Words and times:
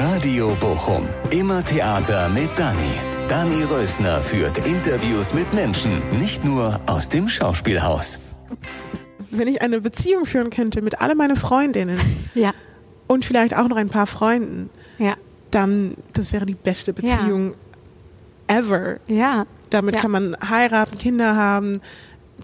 Radio 0.00 0.56
Bochum. 0.60 1.06
Immer 1.30 1.64
Theater 1.64 2.28
mit 2.30 2.48
Dani. 2.58 2.92
Dani 3.28 3.62
Rösner 3.64 4.18
führt 4.18 4.58
Interviews 4.66 5.34
mit 5.34 5.52
Menschen, 5.52 5.90
nicht 6.18 6.44
nur 6.44 6.80
aus 6.86 7.08
dem 7.08 7.28
Schauspielhaus. 7.28 8.18
Wenn 9.30 9.48
ich 9.48 9.60
eine 9.62 9.80
Beziehung 9.80 10.24
führen 10.24 10.50
könnte 10.50 10.82
mit 10.82 11.00
alle 11.00 11.14
meine 11.14 11.36
Freundinnen 11.36 11.98
Ja, 12.34 12.52
und 13.06 13.24
vielleicht 13.24 13.54
auch 13.56 13.68
noch 13.68 13.76
ein 13.76 13.88
paar 13.88 14.06
Freunden, 14.06 14.70
ja, 14.98 15.14
dann 15.50 15.94
das 16.14 16.32
wäre 16.32 16.46
die 16.46 16.54
beste 16.54 16.92
Beziehung 16.92 17.54
ever. 18.46 18.96
ja. 19.06 19.44
Damit 19.70 19.94
Ja. 19.94 20.00
kann 20.02 20.10
man 20.10 20.36
heiraten, 20.50 20.98
Kinder 20.98 21.34
haben, 21.34 21.80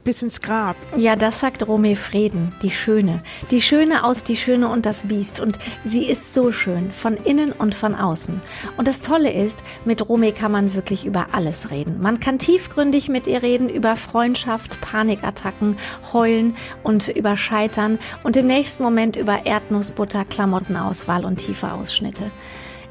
bis 0.04 0.22
ins 0.22 0.40
Grab. 0.40 0.76
Ja, 0.96 1.16
das 1.16 1.40
sagt 1.40 1.66
Romy 1.66 1.96
Frieden, 1.96 2.52
die 2.62 2.70
Schöne. 2.70 3.22
Die 3.50 3.60
Schöne 3.60 4.04
aus 4.04 4.24
Die 4.24 4.36
Schöne 4.36 4.68
und 4.68 4.86
das 4.86 5.08
Biest. 5.08 5.40
Und 5.40 5.58
sie 5.84 6.04
ist 6.04 6.34
so 6.34 6.52
schön, 6.52 6.92
von 6.92 7.16
innen 7.16 7.52
und 7.52 7.74
von 7.74 7.94
außen. 7.94 8.40
Und 8.76 8.88
das 8.88 9.00
Tolle 9.00 9.32
ist, 9.32 9.62
mit 9.84 10.08
Romy 10.08 10.32
kann 10.32 10.53
man 10.53 10.75
wirklich 10.75 11.06
über 11.06 11.29
alles 11.32 11.70
reden. 11.70 12.00
Man 12.00 12.20
kann 12.20 12.39
tiefgründig 12.39 13.08
mit 13.08 13.26
ihr 13.26 13.42
reden 13.42 13.68
über 13.68 13.96
Freundschaft, 13.96 14.80
Panikattacken, 14.80 15.76
Heulen 16.12 16.56
und 16.82 17.08
über 17.08 17.36
Scheitern 17.36 17.98
und 18.22 18.36
im 18.36 18.46
nächsten 18.46 18.82
Moment 18.82 19.17
über 19.17 19.46
Erdnussbutter, 19.46 20.25
Klamottenauswahl 20.25 21.25
und 21.25 21.36
tiefe 21.36 21.72
Ausschnitte. 21.72 22.30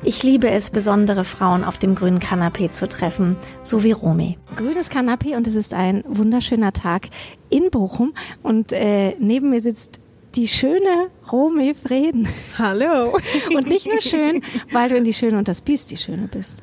Ich 0.04 0.24
liebe 0.24 0.50
es, 0.50 0.70
besondere 0.70 1.24
Frauen 1.24 1.64
auf 1.64 1.78
dem 1.78 1.96
grünen 1.96 2.20
Kanapee 2.20 2.70
zu 2.70 2.88
treffen, 2.88 3.36
so 3.62 3.84
wie 3.84 3.92
Romy. 3.92 4.38
Grünes 4.56 4.90
Kanapee 4.90 5.36
und 5.36 5.48
es 5.48 5.56
ist 5.56 5.74
ein 5.74 6.04
wunderschöner 6.08 6.72
Tag 6.72 7.08
in 7.50 7.72
Bochum 7.72 8.14
und 8.44 8.72
äh, 8.72 9.16
neben 9.20 9.50
mir 9.50 9.60
sitzt 9.60 10.00
die 10.36 10.48
schöne 10.48 11.10
Romy 11.32 11.74
Frieden. 11.74 12.28
Hallo. 12.60 13.18
Und 13.56 13.68
nicht 13.68 13.88
nur 13.88 14.02
schön, 14.02 14.44
weil 14.72 14.88
du 14.88 14.96
in 14.96 15.04
die 15.04 15.14
Schöne 15.14 15.38
und 15.38 15.48
das 15.48 15.62
Biest 15.62 15.90
die 15.90 15.98
Schöne 15.98 16.28
bist. 16.28 16.62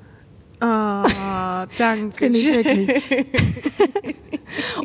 Ah, 0.60 1.66
danke. 1.76 2.16
Finde 2.16 2.38
ich 2.38 2.54
wirklich. 2.54 3.02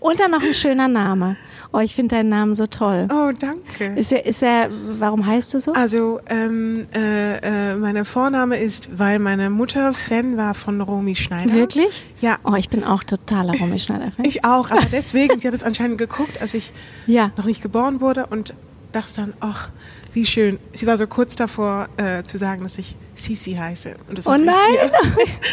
und 0.02 0.20
dann 0.20 0.32
noch 0.32 0.42
ein 0.42 0.54
schöner 0.56 0.88
Name. 0.88 1.38
Oh, 1.72 1.80
ich 1.80 1.94
finde 1.94 2.16
deinen 2.16 2.30
Namen 2.30 2.56
so 2.56 2.66
toll. 2.66 3.08
Oh, 3.12 3.32
danke. 3.40 3.94
Ist 4.00 4.12
er, 4.12 4.26
ist 4.26 4.42
er, 4.42 4.70
warum 5.00 5.24
heißt 5.26 5.54
du 5.54 5.60
so? 5.60 5.72
Also, 5.74 6.20
ähm, 6.28 6.82
äh, 6.96 7.74
äh, 7.74 7.76
mein 7.76 8.04
Vorname 8.06 8.58
ist, 8.58 8.90
weil 8.98 9.20
meine 9.20 9.52
Mutter 9.52 9.94
Fan 9.94 10.36
war 10.36 10.56
von 10.56 10.82
Romy 10.82 11.16
Schneider. 11.16 11.54
Wirklich? 11.54 12.06
Ja. 12.22 12.38
Oh, 12.44 12.56
ich 12.56 12.70
bin 12.70 12.84
auch 12.84 13.04
totaler 13.04 13.54
Romy 13.60 13.78
Schneider-Fan. 13.78 14.26
Ich 14.26 14.44
auch, 14.46 14.72
aber 14.72 14.82
deswegen, 14.92 15.38
sie 15.38 15.48
hat 15.48 15.54
es 15.54 15.64
anscheinend 15.64 16.00
geguckt, 16.00 16.42
als 16.42 16.56
ich 16.56 16.74
Ja. 17.06 17.32
noch 17.38 17.46
nicht 17.46 17.62
geboren 17.62 18.02
wurde 18.02 18.26
und 18.26 18.56
dachte 18.92 19.18
dann, 19.18 19.34
ach, 19.40 19.70
wie 20.14 20.26
schön. 20.26 20.60
Sie 20.74 20.88
war 20.88 20.98
so 20.98 21.08
kurz 21.08 21.36
davor 21.36 21.88
äh, 21.98 22.24
zu 22.24 22.38
sagen, 22.38 22.64
dass 22.64 22.78
ich 22.78 22.96
Sisi 23.14 23.54
heiße. 23.54 23.96
Und 24.08 24.18
das 24.18 24.28
Oh 24.28 24.36
nein! 24.38 24.56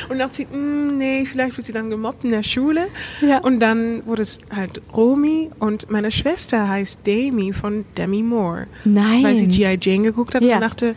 Und 0.09 0.19
dachte 0.19 0.37
sie, 0.37 0.47
"Mm, 0.47 0.97
nee, 0.99 1.25
vielleicht 1.27 1.57
wird 1.57 1.67
sie 1.67 1.73
dann 1.73 1.91
gemobbt 1.91 2.25
in 2.25 2.31
der 2.31 2.43
Schule. 2.43 2.89
Ja. 3.21 3.39
Und 3.39 3.61
dann 3.61 4.07
wurde 4.07 4.23
es 4.23 4.41
halt 4.55 4.81
Romy 4.95 5.51
und 5.59 5.91
meine 5.91 6.11
Schwester 6.11 6.69
heißt 6.69 7.01
Demi 7.07 7.53
von 7.53 7.85
Demi 7.97 8.23
Moore. 8.23 8.67
Nein. 8.85 9.23
Weil 9.25 9.37
sie 9.37 9.49
G.I. 9.49 9.79
Jane 9.81 10.03
geguckt 10.05 10.35
hat 10.35 10.43
Ja. 10.43 10.57
und 10.57 10.61
dachte, 10.63 10.95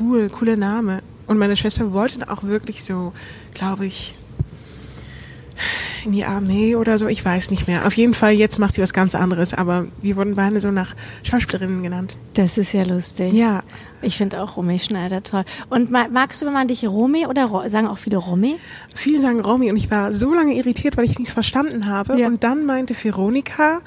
cool, 0.00 0.28
cooler 0.30 0.56
Name. 0.56 1.02
Und 1.26 1.38
meine 1.38 1.56
Schwester 1.56 1.92
wollte 1.92 2.30
auch 2.30 2.42
wirklich 2.44 2.84
so, 2.84 3.12
glaube 3.54 3.86
ich, 3.86 4.14
in 6.04 6.12
die 6.12 6.24
Armee 6.24 6.76
oder 6.76 6.98
so, 6.98 7.06
ich 7.08 7.24
weiß 7.24 7.50
nicht 7.50 7.66
mehr. 7.68 7.86
Auf 7.86 7.94
jeden 7.94 8.14
Fall, 8.14 8.32
jetzt 8.32 8.58
macht 8.58 8.74
sie 8.74 8.82
was 8.82 8.92
ganz 8.92 9.14
anderes, 9.14 9.54
aber 9.54 9.86
wir 10.02 10.16
wurden 10.16 10.34
beide 10.34 10.60
so 10.60 10.70
nach 10.70 10.94
Schauspielerinnen 11.22 11.82
genannt. 11.82 12.16
Das 12.34 12.58
ist 12.58 12.72
ja 12.72 12.82
lustig. 12.84 13.32
Ja. 13.32 13.62
Ich 14.02 14.16
finde 14.18 14.42
auch 14.42 14.56
Romy 14.56 14.78
Schneider 14.78 15.22
toll. 15.22 15.44
Und 15.70 15.90
ma- 15.90 16.08
magst 16.08 16.42
du, 16.42 16.46
wenn 16.46 16.52
man 16.52 16.68
dich 16.68 16.86
Romy 16.86 17.26
oder 17.26 17.46
Ro 17.46 17.66
sagen 17.68 17.86
auch 17.86 17.98
viele 17.98 18.18
Romy? 18.18 18.56
Viele 18.94 19.18
sagen 19.18 19.40
Romy 19.40 19.70
und 19.70 19.76
ich 19.76 19.90
war 19.90 20.12
so 20.12 20.34
lange 20.34 20.54
irritiert, 20.54 20.96
weil 20.96 21.06
ich 21.06 21.18
nichts 21.18 21.32
verstanden 21.32 21.86
habe. 21.86 22.18
Ja. 22.20 22.26
Und 22.26 22.44
dann 22.44 22.66
meinte 22.66 22.94
Veronika, 23.02 23.80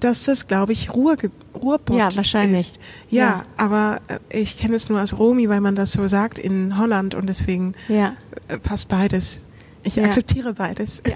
dass 0.00 0.24
das, 0.24 0.48
glaube 0.48 0.72
ich, 0.72 0.92
Ruhr, 0.92 1.16
Ruhrpott 1.54 1.96
Ja, 1.96 2.14
wahrscheinlich. 2.14 2.60
ist. 2.60 2.74
Ja, 3.08 3.20
Ja. 3.22 3.44
aber 3.56 4.00
äh, 4.08 4.18
ich 4.40 4.58
kenne 4.58 4.74
es 4.74 4.88
nur 4.90 4.98
als 4.98 5.18
Romy, 5.18 5.48
weil 5.48 5.60
man 5.60 5.76
das 5.76 5.92
so 5.92 6.06
sagt 6.08 6.38
in 6.38 6.76
Holland 6.76 7.14
und 7.14 7.26
deswegen 7.26 7.74
Ja. 7.88 8.14
äh, 8.48 8.58
passt 8.58 8.88
beides. 8.88 9.40
Ich 9.84 9.96
Ja. 9.96 10.04
akzeptiere 10.04 10.54
beides. 10.54 11.02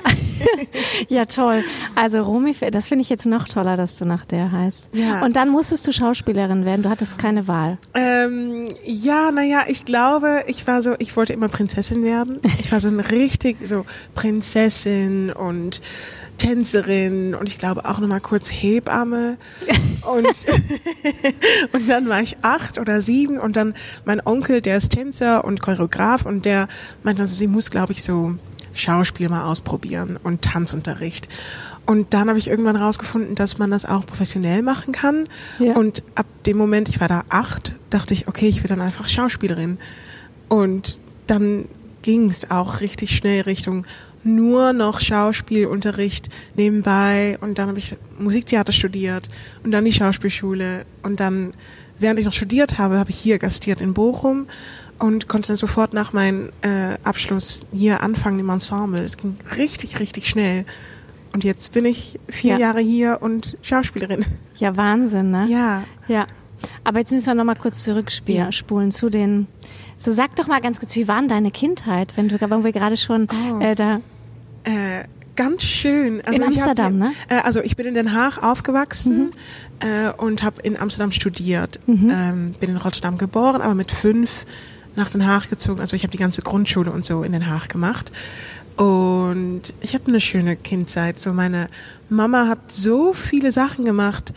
Ja, 1.08 1.24
toll. 1.24 1.64
Also 1.96 2.22
Romy, 2.22 2.54
das 2.70 2.88
finde 2.88 3.02
ich 3.02 3.08
jetzt 3.10 3.26
noch 3.26 3.48
toller, 3.48 3.76
dass 3.76 3.98
du 3.98 4.04
nach 4.04 4.24
der 4.24 4.52
heißt. 4.52 4.90
Ja. 4.92 5.24
Und 5.24 5.34
dann 5.36 5.48
musstest 5.48 5.86
du 5.86 5.92
Schauspielerin 5.92 6.64
werden. 6.64 6.82
Du 6.84 6.90
hattest 6.90 7.18
keine 7.18 7.48
Wahl. 7.48 7.78
Ähm, 7.94 8.57
ja, 8.84 9.30
naja, 9.30 9.64
ich 9.68 9.84
glaube, 9.84 10.44
ich 10.46 10.66
war 10.66 10.82
so, 10.82 10.94
ich 10.98 11.16
wollte 11.16 11.32
immer 11.32 11.48
Prinzessin 11.48 12.02
werden. 12.02 12.40
Ich 12.58 12.72
war 12.72 12.80
so 12.80 12.88
ein 12.88 13.00
richtig 13.00 13.56
so 13.66 13.84
Prinzessin 14.14 15.32
und 15.32 15.80
Tänzerin 16.38 17.34
und 17.34 17.48
ich 17.48 17.58
glaube 17.58 17.84
auch 17.84 17.98
nochmal 17.98 18.20
kurz 18.20 18.48
Hebamme. 18.48 19.36
Und, 20.02 20.26
und 21.72 21.88
dann 21.88 22.08
war 22.08 22.22
ich 22.22 22.38
acht 22.42 22.78
oder 22.78 23.00
sieben 23.00 23.38
und 23.38 23.56
dann 23.56 23.74
mein 24.04 24.24
Onkel, 24.24 24.60
der 24.60 24.76
ist 24.76 24.90
Tänzer 24.90 25.44
und 25.44 25.60
Choreograf 25.60 26.24
und 26.24 26.44
der 26.44 26.68
meinte 27.02 27.22
also, 27.22 27.34
sie 27.34 27.48
muss, 27.48 27.70
glaube 27.70 27.92
ich, 27.92 28.02
so 28.02 28.36
Schauspiel 28.72 29.28
mal 29.28 29.44
ausprobieren 29.44 30.18
und 30.22 30.42
Tanzunterricht. 30.42 31.28
Und 31.88 32.12
dann 32.12 32.28
habe 32.28 32.38
ich 32.38 32.48
irgendwann 32.48 32.76
rausgefunden, 32.76 33.34
dass 33.34 33.56
man 33.56 33.70
das 33.70 33.86
auch 33.86 34.04
professionell 34.04 34.60
machen 34.60 34.92
kann. 34.92 35.24
Ja. 35.58 35.72
Und 35.72 36.02
ab 36.16 36.26
dem 36.44 36.58
Moment, 36.58 36.90
ich 36.90 37.00
war 37.00 37.08
da 37.08 37.24
acht, 37.30 37.72
dachte 37.88 38.12
ich, 38.12 38.28
okay, 38.28 38.46
ich 38.46 38.62
will 38.62 38.68
dann 38.68 38.82
einfach 38.82 39.08
Schauspielerin. 39.08 39.78
Und 40.50 41.00
dann 41.26 41.64
ging 42.02 42.28
es 42.28 42.50
auch 42.50 42.82
richtig 42.82 43.16
schnell 43.16 43.40
Richtung 43.40 43.86
nur 44.22 44.74
noch 44.74 45.00
Schauspielunterricht 45.00 46.28
nebenbei. 46.56 47.38
Und 47.40 47.58
dann 47.58 47.68
habe 47.68 47.78
ich 47.78 47.96
Musiktheater 48.18 48.72
studiert 48.72 49.30
und 49.64 49.70
dann 49.70 49.86
die 49.86 49.92
Schauspielschule. 49.94 50.84
Und 51.02 51.20
dann, 51.20 51.54
während 51.98 52.18
ich 52.18 52.26
noch 52.26 52.34
studiert 52.34 52.76
habe, 52.76 52.98
habe 52.98 53.08
ich 53.08 53.16
hier 53.16 53.38
gastiert 53.38 53.80
in 53.80 53.94
Bochum 53.94 54.46
und 54.98 55.26
konnte 55.26 55.48
dann 55.48 55.56
sofort 55.56 55.94
nach 55.94 56.12
meinem 56.12 56.50
äh, 56.60 56.98
Abschluss 57.02 57.64
hier 57.72 58.02
anfangen 58.02 58.40
im 58.40 58.50
Ensemble. 58.50 59.02
Es 59.02 59.16
ging 59.16 59.38
richtig, 59.56 60.00
richtig 60.00 60.28
schnell. 60.28 60.66
Und 61.32 61.44
jetzt 61.44 61.72
bin 61.72 61.84
ich 61.84 62.18
vier 62.28 62.52
Ja. 62.54 62.58
Jahre 62.58 62.80
hier 62.80 63.18
und 63.20 63.56
Schauspielerin. 63.62 64.24
Ja, 64.56 64.76
Wahnsinn, 64.76 65.30
ne? 65.30 65.46
Ja. 65.48 65.84
Ja. 66.08 66.26
Aber 66.84 66.98
jetzt 66.98 67.12
müssen 67.12 67.26
wir 67.26 67.34
noch 67.34 67.44
mal 67.44 67.54
kurz 67.54 67.84
zurückspulen 67.84 68.90
Ja. 68.90 68.90
zu 68.90 69.08
den. 69.10 69.46
So 69.96 70.10
sag 70.10 70.34
doch 70.36 70.46
mal 70.46 70.60
ganz 70.60 70.80
kurz, 70.80 70.96
wie 70.96 71.06
war 71.08 71.18
denn 71.20 71.28
deine 71.28 71.50
Kindheit, 71.50 72.14
wenn 72.16 72.28
du, 72.28 72.40
wenn 72.40 72.64
wir 72.64 72.72
gerade 72.72 72.96
schon 72.96 73.28
Oh. 73.52 73.60
äh, 73.60 73.74
da. 73.74 74.00
Äh, 74.64 75.04
ganz 75.36 75.62
schön. 75.62 76.20
Also 76.24 76.42
In 76.42 76.48
hab 76.48 76.56
Amsterdam, 76.56 76.92
hier, 76.92 77.00
ne? 77.04 77.12
Äh, 77.28 77.40
also 77.42 77.60
ich 77.62 77.76
bin 77.76 77.86
in 77.86 77.94
Den 77.94 78.12
Haag 78.14 78.42
aufgewachsen 78.42 79.30
äh, 79.80 80.10
und 80.16 80.42
habe 80.42 80.60
in 80.62 80.76
Amsterdam 80.76 81.12
studiert. 81.12 81.78
Ähm, 81.86 82.54
bin 82.58 82.70
in 82.70 82.76
Rotterdam 82.76 83.18
geboren, 83.18 83.60
aber 83.60 83.74
mit 83.74 83.92
fünf 83.92 84.44
nach 84.96 85.10
Den 85.10 85.26
Haag 85.26 85.48
gezogen. 85.48 85.80
Also 85.80 85.94
ich 85.94 86.02
habe 86.02 86.10
die 86.10 86.18
ganze 86.18 86.42
Grundschule 86.42 86.90
und 86.90 87.04
so 87.04 87.22
in 87.22 87.30
Den 87.32 87.46
Haag 87.46 87.68
gemacht. 87.68 88.10
Und 88.78 89.74
ich 89.80 89.92
hatte 89.94 90.06
eine 90.06 90.20
schöne 90.20 90.54
Kindzeit. 90.56 91.18
So 91.18 91.32
meine 91.32 91.68
Mama 92.08 92.46
hat 92.46 92.70
so 92.70 93.12
viele 93.12 93.50
Sachen 93.50 93.84
gemacht, 93.84 94.32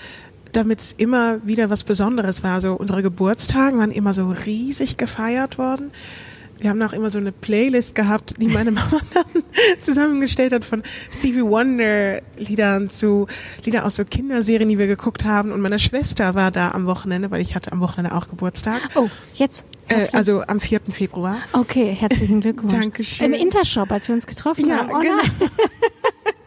damit 0.52 0.79
es 0.79 0.91
immer 0.94 1.46
wieder 1.46 1.69
was 1.69 1.84
Besonderes 1.84 2.44
war. 2.44 2.59
So 2.59 2.74
unsere 2.74 3.03
Geburtstage 3.03 3.78
waren 3.78 3.91
immer 3.91 4.16
so 4.16 4.34
riesig 4.46 4.97
gefeiert 4.97 5.59
worden. 5.59 5.91
Wir 6.62 6.70
haben 6.70 6.82
auch 6.84 6.94
immer 6.94 7.10
so 7.10 7.18
eine 7.18 7.32
Playlist 7.32 7.96
gehabt, 7.96 8.36
die 8.38 8.48
meine 8.48 8.72
Mama 8.72 9.00
dann 9.14 9.26
zusammengestellt 9.82 10.54
hat 10.54 10.64
von 10.64 10.84
Stevie 11.12 11.42
Wonder 11.44 12.22
Liedern 12.38 12.90
zu 12.90 13.28
Lieder 13.66 13.86
aus 13.86 13.96
so 13.96 14.06
Kinderserien, 14.06 14.70
die 14.70 14.78
wir 14.78 14.88
geguckt 14.88 15.26
haben. 15.26 15.52
Und 15.52 15.62
meine 15.62 15.80
Schwester 15.80 16.36
war 16.36 16.52
da 16.52 16.72
am 16.72 16.86
Wochenende, 16.86 17.32
weil 17.32 17.42
ich 17.42 17.56
hatte 17.56 17.72
am 17.72 17.80
Wochenende 17.82 18.16
auch 18.16 18.28
Geburtstag. 18.28 18.80
Oh, 18.96 19.10
jetzt. 19.34 19.66
Äh, 19.88 20.06
also 20.14 20.44
am 20.48 20.60
4. 20.60 20.82
Februar. 20.90 21.38
okay, 21.54 21.96
herzlichen 22.00 22.41
Glückwunsch. 22.41 22.74
Dankeschön. 22.80 23.26
Im 23.26 23.34
Intershop, 23.34 23.91
als 23.91 24.08
wir 24.08 24.16
uns 24.16 24.28
getroffen 24.28 24.68
Ja, 24.68 24.78
haben. 24.78 24.91
Oh 24.91 25.00
genau. 25.00 25.18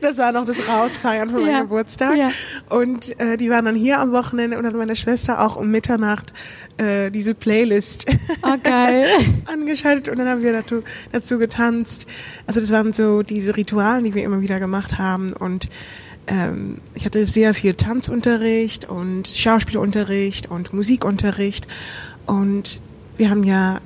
Das 0.00 0.18
war 0.18 0.32
noch 0.32 0.46
das 0.46 0.66
Rausfeiern 0.68 1.28
von 1.28 1.42
meinem 1.42 1.52
Ja, 1.52 1.60
Geburtstag. 1.62 2.16
ja. 2.16 2.30
Und 2.70 3.18
äh, 3.20 3.36
die 3.36 3.50
waren 3.50 3.64
dann 3.66 3.74
hier 3.76 4.00
am 4.00 4.12
Wochenende 4.12 4.56
und 4.56 4.64
dann 4.64 4.76
meine 4.76 4.96
Schwester 4.96 5.40
auch 5.44 5.56
um 5.56 5.70
Mitternacht 5.70 6.32
äh, 6.78 7.10
diese 7.10 7.34
Playlist 7.34 8.06
Oh, 8.42 8.54
angeschaltet 9.52 10.08
und 10.08 10.18
dann 10.18 10.28
haben 10.28 10.42
wir 10.42 10.52
dazu, 10.52 10.82
dazu 11.12 11.38
getanzt. 11.38 12.06
Also 12.46 12.60
das 12.60 12.70
waren 12.70 12.92
so 12.92 13.22
diese 13.22 13.56
Ritualen, 13.56 14.04
die 14.04 14.14
wir 14.14 14.24
immer 14.24 14.40
wieder 14.40 14.58
gemacht 14.60 14.98
haben 14.98 15.32
und 15.32 15.68
ähm, 16.26 16.78
ich 16.94 17.04
hatte 17.04 17.26
sehr 17.26 17.54
viel 17.54 17.74
Tanzunterricht 17.74 18.88
und 18.88 19.28
Schauspielunterricht 19.28 20.50
und 20.50 20.72
Musikunterricht 20.72 21.66
und 22.26 22.80
wir 23.16 23.28
haben 23.30 23.44
ja 23.44 23.80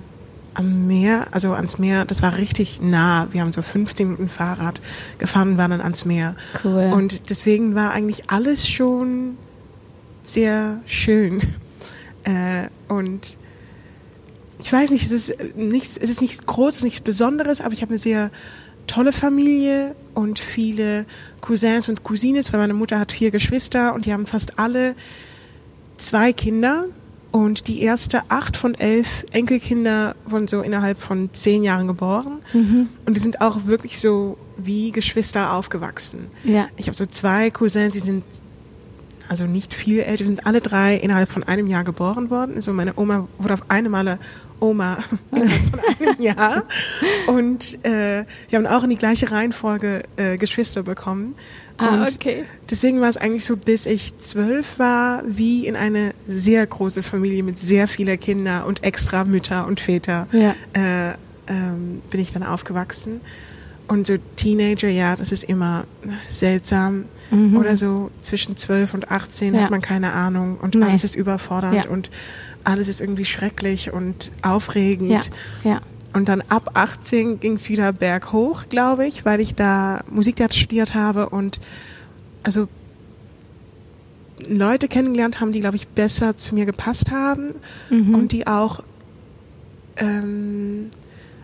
am 0.55 0.87
Meer, 0.87 1.27
also 1.33 1.53
ans 1.53 1.79
Meer, 1.79 2.05
das 2.05 2.23
war 2.23 2.37
richtig 2.39 2.81
nah. 2.81 3.29
Wir 3.33 3.41
haben 3.41 3.53
so 3.53 3.63
15 3.63 4.07
Minuten 4.07 4.29
Fahrrad 4.29 4.81
gefahren 5.19 5.53
und 5.53 5.59
waren 5.59 5.71
dann 5.71 5.81
ans 5.81 6.05
Meer. 6.05 6.37
Cool. 6.65 6.91
Und 6.93 7.31
deswegen 7.31 7.75
war 7.75 7.93
eigentlich 7.93 8.31
alles 8.31 8.69
schon 8.69 9.37
sehr 10.23 10.81
schön. 10.87 11.41
Äh, 12.27 12.71
und 12.89 13.39
ich 14.59 14.73
weiß 14.73 14.93
nicht, 14.93 15.05
es 15.05 15.11
ist 15.11 15.57
nichts, 15.57 15.99
es 15.99 16.09
ist 16.09 16.23
nichts 16.23 16.47
Großes, 16.47 16.83
nichts 16.83 17.03
Besonderes, 17.03 17.61
aber 17.61 17.75
ich 17.75 17.83
habe 17.83 17.91
eine 17.91 17.99
sehr 17.99 18.31
tolle 18.87 19.13
Familie 19.13 19.95
und 20.15 20.39
viele 20.39 21.05
Cousins 21.43 21.91
und 21.91 22.03
Cousines, 22.03 22.51
weil 22.51 22.61
meine 22.61 22.73
Mutter 22.73 22.99
hat 22.99 23.13
vier 23.13 23.31
Geschwister 23.31 23.93
und 23.93 24.07
die 24.07 24.13
haben 24.15 24.25
fast 24.25 24.59
alle 24.59 24.95
zwei 25.99 26.33
Kinder 26.33 26.87
und 27.35 27.67
die 27.67 27.83
erste 27.83 28.23
acht 28.29 28.57
von 28.57 28.77
elf 28.77 29.27
Enkelkinder 29.33 30.15
wurden 30.25 30.47
so 30.47 30.61
innerhalb 30.61 30.99
von 30.99 31.31
zehn 31.33 31.65
Jahren 31.65 31.89
geboren. 31.89 32.39
Mhm. 32.53 32.91
Und 33.07 33.17
die 33.17 33.21
sind 33.21 33.41
auch 33.41 33.67
wirklich 33.67 33.99
so 33.99 34.39
wie 34.57 34.93
Geschwister 34.93 35.53
aufgewachsen. 35.53 36.29
Ja. 36.45 36.69
Ich 36.77 36.87
habe 36.87 36.97
so 36.97 37.05
zwei 37.07 37.51
Cousins, 37.51 37.93
die 37.93 37.99
sind 37.99 38.23
also 39.29 39.47
nicht 39.47 39.75
viel 39.75 39.99
älter, 39.99 40.19
die 40.23 40.29
sind 40.29 40.47
alle 40.47 40.61
drei 40.61 40.95
innerhalb 40.95 41.29
von 41.29 41.43
einem 41.43 41.67
Jahr 41.67 41.83
geboren 41.83 42.31
worden. 42.31 42.55
Also 42.55 42.73
meine 42.73 42.93
Oma 42.95 43.27
wurde 43.39 43.55
auf 43.55 43.69
eine 43.69 43.89
Male 43.89 44.21
Oma 44.61 44.99
von 45.31 45.41
einem 45.41 46.21
Jahr. 46.21 46.65
Und 47.27 47.85
äh, 47.85 48.25
wir 48.49 48.59
haben 48.59 48.67
auch 48.67 48.85
in 48.85 48.91
die 48.91 48.97
gleiche 48.97 49.31
Reihenfolge 49.31 50.03
äh, 50.17 50.37
Geschwister 50.37 50.83
bekommen. 50.83 51.35
Ah, 51.77 51.95
und 51.95 52.15
okay. 52.15 52.45
Deswegen 52.71 53.01
war 53.01 53.09
es 53.09 53.17
eigentlich 53.17 53.45
so, 53.45 53.57
bis 53.57 53.87
ich 53.87 54.17
zwölf 54.19 54.79
war, 54.79 55.23
wie 55.27 55.67
in 55.67 55.77
eine 55.77 56.15
sehr 56.27 56.67
große 56.67 57.03
Familie 57.03 57.43
mit 57.43 57.59
sehr 57.59 57.89
vielen 57.89 58.19
Kindern 58.19 58.65
und 58.65 58.85
extra 58.85 59.25
Mütter 59.25 59.67
und 59.67 59.81
Väter 59.81 60.29
ja. 60.33 60.55
äh, 60.73 61.15
ähm, 61.49 62.01
bin 62.11 62.21
ich 62.21 62.33
dann 62.33 62.43
aufgewachsen. 62.43 63.21
Und 63.87 64.07
so 64.07 64.17
Teenager, 64.37 64.89
ja, 64.89 65.15
das 65.15 65.31
ist 65.31 65.45
immer 65.45 65.85
seltsam. 66.29 67.05
Mhm. 67.31 67.57
Oder 67.57 67.77
so 67.77 68.11
zwischen 68.23 68.57
zwölf 68.57 68.95
und 68.95 69.11
18 69.11 69.55
ja. 69.55 69.63
hat 69.63 69.71
man 69.71 69.83
keine 69.83 70.13
Ahnung 70.13 70.59
und 70.59 70.75
nee. 70.75 70.85
alles 70.85 71.05
ist 71.05 71.17
überfordernd 71.17 71.85
ja. 71.85 71.91
und 71.91 72.11
alles 72.65 72.89
ist 72.89 73.01
irgendwie 73.01 73.25
schrecklich 73.25 73.93
und 73.93 74.33
aufregend. 74.43 75.31
Ja. 75.63 75.71
ja. 75.71 75.81
Und 76.13 76.29
dann 76.29 76.43
ab 76.43 76.71
18 76.75 77.41
ging 77.41 77.55
es 77.55 77.69
wieder 77.69 77.93
berghoch, 77.93 78.69
glaube 78.69 79.07
ich, 79.07 79.25
weil 79.25 79.41
ich 79.41 79.55
da 79.55 80.05
Musiktheater 80.11 80.55
studiert 80.55 80.95
habe 80.95 81.29
und 81.29 81.61
also 82.45 82.69
Leute 84.49 84.89
kennengelernt 84.89 85.41
haben, 85.41 85.53
die, 85.53 85.61
glaube 85.61 85.77
ich, 85.77 85.89
besser 85.89 86.37
zu 86.37 86.55
mir 86.55 86.67
gepasst 86.67 87.11
haben 87.11 87.55
mhm. 87.91 88.15
und 88.15 88.33
die 88.33 88.47
auch, 88.47 88.85
ähm, 89.97 90.91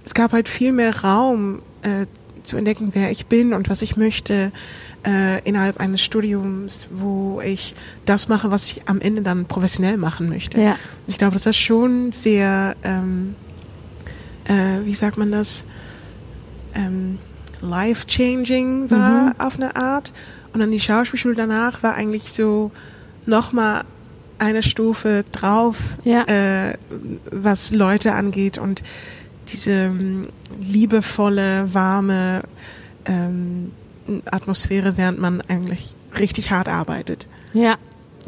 es 0.04 0.14
gab 0.14 0.32
halt 0.32 0.48
viel 0.48 0.72
mehr 0.72 1.02
Raum 1.02 1.62
äh, 1.82 2.06
zu 2.42 2.56
entdecken, 2.56 2.90
wer 2.92 3.10
ich 3.10 3.26
bin 3.26 3.52
und 3.52 3.68
was 3.68 3.82
ich 3.82 3.96
möchte 3.96 4.52
äh, 5.06 5.42
innerhalb 5.48 5.78
eines 5.78 6.02
Studiums, 6.02 6.88
wo 6.92 7.40
ich 7.40 7.74
das 8.04 8.28
mache, 8.28 8.50
was 8.50 8.70
ich 8.70 8.82
am 8.88 9.00
Ende 9.00 9.22
dann 9.22 9.46
professionell 9.46 9.96
machen 9.96 10.28
möchte. 10.28 10.60
Ja. 10.60 10.76
Ich 11.06 11.18
glaube, 11.18 11.34
dass 11.34 11.44
das 11.44 11.56
schon 11.56 12.12
sehr 12.12 12.76
ähm, 12.82 13.34
äh, 14.50 14.84
wie 14.84 14.94
sagt 14.94 15.16
man 15.16 15.30
das, 15.30 15.64
ähm, 16.74 17.18
life-changing 17.60 18.90
war 18.90 19.26
mhm. 19.26 19.34
auf 19.38 19.56
eine 19.56 19.76
Art. 19.76 20.12
Und 20.52 20.60
dann 20.60 20.70
die 20.70 20.80
Schauspielschule 20.80 21.34
danach 21.34 21.82
war 21.82 21.94
eigentlich 21.94 22.32
so 22.32 22.72
nochmal 23.26 23.82
eine 24.38 24.62
Stufe 24.62 25.24
drauf, 25.32 25.76
ja. 26.02 26.22
äh, 26.24 26.74
was 27.30 27.70
Leute 27.70 28.14
angeht 28.14 28.58
und 28.58 28.82
diese 29.52 29.70
ähm, 29.70 30.28
liebevolle, 30.60 31.72
warme 31.72 32.42
ähm, 33.06 33.72
Atmosphäre, 34.30 34.96
während 34.96 35.18
man 35.18 35.40
eigentlich 35.42 35.94
richtig 36.18 36.50
hart 36.50 36.68
arbeitet. 36.68 37.28
Ja, 37.52 37.78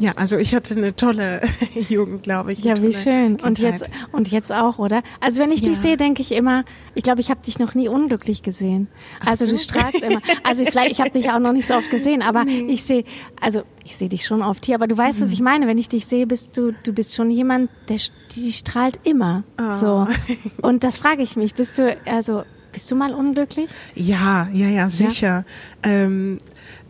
ja, 0.03 0.11
also 0.17 0.37
ich 0.37 0.53
hatte 0.53 0.75
eine 0.75 0.93
tolle 0.97 1.39
Jugend, 1.89 2.23
glaube 2.23 2.51
ich. 2.51 2.59
Ja, 2.59 2.75
wie 2.81 2.91
schön. 2.91 3.37
Kindheit. 3.37 3.45
Und 3.45 3.59
jetzt 3.59 3.89
und 4.11 4.27
jetzt 4.31 4.51
auch, 4.51 4.77
oder? 4.77 5.01
Also 5.21 5.41
wenn 5.41 5.49
ich 5.49 5.61
ja. 5.61 5.69
dich 5.69 5.77
sehe, 5.77 5.95
denke 5.95 6.21
ich 6.21 6.33
immer, 6.33 6.65
ich 6.93 7.03
glaube, 7.03 7.21
ich 7.21 7.29
habe 7.29 7.39
dich 7.41 7.57
noch 7.57 7.73
nie 7.73 7.87
unglücklich 7.87 8.43
gesehen. 8.43 8.89
Also 9.25 9.45
so? 9.45 9.51
du 9.51 9.57
strahlst 9.57 10.03
immer. 10.03 10.19
Also 10.43 10.65
vielleicht 10.65 10.91
ich 10.91 10.99
habe 10.99 11.11
dich 11.11 11.31
auch 11.31 11.39
noch 11.39 11.53
nicht 11.53 11.67
so 11.67 11.75
oft 11.75 11.89
gesehen, 11.89 12.21
aber 12.21 12.43
nee. 12.43 12.65
ich 12.67 12.83
sehe 12.83 13.05
also 13.39 13.63
ich 13.85 13.95
sehe 13.95 14.09
dich 14.09 14.25
schon 14.25 14.41
oft 14.41 14.65
hier, 14.65 14.75
aber 14.75 14.87
du 14.87 14.97
weißt, 14.97 15.19
mhm. 15.19 15.23
was 15.23 15.31
ich 15.31 15.39
meine, 15.39 15.67
wenn 15.67 15.77
ich 15.77 15.87
dich 15.87 16.05
sehe, 16.05 16.27
bist 16.27 16.57
du 16.57 16.73
du 16.83 16.91
bist 16.91 17.15
schon 17.15 17.29
jemand, 17.29 17.69
der 17.87 17.97
die 18.35 18.51
strahlt 18.51 18.99
immer 19.05 19.45
oh. 19.57 19.71
so. 19.71 20.07
Und 20.61 20.83
das 20.83 20.97
frage 20.97 21.23
ich 21.23 21.37
mich, 21.37 21.55
bist 21.55 21.77
du 21.77 21.95
also 22.05 22.43
bist 22.73 22.91
du 22.91 22.95
mal 22.95 23.13
unglücklich? 23.13 23.69
Ja, 23.95 24.49
ja, 24.51 24.67
ja, 24.67 24.89
sicher. 24.89 25.45
Ja? 25.85 25.89
Ähm, 25.89 26.39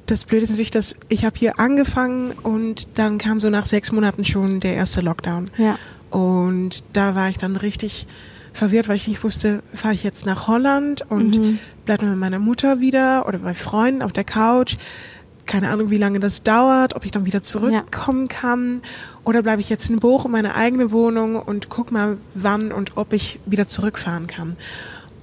das 0.05 0.25
Blöde 0.25 0.43
ist 0.43 0.49
natürlich, 0.49 0.71
dass 0.71 0.95
ich 1.09 1.25
habe 1.25 1.37
hier 1.37 1.59
angefangen 1.59 2.31
und 2.31 2.87
dann 2.95 3.17
kam 3.17 3.39
so 3.39 3.49
nach 3.49 3.65
sechs 3.65 3.91
Monaten 3.91 4.25
schon 4.25 4.59
der 4.59 4.75
erste 4.75 5.01
Lockdown. 5.01 5.49
Ja. 5.57 5.77
Und 6.09 6.83
da 6.93 7.15
war 7.15 7.29
ich 7.29 7.37
dann 7.37 7.55
richtig 7.55 8.07
verwirrt, 8.53 8.87
weil 8.87 8.97
ich 8.97 9.07
nicht 9.07 9.23
wusste, 9.23 9.63
fahre 9.73 9.93
ich 9.93 10.03
jetzt 10.03 10.25
nach 10.25 10.47
Holland 10.47 11.09
und 11.09 11.39
mhm. 11.39 11.59
bleibe 11.85 12.05
mit 12.05 12.17
meiner 12.17 12.39
Mutter 12.39 12.79
wieder 12.79 13.27
oder 13.27 13.39
bei 13.39 13.55
Freunden 13.55 14.01
auf 14.01 14.13
der 14.13 14.23
Couch. 14.23 14.75
Keine 15.45 15.69
Ahnung, 15.69 15.89
wie 15.89 15.97
lange 15.97 16.19
das 16.19 16.43
dauert, 16.43 16.95
ob 16.95 17.03
ich 17.03 17.11
dann 17.11 17.25
wieder 17.25 17.41
zurückkommen 17.41 18.27
ja. 18.31 18.39
kann 18.39 18.81
oder 19.25 19.41
bleibe 19.41 19.61
ich 19.61 19.69
jetzt 19.69 19.89
in 19.89 19.99
Bochum, 19.99 20.31
meine 20.31 20.55
eigene 20.55 20.91
Wohnung 20.91 21.35
und 21.35 21.69
guck 21.69 21.91
mal, 21.91 22.17
wann 22.33 22.71
und 22.71 22.95
ob 22.95 23.11
ich 23.11 23.39
wieder 23.45 23.67
zurückfahren 23.67 24.27
kann. 24.27 24.55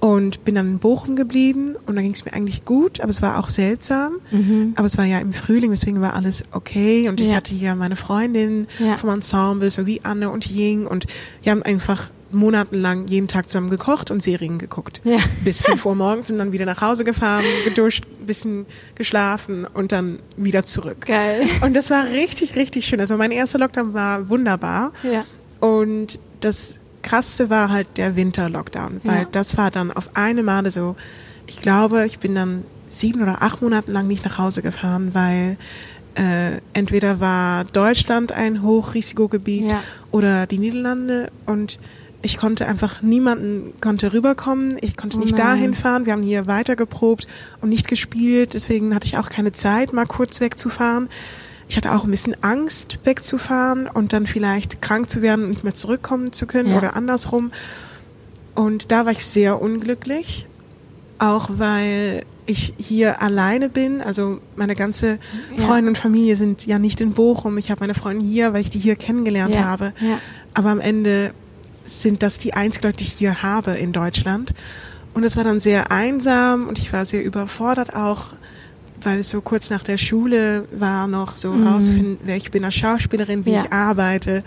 Und 0.01 0.43
bin 0.45 0.55
dann 0.55 0.67
in 0.67 0.79
Bochum 0.79 1.15
geblieben 1.15 1.75
und 1.85 1.95
da 1.95 2.01
ging 2.01 2.11
es 2.11 2.25
mir 2.25 2.33
eigentlich 2.33 2.65
gut, 2.65 2.99
aber 3.01 3.11
es 3.11 3.21
war 3.21 3.37
auch 3.37 3.49
seltsam. 3.49 4.13
Mhm. 4.31 4.73
Aber 4.75 4.87
es 4.87 4.97
war 4.97 5.05
ja 5.05 5.19
im 5.19 5.31
Frühling, 5.31 5.69
deswegen 5.69 6.01
war 6.01 6.15
alles 6.15 6.43
okay. 6.51 7.07
Und 7.07 7.21
ich 7.21 7.27
ja. 7.27 7.35
hatte 7.35 7.53
hier 7.53 7.75
meine 7.75 7.95
Freundin 7.95 8.65
ja. 8.79 8.97
vom 8.97 9.11
Ensemble, 9.11 9.69
so 9.69 9.85
wie 9.85 10.01
Anne 10.03 10.31
und 10.31 10.49
Ying. 10.49 10.87
Und 10.87 11.05
wir 11.43 11.51
haben 11.51 11.61
einfach 11.61 12.09
monatelang 12.33 13.07
jeden 13.07 13.27
Tag 13.27 13.49
zusammen 13.49 13.69
gekocht 13.69 14.11
und 14.11 14.23
Serien 14.23 14.57
geguckt. 14.57 15.01
Ja. 15.03 15.19
Bis 15.43 15.61
5 15.61 15.85
Uhr 15.85 15.95
morgens 15.95 16.31
und 16.31 16.37
dann 16.37 16.51
wieder 16.51 16.65
nach 16.65 16.81
Hause 16.81 17.03
gefahren, 17.03 17.43
geduscht, 17.65 18.05
bisschen 18.25 18.65
geschlafen 18.95 19.65
und 19.65 19.91
dann 19.91 20.19
wieder 20.37 20.65
zurück. 20.65 21.05
Geil. 21.05 21.47
Und 21.61 21.73
das 21.73 21.89
war 21.89 22.05
richtig, 22.05 22.55
richtig 22.55 22.85
schön. 22.85 22.99
Also 22.99 23.17
mein 23.17 23.31
erster 23.31 23.59
Lockdown 23.59 23.93
war 23.93 24.29
wunderbar. 24.29 24.93
Ja. 25.03 25.25
Und 25.59 26.19
das 26.39 26.79
krasseste 27.11 27.49
war 27.49 27.69
halt 27.69 27.97
der 27.97 28.15
Winter-Lockdown, 28.15 29.01
weil 29.03 29.23
ja. 29.23 29.27
das 29.29 29.57
war 29.57 29.69
dann 29.69 29.91
auf 29.91 30.11
eine 30.13 30.43
Male 30.43 30.71
so, 30.71 30.95
ich 31.45 31.61
glaube, 31.61 32.05
ich 32.05 32.19
bin 32.19 32.35
dann 32.35 32.63
sieben 32.87 33.21
oder 33.21 33.41
acht 33.41 33.61
Monate 33.61 33.91
lang 33.91 34.07
nicht 34.07 34.23
nach 34.23 34.37
Hause 34.37 34.61
gefahren, 34.61 35.13
weil 35.13 35.57
äh, 36.15 36.61
entweder 36.71 37.19
war 37.19 37.65
Deutschland 37.65 38.31
ein 38.31 38.63
Hochrisikogebiet 38.63 39.73
ja. 39.73 39.83
oder 40.11 40.47
die 40.47 40.57
Niederlande 40.57 41.29
und 41.45 41.79
ich 42.21 42.37
konnte 42.37 42.65
einfach 42.65 43.01
niemanden 43.01 43.73
konnte 43.81 44.13
rüberkommen. 44.13 44.77
Ich 44.79 44.95
konnte 44.95 45.19
nicht 45.19 45.33
oh 45.33 45.37
dahin 45.37 45.73
fahren. 45.73 46.05
Wir 46.05 46.13
haben 46.13 46.21
hier 46.21 46.45
weiter 46.45 46.75
geprobt 46.75 47.27
und 47.61 47.69
nicht 47.69 47.87
gespielt. 47.87 48.53
Deswegen 48.53 48.93
hatte 48.93 49.07
ich 49.07 49.17
auch 49.17 49.29
keine 49.29 49.53
Zeit, 49.53 49.91
mal 49.91 50.05
kurz 50.05 50.39
wegzufahren 50.39 51.09
ich 51.71 51.77
hatte 51.77 51.93
auch 51.93 52.03
ein 52.03 52.11
bisschen 52.11 52.35
Angst, 52.43 52.99
wegzufahren 53.05 53.87
und 53.87 54.11
dann 54.11 54.27
vielleicht 54.27 54.81
krank 54.81 55.09
zu 55.09 55.21
werden 55.21 55.45
und 55.45 55.51
nicht 55.51 55.63
mehr 55.63 55.73
zurückkommen 55.73 56.33
zu 56.33 56.45
können 56.45 56.71
ja. 56.71 56.77
oder 56.77 56.97
andersrum. 56.97 57.53
Und 58.55 58.91
da 58.91 59.05
war 59.05 59.13
ich 59.13 59.25
sehr 59.25 59.61
unglücklich, 59.61 60.47
auch 61.17 61.49
weil 61.49 62.23
ich 62.45 62.73
hier 62.77 63.21
alleine 63.21 63.69
bin. 63.69 64.01
Also 64.01 64.41
meine 64.57 64.75
ganze 64.75 65.17
Freunde 65.55 65.91
und 65.91 65.97
Familie 65.97 66.35
sind 66.35 66.65
ja 66.65 66.77
nicht 66.77 66.99
in 66.99 67.13
Bochum. 67.13 67.57
Ich 67.57 67.71
habe 67.71 67.79
meine 67.79 67.93
Freunde 67.93 68.25
hier, 68.25 68.51
weil 68.51 68.59
ich 68.59 68.69
die 68.69 68.79
hier 68.79 68.97
kennengelernt 68.97 69.55
ja. 69.55 69.63
habe. 69.63 69.93
Ja. 70.01 70.19
Aber 70.53 70.71
am 70.71 70.81
Ende 70.81 71.33
sind 71.85 72.21
das 72.21 72.37
die 72.37 72.53
einzigen 72.53 72.87
Leute, 72.87 72.97
die 72.97 73.05
ich 73.05 73.13
hier 73.13 73.43
habe 73.43 73.71
in 73.71 73.93
Deutschland. 73.93 74.53
Und 75.13 75.23
es 75.23 75.37
war 75.37 75.45
dann 75.45 75.61
sehr 75.61 75.89
einsam 75.89 76.67
und 76.67 76.79
ich 76.79 76.91
war 76.91 77.05
sehr 77.05 77.23
überfordert 77.23 77.95
auch 77.95 78.33
weil 79.03 79.19
es 79.19 79.29
so 79.29 79.41
kurz 79.41 79.69
nach 79.69 79.83
der 79.83 79.97
Schule 79.97 80.65
war, 80.71 81.07
noch 81.07 81.35
so 81.35 81.51
mhm. 81.51 81.67
rausfinden, 81.67 82.19
wer 82.23 82.37
ich 82.37 82.51
bin 82.51 82.63
als 82.63 82.75
Schauspielerin, 82.75 83.45
wie 83.45 83.51
ja. 83.51 83.63
ich 83.63 83.71
arbeite, 83.71 84.43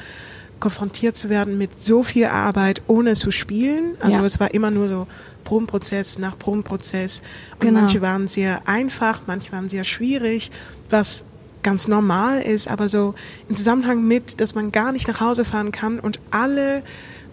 konfrontiert 0.60 1.16
zu 1.16 1.28
werden 1.28 1.58
mit 1.58 1.80
so 1.80 2.02
viel 2.02 2.26
Arbeit, 2.26 2.82
ohne 2.86 3.14
zu 3.14 3.30
spielen. 3.30 3.96
Also 4.00 4.20
ja. 4.20 4.24
es 4.24 4.40
war 4.40 4.54
immer 4.54 4.70
nur 4.70 4.88
so 4.88 5.06
Probenprozess 5.44 6.18
nach 6.18 6.38
Probenprozess. 6.38 7.22
Und 7.54 7.60
genau. 7.60 7.80
manche 7.80 8.00
waren 8.00 8.26
sehr 8.28 8.66
einfach, 8.66 9.22
manche 9.26 9.52
waren 9.52 9.68
sehr 9.68 9.84
schwierig, 9.84 10.50
was 10.88 11.24
ganz 11.62 11.88
normal 11.88 12.40
ist, 12.40 12.68
aber 12.68 12.88
so 12.88 13.14
im 13.48 13.56
Zusammenhang 13.56 14.06
mit, 14.06 14.40
dass 14.40 14.54
man 14.54 14.70
gar 14.70 14.92
nicht 14.92 15.08
nach 15.08 15.20
Hause 15.20 15.44
fahren 15.44 15.72
kann 15.72 15.98
und 15.98 16.20
alle 16.30 16.82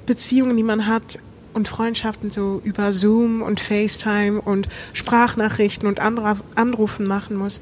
Beziehungen, 0.06 0.58
die 0.58 0.64
man 0.64 0.88
hat, 0.88 1.20
und 1.54 1.68
Freundschaften 1.68 2.30
so 2.30 2.62
über 2.64 2.94
Zoom 2.94 3.42
und 3.42 3.60
FaceTime 3.60 4.42
und 4.42 4.68
Sprachnachrichten 4.94 5.88
und 5.88 6.00
Anrufen 6.00 7.08
machen 7.08 7.36
muss. 7.36 7.62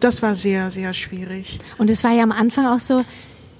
Das 0.00 0.22
war 0.22 0.34
sehr, 0.34 0.70
sehr 0.70 0.92
schwierig. 0.94 1.58
Und 1.78 1.90
es 1.90 2.04
war 2.04 2.12
ja 2.12 2.22
am 2.22 2.32
Anfang 2.32 2.66
auch 2.66 2.80
so, 2.80 3.04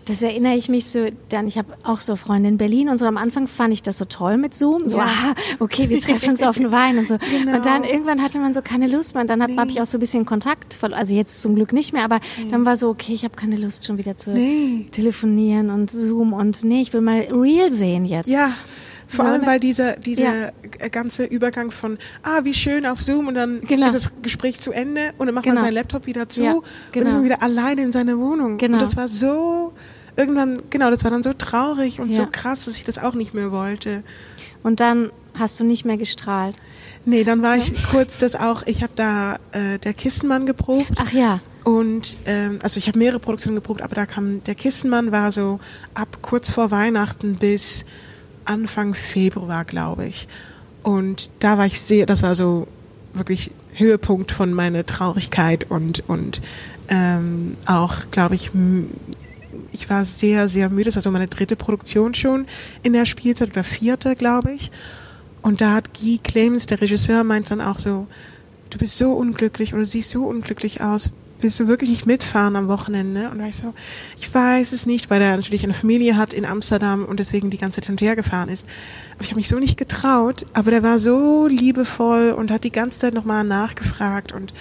das 0.04 0.23
erinnere 0.23 0.54
ich 0.54 0.69
mich 0.69 0.87
so, 0.87 1.07
dann 1.28 1.47
ich 1.47 1.57
habe 1.57 1.75
auch 1.83 2.00
so 2.00 2.16
Freunde 2.16 2.49
in 2.49 2.59
Berlin 2.59 2.88
und 2.88 2.99
so 2.99 3.07
am 3.07 3.16
Anfang 3.16 3.47
fand 3.47 3.73
ich 3.73 3.83
das 3.83 3.99
so 3.99 4.04
toll 4.04 4.37
mit 4.37 4.54
Zoom, 4.54 4.87
so 4.87 4.99
ja. 4.99 5.07
ah, 5.07 5.35
okay, 5.61 5.88
wir 5.88 6.00
treffen 6.00 6.31
uns 6.31 6.43
auf 6.43 6.57
den 6.57 6.73
Wein 6.73 6.99
und 6.99 7.09
so. 7.09 7.16
Genau. 7.19 7.57
Und 7.57 7.66
dann 7.66 7.85
irgendwann 7.85 8.23
hatte 8.23 8.38
man 8.38 8.52
so 8.52 8.62
keine 8.62 8.87
Lust 8.87 9.14
mehr 9.14 9.23
und 9.23 9.31
dann 9.31 9.38
nee. 9.38 9.57
habe 9.57 9.71
ich 9.71 9.81
auch 9.81 9.87
so 9.87 9.99
ein 9.99 10.00
bisschen 10.00 10.26
Kontakt, 10.26 10.78
also 10.83 11.14
jetzt 11.14 11.43
zum 11.43 11.54
Glück 11.54 11.73
nicht 11.73 11.93
mehr, 11.93 12.04
aber 12.04 12.21
nee. 12.38 12.50
dann 12.50 12.64
war 12.64 12.76
so, 12.76 12.90
okay, 12.90 13.14
ich 13.14 13.25
habe 13.25 13.35
keine 13.37 13.57
Lust 13.57 13.87
schon 13.87 13.99
wieder 13.99 14.16
zu 14.16 14.33
nee. 14.33 14.88
telefonieren 14.90 15.71
und 15.71 15.90
Zoom 15.90 16.33
und 16.33 16.64
nee, 16.64 16.83
ich 16.83 16.93
will 16.93 17.00
mal 17.00 17.21
real 17.33 17.73
sehen 17.73 18.04
jetzt. 18.04 18.28
Ja 18.28 18.52
Vor 19.14 19.25
so 19.26 19.33
allem, 19.33 19.47
weil 19.47 19.61
dieser, 19.61 19.97
dieser 19.97 20.47
Ja. 20.47 20.50
ganze 20.90 21.25
Übergang 21.25 21.71
von, 21.71 21.99
ah, 22.23 22.40
wie 22.44 22.54
schön 22.54 22.87
auf 22.87 23.00
Zoom 23.00 23.28
und 23.28 23.35
dann 23.35 23.61
Genau. 23.62 23.87
ist 23.87 23.94
das 23.94 24.12
Gespräch 24.23 24.61
zu 24.61 24.73
Ende 24.73 25.12
und 25.18 25.26
dann 25.26 25.35
macht 25.35 25.44
Genau. 25.44 25.56
man 25.56 25.64
seinen 25.64 25.75
Laptop 25.75 26.06
wieder 26.06 26.28
zu 26.28 26.44
Ja, 26.44 26.52
und 26.52 26.64
dann 26.92 27.02
ist 27.02 27.09
genau. 27.09 27.14
man 27.16 27.25
wieder 27.25 27.42
alleine 27.42 27.83
in 27.83 27.92
seiner 27.92 28.18
Wohnung. 28.18 28.59
Genau. 28.59 28.75
Und 28.75 28.83
das 28.83 28.97
war 28.97 29.09
so, 29.09 29.73
irgendwann, 30.16 30.62
genau, 30.71 30.90
das 30.90 31.04
war 31.04 31.11
dann 31.11 31.23
so 31.23 31.33
traurig 31.33 32.00
und 32.00 32.12
so 32.12 32.23
Ja. 32.23 32.28
krass, 32.30 32.66
dass 32.66 32.76
ich 32.76 32.85
das 32.85 32.99
auch 32.99 33.14
nicht 33.14 33.35
mehr 33.35 33.50
wollte. 33.52 34.02
Und 34.62 34.80
dann 34.80 35.11
hast 35.35 35.59
du 35.61 35.64
nicht 35.64 35.85
mehr 35.85 35.97
gestrahlt. 35.97 36.56
Nee, 37.06 37.23
dann 37.25 37.42
war 37.42 37.56
ich 37.56 37.75
kurz 37.90 38.16
das 38.18 38.35
auch, 38.37 38.62
ich 38.66 38.83
habe 38.83 38.92
da 38.97 39.35
äh, 39.52 39.78
der 39.78 39.92
Kissenmann 39.92 40.47
geprobt. 40.47 40.87
Ach 40.97 41.12
ja. 41.12 41.40
Und 41.64 42.16
ähm, 42.26 42.59
also 42.62 42.78
ich 42.78 42.88
habe 42.88 42.99
mehrere 42.99 43.18
Produktionen 43.21 43.56
geprobt, 43.56 43.83
aber 43.83 43.94
da 43.94 44.06
kam 44.06 44.44
der 44.44 44.54
Kissenmann 44.54 45.12
war 45.12 45.33
so 45.33 45.61
ab 45.94 46.18
kurz 46.23 46.50
vor 46.50 46.71
Weihnachten 46.71 47.37
bis 47.37 47.85
Anfang 48.45 48.95
Februar, 48.95 49.65
glaube 49.65 50.07
ich. 50.07 50.29
Und 50.83 51.31
da 51.41 51.59
war 51.59 51.67
ich 51.67 51.81
sehr, 51.81 52.07
das 52.07 52.23
war 52.23 52.35
so 52.35 52.69
wirklich 53.13 53.51
Höhepunkt 53.75 54.33
von 54.33 54.53
meiner 54.53 54.85
Traurigkeit 54.87 55.71
und 55.71 56.09
und 56.09 56.41
ähm, 56.89 57.57
auch, 57.67 57.95
glaube 58.11 58.35
ich, 58.35 58.51
ich 59.73 59.89
war 59.89 60.05
sehr, 60.05 60.49
sehr 60.49 60.69
müde. 60.69 60.85
Das 60.85 60.97
war 60.97 61.03
so 61.03 61.11
meine 61.11 61.27
dritte 61.27 61.57
Produktion 61.57 62.15
schon 62.15 62.47
in 62.83 62.93
der 62.93 63.05
Spielzeit 63.05 63.51
oder 63.51 63.65
vierte, 63.65 64.15
glaube 64.17 64.53
ich. 64.53 64.71
Und 65.43 65.61
da 65.61 65.73
hat 65.73 65.99
Guy 65.99 66.19
Clemens, 66.23 66.67
der 66.67 66.81
Regisseur, 66.81 67.25
meint 67.25 67.51
dann 67.51 67.61
auch 67.61 67.79
so, 67.79 68.07
du 68.71 68.79
bist 68.79 68.97
so 68.97 69.13
unglücklich 69.13 69.75
oder 69.75 69.85
siehst 69.85 70.11
so 70.11 70.25
unglücklich 70.27 70.81
aus. 70.81 71.11
Willst 71.41 71.61
du 71.61 71.69
wirklich 71.69 71.91
nicht 71.91 72.07
mitfahren 72.07 72.57
am 72.57 72.69
Wochenende? 72.69 73.29
Und 73.29 73.38
war 73.41 73.49
ich 73.49 73.57
so, 73.57 73.75
ich 74.17 74.33
weiß 74.33 74.73
es 74.73 74.87
nicht, 74.87 75.11
weil 75.11 75.21
er 75.21 75.37
natürlich 75.37 75.64
eine 75.64 75.75
Familie 75.75 76.17
hat 76.17 76.33
in 76.33 76.45
Amsterdam 76.45 77.05
und 77.05 77.21
deswegen 77.21 77.50
die 77.50 77.59
ganze 77.59 77.76
Zeit 77.76 77.87
hin 77.87 77.95
und 77.95 78.00
her 78.00 78.17
gefahren 78.17 78.49
ist. 78.49 78.67
Aber 79.14 79.25
ich 79.25 79.31
habe 79.31 79.37
mich 79.41 79.49
so 79.49 79.59
nicht 79.59 79.76
getraut. 79.76 80.47
Aber 80.55 80.71
der 80.71 80.83
war 80.83 80.99
so 80.99 81.47
liebevoll 81.47 82.31
und 82.31 82.50
hat 82.50 82.64
die 82.64 82.73
ganze 82.73 83.00
Zeit 83.00 83.14
nochmal 83.14 83.45
nachgefragt 83.45 84.33
und 84.33 84.55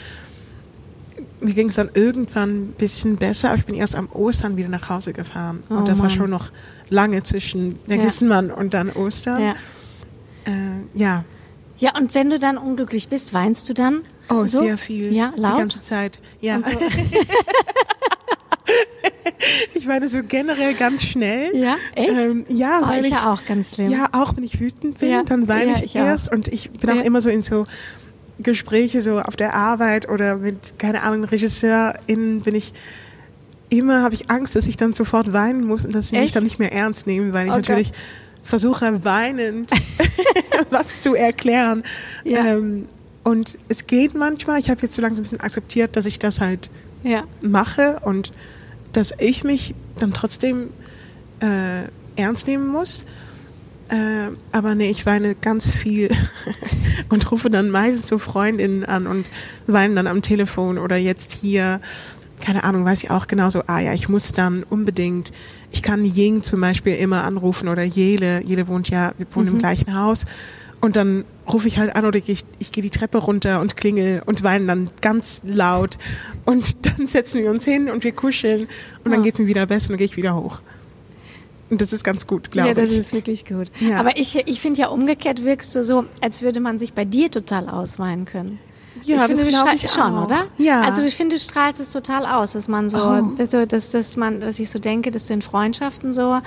mir 1.39 1.53
ging 1.53 1.68
es 1.70 1.75
dann 1.75 1.89
irgendwann 1.94 2.50
ein 2.50 2.68
bisschen 2.77 3.18
besser, 3.18 3.50
aber 3.50 3.58
ich 3.60 3.65
bin 3.65 3.75
erst 3.75 3.96
am 3.96 4.10
Ostern 4.13 4.56
wieder 4.56 4.70
nach 4.70 4.89
Hause 4.89 5.12
gefahren. 5.13 5.62
Oh 5.70 5.75
und 5.75 5.88
das 5.88 6.00
war 6.00 6.08
Mann. 6.08 6.15
schon 6.15 6.30
noch 6.30 6.51
lange 6.89 7.22
zwischen 7.24 7.80
der 7.88 7.98
Ja. 7.98 8.03
Kissenmann 8.06 8.50
und 8.50 8.74
dann 8.74 8.89
Ostern. 8.92 9.42
Ja. 9.42 9.51
Äh, 10.46 10.51
ja. 11.00 11.25
Ja, 11.84 11.98
und 11.98 12.16
wenn 12.16 12.30
du 12.30 12.40
dann 12.40 12.58
unglücklich 12.58 13.10
bist, 13.10 13.34
weinst 13.34 13.68
du 13.68 13.74
dann? 13.74 14.04
Oh, 14.30 14.46
so? 14.46 14.60
sehr 14.60 14.78
viel. 14.78 15.12
Ja, 15.13 15.34
Die 15.36 15.42
laut? 15.42 15.58
ganze 15.58 15.82
Zeit. 15.82 16.22
Ja. 16.40 16.63
So. 16.63 16.72
ich 19.74 19.86
meine 19.86 20.08
so 20.08 20.22
generell 20.25 20.75
ganz 20.75 21.04
schnell. 21.04 21.54
Ja, 21.54 21.75
echt? 21.96 22.10
Ähm, 22.10 22.46
ja, 22.48 22.80
Oh, 22.84 22.88
weil 22.88 23.02
ich 23.02 23.08
ich, 23.08 23.12
ja 23.13 23.34
auch 23.34 23.46
ganz 23.46 23.75
schlimm. 23.75 23.92
Ja, 23.92 24.08
auch 24.13 24.38
wenn 24.38 24.46
ich 24.46 24.62
wütend 24.62 25.00
bin, 25.00 25.10
Ja. 25.10 25.24
dann 25.24 25.50
weine 25.50 25.72
Ja, 25.72 25.78
ich, 25.80 25.84
ich 25.84 25.96
erst 25.98 26.32
und 26.32 26.48
ich 26.48 26.72
bin 26.72 26.90
auch 26.90 27.04
immer 27.04 27.20
so 27.22 27.30
in 27.30 27.42
so 27.42 27.66
Gespräche 28.40 29.02
so 29.02 29.20
auf 29.20 29.36
der 29.36 29.54
Arbeit 29.54 30.08
oder 30.08 30.38
mit 30.38 30.75
keine 30.80 31.02
Ahnung 31.04 31.25
RegisseurInnen 31.25 32.42
bin 32.44 32.56
ich 32.56 32.74
immer 33.70 34.04
habe 34.04 34.16
ich 34.16 34.32
Angst, 34.32 34.56
dass 34.56 34.68
ich 34.68 34.78
dann 34.78 34.94
sofort 34.94 35.34
weinen 35.34 35.66
muss 35.68 35.84
und 35.86 35.94
dass 35.94 36.10
sie 36.10 36.16
mich 36.16 36.25
Echt? 36.28 36.36
dann 36.38 36.44
nicht 36.44 36.60
mehr 36.60 36.72
ernst 36.72 37.08
nehmen, 37.08 37.34
weil 37.34 37.46
ich 37.48 37.52
Okay. 37.52 37.60
natürlich 37.60 37.92
versuche 38.44 39.04
weinend 39.04 39.72
was 40.69 41.01
zu 41.01 41.15
erklären. 41.15 41.83
Ja. 42.24 42.45
Ähm, 42.45 42.88
und 43.24 43.57
es 43.69 43.88
geht 43.88 44.15
manchmal. 44.15 44.60
Ich 44.60 44.69
habe 44.69 44.81
jetzt 44.81 44.95
so 44.95 45.01
langsam 45.01 45.22
ein 45.22 45.24
bisschen 45.24 45.39
akzeptiert, 45.39 45.95
dass 45.95 46.05
ich 46.05 46.19
das 46.19 46.41
halt 46.41 46.69
Ja. 47.03 47.24
mache 47.41 47.98
und 48.03 48.31
dass 48.91 49.13
ich 49.17 49.43
mich 49.43 49.75
dann 50.00 50.13
trotzdem 50.13 50.69
äh, 51.39 51.83
ernst 52.15 52.48
nehmen 52.48 52.67
muss. 52.67 53.05
Äh, 53.89 54.29
aber 54.51 54.75
nee, 54.75 54.89
ich 54.89 55.05
weine 55.05 55.36
ganz 55.36 55.72
viel 55.72 56.10
und 57.10 57.31
rufe 57.31 57.50
dann 57.50 57.69
meistens 57.69 58.07
so 58.07 58.17
Freundinnen 58.17 58.83
an 58.86 59.07
und 59.07 59.29
weine 59.67 59.95
dann 59.95 60.07
am 60.07 60.22
Telefon 60.22 60.77
oder 60.77 60.95
jetzt 60.98 61.31
hier, 61.33 61.81
keine 62.44 62.64
Ahnung, 62.64 62.84
weiß 62.86 63.04
ich 63.04 63.10
auch 63.12 63.28
genauso, 63.28 63.62
ah 63.68 63.80
ja, 63.80 63.94
ich 63.94 64.10
muss 64.10 64.34
dann 64.34 64.64
unbedingt, 64.70 65.32
ich 65.72 65.82
kann 65.82 66.04
Ying 66.06 66.44
zum 66.44 66.60
Beispiel 66.62 66.96
immer 66.96 67.24
anrufen 67.24 67.68
oder 67.70 67.84
Jele, 67.84 68.44
Jele 68.44 68.68
wohnt 68.68 68.90
ja, 68.90 69.14
wir 69.18 69.26
wohnen 69.34 69.48
im 69.48 69.58
gleichen 69.60 69.96
Haus 69.98 70.26
und 70.82 70.96
dann 70.98 71.24
rufe 71.52 71.68
ich 71.68 71.78
halt 71.78 71.96
an 71.96 72.06
oder 72.06 72.20
ich, 72.26 72.44
ich 72.60 72.72
gehe 72.72 72.82
die 72.84 72.90
Treppe 72.90 73.18
runter 73.18 73.62
und 73.62 73.78
klingel 73.78 74.22
und 74.26 74.44
weine 74.44 74.66
dann 74.66 74.90
ganz 75.02 75.42
laut 75.46 75.98
und 76.46 76.86
dann 76.98 77.08
setzen 77.08 77.42
wir 77.42 77.50
uns 77.50 77.64
hin 77.66 77.90
und 77.90 78.04
wir 78.04 78.12
kuscheln 78.12 78.68
und 79.06 79.12
dann 79.12 79.22
Ah. 79.22 79.24
geht's 79.24 79.40
mir 79.40 79.48
wieder 79.48 79.66
besser 79.66 79.88
und 79.88 79.92
dann 79.94 79.98
gehe 80.00 80.06
ich 80.08 80.18
wieder 80.18 80.36
hoch. 80.36 80.62
Und 81.70 81.82
das 81.82 81.92
ist 81.94 82.04
ganz 82.04 82.28
gut, 82.28 82.52
glaube 82.52 82.68
Ja, 82.70 82.74
das 82.76 82.92
ich. 82.92 82.98
ist 83.00 83.14
wirklich 83.14 83.46
gut. 83.46 83.72
Ja. 83.80 84.00
Aber 84.00 84.18
ich, 84.20 84.36
ich 84.48 84.60
finde 84.62 84.82
ja 84.82 84.88
umgekehrt 84.90 85.44
wirkst 85.44 85.76
du 85.76 85.84
so, 85.84 86.06
als 86.22 86.42
würde 86.44 86.60
man 86.60 86.78
sich 86.78 86.94
bei 86.94 87.04
dir 87.06 87.32
total 87.32 87.68
ausweinen 87.70 88.26
können. 88.26 88.60
Ja, 89.05 89.15
ich 89.15 89.22
das 89.22 89.27
finde, 89.27 89.41
du 89.43 89.48
glaub 89.50 89.62
strahlst 89.62 89.83
ich 89.83 89.91
schon, 89.91 90.17
auch. 90.17 90.25
oder? 90.25 90.43
Ja. 90.57 90.81
Also 90.81 91.05
ich 91.05 91.15
finde, 91.15 91.36
du 91.36 91.41
strahlst 91.41 91.79
es 91.81 91.91
total 91.91 92.25
aus, 92.25 92.53
dass 92.53 92.67
man 92.67 92.89
so, 92.89 92.98
Oh. 92.98 93.31
dass, 93.38 93.51
so- 93.51 93.65
dass, 93.65 93.89
dass 93.91 94.17
man, 94.17 94.39
dass 94.39 94.60
ich 94.60 94.69
so 94.69 94.79
denke, 94.79 95.12
dass 95.12 95.25
du 95.25 95.33
in 95.33 95.41
Freundschaften 95.41 96.13
so, 96.13 96.39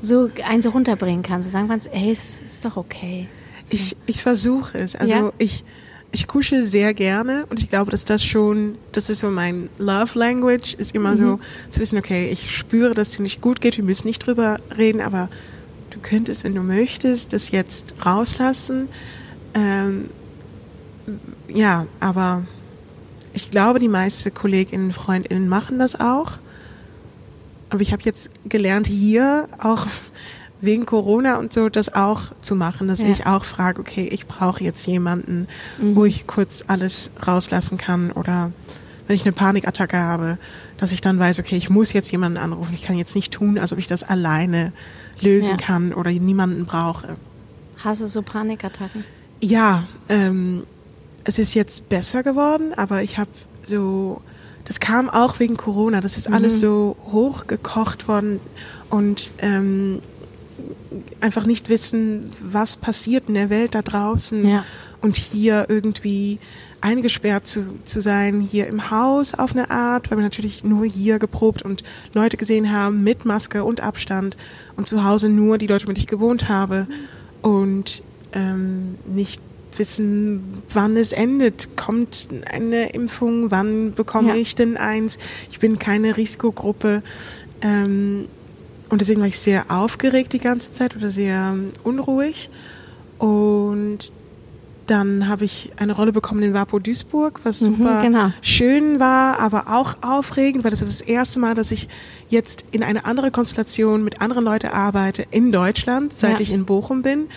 so 0.00 0.30
einen 0.46 0.62
so 0.62 0.70
runterbringen 0.70 1.22
kannst. 1.22 1.48
So 1.48 1.52
sagen 1.52 1.68
kannst, 1.68 1.90
ey, 1.92 2.10
es 2.10 2.40
ist 2.40 2.64
doch 2.64 2.76
okay. 2.76 3.28
So. 3.64 3.74
Ich, 3.74 3.96
ich 4.06 4.22
versuche 4.22 4.78
es. 4.78 4.96
Also 4.96 5.14
Ja. 5.14 5.32
ich, 5.38 5.64
ich 6.12 6.26
kusche 6.26 6.66
sehr 6.66 6.92
gerne 6.94 7.44
und 7.50 7.60
ich 7.60 7.68
glaube, 7.68 7.90
dass 7.90 8.04
das 8.04 8.24
schon, 8.24 8.76
das 8.92 9.10
ist 9.10 9.20
so 9.20 9.28
mein 9.30 9.68
Love 9.78 10.18
Language, 10.18 10.74
ist 10.74 10.94
immer 10.94 11.16
so 11.16 11.24
Mhm. 11.36 11.40
zu 11.68 11.80
wissen, 11.80 11.98
okay, 11.98 12.28
ich 12.32 12.56
spüre, 12.56 12.94
dass 12.94 13.10
dir 13.10 13.22
nicht 13.22 13.40
gut 13.40 13.60
geht, 13.60 13.76
wir 13.76 13.84
müssen 13.84 14.06
nicht 14.08 14.26
drüber 14.26 14.56
reden, 14.76 15.00
aber 15.00 15.28
du 15.90 15.98
könntest, 16.00 16.42
wenn 16.44 16.54
du 16.54 16.62
möchtest, 16.62 17.32
das 17.32 17.50
jetzt 17.52 17.94
rauslassen. 18.04 18.88
Ähm, 19.54 20.08
ja, 21.48 21.86
aber 22.00 22.44
ich 23.32 23.50
glaube, 23.50 23.78
die 23.78 23.88
meisten 23.88 24.32
KollegInnen, 24.34 24.92
FreundInnen 24.92 25.48
machen 25.48 25.78
das 25.78 25.98
auch. 25.98 26.32
Aber 27.70 27.80
ich 27.80 27.92
habe 27.92 28.02
jetzt 28.02 28.30
gelernt, 28.48 28.86
hier 28.86 29.48
auch 29.58 29.86
wegen 30.60 30.84
Corona 30.86 31.36
und 31.36 31.52
so, 31.52 31.68
das 31.68 31.94
auch 31.94 32.20
zu 32.40 32.54
machen, 32.54 32.88
dass 32.88 33.00
Ja. 33.02 33.08
ich 33.08 33.26
auch 33.26 33.44
frage, 33.44 33.80
okay, 33.80 34.08
ich 34.10 34.26
brauche 34.26 34.62
jetzt 34.62 34.86
jemanden, 34.86 35.46
Mhm. 35.80 35.96
wo 35.96 36.04
ich 36.04 36.26
kurz 36.26 36.64
alles 36.66 37.12
rauslassen 37.26 37.78
kann 37.78 38.10
oder 38.12 38.50
wenn 39.06 39.16
ich 39.16 39.22
eine 39.24 39.32
Panikattacke 39.32 39.96
habe, 39.98 40.38
dass 40.76 40.92
ich 40.92 41.00
dann 41.00 41.18
weiß, 41.18 41.40
okay, 41.40 41.56
ich 41.56 41.70
muss 41.70 41.92
jetzt 41.92 42.10
jemanden 42.12 42.38
anrufen. 42.38 42.74
Ich 42.74 42.82
kann 42.82 42.96
jetzt 42.96 43.14
nicht 43.16 43.32
tun, 43.32 43.58
als 43.58 43.72
ob 43.72 43.78
ich 43.78 43.86
das 43.88 44.02
alleine 44.04 44.72
lösen 45.20 45.52
Ja. 45.52 45.56
kann 45.56 45.92
oder 45.94 46.10
niemanden 46.12 46.64
brauche. 46.64 47.16
Hast 47.82 48.02
du 48.02 48.06
so 48.08 48.22
Panikattacken? 48.22 49.04
Ja, 49.42 49.84
ähm, 50.08 50.64
es 51.24 51.38
ist 51.38 51.54
jetzt 51.54 51.88
besser 51.88 52.22
geworden, 52.22 52.72
aber 52.76 53.02
ich 53.02 53.18
habe 53.18 53.30
so, 53.62 54.20
das 54.64 54.80
kam 54.80 55.08
auch 55.08 55.38
wegen 55.40 55.56
Corona, 55.56 56.00
das 56.00 56.16
ist 56.16 56.32
alles 56.32 56.60
so 56.60 56.96
hochgekocht 57.12 58.08
worden 58.08 58.40
und 58.88 59.30
ähm, 59.38 60.00
einfach 61.20 61.46
nicht 61.46 61.68
wissen, 61.68 62.30
was 62.40 62.76
passiert 62.76 63.24
in 63.28 63.34
der 63.34 63.50
Welt 63.50 63.74
da 63.74 63.82
draußen 63.82 64.46
Ja. 64.46 64.64
und 65.02 65.16
hier 65.16 65.66
irgendwie 65.68 66.38
eingesperrt 66.82 67.46
zu, 67.46 67.66
zu 67.84 68.00
sein, 68.00 68.40
hier 68.40 68.66
im 68.66 68.90
Haus 68.90 69.34
auf 69.34 69.52
eine 69.52 69.70
Art, 69.70 70.10
weil 70.10 70.16
wir 70.18 70.22
natürlich 70.24 70.64
nur 70.64 70.86
hier 70.86 71.18
geprobt 71.18 71.62
und 71.62 71.82
Leute 72.14 72.38
gesehen 72.38 72.72
haben 72.72 73.04
mit 73.04 73.26
Maske 73.26 73.64
und 73.64 73.82
Abstand 73.82 74.36
und 74.76 74.86
zu 74.86 75.04
Hause 75.04 75.28
nur 75.28 75.58
die 75.58 75.66
Leute, 75.66 75.86
mit 75.86 75.96
denen 75.98 76.02
ich 76.04 76.06
gewohnt 76.06 76.48
habe 76.48 76.86
und 77.42 78.02
ähm, 78.32 78.96
nicht 79.06 79.42
wissen, 79.78 80.62
wann 80.72 80.96
es 80.96 81.12
endet. 81.12 81.76
Kommt 81.76 82.28
eine 82.50 82.90
Impfung? 82.92 83.50
Wann 83.50 83.92
bekomme 83.94 84.30
Ja. 84.30 84.34
ich 84.36 84.54
denn 84.54 84.76
eins? 84.76 85.18
Ich 85.50 85.58
bin 85.60 85.78
keine 85.78 86.16
Risikogruppe. 86.16 87.02
Ähm, 87.62 88.26
und 88.88 89.00
deswegen 89.00 89.20
war 89.20 89.28
ich 89.28 89.38
sehr 89.38 89.66
aufgeregt 89.70 90.32
die 90.32 90.38
ganze 90.40 90.72
Zeit 90.72 90.96
oder 90.96 91.10
sehr 91.10 91.52
ähm, 91.54 91.70
unruhig. 91.84 92.50
Und 93.18 94.12
dann 94.86 95.28
habe 95.28 95.44
ich 95.44 95.70
eine 95.76 95.92
Rolle 95.94 96.10
bekommen 96.10 96.42
in 96.42 96.52
Vapo 96.52 96.80
Duisburg, 96.80 97.40
was 97.44 97.60
Mhm, 97.60 97.76
super 97.76 98.02
genau. 98.02 98.32
schön 98.42 98.98
war, 98.98 99.38
aber 99.38 99.68
auch 99.68 99.98
aufregend, 100.02 100.64
weil 100.64 100.72
das 100.72 100.82
ist 100.82 101.00
das 101.00 101.06
erste 101.08 101.38
Mal, 101.38 101.54
dass 101.54 101.70
ich 101.70 101.86
jetzt 102.28 102.64
in 102.72 102.82
eine 102.82 103.04
andere 103.04 103.30
Konstellation 103.30 104.02
mit 104.02 104.20
anderen 104.20 104.42
Leuten 104.44 104.66
arbeite 104.66 105.24
in 105.30 105.52
Deutschland, 105.52 106.16
seit 106.16 106.38
Ja. 106.38 106.40
ich 106.40 106.50
in 106.50 106.64
Bochum 106.64 107.02
bin. 107.02 107.28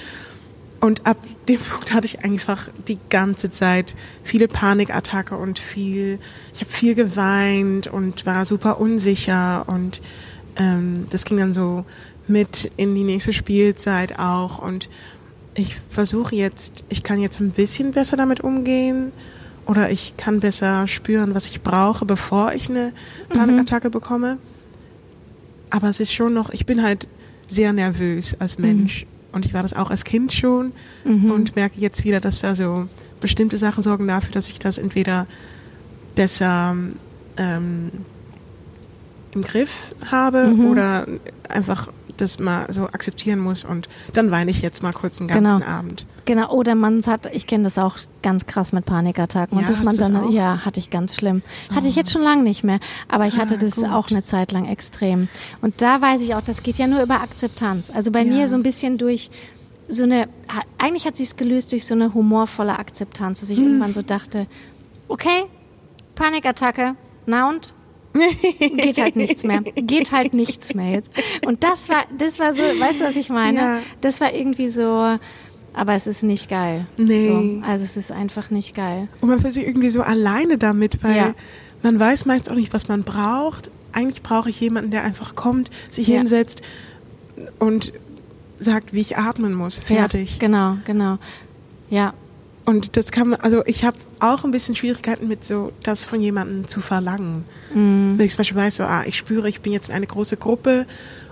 Und 0.84 1.08
ab 1.08 1.18
dem 1.48 1.62
Punkt 1.62 1.94
hatte 1.94 2.08
ich 2.08 2.26
einfach 2.26 2.68
die 2.90 3.00
ganze 3.10 3.50
Zeit 3.50 3.96
viele 4.22 4.50
Panikattacke 4.50 5.38
und 5.38 5.58
viel, 5.58 6.20
ich 6.54 6.60
habe 6.60 6.70
viel 6.70 6.94
geweint 6.94 7.88
und 7.88 8.26
war 8.26 8.44
super 8.44 8.82
unsicher. 8.82 9.64
Und 9.70 10.02
ähm, 10.58 11.08
das 11.10 11.24
ging 11.24 11.38
dann 11.38 11.54
so 11.54 11.86
mit 12.28 12.70
in 12.76 12.96
die 12.96 13.06
nächste 13.06 13.32
Spielzeit 13.32 14.20
auch. 14.20 14.60
Und 14.60 14.90
ich 15.56 15.78
versuche 15.88 16.36
jetzt, 16.36 16.84
ich 16.90 17.02
kann 17.02 17.22
jetzt 17.22 17.40
ein 17.40 17.52
bisschen 17.52 17.94
besser 17.94 18.18
damit 18.18 18.42
umgehen 18.42 19.14
oder 19.66 19.90
ich 19.90 20.18
kann 20.18 20.42
besser 20.42 20.86
spüren, 20.88 21.34
was 21.34 21.46
ich 21.46 21.62
brauche, 21.62 22.04
bevor 22.04 22.52
ich 22.56 22.70
eine 22.70 22.92
Panikattacke 23.30 23.90
bekomme. 23.90 24.38
Aber 25.70 25.88
es 25.88 26.02
ist 26.02 26.12
schon 26.12 26.34
noch, 26.34 26.50
ich 26.50 26.66
bin 26.66 26.84
halt 26.84 27.08
sehr 27.48 27.72
nervös 27.72 28.36
als 28.38 28.58
Mensch 28.58 29.08
und 29.34 29.46
ich 29.46 29.54
war 29.54 29.62
das 29.62 29.74
auch 29.74 29.90
als 29.92 30.04
Kind 30.04 30.32
schon 30.34 30.72
Mhm. 31.04 31.32
und 31.32 31.56
merke 31.56 31.80
jetzt 31.80 32.04
wieder, 32.06 32.20
dass 32.20 32.40
da 32.40 32.56
so 32.56 32.88
bestimmte 33.20 33.58
Sachen 33.58 33.84
sorgen 33.84 34.08
dafür, 34.08 34.32
dass 34.32 34.50
ich 34.50 34.60
das 34.60 34.78
entweder 34.78 35.28
besser 36.16 36.76
ähm, 37.38 37.92
im 39.34 39.42
Griff 39.42 39.96
habe 40.12 40.48
Mhm. 40.48 40.68
oder 40.68 41.08
einfach 41.50 41.90
das 42.24 42.40
mal 42.40 42.72
so 42.72 42.86
akzeptieren 42.88 43.40
muss 43.40 43.64
und 43.64 43.88
dann 44.14 44.32
weine 44.32 44.50
ich 44.52 44.62
jetzt 44.62 44.82
mal 44.82 44.94
kurz 44.94 45.20
einen 45.20 45.28
ganzen 45.28 45.60
Genau. 45.60 45.66
Abend. 45.72 46.08
Genau, 46.26 46.52
oder 46.52 46.74
man 46.76 47.02
hat, 47.06 47.28
ich 47.34 47.46
kenne 47.48 47.66
das 47.66 47.78
auch 47.78 47.98
ganz 48.22 48.46
krass 48.46 48.72
mit 48.74 48.86
Panikattacken. 48.86 49.58
Ja, 49.58 49.62
und 49.64 49.70
dass 49.70 49.80
hast 49.80 49.86
man 49.86 49.98
das 49.98 50.08
dann, 50.12 50.24
auch? 50.24 50.32
ja, 50.32 50.66
hatte 50.66 50.80
ich 50.80 50.90
ganz 50.90 51.16
schlimm. 51.16 51.42
Hatte 51.76 51.88
ich 51.88 51.96
jetzt 51.96 52.12
schon 52.12 52.22
lange 52.24 52.44
nicht 52.44 52.64
mehr, 52.64 52.80
aber 53.08 53.28
ich 53.28 53.38
hatte 53.38 53.56
Ah, 53.56 53.58
das 53.58 53.76
gut. 53.76 53.90
auch 53.90 54.10
eine 54.10 54.24
Zeit 54.24 54.52
lang 54.52 54.66
extrem. 54.66 55.28
Und 55.62 55.82
da 55.82 56.02
weiß 56.02 56.22
ich 56.22 56.34
auch, 56.36 56.42
das 56.42 56.64
geht 56.64 56.78
ja 56.78 56.88
nur 56.88 57.02
über 57.04 57.22
Akzeptanz. 57.22 57.92
Also 57.92 58.12
bei 58.12 58.22
Ja. 58.24 58.34
mir 58.34 58.48
so 58.48 58.56
ein 58.56 58.64
bisschen 58.64 58.98
durch 58.98 59.30
so 59.90 60.04
eine, 60.04 60.30
eigentlich 60.78 61.06
hat 61.06 61.18
sich's 61.18 61.36
gelöst 61.36 61.74
durch 61.74 61.86
so 61.86 61.94
eine 61.94 62.14
humorvolle 62.14 62.80
Akzeptanz, 62.80 63.42
dass 63.42 63.50
ich 63.50 63.58
Hm. 63.58 63.66
irgendwann 63.66 63.94
so 63.94 64.02
dachte, 64.02 64.48
okay, 65.10 65.44
Panikattacke, 66.16 66.96
na 67.26 67.50
und? 67.50 67.74
Geht 68.78 69.00
halt 69.02 69.16
nichts 69.16 69.44
mehr. 69.44 69.62
Geht 69.62 70.12
halt 70.12 70.34
nichts 70.34 70.74
mehr 70.76 70.92
jetzt. 70.92 71.12
Und 71.46 71.64
das 71.64 71.90
war, 71.90 72.04
das 72.18 72.40
war 72.40 72.54
so, 72.54 72.62
weißt 72.62 73.02
du, 73.02 73.06
was 73.06 73.16
ich 73.16 73.30
meine? 73.30 73.58
Ja. 73.60 73.80
Das 74.02 74.22
war 74.22 74.34
irgendwie 74.34 74.70
so, 74.70 75.18
aber 75.74 75.94
es 75.96 76.06
ist 76.08 76.24
nicht 76.24 76.50
geil. 76.50 76.86
Nee. 76.98 77.28
So, 77.28 77.62
also 77.68 77.84
es 77.84 77.98
ist 77.98 78.12
einfach 78.12 78.50
nicht 78.52 78.76
geil. 78.76 79.08
Und 79.22 79.30
man 79.30 79.40
fühlt 79.40 79.54
sich 79.54 79.66
irgendwie 79.66 79.90
so 79.90 80.02
alleine 80.02 80.58
damit, 80.58 81.04
weil 81.04 81.16
Ja. 81.16 81.34
man 81.82 82.00
weiß 82.00 82.26
meist 82.26 82.52
auch 82.52 82.56
nicht, 82.56 82.74
was 82.74 82.88
man 82.88 83.02
braucht. 83.02 83.72
Eigentlich 83.92 84.22
brauche 84.24 84.50
ich 84.50 84.60
jemanden, 84.60 84.92
der 84.92 85.04
einfach 85.04 85.36
kommt, 85.36 85.70
sich 85.90 86.08
Ja. 86.08 86.18
hinsetzt 86.20 86.62
und 87.60 87.94
sagt, 88.60 88.94
wie 88.94 89.02
ich 89.02 89.18
atmen 89.18 89.54
muss. 89.56 89.80
Fertig. 89.80 90.34
Ja, 90.34 90.40
genau, 90.40 90.78
genau. 90.86 91.18
Ja, 91.90 92.14
Und 92.66 92.96
das 92.96 93.12
kann 93.12 93.30
man, 93.30 93.42
also 93.42 93.62
ich 93.66 93.84
habe 93.84 93.98
auch 94.20 94.46
ein 94.46 94.52
bisschen 94.52 94.74
Schwierigkeiten 94.76 95.28
mit 95.28 95.44
so, 95.44 95.74
das 95.84 96.06
von 96.06 96.22
jemandem 96.22 96.68
zu 96.68 96.80
verlangen. 96.80 97.44
Mhm. 97.74 98.14
Wenn 98.18 98.26
ich 98.26 98.32
zum 98.34 98.38
Beispiel 98.40 98.58
weiß, 98.58 98.78
so, 98.78 98.84
ah, 98.84 99.04
ich 99.06 99.18
spüre, 99.18 99.50
ich 99.50 99.60
bin 99.62 99.74
jetzt 99.74 99.90
in 99.90 99.96
eine 99.96 100.08
große 100.08 100.38
Gruppe 100.38 100.86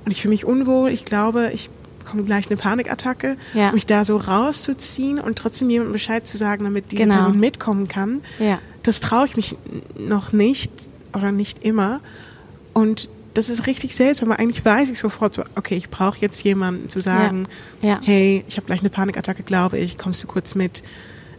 und 0.03 0.11
ich 0.11 0.21
fühle 0.21 0.33
mich 0.33 0.43
unwohl, 0.45 0.89
ich 0.91 1.05
glaube, 1.05 1.49
ich 1.53 1.69
bekomme 1.99 2.23
gleich 2.23 2.47
eine 2.49 2.57
Panikattacke, 2.57 3.37
Ja. 3.53 3.71
mich 3.71 3.85
da 3.85 4.03
so 4.03 4.17
rauszuziehen 4.17 5.19
und 5.19 5.37
trotzdem 5.37 5.69
jemandem 5.69 5.93
Bescheid 5.93 6.27
zu 6.27 6.37
sagen, 6.37 6.65
damit 6.65 6.91
diese 6.91 7.03
Genau. 7.03 7.15
Person 7.15 7.39
mitkommen 7.39 7.87
kann. 7.87 8.21
ja. 8.39 8.59
Das 8.83 8.99
traue 8.99 9.25
ich 9.27 9.35
mich 9.35 9.55
noch 9.95 10.33
nicht 10.33 10.71
oder 11.13 11.31
nicht 11.31 11.63
immer. 11.63 12.01
Und 12.73 13.09
das 13.35 13.47
ist 13.49 13.67
richtig 13.67 13.95
seltsam, 13.95 14.29
weil 14.29 14.37
eigentlich 14.37 14.65
weiß 14.65 14.89
ich 14.89 14.97
sofort 14.97 15.35
so, 15.35 15.43
okay, 15.55 15.75
ich 15.75 15.91
brauche 15.91 16.17
jetzt 16.19 16.43
jemanden 16.43 16.89
zu 16.89 16.99
sagen, 16.99 17.47
Ja. 17.83 17.99
hey, 18.03 18.43
ich 18.47 18.57
habe 18.57 18.65
gleich 18.65 18.79
eine 18.79 18.89
Panikattacke, 18.89 19.43
glaube 19.43 19.77
ich, 19.77 19.99
kommst 19.99 20.23
du 20.23 20.27
kurz 20.27 20.55
mit? 20.55 20.81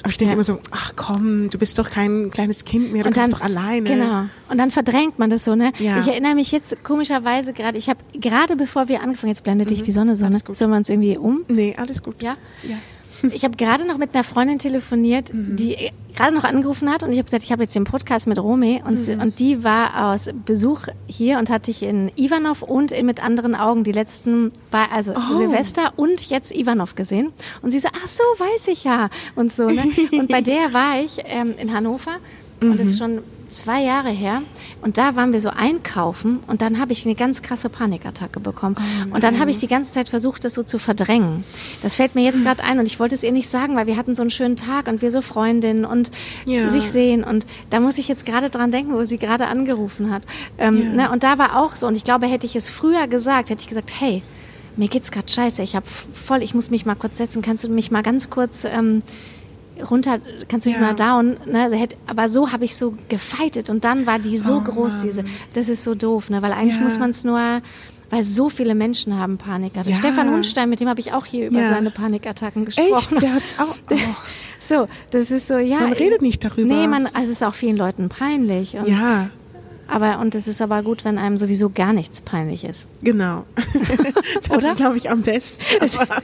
Aber 0.02 0.10
ich 0.10 0.18
denke 0.18 0.30
Ja. 0.30 0.34
immer 0.34 0.44
so, 0.44 0.58
ach 0.72 0.92
komm, 0.96 1.48
du 1.50 1.58
bist 1.58 1.78
doch 1.78 1.88
kein 1.88 2.30
kleines 2.30 2.64
Kind 2.64 2.92
mehr, 2.92 3.02
du 3.04 3.08
Und 3.08 3.16
dann, 3.16 3.24
kannst 3.30 3.36
doch 3.36 3.44
alleine. 3.44 3.88
Genau. 3.88 4.24
Und 4.48 4.58
dann 4.58 4.70
verdrängt 4.70 5.18
man 5.18 5.30
das 5.30 5.44
so, 5.44 5.54
ne? 5.54 5.72
Ja. 5.78 6.00
Ich 6.00 6.08
erinnere 6.08 6.34
mich 6.34 6.50
jetzt 6.50 6.82
komischerweise 6.82 7.52
gerade, 7.52 7.78
ich 7.78 7.88
habe 7.88 8.00
gerade 8.18 8.56
bevor 8.56 8.88
wir 8.88 9.02
angefangen, 9.02 9.30
jetzt 9.32 9.44
blendet 9.44 9.70
dich 9.70 9.82
die 9.82 9.92
Sonne 9.92 10.16
so, 10.16 10.24
ne? 10.24 10.30
Mhm. 10.30 10.34
alles 10.34 10.44
gut. 10.44 10.56
Sollen 10.56 10.70
wir 10.72 10.76
uns 10.78 10.88
irgendwie 10.88 11.16
um? 11.18 11.44
Nee, 11.48 11.76
alles 11.78 12.02
gut. 12.02 12.20
Ja? 12.22 12.36
ja. 12.64 12.76
Ich 13.32 13.44
habe 13.44 13.56
gerade 13.56 13.86
noch 13.86 13.98
mit 13.98 14.14
einer 14.14 14.24
Freundin 14.24 14.58
telefoniert, 14.58 15.32
Mhm. 15.32 15.56
die 15.56 15.74
äh, 15.74 15.90
gerade 16.16 16.34
noch 16.34 16.44
angerufen 16.44 16.90
hat 16.90 17.02
und 17.02 17.10
ich 17.12 17.18
habe 17.18 17.24
gesagt, 17.24 17.42
ich 17.44 17.52
habe 17.52 17.62
jetzt 17.62 17.74
den 17.74 17.84
Podcast 17.84 18.26
mit 18.26 18.38
Romy 18.38 18.82
und, 18.86 18.98
Mhm. 19.08 19.20
und 19.20 19.38
die 19.40 19.64
war 19.64 20.12
aus 20.12 20.28
Besuch 20.44 20.82
hier 21.06 21.38
und 21.38 21.48
hatte 21.48 21.70
ich 21.70 21.82
in 21.82 22.10
Ivanov 22.16 22.62
und 22.62 22.92
in 22.92 23.06
mit 23.06 23.22
anderen 23.24 23.54
Augen 23.54 23.82
die 23.84 23.92
letzten, 23.92 24.52
also 24.92 25.12
Oh. 25.14 25.38
Silvester 25.38 25.92
und 25.96 26.28
jetzt 26.28 26.54
Ivanov 26.54 26.94
gesehen 26.96 27.32
und 27.62 27.70
sie 27.70 27.78
so, 27.78 27.88
ach 27.94 28.06
so, 28.08 28.22
weiß 28.38 28.68
ich 28.68 28.84
ja 28.84 29.08
und 29.36 29.52
so. 29.52 29.66
Ne? 29.66 29.82
Und 30.12 30.28
bei 30.28 30.40
der 30.42 30.72
war 30.72 31.00
ich 31.00 31.18
ähm, 31.24 31.54
in 31.58 31.72
Hannover 31.72 32.16
und 32.60 32.78
das 32.78 32.88
ist 32.88 32.94
Mhm. 33.00 33.04
schon 33.04 33.18
zwei 33.52 33.82
Jahre 33.82 34.10
her 34.10 34.42
und 34.80 34.98
da 34.98 35.14
waren 35.16 35.32
wir 35.32 35.40
so 35.40 35.50
einkaufen 35.50 36.40
und 36.46 36.62
dann 36.62 36.80
habe 36.80 36.92
ich 36.92 37.04
eine 37.06 37.14
ganz 37.14 37.42
krasse 37.42 37.68
Panikattacke 37.68 38.40
bekommen 38.40 38.76
Oh 38.78 39.14
und 39.14 39.22
dann 39.22 39.38
habe 39.38 39.50
ich 39.50 39.58
die 39.58 39.68
ganze 39.68 39.92
Zeit 39.92 40.08
versucht, 40.08 40.44
das 40.44 40.54
so 40.54 40.62
zu 40.62 40.78
verdrängen. 40.78 41.44
Das 41.82 41.96
fällt 41.96 42.14
mir 42.14 42.24
jetzt 42.24 42.42
gerade 42.42 42.64
ein 42.64 42.78
und 42.78 42.86
ich 42.86 42.98
wollte 42.98 43.14
es 43.14 43.22
ihr 43.22 43.32
nicht 43.32 43.48
sagen, 43.48 43.76
weil 43.76 43.86
wir 43.86 43.96
hatten 43.96 44.14
so 44.14 44.22
einen 44.22 44.30
schönen 44.30 44.56
Tag 44.56 44.88
und 44.88 45.02
wir 45.02 45.10
so 45.10 45.20
Freundinnen 45.22 45.84
und 45.84 46.10
Ja. 46.44 46.68
sich 46.68 46.90
sehen 46.90 47.22
und 47.24 47.46
da 47.70 47.78
muss 47.80 47.98
ich 47.98 48.08
jetzt 48.08 48.26
gerade 48.26 48.50
dran 48.50 48.70
denken, 48.72 48.94
wo 48.94 49.04
sie 49.04 49.16
gerade 49.18 49.46
angerufen 49.46 50.10
hat. 50.10 50.24
Ähm, 50.58 50.82
Ja. 50.82 51.04
ne, 51.08 51.10
und 51.12 51.22
da 51.22 51.38
war 51.38 51.58
auch 51.62 51.76
so 51.76 51.86
und 51.86 51.94
ich 51.96 52.04
glaube, 52.04 52.26
hätte 52.26 52.46
ich 52.46 52.56
es 52.56 52.70
früher 52.70 53.06
gesagt, 53.06 53.50
hätte 53.50 53.60
ich 53.60 53.68
gesagt, 53.68 53.92
hey, 54.00 54.22
mir 54.76 54.88
geht's 54.88 55.10
gerade 55.10 55.30
scheiße, 55.30 55.62
ich 55.62 55.76
habe 55.76 55.86
voll, 55.86 56.42
ich 56.42 56.54
muss 56.54 56.70
mich 56.70 56.86
mal 56.86 56.94
kurz 56.94 57.18
setzen, 57.18 57.42
kannst 57.42 57.62
du 57.64 57.68
mich 57.68 57.90
mal 57.90 58.02
ganz 58.02 58.30
kurz 58.30 58.64
ähm, 58.64 59.00
runter, 59.90 60.18
kannst 60.48 60.66
du 60.66 60.70
mich 60.70 60.78
Ja. 60.80 60.86
mal 60.86 60.94
down, 60.94 61.36
ne? 61.46 61.70
Aber 62.06 62.28
so 62.28 62.52
habe 62.52 62.64
ich 62.64 62.76
so 62.76 62.94
gefeitet 63.08 63.70
und 63.70 63.84
dann 63.84 64.06
war 64.06 64.18
die 64.18 64.36
so 64.38 64.56
Oh, 64.56 64.60
groß, 64.60 64.92
Mann. 64.98 65.02
diese, 65.06 65.24
das 65.54 65.68
ist 65.68 65.84
so 65.84 65.94
doof, 65.94 66.30
ne? 66.30 66.42
Weil 66.42 66.52
eigentlich 66.52 66.76
Ja. 66.76 66.82
muss 66.82 66.98
man 66.98 67.10
es 67.10 67.24
nur, 67.24 67.40
weil 68.10 68.22
so 68.22 68.48
viele 68.50 68.74
Menschen 68.74 69.18
haben 69.18 69.38
Panikattacken. 69.38 69.90
Ja. 69.92 69.96
Stefan 69.96 70.30
Hundstein, 70.30 70.68
mit 70.68 70.80
dem 70.80 70.88
habe 70.88 71.00
ich 71.00 71.12
auch 71.14 71.24
hier 71.24 71.46
über 71.48 71.64
seine 71.64 71.90
Panikattacken 71.90 72.64
gesprochen. 72.66 73.16
Echt? 73.16 73.22
Der 73.22 73.34
hat's 73.34 73.54
auch. 73.58 73.74
Oh. 73.90 73.96
So, 74.64 74.88
das 75.10 75.32
ist 75.32 75.48
so, 75.48 75.58
ja. 75.58 75.80
Man 75.80 75.92
redet 75.92 76.22
nicht 76.22 76.44
darüber. 76.44 76.72
Nee, 76.72 76.86
man, 76.86 77.06
also 77.06 77.22
es 77.22 77.30
ist 77.30 77.42
auch 77.42 77.54
vielen 77.54 77.76
Leuten 77.76 78.08
peinlich. 78.08 78.74
Ja, 78.74 79.28
Aber, 79.92 80.18
und 80.20 80.34
es 80.34 80.48
ist 80.48 80.62
aber 80.62 80.82
gut, 80.82 81.04
wenn 81.04 81.18
einem 81.18 81.36
sowieso 81.36 81.68
gar 81.70 81.92
nichts 81.92 82.20
peinlich 82.20 82.64
ist. 82.64 82.88
genau. 83.02 83.44
das 84.42 84.50
Oder? 84.50 84.68
ist, 84.70 84.76
glaube 84.76 84.96
ich, 84.96 85.10
am 85.10 85.22
besten. 85.22 85.62
Aber 85.98 86.22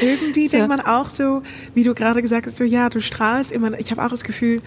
irgendwie 0.00 0.46
So. 0.46 0.56
denkt 0.58 0.68
man 0.68 0.80
auch 0.80 1.08
so, 1.08 1.42
wie 1.74 1.84
du 1.84 1.94
gerade 1.94 2.20
gesagt 2.22 2.46
hast, 2.46 2.56
so 2.56 2.64
ja, 2.64 2.88
du 2.90 3.00
strahlst 3.00 3.50
immer. 3.52 3.78
Ich 3.80 3.90
habe 3.90 4.04
auch 4.04 4.08
das 4.10 4.24
Gefühl, 4.24 4.60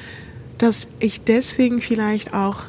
dass 0.57 0.87
ich 0.99 1.21
deswegen 1.21 1.81
vielleicht 1.81 2.33
auch 2.33 2.63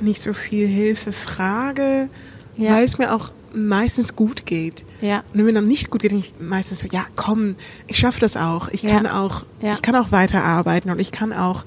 nicht 0.00 0.22
so 0.22 0.32
viel 0.34 0.66
Hilfe 0.66 1.12
frage, 1.12 2.08
Ja. 2.56 2.72
weil 2.72 2.84
es 2.84 2.98
mir 2.98 3.14
auch 3.14 3.32
meistens 3.54 4.14
gut 4.14 4.44
geht. 4.44 4.84
Ja. 5.00 5.20
Und 5.32 5.38
wenn 5.38 5.44
mir 5.46 5.52
dann 5.54 5.66
nicht 5.68 5.90
gut 5.90 6.02
geht, 6.02 6.10
denke 6.10 6.26
ich 6.26 6.34
meistens 6.44 6.80
so, 6.80 6.88
ja, 6.90 7.06
komm, 7.16 7.56
ich 7.86 7.96
schaffe 7.98 8.20
das 8.20 8.36
auch. 8.36 8.68
Ich 8.68 8.82
Ja. 8.82 8.90
kann 8.90 9.06
auch, 9.06 9.46
Ja. 9.62 9.72
ich 9.72 9.80
kann 9.80 9.94
auch 9.96 10.12
weiterarbeiten 10.12 10.90
und 10.90 10.98
ich 10.98 11.12
kann 11.12 11.32
auch 11.32 11.64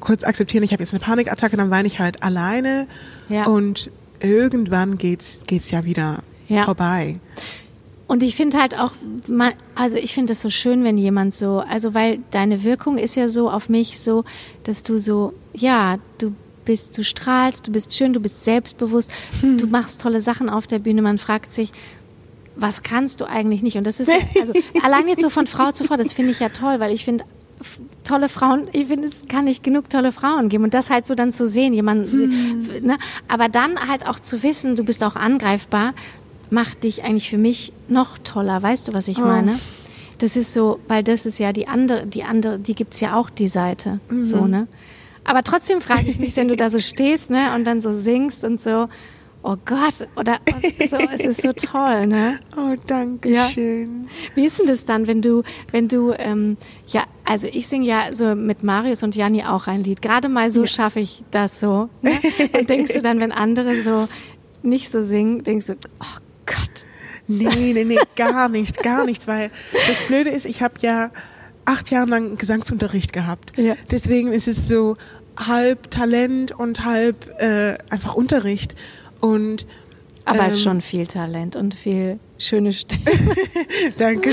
kurz 0.00 0.24
akzeptieren, 0.24 0.62
ich 0.64 0.72
habe 0.72 0.82
jetzt 0.82 0.92
eine 0.92 1.00
Panikattacke, 1.00 1.56
dann 1.56 1.70
weine 1.70 1.86
ich 1.88 1.98
halt 1.98 2.22
alleine 2.22 2.86
Ja. 3.28 3.44
und 3.46 3.90
irgendwann 4.20 4.98
geht's 4.98 5.44
geht's 5.46 5.70
ja 5.70 5.84
wieder 5.84 6.22
Ja. 6.48 6.62
vorbei. 6.62 7.20
Und 8.06 8.22
ich 8.22 8.36
finde 8.36 8.58
halt 8.58 8.74
auch, 8.78 8.92
man, 9.26 9.52
also 9.74 9.96
ich 9.98 10.14
finde 10.14 10.32
es 10.32 10.40
so 10.40 10.48
schön, 10.48 10.82
wenn 10.82 10.96
jemand 10.96 11.34
so, 11.34 11.58
also 11.58 11.92
weil 11.92 12.20
deine 12.30 12.64
Wirkung 12.64 12.96
ist 12.96 13.16
ja 13.16 13.28
so 13.28 13.50
auf 13.50 13.68
mich 13.68 14.00
so, 14.00 14.24
dass 14.64 14.82
du 14.82 14.98
so, 14.98 15.34
ja, 15.54 15.98
du 16.16 16.32
bist, 16.64 16.96
du 16.96 17.04
strahlst, 17.04 17.66
du 17.66 17.72
bist 17.72 17.92
schön, 17.94 18.14
du 18.14 18.20
bist 18.20 18.44
selbstbewusst, 18.44 19.10
du 19.42 19.66
machst 19.66 20.00
tolle 20.00 20.22
Sachen 20.22 20.48
auf 20.48 20.66
der 20.66 20.78
Bühne, 20.78 21.02
man 21.02 21.18
fragt 21.18 21.52
sich, 21.52 21.70
was 22.56 22.82
kannst 22.82 23.20
du 23.20 23.26
eigentlich 23.26 23.62
nicht? 23.62 23.76
Und 23.76 23.86
das 23.86 24.00
ist, 24.00 24.10
also 24.40 24.54
allein 24.82 25.06
jetzt 25.06 25.20
so 25.20 25.28
von 25.30 25.46
Frau 25.46 25.70
zu 25.72 25.84
Frau, 25.84 25.96
das 25.96 26.12
finde 26.14 26.32
ich 26.32 26.40
ja 26.40 26.48
toll, 26.48 26.80
weil 26.80 26.92
ich 26.92 27.04
finde, 27.04 27.24
tolle 28.04 28.28
Frauen, 28.28 28.68
ich 28.72 28.88
finde, 28.88 29.06
es 29.06 29.26
kann 29.28 29.44
nicht 29.44 29.62
genug 29.62 29.90
tolle 29.90 30.12
Frauen 30.12 30.48
geben 30.48 30.64
und 30.64 30.74
das 30.74 30.90
halt 30.90 31.06
so 31.06 31.14
dann 31.14 31.32
zu 31.32 31.46
sehen, 31.46 31.72
jemand, 31.72 32.12
ne? 32.82 32.98
aber 33.28 33.48
dann 33.48 33.88
halt 33.88 34.06
auch 34.06 34.18
zu 34.20 34.42
wissen, 34.42 34.76
du 34.76 34.84
bist 34.84 35.04
auch 35.04 35.16
angreifbar, 35.16 35.94
macht 36.50 36.84
dich 36.84 37.04
eigentlich 37.04 37.30
für 37.30 37.38
mich 37.38 37.72
noch 37.88 38.18
toller, 38.18 38.62
weißt 38.62 38.88
du, 38.88 38.94
was 38.94 39.08
ich 39.08 39.18
meine? 39.18 39.58
Das 40.18 40.36
ist 40.36 40.52
so, 40.52 40.80
weil 40.88 41.04
das 41.04 41.26
ist 41.26 41.38
ja 41.38 41.52
die 41.52 41.68
andere, 41.68 42.06
die 42.06 42.24
andere, 42.24 42.58
die 42.58 42.74
gibt's 42.74 43.00
ja 43.00 43.16
auch 43.16 43.30
die 43.30 43.48
Seite, 43.48 44.00
so, 44.22 44.46
ne? 44.46 44.66
Aber 45.24 45.42
trotzdem 45.42 45.82
frage 45.82 46.10
ich 46.10 46.18
mich, 46.18 46.34
wenn 46.36 46.48
du 46.48 46.56
da 46.56 46.70
so 46.70 46.78
stehst, 46.80 47.30
ne, 47.30 47.54
und 47.54 47.64
dann 47.64 47.80
so 47.80 47.92
singst 47.92 48.44
und 48.44 48.58
so, 48.60 48.88
oh 49.42 49.56
Gott, 49.64 50.06
oder 50.16 50.38
so, 50.88 50.96
es 51.12 51.20
ist 51.24 51.42
so 51.42 51.52
toll, 51.52 52.06
ne? 52.06 52.38
Oh, 52.56 52.74
danke 52.86 53.30
Ja. 53.30 53.48
schön. 53.48 54.08
Wie 54.34 54.44
ist 54.44 54.58
denn 54.58 54.66
das 54.66 54.84
dann, 54.84 55.06
wenn 55.06 55.22
du, 55.22 55.42
wenn 55.70 55.88
du, 55.88 56.12
ähm, 56.12 56.56
ja, 56.88 57.04
also 57.24 57.46
ich 57.50 57.66
singe 57.68 57.86
ja 57.86 58.12
so 58.12 58.34
mit 58.34 58.62
Marius 58.62 59.02
und 59.02 59.14
Janni 59.16 59.44
auch 59.44 59.66
ein 59.66 59.80
Lied. 59.80 60.02
Gerade 60.02 60.28
mal 60.28 60.50
so 60.50 60.66
schaffe 60.66 61.00
ich 61.00 61.22
das 61.30 61.60
so. 61.60 61.88
Ne? 62.02 62.18
Und 62.58 62.68
denkst 62.68 62.92
du 62.94 63.02
dann, 63.02 63.20
wenn 63.20 63.32
andere 63.32 63.80
so 63.82 64.08
nicht 64.62 64.90
so 64.90 65.02
singen, 65.02 65.44
denkst 65.44 65.66
du, 65.66 65.74
oh 66.00 66.20
Gott. 66.46 66.84
Nee, 67.28 67.72
nee, 67.74 67.84
nee, 67.84 67.98
gar 68.16 68.48
nicht, 68.48 68.82
gar 68.82 69.04
nicht, 69.04 69.28
weil 69.28 69.50
das 69.86 70.02
Blöde 70.02 70.30
ist, 70.30 70.46
ich 70.46 70.62
habe 70.62 70.74
ja 70.80 71.10
acht 71.64 71.90
Jahre 71.90 72.08
lang 72.08 72.36
Gesangsunterricht 72.38 73.12
gehabt. 73.12 73.52
Ja. 73.58 73.74
Deswegen 73.90 74.32
ist 74.32 74.48
es 74.48 74.66
so 74.66 74.94
halb 75.38 75.90
Talent 75.90 76.52
und 76.52 76.84
halb 76.84 77.28
äh, 77.38 77.76
einfach 77.90 78.14
Unterricht. 78.14 78.74
Und 79.20 79.66
Aber 80.24 80.46
es 80.46 80.54
ist 80.56 80.60
Ähm. 80.60 80.64
schon 80.72 80.80
viel 80.82 81.06
Talent 81.06 81.56
und 81.56 81.74
viel 81.74 82.18
schöne 82.38 82.72
Stimme. 82.72 83.04
Danke. 83.98 84.30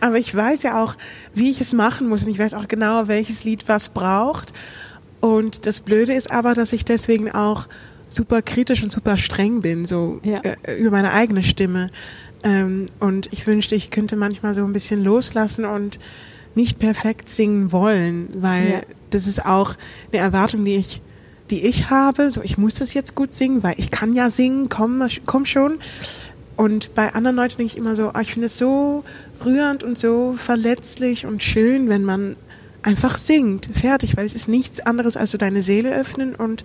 Aber 0.00 0.18
ich 0.18 0.34
weiß 0.34 0.62
ja 0.62 0.82
auch, 0.82 0.94
wie 1.32 1.50
ich 1.50 1.60
es 1.60 1.72
machen 1.72 2.08
muss 2.08 2.24
und 2.24 2.30
ich 2.30 2.38
weiß 2.38 2.54
auch 2.54 2.68
genau, 2.68 3.08
welches 3.08 3.44
Lied 3.44 3.68
was 3.68 3.88
braucht. 3.88 4.52
Und 5.20 5.66
das 5.66 5.80
Blöde 5.80 6.12
ist 6.12 6.30
aber, 6.30 6.54
dass 6.54 6.72
ich 6.72 6.84
deswegen 6.84 7.30
auch 7.30 7.66
super 8.08 8.42
kritisch 8.42 8.82
und 8.82 8.92
super 8.92 9.16
streng 9.16 9.60
bin, 9.62 9.84
so 9.86 10.20
Ja. 10.22 10.40
äh, 10.40 10.74
über 10.78 10.90
meine 10.90 11.12
eigene 11.12 11.42
Stimme. 11.42 11.90
Ähm, 12.42 12.86
und 13.00 13.32
ich 13.32 13.46
wünschte, 13.46 13.74
ich 13.74 13.90
könnte 13.90 14.16
manchmal 14.16 14.54
so 14.54 14.64
ein 14.64 14.72
bisschen 14.72 15.02
loslassen 15.02 15.64
und 15.64 15.98
nicht 16.54 16.78
perfekt 16.78 17.28
singen 17.28 17.72
wollen, 17.72 18.28
weil 18.36 18.70
ja. 18.70 18.80
das 19.10 19.26
ist 19.26 19.44
auch 19.44 19.74
eine 20.12 20.20
Erwartung, 20.20 20.64
die 20.64 20.76
ich, 20.76 21.00
die 21.54 21.64
ich 21.64 21.90
habe. 21.90 22.30
So, 22.30 22.42
ich 22.42 22.58
muss 22.58 22.74
das 22.74 22.94
jetzt 22.94 23.14
gut 23.14 23.34
singen, 23.34 23.62
weil 23.62 23.74
ich 23.76 23.90
kann 23.90 24.12
ja 24.12 24.30
singen, 24.30 24.68
komm, 24.68 25.06
komm 25.24 25.46
schon. 25.46 25.78
Und 26.56 26.94
bei 26.94 27.14
anderen 27.14 27.36
Leuten 27.36 27.56
denke 27.58 27.72
ich 27.72 27.78
immer 27.78 27.96
so, 27.96 28.10
oh, 28.14 28.18
ich 28.20 28.32
finde 28.32 28.46
es 28.46 28.58
so 28.58 29.04
rührend 29.44 29.82
und 29.82 29.98
so 29.98 30.34
verletzlich 30.36 31.26
und 31.26 31.42
schön, 31.42 31.88
wenn 31.88 32.04
man 32.04 32.36
einfach 32.82 33.18
singt, 33.18 33.68
fertig, 33.72 34.16
weil 34.16 34.26
es 34.26 34.34
ist 34.34 34.48
nichts 34.48 34.80
anderes 34.80 35.16
als 35.16 35.30
so 35.30 35.38
deine 35.38 35.62
Seele 35.62 35.94
öffnen 35.94 36.34
und 36.34 36.64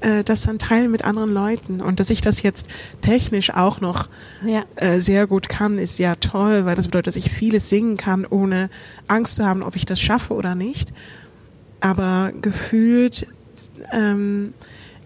äh, 0.00 0.24
das 0.24 0.42
dann 0.42 0.58
teilen 0.58 0.90
mit 0.90 1.04
anderen 1.04 1.32
Leuten. 1.32 1.80
Und 1.80 2.00
dass 2.00 2.10
ich 2.10 2.20
das 2.20 2.42
jetzt 2.42 2.66
technisch 3.00 3.50
auch 3.50 3.80
noch 3.80 4.08
ja. 4.44 4.64
äh, 4.76 4.98
sehr 4.98 5.26
gut 5.26 5.48
kann, 5.48 5.78
ist 5.78 5.98
ja 5.98 6.16
toll, 6.16 6.64
weil 6.64 6.76
das 6.76 6.86
bedeutet, 6.86 7.08
dass 7.08 7.16
ich 7.16 7.30
vieles 7.30 7.70
singen 7.70 7.96
kann, 7.96 8.26
ohne 8.28 8.68
Angst 9.06 9.36
zu 9.36 9.44
haben, 9.44 9.62
ob 9.62 9.76
ich 9.76 9.86
das 9.86 10.00
schaffe 10.00 10.34
oder 10.34 10.54
nicht. 10.54 10.92
Aber 11.80 12.32
gefühlt 12.40 13.26
ähm, 13.92 14.54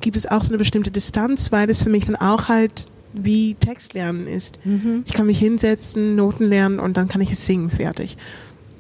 gibt 0.01 0.17
es 0.17 0.27
auch 0.27 0.45
so 0.45 0.51
eine 0.51 0.59
bestimmte 0.59 0.91
Distanz, 0.91 1.53
weil 1.53 1.71
es 1.71 1.83
für 1.83 1.91
mich 1.91 2.05
dann 2.07 2.17
auch 2.17 2.49
halt 2.49 2.87
wie 3.13 3.55
Textlernen 3.55 4.27
ist. 4.27 4.59
Mhm. 4.65 5.05
Ich 5.07 5.15
kann 5.15 5.27
mich 5.27 5.39
hinsetzen, 5.39 6.15
Noten 6.15 6.45
lernen 6.45 6.79
und 6.79 6.97
dann 6.97 7.09
kann 7.09 7.21
ich 7.21 7.33
es 7.33 7.45
singen, 7.47 7.71
fertig. 7.71 8.17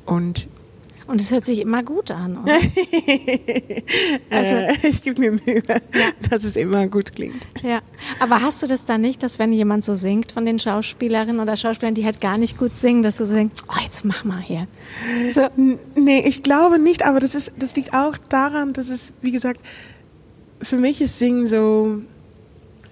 Und 0.07 0.49
und 1.09 1.21
es 1.21 1.33
hört 1.33 1.47
sich 1.47 1.61
immer 1.61 1.83
gut 1.83 2.11
an, 2.11 2.37
oder? 2.37 2.53
also, 4.31 4.55
äh, 4.57 4.75
ich 4.89 5.03
gebe 5.03 5.21
mir 5.21 5.33
Mühe, 5.33 5.63
ja. 5.67 5.77
dass 6.29 6.45
es 6.45 6.55
immer 6.55 6.87
gut 6.87 7.15
klingt. 7.15 7.49
Ja, 7.63 7.81
aber 8.21 8.43
hast 8.43 8.63
du 8.63 8.67
das 8.67 8.85
dann 8.85 9.01
nicht, 9.01 9.23
dass 9.23 9.39
wenn 9.39 9.53
jemand 9.53 9.85
so 9.85 9.95
singt 9.95 10.33
von 10.33 10.45
den 10.45 10.59
Schauspielerinnen 10.59 11.41
oder 11.41 11.57
Schauspielern, 11.57 11.95
die 11.95 12.05
halt 12.05 12.21
gar 12.21 12.37
nicht 12.37 12.59
gut 12.59 12.77
singen, 12.77 13.03
dass 13.03 13.17
du 13.17 13.27
so 13.27 13.35
denkst, 13.35 13.63
oh, 13.69 13.81
jetzt 13.83 14.05
mach 14.05 14.25
mal 14.25 14.41
hier. 14.41 14.69
So. 15.35 15.49
Nee, 15.97 16.25
ich 16.27 16.43
glaube 16.43 16.79
nicht, 16.79 17.05
aber 17.05 17.21
das, 17.21 17.35
ist, 17.35 17.53
das 17.59 17.75
liegt 17.75 17.95
auch 17.95 18.17
daran, 18.29 18.75
dass 18.75 18.91
es, 18.91 19.15
wie 19.23 19.33
gesagt, 19.33 19.61
für 20.61 20.77
mich 20.77 21.01
ist 21.01 21.19
Singen 21.19 21.47
so 21.47 22.03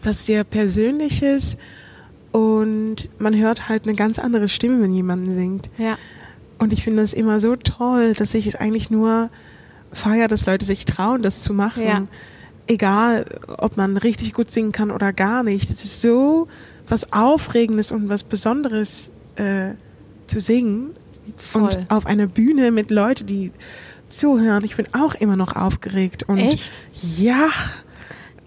was 0.03 0.25
sehr 0.25 0.45
Persönliches 0.45 1.59
und 2.33 3.11
man 3.19 3.37
hört 3.37 3.69
halt 3.69 3.87
eine 3.87 3.95
ganz 3.95 4.19
andere 4.19 4.49
Stimme, 4.49 4.83
wenn 4.83 4.95
jemand 4.95 5.29
singt. 5.31 5.71
Ja. 5.79 5.99
Und 6.59 6.73
ich 6.73 6.85
finde 6.85 7.03
es 7.03 7.13
immer 7.13 7.41
so 7.41 7.57
toll, 7.57 8.15
dass 8.15 8.35
ich 8.35 8.47
es 8.47 8.57
eigentlich 8.57 8.91
nur 8.91 9.31
feiere, 9.93 10.29
dass 10.29 10.47
Leute 10.47 10.65
sich 10.65 10.85
trauen, 10.85 11.23
das 11.23 11.43
zu 11.43 11.55
machen. 11.55 11.83
Ja. 11.83 12.07
Egal, 12.67 13.27
ob 13.59 13.77
man 13.77 13.97
richtig 13.97 14.33
gut 14.33 14.51
singen 14.51 14.73
kann 14.73 14.91
oder 14.91 15.13
gar 15.13 15.43
nicht. 15.43 15.71
Es 15.71 15.85
ist 15.85 16.03
so 16.03 16.49
was 16.89 17.13
Aufregendes 17.13 17.93
und 17.93 18.09
was 18.09 18.25
Besonderes 18.25 19.11
äh, 19.37 19.75
zu 20.27 20.41
singen. 20.41 20.91
Voll. 21.37 21.63
Und 21.63 21.87
auf 21.91 22.07
einer 22.07 22.27
Bühne 22.27 22.71
mit 22.71 22.91
Leuten, 22.91 23.27
die 23.27 23.53
zuhören. 24.09 24.65
Ich 24.65 24.77
bin 24.77 24.87
auch 24.93 25.15
immer 25.15 25.37
noch 25.37 25.57
aufgeregt. 25.57 26.25
Und 26.29 26.39
Echt? 26.39 26.81
Ja 27.17 27.49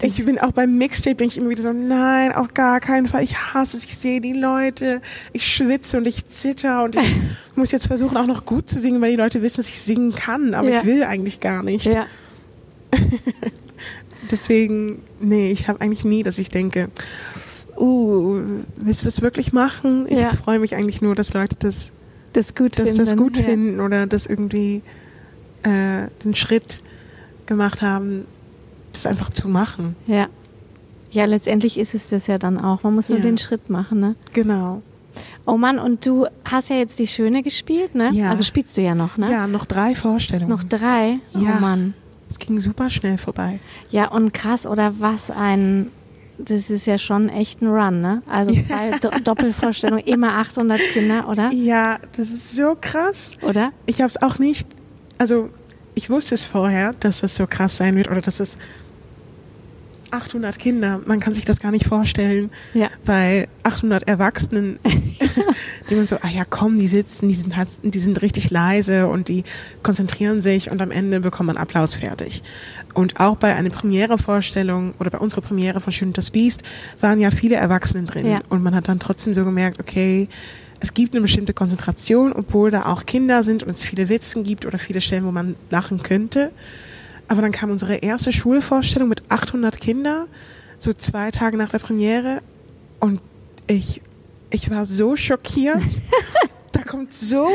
ich 0.01 0.23
bin 0.25 0.39
auch 0.39 0.51
beim 0.51 0.77
Mixtape, 0.77 1.15
bin 1.15 1.27
ich 1.27 1.37
immer 1.37 1.49
wieder 1.49 1.63
so, 1.63 1.73
nein, 1.73 2.31
auf 2.31 2.53
gar 2.53 2.79
keinen 2.79 3.07
Fall. 3.07 3.23
Ich 3.23 3.37
hasse 3.37 3.75
es, 3.75 3.85
ich 3.85 3.97
sehe 3.97 4.21
die 4.21 4.33
Leute, 4.33 5.01
ich 5.33 5.45
schwitze 5.45 5.97
und 5.97 6.07
ich 6.07 6.27
zitter 6.27 6.83
und 6.83 6.95
ich 6.95 7.15
muss 7.55 7.71
jetzt 7.71 7.87
versuchen, 7.87 8.15
auch 8.15 8.27
noch 8.27 8.45
gut 8.45 8.69
zu 8.69 8.79
singen, 8.79 9.01
weil 9.01 9.11
die 9.11 9.17
Leute 9.17 9.41
wissen, 9.41 9.57
dass 9.57 9.69
ich 9.69 9.79
singen 9.79 10.13
kann, 10.13 10.53
aber 10.53 10.69
ja. 10.69 10.79
ich 10.79 10.85
will 10.85 11.03
eigentlich 11.03 11.39
gar 11.39 11.63
nicht. 11.63 11.93
Ja. 11.93 12.05
Deswegen, 14.31 15.01
nee, 15.19 15.51
ich 15.51 15.67
habe 15.67 15.81
eigentlich 15.81 16.05
nie, 16.05 16.23
dass 16.23 16.39
ich 16.39 16.49
denke, 16.49 16.89
uh, 17.77 18.41
willst 18.75 19.01
du 19.01 19.05
das 19.05 19.21
wirklich 19.21 19.53
machen? 19.53 20.05
Ich 20.07 20.19
ja. 20.19 20.31
freue 20.31 20.59
mich 20.59 20.75
eigentlich 20.75 21.01
nur, 21.01 21.15
dass 21.15 21.33
Leute 21.33 21.55
das, 21.59 21.91
das 22.33 22.55
gut, 22.55 22.79
dass 22.79 22.89
finden. 22.89 23.05
Das 23.05 23.17
gut 23.17 23.37
finden 23.37 23.79
oder 23.81 24.07
das 24.07 24.27
irgendwie 24.27 24.81
äh, 25.63 26.07
den 26.23 26.35
Schritt 26.35 26.83
gemacht 27.47 27.81
haben, 27.81 28.25
das 29.03 29.11
einfach 29.11 29.29
zu 29.29 29.47
machen. 29.47 29.95
Ja. 30.07 30.27
Ja, 31.11 31.25
letztendlich 31.25 31.77
ist 31.79 31.95
es 31.95 32.07
das 32.07 32.27
ja 32.27 32.37
dann 32.37 32.59
auch. 32.59 32.83
Man 32.83 32.93
muss 32.93 33.09
nur 33.09 33.17
ja. 33.19 33.23
den 33.23 33.37
Schritt 33.37 33.69
machen, 33.69 33.99
ne? 33.99 34.15
Genau. 34.33 34.81
Oh 35.45 35.57
Mann, 35.57 35.79
und 35.79 36.05
du 36.05 36.27
hast 36.45 36.69
ja 36.69 36.75
jetzt 36.75 36.99
die 36.99 37.07
Schöne 37.07 37.41
gespielt, 37.41 37.95
ne? 37.95 38.11
Ja. 38.13 38.29
Also 38.29 38.43
spielst 38.43 38.77
du 38.77 38.81
ja 38.81 38.93
noch, 38.93 39.17
ne? 39.17 39.31
Ja, 39.31 39.47
noch 39.47 39.65
drei 39.65 39.95
Vorstellungen. 39.95 40.51
Noch 40.51 40.63
drei? 40.63 41.15
Ja. 41.33 41.55
Oh 41.57 41.61
Mann. 41.61 41.95
Es 42.29 42.37
ging 42.37 42.59
super 42.59 42.91
schnell 42.91 43.17
vorbei. 43.17 43.59
Ja, 43.89 44.09
und 44.09 44.33
krass, 44.33 44.67
oder 44.67 44.99
was 44.99 45.31
ein, 45.31 45.89
das 46.37 46.69
ist 46.69 46.85
ja 46.85 46.99
schon 46.99 47.27
echt 47.27 47.63
ein 47.63 47.67
Run, 47.67 48.01
ne? 48.01 48.21
Also 48.29 48.51
zwei 48.61 48.91
ja. 48.91 48.99
Doppelvorstellungen, 48.99 50.05
immer 50.05 50.33
800 50.33 50.79
Kinder, 50.93 51.27
oder? 51.27 51.51
Ja, 51.51 51.97
das 52.15 52.29
ist 52.29 52.55
so 52.55 52.77
krass. 52.79 53.35
Oder? 53.41 53.71
Ich 53.87 54.01
habe 54.01 54.09
es 54.09 54.21
auch 54.21 54.37
nicht, 54.37 54.67
also 55.17 55.49
ich 55.95 56.11
wusste 56.11 56.35
es 56.35 56.43
vorher, 56.43 56.93
dass 56.99 57.21
das 57.21 57.35
so 57.35 57.47
krass 57.47 57.77
sein 57.77 57.95
wird 57.95 58.09
oder 58.09 58.21
dass 58.21 58.39
es 58.39 58.59
800 60.11 60.57
Kinder, 60.57 61.01
man 61.05 61.19
kann 61.19 61.33
sich 61.33 61.45
das 61.45 61.59
gar 61.59 61.71
nicht 61.71 61.85
vorstellen, 61.85 62.51
ja. 62.73 62.89
weil 63.05 63.47
800 63.63 64.07
Erwachsenen, 64.07 64.79
die 65.89 65.95
man 65.95 66.07
so, 66.07 66.17
ah 66.21 66.29
ja, 66.29 66.43
komm, 66.49 66.77
die 66.77 66.87
sitzen, 66.87 67.29
die 67.29 67.35
sind, 67.35 67.55
halt, 67.55 67.69
die 67.83 67.99
sind 67.99 68.21
richtig 68.21 68.49
leise 68.49 69.07
und 69.07 69.27
die 69.27 69.43
konzentrieren 69.83 70.41
sich 70.41 70.71
und 70.71 70.81
am 70.81 70.91
Ende 70.91 71.19
bekommt 71.19 71.47
man 71.47 71.57
Applaus 71.57 71.95
fertig. 71.95 72.43
Und 72.93 73.19
auch 73.19 73.37
bei 73.37 73.55
einer 73.55 73.69
Premiere-Vorstellung 73.69 74.93
oder 74.99 75.09
bei 75.09 75.19
unserer 75.19 75.41
Premiere 75.41 75.81
von 75.81 75.93
Schön 75.93 76.13
das 76.13 76.31
Biest 76.31 76.63
waren 77.01 77.19
ja 77.19 77.31
viele 77.31 77.55
Erwachsene 77.55 78.03
drin 78.03 78.25
ja. 78.25 78.41
und 78.49 78.63
man 78.63 78.75
hat 78.75 78.87
dann 78.87 78.99
trotzdem 78.99 79.33
so 79.33 79.43
gemerkt, 79.43 79.79
okay, 79.79 80.27
es 80.79 80.93
gibt 80.93 81.13
eine 81.13 81.21
bestimmte 81.21 81.53
Konzentration, 81.53 82.31
obwohl 82.31 82.71
da 82.71 82.85
auch 82.85 83.05
Kinder 83.05 83.43
sind 83.43 83.63
und 83.63 83.71
es 83.71 83.83
viele 83.83 84.09
Witzen 84.09 84.43
gibt 84.43 84.65
oder 84.65 84.79
viele 84.79 85.01
Stellen, 85.01 85.25
wo 85.25 85.31
man 85.31 85.55
lachen 85.69 86.01
könnte. 86.03 86.51
Aber 87.29 87.41
dann 87.41 87.51
kam 87.51 87.71
unsere 87.71 87.95
erste 87.95 88.31
Schulvorstellung 88.31 89.07
mit 89.07 89.23
800 89.29 89.79
Kindern, 89.79 90.27
so 90.79 90.91
zwei 90.91 91.31
Tage 91.31 91.57
nach 91.57 91.69
der 91.69 91.79
Premiere. 91.79 92.41
Und 92.99 93.21
ich, 93.67 94.01
ich 94.49 94.69
war 94.71 94.85
so 94.85 95.15
schockiert. 95.15 95.81
da 96.71 96.81
kommt 96.81 97.13
so 97.13 97.47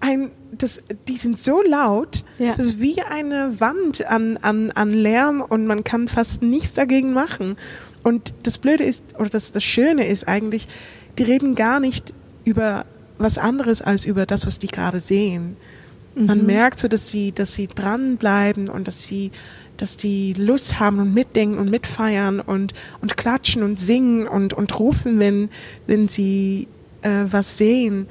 ein, 0.00 0.30
das, 0.52 0.82
die 1.08 1.16
sind 1.16 1.38
so 1.38 1.60
laut, 1.62 2.24
ja. 2.38 2.54
das 2.54 2.66
ist 2.66 2.80
wie 2.80 3.02
eine 3.02 3.60
Wand 3.60 4.06
an, 4.06 4.38
an, 4.38 4.70
an 4.70 4.92
Lärm 4.92 5.40
und 5.40 5.66
man 5.66 5.84
kann 5.84 6.08
fast 6.08 6.42
nichts 6.42 6.72
dagegen 6.72 7.12
machen. 7.12 7.56
Und 8.02 8.32
das 8.44 8.58
Blöde 8.58 8.84
ist, 8.84 9.04
oder 9.18 9.28
das, 9.28 9.52
das 9.52 9.62
Schöne 9.62 10.06
ist 10.06 10.26
eigentlich, 10.26 10.68
die 11.18 11.24
reden 11.24 11.54
gar 11.54 11.80
nicht 11.80 12.14
über 12.44 12.86
was 13.18 13.38
anderes 13.38 13.82
als 13.82 14.06
über 14.06 14.24
das, 14.24 14.46
was 14.46 14.58
die 14.58 14.68
gerade 14.68 15.00
sehen. 15.00 15.56
Man 16.26 16.40
mhm. 16.40 16.46
merkt 16.46 16.78
so, 16.78 16.88
dass 16.88 17.10
sie, 17.10 17.32
dass 17.32 17.54
sie 17.54 17.66
dranbleiben 17.66 18.68
und 18.68 18.86
dass 18.86 19.02
sie, 19.02 19.30
dass 19.76 19.96
die 19.96 20.34
Lust 20.34 20.78
haben 20.78 20.98
und 20.98 21.14
mitdenken 21.14 21.58
und 21.58 21.70
mitfeiern 21.70 22.40
und, 22.40 22.74
und 23.00 23.16
klatschen 23.16 23.62
und 23.62 23.78
singen 23.78 24.28
und, 24.28 24.52
und 24.52 24.78
rufen, 24.78 25.18
wenn, 25.18 25.48
wenn 25.86 26.08
sie 26.08 26.68
äh, 27.02 27.24
was 27.30 27.56
sehen. 27.56 28.06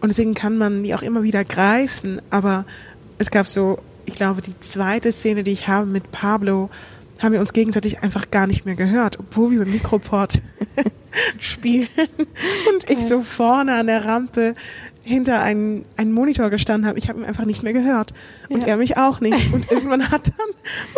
Und 0.00 0.10
deswegen 0.10 0.34
kann 0.34 0.58
man 0.58 0.84
die 0.84 0.94
auch 0.94 1.02
immer 1.02 1.22
wieder 1.22 1.44
greifen. 1.44 2.20
Aber 2.30 2.66
es 3.18 3.30
gab 3.30 3.46
so, 3.46 3.78
ich 4.04 4.14
glaube, 4.14 4.42
die 4.42 4.58
zweite 4.60 5.10
Szene, 5.10 5.42
die 5.42 5.52
ich 5.52 5.68
habe 5.68 5.86
mit 5.86 6.12
Pablo, 6.12 6.70
haben 7.22 7.32
wir 7.32 7.40
uns 7.40 7.52
gegenseitig 7.52 8.02
einfach 8.02 8.30
gar 8.30 8.46
nicht 8.46 8.66
mehr 8.66 8.74
gehört, 8.74 9.18
obwohl 9.18 9.50
wir 9.50 9.60
mit 9.60 9.68
Mikroport 9.68 10.42
spielen 11.38 11.88
und 11.96 12.90
ich 12.90 13.06
so 13.06 13.22
vorne 13.22 13.74
an 13.74 13.86
der 13.86 14.04
Rampe 14.04 14.54
hinter 15.06 15.40
einen, 15.40 15.84
einen 15.96 16.12
Monitor 16.12 16.50
gestanden 16.50 16.88
habe. 16.88 16.98
Ich 16.98 17.08
habe 17.08 17.20
ihn 17.20 17.24
einfach 17.24 17.44
nicht 17.44 17.62
mehr 17.62 17.72
gehört. 17.72 18.12
Und 18.48 18.62
ja. 18.62 18.66
er 18.66 18.76
mich 18.76 18.96
auch 18.96 19.20
nicht. 19.20 19.52
Und 19.52 19.70
irgendwann 19.70 20.10
hat 20.10 20.28
dann 20.28 20.48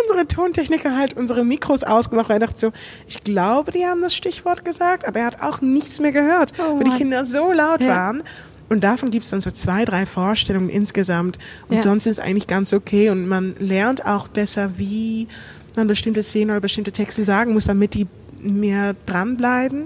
unsere 0.02 0.26
Tontechniker 0.26 0.96
halt 0.96 1.14
unsere 1.14 1.44
Mikros 1.44 1.84
ausgemacht, 1.84 2.30
weil 2.30 2.36
er 2.36 2.46
dachte 2.46 2.58
so, 2.58 2.72
ich 3.06 3.22
glaube, 3.22 3.70
die 3.70 3.84
haben 3.84 4.00
das 4.00 4.14
Stichwort 4.14 4.64
gesagt, 4.64 5.06
aber 5.06 5.20
er 5.20 5.26
hat 5.26 5.42
auch 5.42 5.60
nichts 5.60 6.00
mehr 6.00 6.12
gehört, 6.12 6.54
oh, 6.58 6.78
weil 6.78 6.84
die 6.84 6.96
Kinder 6.96 7.26
so 7.26 7.52
laut 7.52 7.82
ja. 7.82 7.88
waren. 7.88 8.22
Und 8.70 8.82
davon 8.82 9.10
gibt 9.10 9.24
es 9.24 9.30
dann 9.30 9.42
so 9.42 9.50
zwei, 9.50 9.84
drei 9.84 10.06
Vorstellungen 10.06 10.70
insgesamt. 10.70 11.38
Und 11.68 11.76
ja. 11.76 11.82
sonst 11.82 12.06
ist 12.06 12.18
es 12.18 12.24
eigentlich 12.24 12.46
ganz 12.46 12.72
okay. 12.72 13.10
Und 13.10 13.28
man 13.28 13.56
lernt 13.58 14.06
auch 14.06 14.28
besser, 14.28 14.78
wie 14.78 15.28
man 15.76 15.86
bestimmte 15.86 16.22
Szenen 16.22 16.50
oder 16.50 16.60
bestimmte 16.60 16.92
Texte 16.92 17.26
sagen 17.26 17.52
muss, 17.52 17.66
damit 17.66 17.92
die 17.92 18.06
mehr 18.40 18.94
dranbleiben. 19.04 19.84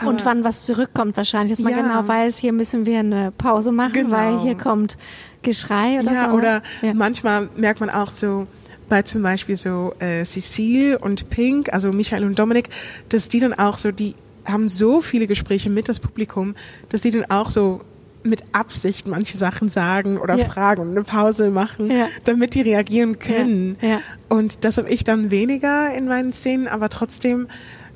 Aber 0.00 0.10
und 0.10 0.24
wann 0.24 0.44
was 0.44 0.66
zurückkommt 0.66 1.16
wahrscheinlich, 1.16 1.52
dass 1.52 1.64
man 1.64 1.72
ja. 1.72 1.82
genau 1.82 2.06
weiß, 2.06 2.38
hier 2.38 2.52
müssen 2.52 2.86
wir 2.86 3.00
eine 3.00 3.32
Pause 3.32 3.72
machen, 3.72 3.92
genau. 3.92 4.16
weil 4.16 4.40
hier 4.40 4.56
kommt 4.56 4.96
Geschrei 5.42 6.00
oder 6.00 6.12
ja, 6.12 6.24
so. 6.24 6.30
Ne? 6.30 6.34
Oder 6.36 6.62
ja. 6.82 6.94
manchmal 6.94 7.48
merkt 7.56 7.80
man 7.80 7.90
auch 7.90 8.10
so, 8.10 8.46
bei 8.88 9.02
zum 9.02 9.22
Beispiel 9.22 9.56
so 9.56 9.92
äh, 9.98 10.24
Cecile 10.24 10.98
und 10.98 11.28
Pink, 11.30 11.72
also 11.72 11.92
Michael 11.92 12.24
und 12.24 12.38
Dominik, 12.38 12.70
dass 13.10 13.28
die 13.28 13.40
dann 13.40 13.52
auch 13.52 13.76
so, 13.76 13.92
die 13.92 14.14
haben 14.46 14.68
so 14.68 15.00
viele 15.00 15.26
Gespräche 15.26 15.70
mit 15.70 15.88
das 15.88 16.00
Publikum, 16.00 16.54
dass 16.88 17.02
die 17.02 17.10
dann 17.10 17.30
auch 17.30 17.50
so 17.50 17.82
mit 18.22 18.42
Absicht 18.52 19.06
manche 19.06 19.36
Sachen 19.36 19.68
sagen 19.68 20.18
oder 20.18 20.36
ja. 20.36 20.44
fragen 20.46 20.82
und 20.82 20.90
eine 20.90 21.02
Pause 21.02 21.50
machen, 21.50 21.90
ja. 21.90 22.06
damit 22.24 22.54
die 22.54 22.62
reagieren 22.62 23.18
können. 23.18 23.76
Ja. 23.80 24.00
Und 24.28 24.64
das 24.64 24.76
habe 24.76 24.88
ich 24.88 25.04
dann 25.04 25.30
weniger 25.30 25.94
in 25.94 26.06
meinen 26.06 26.32
Szenen, 26.32 26.66
aber 26.66 26.88
trotzdem 26.88 27.46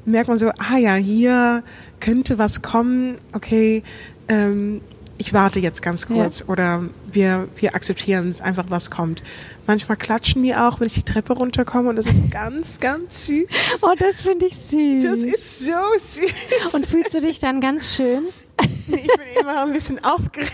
merkt 0.04 0.28
man 0.28 0.38
so, 0.38 0.48
ah 0.58 0.76
ja, 0.78 0.94
hier 0.94 1.62
könnte 2.00 2.38
was 2.38 2.62
kommen, 2.62 3.18
okay, 3.32 3.82
ähm, 4.28 4.80
ich 5.18 5.32
warte 5.32 5.60
jetzt 5.60 5.82
ganz 5.82 6.06
kurz 6.06 6.40
ja. 6.40 6.46
oder 6.46 6.82
wir, 7.10 7.48
wir 7.56 7.74
akzeptieren 7.76 8.28
es 8.28 8.40
einfach, 8.40 8.64
was 8.70 8.90
kommt. 8.90 9.22
Manchmal 9.66 9.96
klatschen 9.96 10.42
die 10.42 10.54
auch, 10.54 10.80
wenn 10.80 10.88
ich 10.88 10.94
die 10.94 11.04
Treppe 11.04 11.34
runterkomme 11.34 11.90
und 11.90 11.96
das 11.96 12.06
ist 12.06 12.30
ganz, 12.30 12.80
ganz 12.80 13.26
süß. 13.26 13.46
Oh, 13.82 13.94
das 13.96 14.22
finde 14.22 14.46
ich 14.46 14.56
süß. 14.56 15.04
Das 15.04 15.18
ist 15.18 15.60
so 15.60 15.72
süß. 15.96 16.74
Und 16.74 16.86
fühlst 16.86 17.14
du 17.14 17.20
dich 17.20 17.38
dann 17.38 17.60
ganz 17.60 17.94
schön? 17.94 18.24
Ich 18.88 19.06
bin 19.06 19.40
immer 19.40 19.62
ein 19.62 19.72
bisschen 19.72 20.02
aufgeregt, 20.04 20.52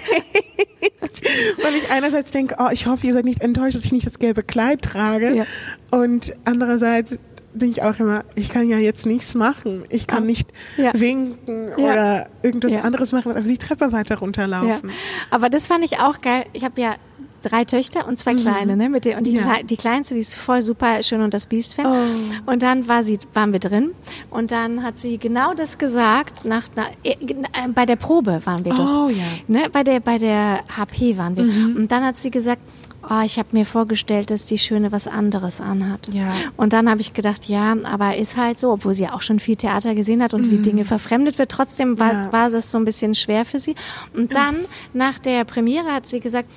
weil 1.63 1.75
ich 1.75 1.91
einerseits 1.91 2.31
denke, 2.31 2.57
oh, 2.59 2.69
ich 2.71 2.87
hoffe, 2.87 3.07
ihr 3.07 3.15
seid 3.15 3.25
nicht 3.25 3.43
enttäuscht, 3.43 3.77
dass 3.77 3.85
ich 3.85 3.93
nicht 3.93 4.07
das 4.07 4.19
gelbe 4.19 4.43
Kleid 4.43 4.83
trage. 4.83 5.35
Ja. 5.35 5.45
Und 5.91 6.35
andererseits 6.45 7.19
denke 7.55 7.81
ich 7.81 7.83
auch 7.83 7.99
immer, 7.99 8.25
ich 8.35 8.51
kann 8.51 8.69
ja 8.69 8.79
jetzt 8.79 9.07
nichts 9.07 9.35
machen. 9.35 9.85
Ich 9.89 10.07
kann 10.07 10.25
ah. 10.25 10.27
nicht 10.27 10.51
ja. 10.77 10.93
winken 10.95 11.69
ja. 11.71 11.77
oder 11.77 12.29
irgendwas 12.43 12.75
ja. 12.75 12.81
anderes 12.81 13.13
machen, 13.13 13.29
als 13.29 13.37
einfach 13.37 13.51
die 13.51 13.59
Treppe 13.59 13.93
weiter 13.93 14.19
runterlaufen. 14.19 14.91
Aber 15.31 15.49
das 15.49 15.69
fand 15.69 15.85
ich 15.85 15.99
auch 15.99 16.21
geil. 16.21 16.47
Ich 16.53 16.65
habe 16.65 16.81
ja 16.81 16.97
drei 17.43 17.65
Töchter 17.65 18.07
und 18.07 18.17
zwei 18.17 18.35
mhm. 18.35 18.41
kleine, 18.41 18.77
ne? 18.77 18.89
Mit 18.89 19.05
der, 19.05 19.19
und 19.19 19.27
die, 19.27 19.35
ja. 19.35 19.63
die 19.63 19.77
kleinste, 19.77 20.15
die 20.15 20.21
ist 20.21 20.35
voll 20.35 20.63
super 20.63 21.03
schön 21.03 21.23
und 21.23 21.35
das 21.35 21.47
Biest-Fan. 21.47 21.87
Oh. 21.87 22.51
Und 22.51 22.63
dann 22.63 22.89
war 22.89 23.05
sie, 23.05 23.19
waren 23.33 23.53
wir 23.53 23.61
drin 23.61 23.93
und 24.31 24.51
dann 24.51 24.83
hat 24.83 24.99
sie 24.99 25.19
genau 25.19 25.55
das 25.55 25.79
gesagt, 25.79 26.45
nach, 26.45 26.65
nach 26.75 26.91
äh, 27.05 27.13
äh 27.13 27.37
bei 27.75 27.87
der 27.87 27.97
Probe 27.97 28.41
waren 28.45 28.65
wir 28.65 28.73
doch. 28.73 29.07
Oh, 29.07 29.09
ja. 29.09 29.25
ne? 29.47 29.69
Bei 29.71 29.85
der, 29.85 30.01
bei 30.01 30.19
der 30.19 30.61
HP 30.77 31.17
waren 31.17 31.37
wir. 31.37 31.45
Mhm. 31.45 31.77
Und 31.77 31.93
dann 31.93 32.05
hat 32.05 32.17
sie 32.17 32.31
gesagt, 32.31 32.61
oh, 33.11 33.23
ich 33.25 33.38
habe 33.38 33.49
mir 33.53 33.64
vorgestellt, 33.64 34.31
dass 34.31 34.47
die 34.47 34.59
Schöne 34.59 34.92
was 34.92 35.07
anderes 35.07 35.61
anhat. 35.61 36.12
Ja. 36.12 36.33
Und 36.57 36.73
dann 36.73 36.90
habe 36.90 37.01
ich 37.01 37.14
gedacht, 37.14 37.47
ja, 37.47 37.77
aber 37.85 38.16
ist 38.16 38.37
halt 38.37 38.59
so, 38.59 38.73
obwohl 38.73 38.94
sie 38.94 39.09
auch 39.09 39.23
schon 39.23 39.38
viel 39.38 39.57
Theater 39.57 39.94
gesehen 39.94 40.23
hat 40.23 40.35
und 40.35 40.47
mhm. 40.47 40.51
wie 40.51 40.59
Dinge 40.59 40.85
verfremdet 40.85 41.38
wird, 41.38 41.51
trotzdem 41.51 41.99
war, 41.99 42.12
ja. 42.12 42.33
war 42.33 42.51
das 42.51 42.71
so 42.71 42.79
ein 42.79 42.85
bisschen 42.85 43.14
schwer 43.14 43.44
für 43.44 43.59
sie. 43.59 43.75
Und 44.14 44.35
dann, 44.35 44.57
nach 44.92 45.18
der 45.18 45.44
Premiere, 45.44 45.92
hat 45.92 46.07
sie 46.07 46.21
gesagt, 46.21 46.49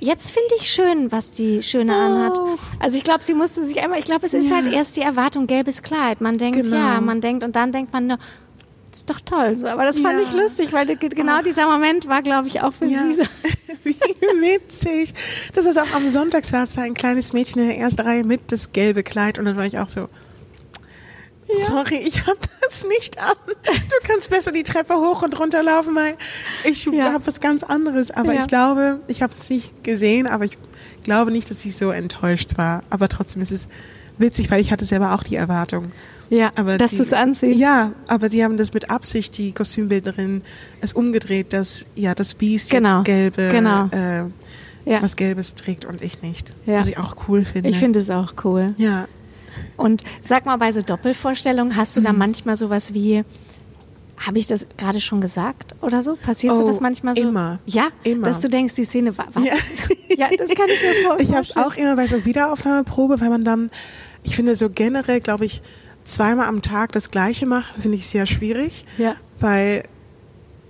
Jetzt 0.00 0.30
finde 0.30 0.54
ich 0.60 0.70
schön, 0.70 1.10
was 1.10 1.32
die 1.32 1.60
Schöne 1.60 1.92
oh. 1.92 1.96
anhat. 1.96 2.40
Also 2.78 2.96
ich 2.96 3.02
glaube, 3.02 3.24
sie 3.24 3.34
musste 3.34 3.64
sich 3.64 3.80
einmal, 3.82 3.98
ich 3.98 4.04
glaube, 4.04 4.26
es 4.26 4.32
ist 4.32 4.48
ja. 4.48 4.56
halt 4.56 4.72
erst 4.72 4.96
die 4.96 5.00
Erwartung, 5.00 5.48
gelbes 5.48 5.82
Kleid. 5.82 6.20
Man 6.20 6.38
denkt, 6.38 6.62
genau. 6.62 6.76
ja, 6.76 7.00
man 7.00 7.20
denkt 7.20 7.42
und 7.42 7.56
dann 7.56 7.72
denkt 7.72 7.92
man, 7.92 8.06
ne, 8.06 8.18
ist 8.98 9.10
doch 9.10 9.20
toll. 9.20 9.56
So. 9.56 9.66
Aber 9.68 9.84
das 9.84 10.00
fand 10.00 10.20
ja. 10.20 10.26
ich 10.26 10.32
lustig, 10.32 10.72
weil 10.72 10.86
genau 10.96 11.38
oh. 11.38 11.42
dieser 11.42 11.66
Moment 11.66 12.08
war, 12.08 12.22
glaube 12.22 12.48
ich, 12.48 12.60
auch 12.60 12.72
für 12.72 12.86
ja. 12.86 13.02
sie 13.02 13.14
so. 13.14 13.24
Wie 13.84 13.94
witzig. 14.40 15.14
Das 15.54 15.64
ist 15.64 15.78
auch 15.78 15.92
am 15.92 16.08
Sonntag 16.08 16.44
saß 16.44 16.74
da 16.74 16.82
ein 16.82 16.94
kleines 16.94 17.32
Mädchen 17.32 17.62
in 17.62 17.68
der 17.68 17.78
ersten 17.78 18.02
Reihe 18.02 18.24
mit 18.24 18.52
das 18.52 18.72
gelbe 18.72 19.02
Kleid 19.02 19.38
und 19.38 19.44
dann 19.44 19.56
war 19.56 19.66
ich 19.66 19.78
auch 19.78 19.88
so, 19.88 20.08
ja. 21.48 21.64
Sorry, 21.64 21.96
ich 21.96 22.26
habe 22.26 22.38
das 22.60 22.86
nicht 22.86 23.18
an. 23.18 23.34
Du 23.46 24.06
kannst 24.06 24.28
besser 24.30 24.52
die 24.52 24.64
Treppe 24.64 24.94
hoch 24.94 25.22
und 25.22 25.38
runter 25.38 25.62
laufen, 25.62 25.94
weil 25.94 26.14
ich 26.64 26.84
ja. 26.84 27.12
habe 27.12 27.26
was 27.26 27.40
ganz 27.40 27.62
anderes. 27.62 28.10
Aber 28.10 28.34
ich 28.34 28.46
glaube, 28.48 28.98
ich 29.06 29.22
habe 29.22 29.32
es 29.32 29.48
nicht 29.48 29.82
gesehen, 29.82 30.26
aber 30.26 30.44
ich 30.44 30.58
glaube 31.04 31.30
nicht, 31.30 31.50
dass 31.50 31.64
ich 31.64 31.74
so 31.74 31.90
enttäuscht 31.90 32.58
war. 32.58 32.82
Aber 32.90 33.08
trotzdem 33.08 33.40
ist 33.40 33.50
es 33.50 33.68
witzig, 34.18 34.50
weil 34.50 34.60
ich 34.60 34.72
hatte 34.72 34.84
selber 34.84 35.14
auch 35.14 35.22
die 35.22 35.36
Erwartung. 35.36 35.92
Ja, 36.30 36.50
aber 36.56 36.76
dass 36.76 36.96
du 36.96 37.02
es 37.02 37.12
anziehst. 37.12 37.58
Ja, 37.58 37.92
aber 38.06 38.28
die 38.28 38.44
haben 38.44 38.56
das 38.56 38.74
mit 38.74 38.90
Absicht, 38.90 39.38
die 39.38 39.52
Kostümbildnerin, 39.52 40.42
es 40.80 40.92
umgedreht, 40.92 41.52
dass 41.52 41.86
ja 41.94 42.14
das 42.14 42.34
Biest 42.34 42.70
genau. 42.70 42.98
jetzt 42.98 43.06
gelbe, 43.06 43.48
genau. 43.50 43.86
äh, 43.86 44.24
ja. 44.84 45.02
was 45.02 45.16
Gelbes 45.16 45.54
trägt 45.54 45.84
und 45.84 46.02
ich 46.02 46.22
nicht. 46.22 46.52
Ja. 46.66 46.78
Was 46.78 46.88
ich 46.88 46.98
auch 46.98 47.16
cool 47.28 47.44
finde. 47.44 47.68
Ich 47.68 47.78
finde 47.78 48.00
es 48.00 48.10
auch 48.10 48.34
cool. 48.44 48.74
Ja. 48.76 49.08
Und 49.76 50.04
sag 50.22 50.46
mal, 50.46 50.56
bei 50.56 50.72
so 50.72 50.82
Doppelvorstellungen 50.82 51.76
hast 51.76 51.96
du 51.96 52.00
mhm. 52.00 52.04
da 52.04 52.12
manchmal 52.12 52.56
sowas 52.56 52.94
wie, 52.94 53.24
habe 54.18 54.38
ich 54.38 54.46
das 54.46 54.66
gerade 54.76 55.00
schon 55.00 55.20
gesagt 55.20 55.74
oder 55.80 56.02
so? 56.02 56.16
Passiert 56.16 56.54
oh, 56.54 56.56
sowas 56.56 56.80
manchmal 56.80 57.14
so? 57.14 57.22
Immer. 57.22 57.60
Ja, 57.66 57.88
immer. 58.04 58.26
Dass 58.26 58.40
du 58.40 58.48
denkst, 58.48 58.74
die 58.74 58.84
Szene 58.84 59.16
war. 59.16 59.34
war 59.34 59.42
ja. 59.42 59.54
ja, 60.16 60.28
das 60.36 60.50
kann 60.54 60.66
ich 60.68 60.82
mir 60.82 61.06
vorstellen. 61.06 61.20
Ich 61.20 61.32
habe 61.32 61.42
es 61.42 61.56
auch 61.56 61.74
immer 61.76 61.96
bei 61.96 62.06
so 62.06 62.24
Wiederaufnahmeprobe, 62.24 63.20
weil 63.20 63.30
man 63.30 63.42
dann, 63.42 63.70
ich 64.24 64.36
finde 64.36 64.54
so 64.54 64.68
generell, 64.70 65.20
glaube 65.20 65.44
ich, 65.44 65.62
zweimal 66.08 66.46
am 66.46 66.62
Tag 66.62 66.92
das 66.92 67.10
Gleiche 67.10 67.46
macht, 67.46 67.74
finde 67.80 67.96
ich 67.96 68.06
sehr 68.06 68.26
schwierig. 68.26 68.84
Ja. 68.96 69.14
Weil, 69.40 69.84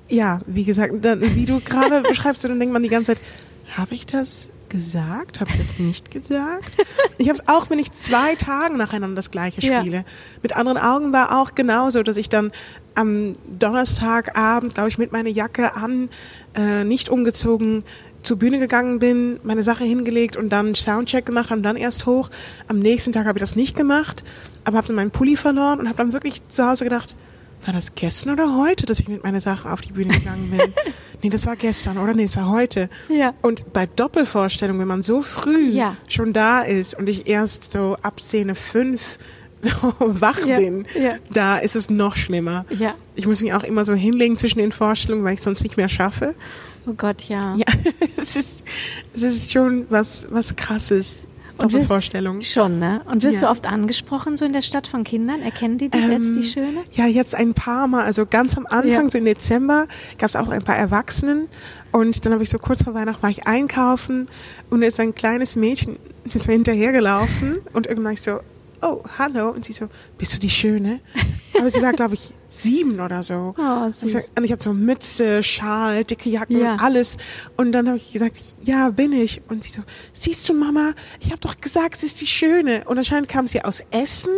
ja, 0.08 0.40
wie 0.46 0.64
gesagt, 0.64 0.92
dann, 1.02 1.20
wie 1.34 1.46
du 1.46 1.60
gerade 1.60 2.00
beschreibst, 2.08 2.44
dann 2.44 2.58
denkt 2.58 2.72
man 2.72 2.82
die 2.82 2.88
ganze 2.88 3.14
Zeit, 3.14 3.22
habe 3.76 3.94
ich 3.94 4.06
das 4.06 4.48
gesagt? 4.68 5.40
Habe 5.40 5.50
ich 5.50 5.58
das 5.58 5.78
nicht 5.78 6.10
gesagt? 6.10 6.72
Ich 7.16 7.28
habe 7.28 7.38
es 7.38 7.48
auch, 7.48 7.70
wenn 7.70 7.78
ich 7.78 7.92
zwei 7.92 8.34
Tage 8.34 8.76
nacheinander 8.76 9.16
das 9.16 9.30
gleiche 9.30 9.62
spiele. 9.62 9.96
Ja. 9.96 10.04
Mit 10.42 10.56
anderen 10.56 10.78
Augen 10.78 11.12
war 11.12 11.40
auch 11.40 11.54
genauso, 11.54 12.02
dass 12.02 12.16
ich 12.16 12.28
dann 12.28 12.52
am 12.94 13.34
Donnerstagabend, 13.58 14.74
glaube 14.74 14.88
ich, 14.88 14.98
mit 14.98 15.12
meiner 15.12 15.30
Jacke 15.30 15.74
an, 15.74 16.10
äh, 16.54 16.84
nicht 16.84 17.08
umgezogen, 17.08 17.84
zur 18.22 18.38
Bühne 18.38 18.58
gegangen 18.58 18.98
bin, 18.98 19.38
meine 19.42 19.62
Sache 19.62 19.84
hingelegt 19.84 20.36
und 20.36 20.50
dann 20.50 20.74
Soundcheck 20.74 21.24
gemacht 21.24 21.50
und 21.50 21.62
dann 21.62 21.76
erst 21.76 22.06
hoch. 22.06 22.30
Am 22.66 22.78
nächsten 22.78 23.12
Tag 23.12 23.26
habe 23.26 23.38
ich 23.38 23.42
das 23.42 23.56
nicht 23.56 23.76
gemacht, 23.76 24.24
aber 24.68 24.76
habe 24.76 24.86
dann 24.86 24.96
meinen 24.96 25.10
Pulli 25.10 25.36
verloren 25.36 25.80
und 25.80 25.88
habe 25.88 25.96
dann 25.96 26.12
wirklich 26.12 26.46
zu 26.48 26.66
Hause 26.66 26.84
gedacht, 26.84 27.16
war 27.64 27.74
das 27.74 27.94
gestern 27.94 28.32
oder 28.34 28.56
heute, 28.56 28.86
dass 28.86 29.00
ich 29.00 29.08
mit 29.08 29.24
meiner 29.24 29.40
Sache 29.40 29.72
auf 29.72 29.80
die 29.80 29.92
Bühne 29.92 30.12
gegangen 30.12 30.50
bin? 30.50 30.60
nee, 31.22 31.30
das 31.30 31.46
war 31.46 31.56
gestern 31.56 31.98
oder 31.98 32.14
nee, 32.14 32.24
das 32.24 32.36
war 32.36 32.48
heute. 32.48 32.88
Ja. 33.08 33.34
Und 33.42 33.72
bei 33.72 33.86
Doppelvorstellungen, 33.86 34.80
wenn 34.80 34.88
man 34.88 35.02
so 35.02 35.22
früh 35.22 35.70
ja. 35.70 35.96
schon 36.06 36.32
da 36.32 36.62
ist 36.62 36.96
und 36.98 37.08
ich 37.08 37.26
erst 37.26 37.72
so 37.72 37.96
ab 38.02 38.20
Szene 38.20 38.54
fünf 38.54 39.18
so 39.60 39.70
wach 39.98 40.46
ja. 40.46 40.56
bin, 40.56 40.86
ja. 40.94 41.16
da 41.32 41.58
ist 41.58 41.74
es 41.74 41.90
noch 41.90 42.14
schlimmer. 42.14 42.64
Ja. 42.70 42.94
Ich 43.16 43.26
muss 43.26 43.40
mich 43.40 43.52
auch 43.54 43.64
immer 43.64 43.84
so 43.84 43.94
hinlegen 43.94 44.36
zwischen 44.36 44.60
den 44.60 44.70
Vorstellungen, 44.70 45.24
weil 45.24 45.34
ich 45.34 45.42
sonst 45.42 45.64
nicht 45.64 45.76
mehr 45.76 45.88
schaffe. 45.88 46.34
Oh 46.86 46.92
Gott, 46.92 47.24
ja. 47.24 47.54
Ja, 47.56 47.66
es 48.16 48.36
ist, 48.36 48.62
es 49.14 49.22
ist 49.22 49.52
schon 49.52 49.86
was, 49.88 50.28
was 50.30 50.54
krasses. 50.54 51.26
Doppelvorstellung. 51.58 52.40
Schon, 52.40 52.78
ne? 52.78 53.00
Und 53.10 53.22
wirst 53.22 53.42
ja. 53.42 53.48
du 53.48 53.52
oft 53.52 53.66
angesprochen 53.66 54.36
so 54.36 54.44
in 54.44 54.52
der 54.52 54.62
Stadt 54.62 54.86
von 54.86 55.04
Kindern? 55.04 55.42
Erkennen 55.42 55.78
die 55.78 55.88
dich 55.88 56.02
ähm, 56.02 56.12
jetzt, 56.12 56.36
die 56.36 56.44
Schöne? 56.44 56.84
Ja, 56.92 57.06
jetzt 57.06 57.34
ein 57.34 57.54
paar 57.54 57.88
Mal. 57.88 58.04
Also 58.04 58.26
ganz 58.26 58.56
am 58.56 58.66
Anfang, 58.66 59.04
ja. 59.04 59.10
so 59.10 59.18
im 59.18 59.24
Dezember, 59.24 59.86
gab 60.18 60.28
es 60.28 60.36
auch 60.36 60.48
ein 60.48 60.62
paar 60.62 60.76
Erwachsenen. 60.76 61.48
Und 61.92 62.24
dann 62.24 62.32
habe 62.32 62.42
ich 62.42 62.50
so 62.50 62.58
kurz 62.58 62.84
vor 62.84 62.94
Weihnachten 62.94 63.22
war 63.22 63.30
ich 63.30 63.46
einkaufen 63.46 64.28
und 64.68 64.82
da 64.82 64.86
ist 64.86 65.00
ein 65.00 65.14
kleines 65.14 65.56
Mädchen 65.56 65.96
ist 66.34 66.46
mir 66.46 66.54
hinterhergelaufen 66.54 67.58
und 67.72 67.86
irgendwann 67.86 68.04
war 68.04 68.12
ich 68.12 68.22
so, 68.22 68.40
oh, 68.82 69.02
hallo. 69.18 69.50
Und 69.50 69.64
sie 69.64 69.72
so, 69.72 69.88
bist 70.18 70.34
du 70.34 70.38
die 70.38 70.50
Schöne? 70.50 71.00
Aber 71.58 71.70
sie 71.70 71.82
war, 71.82 71.92
glaube 71.92 72.14
ich, 72.14 72.32
sieben 72.48 73.00
oder 73.00 73.22
so. 73.22 73.54
Oh, 73.58 73.88
süß. 73.88 74.02
Und 74.02 74.20
ich, 74.20 74.38
und 74.38 74.44
ich 74.44 74.52
hatte 74.52 74.64
so 74.64 74.72
Mütze, 74.72 75.42
Schal, 75.42 76.04
dicke 76.04 76.30
Jacken, 76.30 76.60
ja. 76.60 76.76
alles. 76.76 77.16
Und 77.56 77.72
dann 77.72 77.86
habe 77.86 77.98
ich 77.98 78.12
gesagt, 78.12 78.36
ja, 78.62 78.90
bin 78.90 79.12
ich. 79.12 79.42
Und 79.48 79.64
sie 79.64 79.70
so, 79.70 79.82
siehst 80.12 80.48
du, 80.48 80.54
Mama, 80.54 80.94
ich 81.20 81.30
habe 81.30 81.40
doch 81.40 81.60
gesagt, 81.60 82.00
sie 82.00 82.06
ist 82.06 82.20
die 82.20 82.26
Schöne. 82.26 82.82
Und 82.86 82.98
anscheinend 82.98 83.28
kam 83.28 83.46
sie 83.46 83.64
aus 83.64 83.82
Essen 83.90 84.32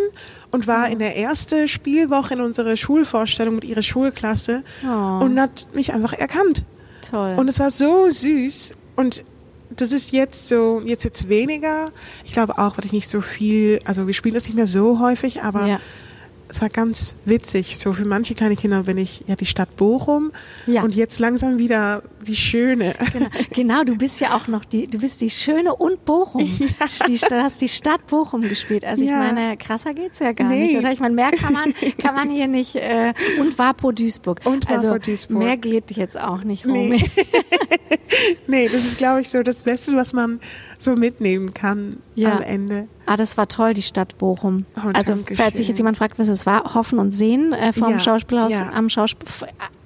und 0.50 0.66
war 0.66 0.88
oh. 0.88 0.92
in 0.92 0.98
der 0.98 1.16
ersten 1.16 1.68
Spielwoche 1.68 2.34
in 2.34 2.40
unserer 2.40 2.76
Schulvorstellung 2.76 3.54
mit 3.54 3.64
ihrer 3.64 3.82
Schulklasse 3.82 4.64
oh. 4.84 5.24
und 5.24 5.38
hat 5.40 5.68
mich 5.72 5.92
einfach 5.92 6.12
erkannt. 6.12 6.64
Toll. 7.08 7.36
Und 7.38 7.48
es 7.48 7.60
war 7.60 7.70
so 7.70 8.08
süß. 8.08 8.74
Und 8.96 9.24
das 9.70 9.92
ist 9.92 10.10
jetzt 10.10 10.48
so, 10.48 10.82
jetzt 10.84 11.04
jetzt 11.04 11.28
weniger. 11.28 11.92
Ich 12.24 12.32
glaube 12.32 12.58
auch, 12.58 12.76
weil 12.76 12.86
ich 12.86 12.92
nicht 12.92 13.08
so 13.08 13.20
viel, 13.20 13.80
also 13.84 14.08
wir 14.08 14.14
spielen 14.14 14.34
das 14.34 14.46
nicht 14.46 14.56
mehr 14.56 14.66
so 14.66 14.98
häufig, 14.98 15.42
aber 15.42 15.66
ja 15.66 15.80
es 16.50 16.60
war 16.60 16.68
ganz 16.68 17.14
witzig. 17.24 17.78
So 17.78 17.92
für 17.92 18.04
manche 18.04 18.34
kleine 18.34 18.56
Kinder 18.56 18.82
bin 18.82 18.98
ich 18.98 19.24
ja 19.26 19.36
die 19.36 19.46
Stadt 19.46 19.76
Bochum 19.76 20.32
ja. 20.66 20.82
und 20.82 20.94
jetzt 20.94 21.18
langsam 21.18 21.58
wieder 21.58 22.02
die 22.26 22.36
Schöne. 22.36 22.94
Genau. 23.12 23.26
genau, 23.50 23.84
du 23.84 23.96
bist 23.96 24.20
ja 24.20 24.36
auch 24.36 24.48
noch 24.48 24.64
die, 24.64 24.86
du 24.86 24.98
bist 24.98 25.20
die 25.20 25.30
Schöne 25.30 25.74
und 25.74 26.04
Bochum. 26.04 26.40
Ja. 26.80 27.06
Die, 27.06 27.16
du 27.16 27.42
hast 27.42 27.60
die 27.62 27.68
Stadt 27.68 28.06
Bochum 28.06 28.42
gespielt. 28.42 28.84
Also 28.84 29.04
ja. 29.04 29.10
ich 29.10 29.32
meine, 29.32 29.56
krasser 29.56 29.94
geht's 29.94 30.18
ja 30.18 30.32
gar 30.32 30.48
nee. 30.48 30.66
nicht, 30.66 30.76
oder? 30.76 30.92
Ich 30.92 31.00
meine, 31.00 31.14
mehr 31.14 31.30
kann 31.30 31.52
man, 31.52 31.74
kann 31.98 32.14
man 32.14 32.30
hier 32.30 32.48
nicht. 32.48 32.76
Äh, 32.76 33.12
und 33.38 33.58
Wapo 33.58 33.92
Duisburg. 33.92 34.40
Und 34.44 34.68
also 34.68 34.88
Wapo 34.88 34.98
Duisburg. 34.98 35.38
Mehr 35.38 35.56
geht 35.56 35.90
jetzt 35.92 36.18
auch 36.18 36.44
nicht, 36.44 36.66
Romy. 36.66 36.90
Nee. 36.90 37.10
nee, 38.46 38.68
das 38.68 38.84
ist, 38.84 38.98
glaube 38.98 39.20
ich, 39.20 39.28
so 39.28 39.42
das 39.42 39.62
Beste, 39.62 39.94
was 39.96 40.12
man 40.12 40.40
so 40.78 40.96
mitnehmen 40.96 41.54
kann 41.54 41.98
ja. 42.14 42.32
am 42.32 42.42
Ende. 42.42 42.88
Ah, 43.06 43.16
das 43.16 43.36
war 43.36 43.48
toll, 43.48 43.74
die 43.74 43.82
Stadt 43.82 44.18
Bochum. 44.18 44.66
Oh, 44.76 44.90
also, 44.92 45.18
falls 45.34 45.56
sich 45.56 45.68
jetzt 45.68 45.78
jemand 45.78 45.96
fragt, 45.96 46.18
was 46.18 46.28
es 46.28 46.46
war, 46.46 46.74
Hoffen 46.74 46.98
und 46.98 47.10
Sehen 47.10 47.52
äh, 47.52 47.72
vom 47.72 47.90
ja. 47.90 48.00
Schauspielhaus, 48.00 48.52
ja. 48.52 48.70
am 48.72 48.88
Schauspiel, 48.88 49.28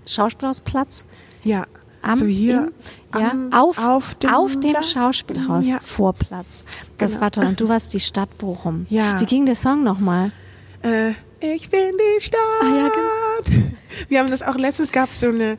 Schauspielhausplatz. 0.06 1.04
Ja. 1.42 1.64
Am, 2.02 2.14
so 2.16 2.26
hier 2.26 2.70
in, 3.14 3.20
ja, 3.20 3.58
auf, 3.58 3.78
auf 3.78 4.14
dem, 4.16 4.30
auf 4.30 4.60
dem 4.60 4.82
Schauspielhaus 4.82 5.66
ja. 5.66 5.80
Vorplatz. 5.82 6.64
Das 6.98 7.12
genau. 7.12 7.22
war 7.22 7.30
toll. 7.30 7.44
Und 7.46 7.60
du 7.60 7.68
warst 7.68 7.94
die 7.94 8.00
Stadt 8.00 8.36
Bochum. 8.36 8.86
Ja. 8.90 9.20
Wie 9.20 9.24
ging 9.24 9.46
der 9.46 9.56
Song 9.56 9.82
nochmal? 9.82 10.30
Äh, 10.82 11.12
ich 11.40 11.70
bin 11.70 11.80
die 11.96 12.20
Stadt. 12.20 12.40
Ah, 12.62 12.66
ja, 12.66 12.88
genau. 12.88 13.66
Wir 14.08 14.18
haben 14.20 14.30
das 14.30 14.42
auch 14.42 14.56
letztens 14.56 14.92
gab 14.92 15.10
es 15.10 15.20
so 15.20 15.28
eine 15.28 15.56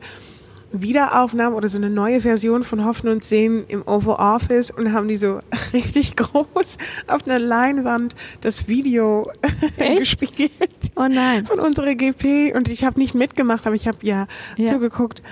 Wiederaufnahmen 0.72 1.54
oder 1.54 1.68
so 1.68 1.78
eine 1.78 1.90
neue 1.90 2.20
Version 2.20 2.64
von 2.64 2.84
Hoffen 2.84 3.08
und 3.08 3.24
Sehen 3.24 3.64
im 3.68 3.82
Oval 3.86 4.16
Office 4.16 4.70
und 4.70 4.92
haben 4.92 5.08
die 5.08 5.16
so 5.16 5.40
richtig 5.72 6.16
groß 6.16 6.78
auf 7.06 7.26
einer 7.26 7.38
Leinwand 7.38 8.14
das 8.40 8.68
Video 8.68 9.30
gespielt. 9.98 10.50
Oh 10.96 11.06
nein. 11.08 11.46
Von 11.46 11.60
unserer 11.60 11.94
GP 11.94 12.52
und 12.54 12.68
ich 12.68 12.84
habe 12.84 12.98
nicht 12.98 13.14
mitgemacht, 13.14 13.66
aber 13.66 13.74
ich 13.76 13.86
habe 13.86 13.98
ja, 14.02 14.26
Ja. 14.56 14.66
zugeguckt. 14.66 15.22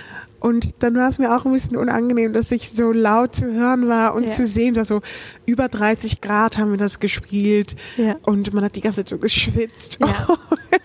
Und 0.45 0.75
dann 0.79 0.95
war 0.95 1.09
es 1.09 1.17
mir 1.17 1.35
auch 1.35 1.43
ein 1.45 1.53
bisschen 1.53 1.75
unangenehm, 1.75 2.31
dass 2.33 2.51
ich 2.51 2.69
so 2.69 2.91
laut 2.91 3.35
zu 3.35 3.45
hören 3.51 3.87
war 3.87 4.13
und 4.13 4.25
Ja. 4.25 4.31
zu 4.31 4.45
sehen, 4.45 4.75
dass 4.75 4.89
so 4.89 4.99
über 5.47 5.69
30 5.69 6.21
Grad 6.21 6.57
haben 6.59 6.69
wir 6.69 6.77
das 6.77 6.99
gespielt 6.99 7.75
Ja. 7.97 8.15
und 8.27 8.53
man 8.53 8.63
hat 8.63 8.75
die 8.75 8.81
ganze 8.81 9.01
Zeit 9.01 9.09
so 9.09 9.17
geschwitzt. 9.17 9.97
Ja. 9.99 10.07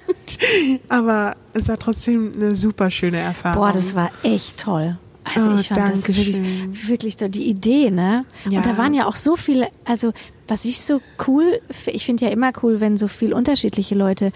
Und, 0.08 0.38
aber 0.88 1.34
es 1.54 1.68
war 1.68 1.76
trotzdem 1.76 2.32
eine 2.34 2.54
super 2.54 2.88
schöne 2.90 3.18
Erfahrung. 3.18 3.60
Boah, 3.64 3.72
das 3.72 3.94
war 3.96 4.10
echt 4.22 4.58
toll. 4.58 4.96
Also 5.24 5.50
Oh, 5.50 5.54
ich 5.56 5.68
fand 5.68 5.92
das 5.92 6.08
wirklich, 6.08 6.40
wirklich 6.88 7.16
toll. 7.16 7.28
die 7.28 7.48
Idee, 7.48 7.90
ne? 7.90 8.24
Ja. 8.48 8.58
Und 8.58 8.66
da 8.66 8.78
waren 8.78 8.94
ja 8.94 9.06
auch 9.06 9.16
so 9.16 9.34
viele, 9.36 9.68
also 9.84 10.12
was 10.50 10.64
ich 10.64 10.80
so 10.80 11.00
cool, 11.26 11.60
ich 11.86 12.04
finde 12.04 12.26
ja 12.26 12.30
immer 12.30 12.50
cool, 12.62 12.80
wenn 12.80 12.96
so 12.96 13.08
viel 13.08 13.32
unterschiedliche 13.32 13.94
Leute 13.94 14.32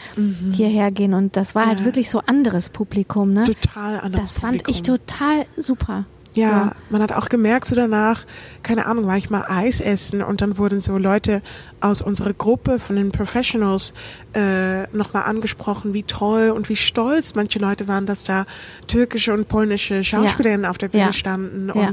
hierher 0.53 0.91
gehen 0.91 1.13
und 1.15 1.37
das 1.37 1.55
war 1.55 1.67
halt 1.67 1.75
Mhm. 1.75 1.79
Ja. 1.81 1.85
wirklich 1.87 2.09
so 2.11 2.21
anderes 2.21 2.71
Publikum, 2.71 3.33
ne? 3.33 3.45
total 3.45 4.01
anders. 4.01 4.21
Das 4.35 4.39
fand 4.39 4.69
ich 4.69 4.83
total 4.83 5.47
super. 5.57 6.05
Ja, 6.37 6.73
man 6.91 7.01
hat 7.01 7.13
auch 7.13 7.29
gemerkt, 7.29 7.69
so 7.69 7.77
danach, 7.77 8.25
keine 8.65 8.87
Ahnung, 8.87 9.07
war 9.07 9.17
ich 9.17 9.31
mal 9.31 9.45
Eis 9.49 9.81
essen 9.81 10.21
und 10.21 10.41
dann 10.41 10.59
wurden 10.59 10.81
so 10.81 10.99
Leute 10.99 11.43
aus 11.81 12.03
unserer 12.03 12.33
Gruppe 12.33 12.81
von 12.81 12.97
den 12.97 13.13
Professionals 13.13 13.95
äh, 14.35 14.89
nochmal 14.97 15.23
angesprochen, 15.25 15.95
wie 15.95 16.03
toll 16.03 16.51
und 16.51 16.69
wie 16.69 16.75
stolz 16.75 17.37
manche 17.37 17.61
Leute 17.61 17.87
waren, 17.87 18.05
dass 18.05 18.25
da 18.25 18.47
türkische 18.89 19.33
und 19.33 19.47
polnische 19.47 20.03
Schauspielerinnen 20.03 20.67
auf 20.67 20.77
der 20.77 20.89
Bühne 20.89 21.05
Ja. 21.05 21.13
standen 21.13 21.71
Ja. 21.73 21.91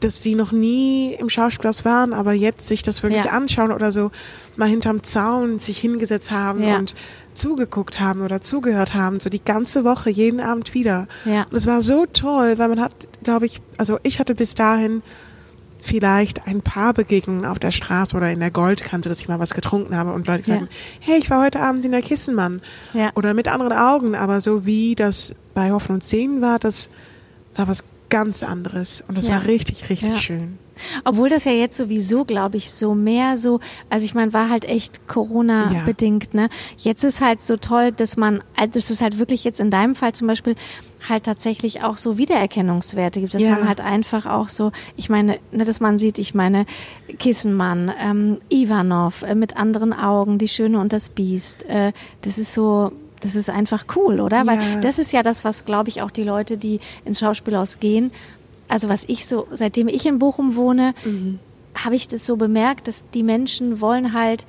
Dass 0.00 0.20
die 0.20 0.34
noch 0.34 0.52
nie 0.52 1.14
im 1.14 1.28
Schauspielhaus 1.28 1.84
waren, 1.84 2.12
aber 2.12 2.32
jetzt 2.32 2.68
sich 2.68 2.82
das 2.82 3.02
wirklich 3.02 3.24
Ja. 3.24 3.32
anschauen 3.32 3.72
oder 3.72 3.90
so 3.92 4.10
mal 4.56 4.68
hinterm 4.68 5.02
Zaun 5.02 5.58
sich 5.58 5.78
hingesetzt 5.78 6.30
haben 6.30 6.62
Ja. 6.62 6.76
und 6.76 6.94
zugeguckt 7.34 8.00
haben 8.00 8.22
oder 8.22 8.40
zugehört 8.40 8.94
haben, 8.94 9.20
so 9.20 9.30
die 9.30 9.42
ganze 9.44 9.84
Woche, 9.84 10.10
jeden 10.10 10.40
Abend 10.40 10.74
wieder. 10.74 11.06
Ja. 11.24 11.46
Und 11.50 11.56
es 11.56 11.66
war 11.66 11.82
so 11.82 12.06
toll, 12.12 12.58
weil 12.58 12.68
man 12.68 12.80
hat, 12.80 12.92
glaube 13.22 13.46
ich, 13.46 13.60
also 13.76 13.98
ich 14.02 14.18
hatte 14.18 14.34
bis 14.34 14.54
dahin 14.54 15.02
vielleicht 15.80 16.46
ein 16.48 16.60
paar 16.62 16.92
Begegnungen 16.92 17.44
auf 17.44 17.60
der 17.60 17.70
Straße 17.70 18.16
oder 18.16 18.30
in 18.32 18.40
der 18.40 18.50
Goldkante, 18.50 19.08
dass 19.08 19.20
ich 19.20 19.28
mal 19.28 19.38
was 19.38 19.54
getrunken 19.54 19.96
habe 19.96 20.12
und 20.12 20.26
Leute 20.26 20.40
gesagt 20.42 20.62
Ja. 20.62 20.68
hey, 21.12 21.18
ich 21.18 21.30
war 21.30 21.44
heute 21.44 21.60
Abend 21.60 21.84
in 21.84 21.92
der 21.92 22.02
Kissenmann. 22.02 22.60
Ja. 22.92 23.12
Oder 23.14 23.32
mit 23.34 23.46
anderen 23.48 23.72
Augen, 23.72 24.16
aber 24.16 24.40
so 24.40 24.66
wie 24.66 24.96
das 24.96 25.34
bei 25.54 25.70
Hoffen 25.70 25.92
und 25.94 26.04
Sehen 26.04 26.40
war, 26.40 26.58
das 26.58 26.90
war 27.54 27.68
was 27.68 27.84
ganz 28.10 28.42
anderes. 28.42 29.04
Und 29.08 29.16
das 29.18 29.26
Ja. 29.28 29.34
war 29.34 29.46
richtig, 29.46 29.88
richtig 29.90 30.08
Ja. 30.10 30.16
schön. 30.16 30.58
Obwohl 31.04 31.28
das 31.28 31.44
ja 31.44 31.50
jetzt 31.50 31.76
sowieso, 31.76 32.24
glaube 32.24 32.56
ich, 32.56 32.70
so 32.70 32.94
mehr 32.94 33.36
so, 33.36 33.58
also 33.90 34.04
ich 34.04 34.14
meine, 34.14 34.32
war 34.32 34.48
halt 34.48 34.64
echt 34.64 35.08
Corona-bedingt, 35.08 36.34
ne? 36.34 36.48
Jetzt 36.76 37.02
ist 37.02 37.20
halt 37.20 37.42
so 37.42 37.56
toll, 37.56 37.90
dass 37.90 38.16
man, 38.16 38.44
also 38.56 38.72
dass 38.74 38.90
es 38.90 39.00
halt 39.00 39.18
wirklich 39.18 39.42
jetzt 39.42 39.58
in 39.58 39.70
deinem 39.70 39.96
Fall 39.96 40.12
zum 40.12 40.28
Beispiel 40.28 40.54
halt 41.08 41.24
tatsächlich 41.24 41.82
auch 41.82 41.96
so 41.96 42.16
Wiedererkennungswerte 42.16 43.18
gibt, 43.20 43.34
dass 43.34 43.42
Ja. 43.42 43.56
man 43.56 43.66
halt 43.66 43.80
einfach 43.80 44.26
auch 44.26 44.48
so, 44.48 44.70
ich 44.96 45.08
meine, 45.10 45.40
ne, 45.50 45.64
dass 45.64 45.80
man 45.80 45.98
sieht, 45.98 46.20
ich 46.20 46.32
meine, 46.34 46.64
Kissenmann, 47.18 47.92
ähm, 48.00 48.38
Ivanov 48.48 49.22
äh, 49.22 49.34
mit 49.34 49.56
anderen 49.56 49.92
Augen, 49.92 50.38
die 50.38 50.48
Schöne 50.48 50.78
und 50.78 50.92
das 50.92 51.08
Biest, 51.10 51.64
äh, 51.68 51.92
das 52.22 52.38
ist 52.38 52.54
so, 52.54 52.92
das 53.20 53.34
ist 53.34 53.50
einfach 53.50 53.84
cool, 53.96 54.20
oder? 54.20 54.46
Weil 54.46 54.58
Ja. 54.60 54.80
das 54.80 54.98
ist 54.98 55.12
ja 55.12 55.22
das, 55.22 55.44
was, 55.44 55.64
glaube 55.64 55.88
ich, 55.88 56.02
auch 56.02 56.10
die 56.10 56.24
Leute, 56.24 56.56
die 56.58 56.80
ins 57.04 57.20
Schauspielhaus 57.20 57.80
gehen, 57.80 58.10
also 58.68 58.88
was 58.88 59.04
ich 59.08 59.26
so, 59.26 59.46
seitdem 59.50 59.88
ich 59.88 60.04
in 60.06 60.18
Bochum 60.18 60.54
wohne, 60.56 60.94
habe 61.74 61.96
ich 61.96 62.06
das 62.08 62.26
so 62.26 62.36
bemerkt, 62.36 62.86
dass 62.88 63.04
die 63.14 63.22
Menschen 63.22 63.80
wollen 63.80 64.12
halt, 64.12 64.46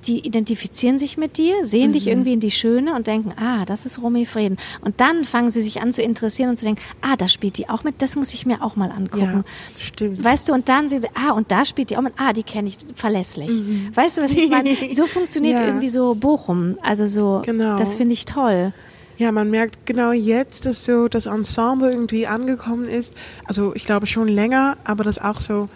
die 0.00 0.26
identifizieren 0.26 0.98
sich 0.98 1.16
mit 1.16 1.36
dir, 1.38 1.64
sehen 1.66 1.92
dich 1.92 2.06
irgendwie 2.08 2.32
in 2.32 2.40
die 2.40 2.50
Schöne 2.50 2.94
und 2.94 3.06
denken, 3.06 3.32
ah, 3.40 3.64
das 3.64 3.86
ist 3.86 4.00
Romy 4.02 4.26
Frieden. 4.26 4.56
Und 4.80 5.00
dann 5.00 5.24
fangen 5.24 5.50
sie 5.50 5.62
sich 5.62 5.80
an 5.80 5.92
zu 5.92 6.02
interessieren 6.02 6.50
und 6.50 6.56
zu 6.56 6.64
denken, 6.64 6.80
ah, 7.02 7.16
da 7.16 7.28
spielt 7.28 7.58
die 7.58 7.68
auch 7.68 7.84
mit, 7.84 8.00
das 8.02 8.16
muss 8.16 8.32
ich 8.34 8.46
mir 8.46 8.62
auch 8.62 8.76
mal 8.76 8.90
angucken. 8.90 9.44
Ja, 9.76 9.82
stimmt. 9.84 10.22
Weißt 10.24 10.48
du, 10.48 10.52
und 10.52 10.68
dann 10.68 10.88
sehen 10.88 11.02
sie, 11.02 11.08
ah, 11.14 11.32
und 11.32 11.50
da 11.50 11.64
spielt 11.64 11.90
die 11.90 11.96
auch 11.96 12.02
mit, 12.02 12.14
ah, 12.18 12.32
die 12.32 12.42
kenne 12.42 12.68
ich, 12.68 12.76
verlässlich. 12.94 13.50
Weißt 13.94 14.18
du, 14.18 14.22
was 14.22 14.32
ich 14.32 14.48
meine? 14.50 14.70
So 14.94 15.06
funktioniert 15.06 15.58
Ja. 15.60 15.66
irgendwie 15.66 15.88
so 15.88 16.14
Bochum. 16.14 16.76
Also 16.82 17.06
so, 17.06 17.42
Genau. 17.44 17.76
das 17.78 17.94
finde 17.94 18.14
ich 18.14 18.24
toll. 18.24 18.72
Ja, 19.18 19.32
man 19.32 19.50
merkt 19.50 19.84
genau 19.84 20.12
jetzt, 20.12 20.64
dass 20.66 20.84
so 20.86 21.06
das 21.08 21.26
Ensemble 21.26 21.90
irgendwie 21.90 22.26
angekommen 22.26 22.88
ist. 22.88 23.12
Also 23.44 23.74
ich 23.74 23.84
glaube 23.84 24.06
schon 24.06 24.28
länger, 24.28 24.78
aber 24.84 25.04
dass 25.04 25.18
auch 25.18 25.40
so 25.40 25.66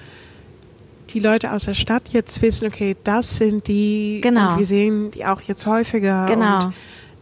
die 1.11 1.21
Leute 1.21 1.53
aus 1.53 1.65
der 1.65 1.75
Stadt 1.75 2.09
jetzt 2.11 2.41
wissen, 2.43 2.67
okay, 2.69 2.97
das 3.05 3.37
sind 3.37 3.69
die 3.69 4.21
Genau. 4.23 4.53
und 4.53 4.59
wir 4.59 4.67
sehen 4.67 5.11
die 5.11 5.25
auch 5.27 5.41
jetzt 5.43 5.67
häufiger 5.67 6.27
Genau. 6.27 6.65
und 6.67 6.73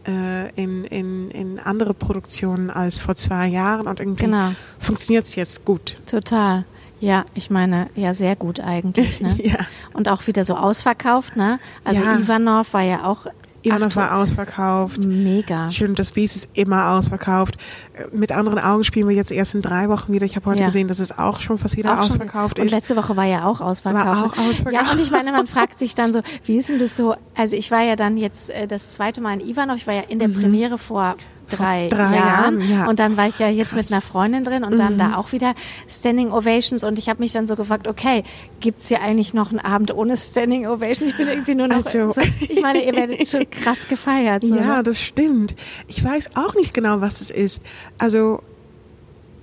äh, 0.07 0.49
in, 0.61 0.83
in, 0.85 1.31
in 1.31 1.59
andere 1.59 1.93
Produktionen 1.93 2.69
als 2.69 2.99
vor 2.99 3.15
zwei 3.15 3.47
Jahren 3.47 3.87
und 3.87 3.99
irgendwie 3.99 4.25
Genau. 4.25 4.51
funktioniert 4.79 5.25
es 5.25 5.35
jetzt 5.35 5.63
gut. 5.65 5.97
Total. 6.05 6.65
Ja, 6.99 7.25
ich 7.33 7.49
meine, 7.49 7.87
ja, 7.95 8.13
sehr 8.13 8.35
gut 8.35 8.59
eigentlich. 8.61 9.19
Ne? 9.21 9.35
Ja. 9.43 9.57
Und 9.93 10.07
auch 10.09 10.25
wieder 10.27 10.43
so 10.45 10.55
ausverkauft, 10.55 11.35
ne? 11.35 11.59
Also 11.83 12.01
Ja. 12.01 12.17
Ivanov 12.17 12.73
war 12.73 12.81
ja 12.83 13.03
auch 13.05 13.27
Ivanov 13.63 13.87
acht- 13.87 13.95
war 13.95 14.17
ausverkauft. 14.17 15.05
mega. 15.05 15.71
Schön, 15.71 15.95
das 15.95 16.11
Biest 16.11 16.35
ist 16.35 16.49
immer 16.53 16.91
ausverkauft. 16.91 17.55
Äh, 17.93 18.15
Mit 18.15 18.31
anderen 18.31 18.59
Augen 18.59 18.83
spielen 18.83 19.07
wir 19.07 19.15
jetzt 19.15 19.31
erst 19.31 19.55
in 19.55 19.61
drei 19.61 19.89
Wochen 19.89 20.11
wieder. 20.13 20.25
Ich 20.25 20.35
habe 20.35 20.45
heute 20.47 20.59
Ja. 20.61 20.65
gesehen, 20.67 20.87
dass 20.87 20.99
es 20.99 21.17
auch 21.17 21.41
schon 21.41 21.57
fast 21.57 21.77
wieder 21.77 21.91
Auch 21.93 21.97
schon- 22.03 22.05
ausverkauft 22.11 22.59
und 22.59 22.65
ist. 22.65 22.71
letzte 22.71 22.95
Woche 22.95 23.15
war 23.15 23.25
ja 23.25 23.45
auch 23.45 23.61
ausverkauft. 23.61 24.05
War 24.05 24.25
auch 24.25 24.37
ausverkauft. 24.37 24.85
Ja, 24.85 24.91
und 24.91 24.99
ich 24.99 25.11
meine, 25.11 25.31
man 25.31 25.47
fragt 25.47 25.79
sich 25.79 25.95
dann 25.95 26.11
so, 26.13 26.21
wie 26.45 26.57
ist 26.57 26.69
denn 26.69 26.77
das 26.79 26.95
so? 26.95 27.15
Also 27.35 27.55
ich 27.55 27.71
war 27.71 27.81
ja 27.81 27.95
dann 27.95 28.17
jetzt 28.17 28.49
äh, 28.49 28.67
das 28.67 28.93
zweite 28.93 29.21
Mal 29.21 29.39
in 29.39 29.47
Ivanov, 29.47 29.77
ich 29.77 29.87
war 29.87 29.93
ja 29.93 30.03
in 30.07 30.19
der 30.19 30.27
Premiere 30.27 30.77
vor 30.77 31.15
drei, 31.57 31.85
Mhm. 31.85 31.89
drei 31.89 32.15
Jahren, 32.15 32.61
Jahren, 32.61 32.69
ja. 32.71 32.87
und 32.89 32.99
dann 32.99 33.17
war 33.17 33.27
ich 33.27 33.39
ja 33.39 33.47
jetzt 33.49 33.75
mit 33.75 33.81
Krass. 33.81 33.89
Mhm. 33.89 33.93
einer 33.95 34.01
Freundin 34.01 34.43
drin 34.43 34.63
und 34.63 34.77
dann 34.79 34.97
da 34.97 35.15
auch 35.15 35.31
wieder 35.31 35.53
Standing 35.87 36.31
Ovations 36.31 36.83
und 36.83 36.97
ich 36.99 37.09
habe 37.09 37.19
mich 37.21 37.31
dann 37.31 37.47
so 37.47 37.55
gefragt, 37.55 37.87
okay, 37.87 38.23
gibt's 38.59 38.87
hier 38.87 39.01
eigentlich 39.01 39.33
noch 39.33 39.49
einen 39.51 39.59
Abend 39.59 39.93
ohne 39.93 40.15
Standing 40.17 40.67
Ovations? 40.67 41.11
Ich 41.11 41.17
bin 41.17 41.27
irgendwie 41.27 41.55
nur 41.55 41.67
noch, 41.67 41.77
Also- 41.77 42.11
so, 42.11 42.21
ich 42.39 42.61
meine, 42.61 42.83
ihr 42.83 42.95
werdet 42.95 43.27
schon 43.27 43.49
krass 43.49 43.87
gefeiert. 43.87 44.43
So, 44.43 44.55
Ja, 44.55 44.77
ne? 44.77 44.83
das 44.83 44.99
stimmt. 45.01 45.55
Ich 45.87 46.03
weiß 46.03 46.31
auch 46.35 46.55
nicht 46.55 46.73
genau, 46.73 47.01
was 47.01 47.21
es 47.21 47.29
ist. 47.29 47.61
Also 47.97 48.41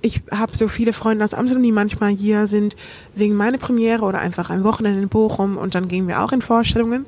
ich 0.03 0.21
habe 0.31 0.55
so 0.57 0.67
viele 0.67 0.93
Freunde 0.93 1.23
aus 1.23 1.33
Amsterdam, 1.35 1.61
die 1.63 1.71
manchmal 1.71 2.09
hier 2.09 2.47
sind 2.47 2.75
wegen 3.13 3.35
meiner 3.35 3.59
Premiere 3.59 4.03
oder 4.03 4.17
einfach 4.19 4.49
ein 4.49 4.63
Wochenende 4.63 4.99
in 4.99 5.09
Bochum 5.09 5.57
und 5.57 5.75
dann 5.75 5.87
gehen 5.87 6.07
wir 6.07 6.21
auch 6.23 6.31
in 6.31 6.41
Vorstellungen. 6.41 7.05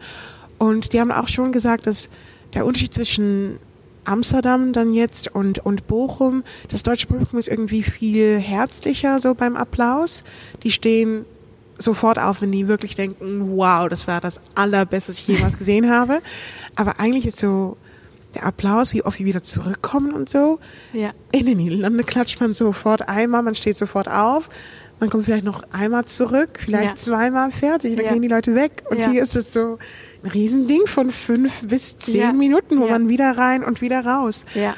Und 0.59 0.93
die 0.93 0.99
haben 1.01 1.11
auch 1.11 1.27
schon 1.27 1.51
gesagt, 1.51 1.87
dass 1.87 2.09
der 2.53 2.65
Unterschied 2.67 2.93
zwischen 2.93 3.57
Amsterdam 4.05 4.73
dann 4.73 4.93
jetzt 4.93 5.33
und, 5.33 5.59
und 5.59 5.87
Bochum, 5.87 6.43
das 6.69 6.83
deutsche 6.83 7.07
Publikum 7.07 7.39
ist 7.39 7.47
irgendwie 7.47 7.83
viel 7.83 8.37
herzlicher 8.39 9.19
so 9.19 9.33
beim 9.33 9.55
Applaus. 9.55 10.23
Die 10.63 10.71
stehen 10.71 11.25
sofort 11.79 12.19
auf, 12.19 12.41
wenn 12.41 12.51
die 12.51 12.67
wirklich 12.67 12.95
denken, 12.95 13.57
wow, 13.57 13.89
das 13.89 14.07
war 14.07 14.21
das 14.21 14.39
allerbeste, 14.55 15.09
was 15.11 15.19
ich 15.19 15.27
jemals 15.27 15.57
gesehen 15.57 15.89
habe. 15.89 16.21
Aber 16.75 16.99
eigentlich 16.99 17.25
ist 17.25 17.39
so 17.39 17.77
der 18.35 18.45
Applaus, 18.45 18.93
wie 18.93 19.03
oft 19.03 19.19
wir 19.19 19.25
wieder 19.25 19.43
zurückkommen 19.43 20.11
und 20.13 20.27
so. 20.29 20.59
Ja. 20.93 21.11
In 21.31 21.45
den 21.45 21.57
Niederlanden 21.57 22.05
klatscht 22.05 22.39
man 22.41 22.53
sofort 22.53 23.07
einmal, 23.07 23.43
man 23.43 23.55
steht 23.55 23.77
sofort 23.77 24.07
auf. 24.07 24.49
Man 24.99 25.09
kommt 25.09 25.25
vielleicht 25.25 25.43
noch 25.43 25.63
einmal 25.71 26.05
zurück, 26.05 26.59
vielleicht 26.63 26.89
Ja. 26.91 26.95
zweimal 26.95 27.51
fertig, 27.51 27.95
dann 27.95 28.05
Ja. 28.05 28.13
gehen 28.13 28.21
die 28.21 28.27
Leute 28.27 28.55
weg. 28.55 28.83
Und 28.89 29.03
hier 29.09 29.21
ist 29.21 29.35
es 29.35 29.51
so 29.51 29.77
ein 30.23 30.29
Riesending 30.31 30.85
von 30.87 31.11
fünf 31.11 31.67
bis 31.67 31.97
zehn 31.97 32.21
Ja. 32.21 32.31
Minuten, 32.33 32.79
wo 32.79 32.85
Ja. 32.85 32.91
man 32.93 33.09
wieder 33.09 33.37
rein 33.37 33.63
und 33.63 33.81
wieder 33.81 34.05
raus. 34.05 34.45
Ja. 34.55 34.75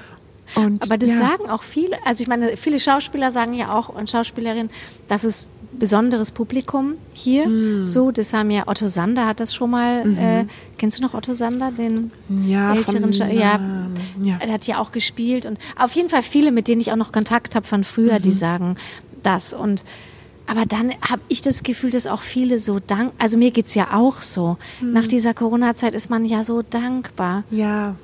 Und 0.55 0.83
Aber 0.83 0.97
das 0.97 1.09
ja. 1.09 1.19
sagen 1.19 1.49
auch 1.49 1.63
viele, 1.63 1.97
also 2.05 2.21
ich 2.21 2.27
meine, 2.27 2.55
viele 2.57 2.79
Schauspieler 2.79 3.31
sagen 3.31 3.53
ja 3.53 3.73
auch 3.73 3.89
und 3.89 4.09
Schauspielerinnen, 4.09 4.69
das 5.07 5.23
ist 5.23 5.49
besonderes 5.77 6.31
Publikum 6.31 6.93
hier. 7.13 7.45
Hm. 7.45 7.85
So, 7.85 8.11
das 8.11 8.31
haben 8.31 8.49
ja 8.49 8.63
Otto 8.67 8.87
Sander 8.87 9.25
hat 9.27 9.41
das 9.41 9.53
schon 9.53 9.71
mal. 9.71 10.07
Äh, 10.17 10.45
kennst 10.77 10.99
du 10.99 11.03
noch 11.03 11.13
Otto 11.13 11.33
Sander, 11.33 11.71
den 11.71 12.11
Mhm. 12.29 12.47
ja, 12.47 12.73
älteren 12.75 13.11
von, 13.13 13.29
ja, 13.31 13.59
ja. 14.21 14.37
er 14.39 14.53
hat 14.53 14.67
ja 14.67 14.77
auch 14.79 14.93
gespielt 14.93 15.45
und 15.45 15.59
auf 15.77 15.91
jeden 15.91 16.07
Fall 16.09 16.23
viele, 16.23 16.51
mit 16.51 16.69
denen 16.69 16.79
ich 16.79 16.91
auch 16.93 16.95
noch 16.95 17.11
Kontakt 17.11 17.55
habe 17.55 17.67
von 17.67 17.83
früher, 17.83 18.19
Mhm. 18.19 18.21
die 18.21 18.31
sagen 18.31 18.77
das 19.21 19.53
und 19.53 19.83
aber 20.47 20.65
dann 20.65 20.91
habe 21.01 21.21
ich 21.27 21.41
das 21.41 21.63
Gefühl, 21.63 21.89
dass 21.89 22.07
auch 22.07 22.21
viele 22.21 22.59
so 22.59 22.79
dank, 22.79 23.13
also 23.17 23.37
mir 23.37 23.51
geht's 23.51 23.75
ja 23.75 23.93
auch 23.93 24.21
so. 24.21 24.57
Mhm. 24.81 24.93
Nach 24.93 25.07
dieser 25.07 25.33
Corona-Zeit 25.33 25.95
ist 25.95 26.09
man 26.09 26.25
ja 26.25 26.43
so 26.43 26.61
dankbar 26.61 27.43
ja, 27.49 27.95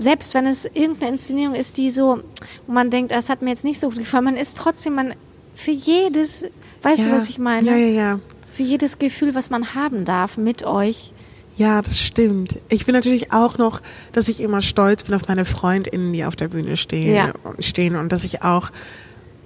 selbst 0.00 0.34
wenn 0.34 0.46
es 0.46 0.64
irgendeine 0.64 1.12
Inszenierung 1.12 1.54
ist, 1.54 1.76
die 1.76 1.90
so, 1.90 2.20
wo 2.66 2.72
man 2.72 2.90
denkt, 2.90 3.12
das 3.12 3.28
hat 3.28 3.42
mir 3.42 3.50
jetzt 3.50 3.64
nicht 3.64 3.78
so 3.78 3.88
gut 3.88 3.98
gefallen, 3.98 4.24
man 4.24 4.36
ist 4.36 4.56
trotzdem, 4.56 4.94
man 4.94 5.14
für 5.54 5.72
jedes, 5.72 6.46
weißt 6.82 7.04
du, 7.04 7.10
ja. 7.10 7.16
was 7.16 7.28
ich 7.28 7.38
meine? 7.38 7.66
Ja, 7.66 7.76
ja, 7.76 7.86
ja. 7.86 8.20
Für 8.54 8.62
jedes 8.62 8.98
Gefühl, 8.98 9.34
was 9.34 9.50
man 9.50 9.74
haben 9.74 10.04
darf 10.04 10.36
mit 10.38 10.64
euch. 10.64 11.12
Ja, 11.56 11.82
das 11.82 11.98
stimmt. 11.98 12.58
Ich 12.70 12.86
bin 12.86 12.94
natürlich 12.94 13.32
auch 13.32 13.58
noch, 13.58 13.82
dass 14.12 14.28
ich 14.28 14.40
immer 14.40 14.62
stolz 14.62 15.04
bin 15.04 15.14
auf 15.14 15.28
meine 15.28 15.44
FreundInnen, 15.44 16.12
die 16.12 16.24
auf 16.24 16.36
der 16.36 16.48
Bühne 16.48 16.76
stehen, 16.76 17.14
Ja. 17.14 17.32
stehen 17.58 17.96
und 17.96 18.10
dass 18.12 18.24
ich 18.24 18.42
auch 18.42 18.70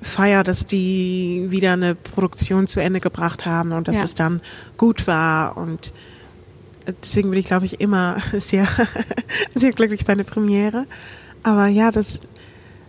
feier, 0.04 0.44
dass 0.44 0.66
die 0.66 1.46
wieder 1.48 1.72
eine 1.72 1.94
Produktion 1.94 2.66
zu 2.66 2.80
Ende 2.80 3.00
gebracht 3.00 3.46
haben 3.46 3.72
und 3.72 3.88
dass 3.88 3.96
Ja. 3.96 4.04
es 4.04 4.14
dann 4.14 4.40
gut 4.76 5.06
war 5.06 5.56
und 5.56 5.92
deswegen 7.02 7.30
bin 7.30 7.38
ich, 7.38 7.46
glaube 7.46 7.64
ich, 7.66 7.80
immer 7.80 8.16
sehr, 8.32 8.66
sehr 9.54 9.72
glücklich 9.72 10.04
bei 10.04 10.12
einer 10.12 10.24
Premiere. 10.24 10.86
Aber 11.42 11.66
ja, 11.66 11.90
das, 11.90 12.20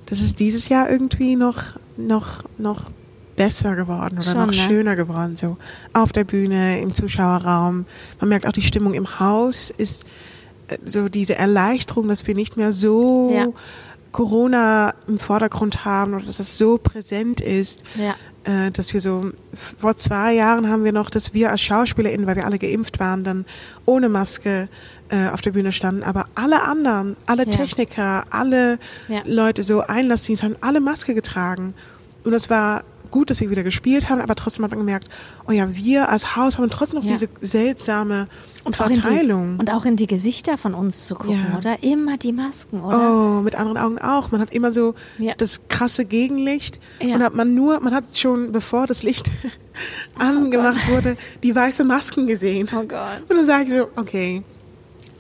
das 0.05 0.20
ist 0.22 0.39
dieses 0.39 0.70
Jahr 0.70 0.89
irgendwie 0.89 1.36
noch, 1.36 1.63
noch, 1.97 2.43
noch 2.57 2.91
besser 3.36 3.76
geworden 3.76 4.16
oder 4.18 4.24
Schon, 4.32 4.38
noch 4.38 4.47
ne? 4.47 4.53
schöner 4.53 4.95
geworden. 4.95 5.36
So 5.36 5.57
auf 5.93 6.11
der 6.13 6.24
Bühne, 6.24 6.80
im 6.80 6.93
Zuschauerraum. 6.93 7.86
Man 8.20 8.30
merkt 8.30 8.47
auch, 8.47 8.53
die 8.53 8.61
Stimmung 8.61 8.93
im 8.93 9.20
Haus 9.20 9.72
ist 9.78 10.05
äh, 10.70 10.78
so 10.86 11.09
diese 11.09 11.36
Erleichterung, 11.36 12.07
dass 12.07 12.26
wir 12.28 12.36
nicht 12.36 12.55
mehr 12.55 12.72
so 12.72 13.32
Ja. 13.34 13.47
Corona 14.16 14.93
im 15.09 15.20
Vordergrund 15.20 15.84
haben 15.84 16.13
oder 16.13 16.24
dass 16.24 16.39
es 16.39 16.57
so 16.57 16.78
präsent 16.78 17.41
ist 17.41 17.82
Ja. 17.95 18.16
äh, 18.45 18.72
dass 18.72 18.93
wir 18.93 19.01
so, 19.01 19.32
vor 19.53 19.97
zwei 19.97 20.34
Jahren 20.34 20.70
haben 20.70 20.86
wir 20.86 20.93
noch, 20.93 21.09
dass 21.09 21.34
wir 21.34 21.51
als 21.51 21.59
SchauspielerInnen, 21.61 22.26
weil 22.26 22.38
wir 22.38 22.45
alle 22.45 22.57
geimpft 22.57 23.01
waren, 23.01 23.26
dann 23.26 23.43
ohne 23.86 24.07
Maske 24.07 24.70
äh, 25.09 25.28
auf 25.34 25.41
der 25.41 25.51
Bühne 25.51 25.74
standen, 25.74 26.01
aber 26.03 26.28
alle 26.36 26.63
anderen, 26.63 27.18
alle 27.26 27.43
Ja. 27.43 27.49
Techniker, 27.51 28.24
alle 28.30 28.80
Ja. 29.09 29.22
Leute, 29.26 29.63
so 29.63 29.82
Einlassdienst, 29.82 30.43
haben 30.43 30.55
alle 30.61 30.80
Maske 30.80 31.13
getragen. 31.13 31.74
Und 32.24 32.32
das 32.32 32.49
war 32.49 32.84
gut, 33.16 33.30
dass 33.30 33.39
wir 33.39 33.49
wieder 33.49 33.63
gespielt 33.63 34.09
haben, 34.09 34.20
aber 34.20 34.36
trotzdem 34.36 34.66
hat 34.66 34.72
man 34.72 34.80
gemerkt, 34.82 35.07
oh 35.47 35.51
ja, 35.53 35.74
wir 35.74 36.09
als 36.09 36.36
Haus 36.36 36.57
haben 36.57 36.70
trotzdem 36.70 36.99
noch 36.99 37.05
Ja. 37.05 37.13
diese 37.13 37.30
seltsame 37.39 38.28
Und 38.66 38.80
auch, 38.82 38.88
in 38.88 38.95
die, 38.95 39.01
Verteilung. 39.01 39.57
und 39.57 39.72
auch 39.72 39.86
in 39.86 39.95
die 39.95 40.05
Gesichter 40.05 40.57
von 40.57 40.74
uns 40.74 41.05
zu 41.05 41.16
gucken, 41.16 41.39
Ja. 41.51 41.57
oder? 41.57 41.82
Immer 41.82 42.18
die 42.18 42.34
Masken, 42.34 42.82
oder? 42.82 42.97
Oh, 43.38 43.41
mit 43.41 43.55
anderen 43.55 43.78
Augen 43.78 43.99
auch. 43.99 44.32
Man 44.32 44.41
hat 44.41 44.53
immer 44.53 44.74
so 44.74 44.95
Ja. 45.18 45.34
das 45.38 45.68
krasse 45.70 46.03
Gegenlicht 46.03 46.80
und 47.01 47.24
hat 47.24 47.34
man 47.34 47.55
nur, 47.55 47.80
man 47.80 47.93
hat 47.95 48.18
schon 48.18 48.51
bevor 48.51 48.86
das 48.86 49.01
Licht 49.01 49.32
angemacht 50.20 50.88
wurde, 50.89 51.18
die 51.41 51.55
weiße 51.55 51.84
Masken 51.86 52.28
gesehen. 52.28 52.68
Oh 52.76 52.84
Gott. 52.84 53.22
Und 53.30 53.38
dann 53.38 53.45
sage 53.45 53.63
ich 53.63 53.74
so, 53.74 53.88
okay, 53.95 54.43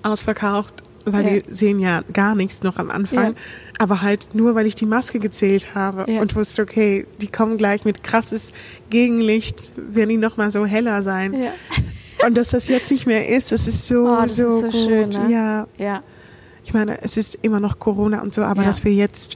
ausverkauft, 0.03 0.83
weil 1.05 1.25
Ja. 1.25 1.31
wir 1.33 1.43
sehen 1.49 1.79
ja 1.79 2.01
gar 2.13 2.35
nichts 2.35 2.63
noch 2.63 2.77
am 2.77 2.89
Anfang, 2.89 3.27
Ja. 3.29 3.33
aber 3.79 4.01
halt 4.01 4.33
nur, 4.33 4.55
weil 4.55 4.65
ich 4.65 4.75
die 4.75 4.85
Maske 4.85 5.19
gezählt 5.19 5.75
habe 5.75 6.11
Ja. 6.11 6.19
und 6.21 6.35
wusste, 6.35 6.61
okay, 6.63 7.05
die 7.21 7.27
kommen 7.27 7.57
gleich 7.57 7.85
mit 7.85 8.03
krasses 8.03 8.51
Gegenlicht, 8.89 9.71
werden 9.75 10.09
die 10.09 10.17
noch 10.17 10.37
mal 10.37 10.51
so 10.51 10.65
heller 10.65 11.03
sein. 11.03 11.35
Und 12.25 12.35
dass 12.35 12.49
das 12.49 12.67
jetzt 12.67 12.91
nicht 12.91 13.05
mehr 13.05 13.27
ist, 13.29 13.51
das 13.51 13.67
ist 13.67 13.87
so, 13.87 14.07
Oh, 14.07 14.21
das 14.21 14.35
so, 14.37 14.55
ist 14.55 14.59
so 14.61 14.65
gut. 14.67 14.75
schön, 14.75 15.09
ne? 15.09 15.31
Ja, 15.31 15.67
Ja. 15.77 16.03
ich 16.63 16.73
meine, 16.73 17.01
es 17.03 17.17
ist 17.17 17.37
immer 17.41 17.59
noch 17.59 17.77
Corona 17.79 18.21
und 18.21 18.33
so, 18.33 18.41
aber 18.43 18.63
dass 18.63 18.83
wir 18.83 18.93
jetzt 18.93 19.35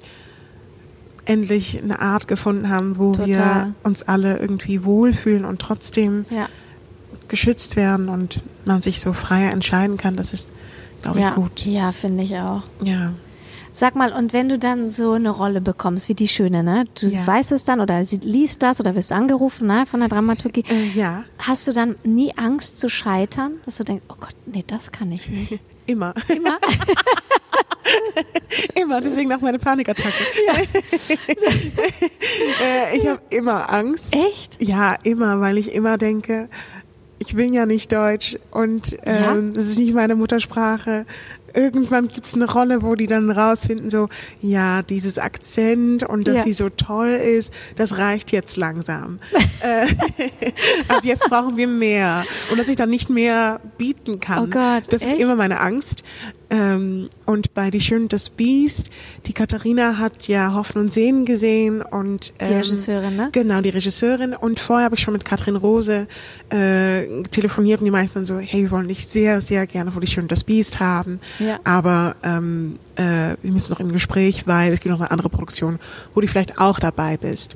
endlich 1.26 1.82
eine 1.84 2.00
Art 2.00 2.28
gefunden 2.28 2.70
haben, 2.70 2.98
wo 2.98 3.12
Total. 3.12 3.28
wir 3.28 3.74
uns 3.84 4.02
alle 4.04 4.40
irgendwie 4.40 4.84
wohlfühlen 4.84 5.46
und 5.46 5.60
trotzdem 5.62 6.26
geschützt 7.28 7.76
werden 7.76 8.10
und 8.10 8.42
man 8.66 8.82
sich 8.82 9.00
so 9.02 9.14
freier 9.14 9.52
entscheiden 9.52 9.98
kann, 9.98 10.16
das 10.16 10.34
ist, 10.34 10.52
glaube 11.02 11.20
ja. 11.20 11.30
ich, 11.30 11.36
gut. 11.36 11.66
Ja, 11.66 11.92
finde 11.92 12.24
ich 12.24 12.38
auch. 12.38 12.64
Ja. 12.84 13.14
Sag 13.72 13.96
mal, 13.96 14.14
und 14.14 14.34
wenn 14.34 14.50
du 14.50 14.58
dann 14.58 14.90
so 14.90 15.14
eine 15.14 15.30
Rolle 15.30 15.62
bekommst, 15.62 16.10
wie 16.10 16.16
die 16.16 16.28
Schöne, 16.28 16.64
ne? 16.64 16.86
Du 17.00 17.08
Ja. 17.08 17.26
weißt 17.26 17.52
es 17.52 17.66
dann 17.66 17.80
oder 17.80 18.04
sie 18.04 18.18
liest 18.18 18.64
das 18.64 18.80
oder 18.80 18.96
wirst 18.96 19.12
angerufen, 19.12 19.68
ne, 19.68 19.86
von 19.86 20.00
der 20.00 20.10
Dramaturgie. 20.10 20.66
Äh, 20.70 20.98
ja, 21.00 21.24
Hast 21.38 21.68
du 21.68 21.72
dann 21.72 21.96
nie 22.04 22.36
Angst 22.36 22.80
zu 22.80 22.90
scheitern? 22.90 23.54
Dass 23.66 23.78
du 23.78 23.84
denkst, 23.84 24.04
oh 24.10 24.16
Gott, 24.20 24.34
nee, 24.48 24.64
das 24.66 24.92
kann 24.92 25.12
ich 25.12 25.30
nicht. 25.30 25.60
immer. 25.86 26.14
Immer? 26.28 26.58
immer, 28.76 29.02
deswegen 29.02 29.32
auch 29.34 29.42
meine 29.42 29.60
Panikattacke. 29.60 30.14
äh, 32.64 32.98
ich 32.98 33.08
habe 33.08 33.22
immer 33.30 33.72
Angst. 33.72 34.16
Echt? 34.16 34.62
Ja, 34.62 34.96
immer, 35.04 35.40
weil 35.42 35.58
ich 35.58 35.74
immer 35.74 35.98
denke, 35.98 36.50
ich 37.20 37.36
bin 37.36 37.54
ja 37.54 37.66
nicht 37.66 37.92
Deutsch 37.92 38.38
und 38.52 38.92
Ja? 39.06 39.34
ähm, 39.36 39.54
das 39.54 39.68
ist 39.68 39.78
nicht 39.80 39.94
meine 39.94 40.16
Muttersprache. 40.16 41.06
Irgendwann 41.54 42.08
gibt's 42.08 42.36
eine 42.36 42.50
Rolle, 42.50 42.84
wo 42.84 42.94
die 42.94 43.08
dann 43.08 43.32
rausfinden, 43.32 43.90
so, 43.90 44.08
ja, 44.40 44.84
dieses 44.84 45.18
Akzent 45.18 46.04
und 46.04 46.28
dass 46.28 46.36
Ja. 46.38 46.44
sie 46.44 46.54
so 46.54 46.70
toll 46.70 47.10
ist, 47.10 47.52
das 47.76 47.98
reicht 47.98 48.32
jetzt 48.32 48.56
langsam. 48.56 49.18
äh, 49.62 49.88
ab 50.88 51.04
jetzt 51.04 51.28
brauchen 51.30 51.58
wir 51.58 51.68
mehr. 51.68 52.24
Und 52.52 52.58
dass 52.60 52.70
ich 52.70 52.76
dann 52.76 52.90
nicht 52.92 53.10
mehr 53.10 53.60
bieten 53.80 54.20
kann. 54.20 54.44
Oh 54.44 54.48
Gott, 54.48 54.84
das 54.94 55.02
echt? 55.02 55.14
ist 55.16 55.22
immer 55.22 55.36
meine 55.36 55.60
Angst. 55.60 56.04
Ähm, 56.52 57.10
und 57.26 57.54
bei 57.54 57.70
Die 57.70 57.80
Schön 57.80 58.04
und 58.04 58.14
das 58.14 58.30
Biest, 58.32 58.90
die 59.28 59.34
Katharina 59.34 60.00
hat 60.00 60.28
ja 60.28 60.54
Hoffen 60.56 60.82
und 60.82 60.92
Sehen 60.92 61.26
gesehen 61.26 61.82
und 61.82 62.34
Die 62.42 62.46
ähm, 62.46 62.58
Regisseurin, 62.58 63.16
ne? 63.16 63.30
Genau, 63.32 63.62
die 63.62 63.70
Regisseurin. 63.70 64.34
Und 64.34 64.60
vorher 64.60 64.86
habe 64.86 64.96
ich 64.96 65.02
schon 65.02 65.14
mit 65.14 65.26
Katrin 65.26 65.56
Rose 65.56 66.08
äh, 66.50 67.24
telefoniert 67.30 67.82
und 67.82 67.86
die 67.86 67.92
meinten 67.92 68.26
so, 68.26 68.40
hey, 68.40 68.64
wir 68.64 68.72
wollen 68.72 68.88
dich 68.88 69.08
sehr, 69.08 69.42
sehr 69.42 69.68
gerne 69.68 69.92
für 69.92 70.00
die 70.00 70.08
Schön 70.08 70.24
und 70.24 70.32
das 70.32 70.44
Biest 70.44 70.80
haben. 70.80 71.20
Ja. 71.38 71.60
Aber 71.66 72.16
ähm, 72.24 72.80
äh, 72.96 73.36
wir 73.42 73.52
müssen 73.52 73.72
noch 73.72 73.80
im 73.80 73.92
Gespräch, 73.92 74.48
weil 74.48 74.74
es 74.74 74.80
gibt 74.80 74.92
noch 74.92 75.02
eine 75.02 75.12
andere 75.12 75.30
Produktion, 75.30 75.78
wo 76.16 76.22
du 76.22 76.28
vielleicht 76.28 76.60
auch 76.60 76.80
dabei 76.80 77.18
bist. 77.18 77.56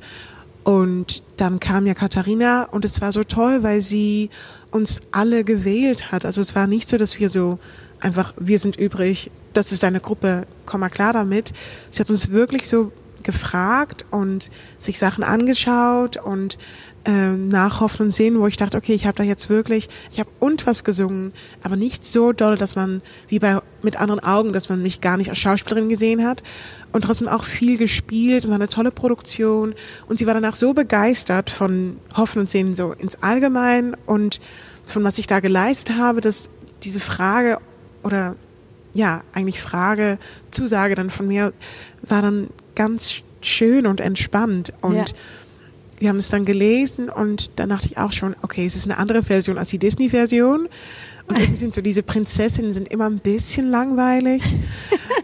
Und 0.64 1.24
dann 1.38 1.60
kam 1.60 1.88
ja 1.88 1.94
Katharina 1.94 2.64
und 2.72 2.86
es 2.86 3.02
war 3.02 3.12
so 3.12 3.24
toll, 3.24 3.64
weil 3.64 3.82
sie 3.82 4.30
uns 4.72 5.02
alle 5.12 5.44
gewählt 5.44 6.12
hat. 6.12 6.26
Also 6.26 6.42
es 6.42 6.56
war 6.56 6.68
nicht 6.68 6.90
so, 6.90 6.98
dass 6.98 7.20
wir 7.20 7.30
so 7.30 7.60
einfach, 8.04 8.34
wir 8.38 8.60
sind 8.60 8.76
übrig, 8.76 9.32
das 9.54 9.72
ist 9.72 9.84
deine 9.84 10.00
Gruppe, 10.00 10.48
komm 10.66 10.82
mal 10.82 10.90
klar 10.90 11.14
damit. 11.14 11.54
Sie 11.90 12.00
hat 12.00 12.10
uns 12.10 12.32
wirklich 12.32 12.68
so 12.68 12.92
gefragt 13.24 14.06
und 14.12 14.52
sich 14.78 15.00
Sachen 15.00 15.24
angeschaut 15.24 16.18
und 16.18 16.58
ähm, 17.06 17.50
nachhoffen 17.50 18.08
und 18.08 18.12
sehen, 18.12 18.40
wo 18.40 18.48
ich 18.48 18.58
dachte, 18.58 18.78
okay, 18.78 18.94
ich 18.94 19.06
habe 19.06 19.18
da 19.18 19.24
jetzt 19.24 19.50
wirklich, 19.50 19.90
ich 20.12 20.20
habe 20.20 20.30
und 20.40 20.66
was 20.66 20.84
gesungen, 20.84 21.34
aber 21.62 21.76
nicht 21.76 22.06
so 22.06 22.32
doll, 22.32 22.56
dass 22.56 22.76
man 22.76 23.02
wie 23.28 23.40
bei 23.40 23.60
mit 23.82 23.98
anderen 23.98 24.22
Augen, 24.22 24.54
dass 24.54 24.70
man 24.70 24.82
mich 24.82 25.02
gar 25.02 25.18
nicht 25.18 25.30
als 25.30 25.40
Schauspielerin 25.40 25.90
gesehen 25.90 26.26
hat 26.26 26.44
und 26.94 27.04
trotzdem 27.04 27.28
auch 27.28 27.44
viel 27.44 27.78
gespielt. 27.78 28.46
Es 28.46 28.50
war 28.50 28.56
eine 28.56 28.70
tolle 28.70 28.92
Produktion 28.92 29.74
und 30.08 30.20
sie 30.20 30.28
war 30.28 30.34
danach 30.34 30.56
so 30.56 30.74
begeistert 30.74 31.50
von 31.50 31.98
Hoffen 32.16 32.42
und 32.42 32.50
Sehen 32.50 32.76
so 32.76 32.94
ins 32.94 33.22
Allgemein 33.22 33.96
und 34.06 34.40
von 34.86 35.04
was 35.04 35.18
ich 35.18 35.28
da 35.28 35.40
geleistet 35.40 35.98
habe, 35.98 36.22
dass 36.22 36.50
diese 36.84 37.00
Frage 37.00 37.60
oder 38.04 38.36
ja, 38.94 39.24
eigentlich 39.34 39.62
Frage, 39.62 40.20
Zusage 40.52 40.96
dann 40.96 41.10
von 41.10 41.28
mir 41.28 41.54
war 42.04 42.22
dann 42.22 42.50
ganz 42.76 43.24
schön 43.42 43.88
und 43.88 44.00
entspannt 44.02 44.72
und 44.82 44.96
Ja. 44.96 45.06
wir 46.00 46.10
haben 46.10 46.18
es 46.18 46.30
dann 46.30 46.46
gelesen 46.46 47.10
und 47.10 47.52
dann 47.60 47.70
dachte 47.70 47.88
ich 47.88 47.98
auch 47.98 48.12
schon, 48.12 48.36
okay, 48.42 48.66
es 48.66 48.76
ist 48.76 48.86
eine 48.86 48.98
andere 48.98 49.24
Version 49.24 49.58
als 49.58 49.70
die 49.70 49.80
Disney-Version. 49.80 50.68
Und 51.28 51.40
irgendwie 51.40 51.56
sind 51.58 51.74
so 51.74 51.82
diese 51.82 52.04
Prinzessinnen 52.04 52.74
sind 52.74 52.92
immer 52.92 53.06
ein 53.10 53.20
bisschen 53.20 53.70
langweilig. 53.70 54.44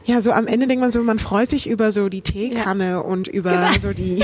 Ja, 0.05 0.21
so 0.21 0.31
am 0.31 0.47
Ende 0.47 0.65
denkt 0.65 0.81
man 0.81 0.91
so, 0.91 1.03
man 1.03 1.19
freut 1.19 1.49
sich 1.49 1.69
über 1.69 1.91
so 1.91 2.07
die 2.09 2.21
Teekanne 2.21 3.03
und 3.03 3.27
über 3.27 3.69
so 3.81 3.91
die 3.93 4.23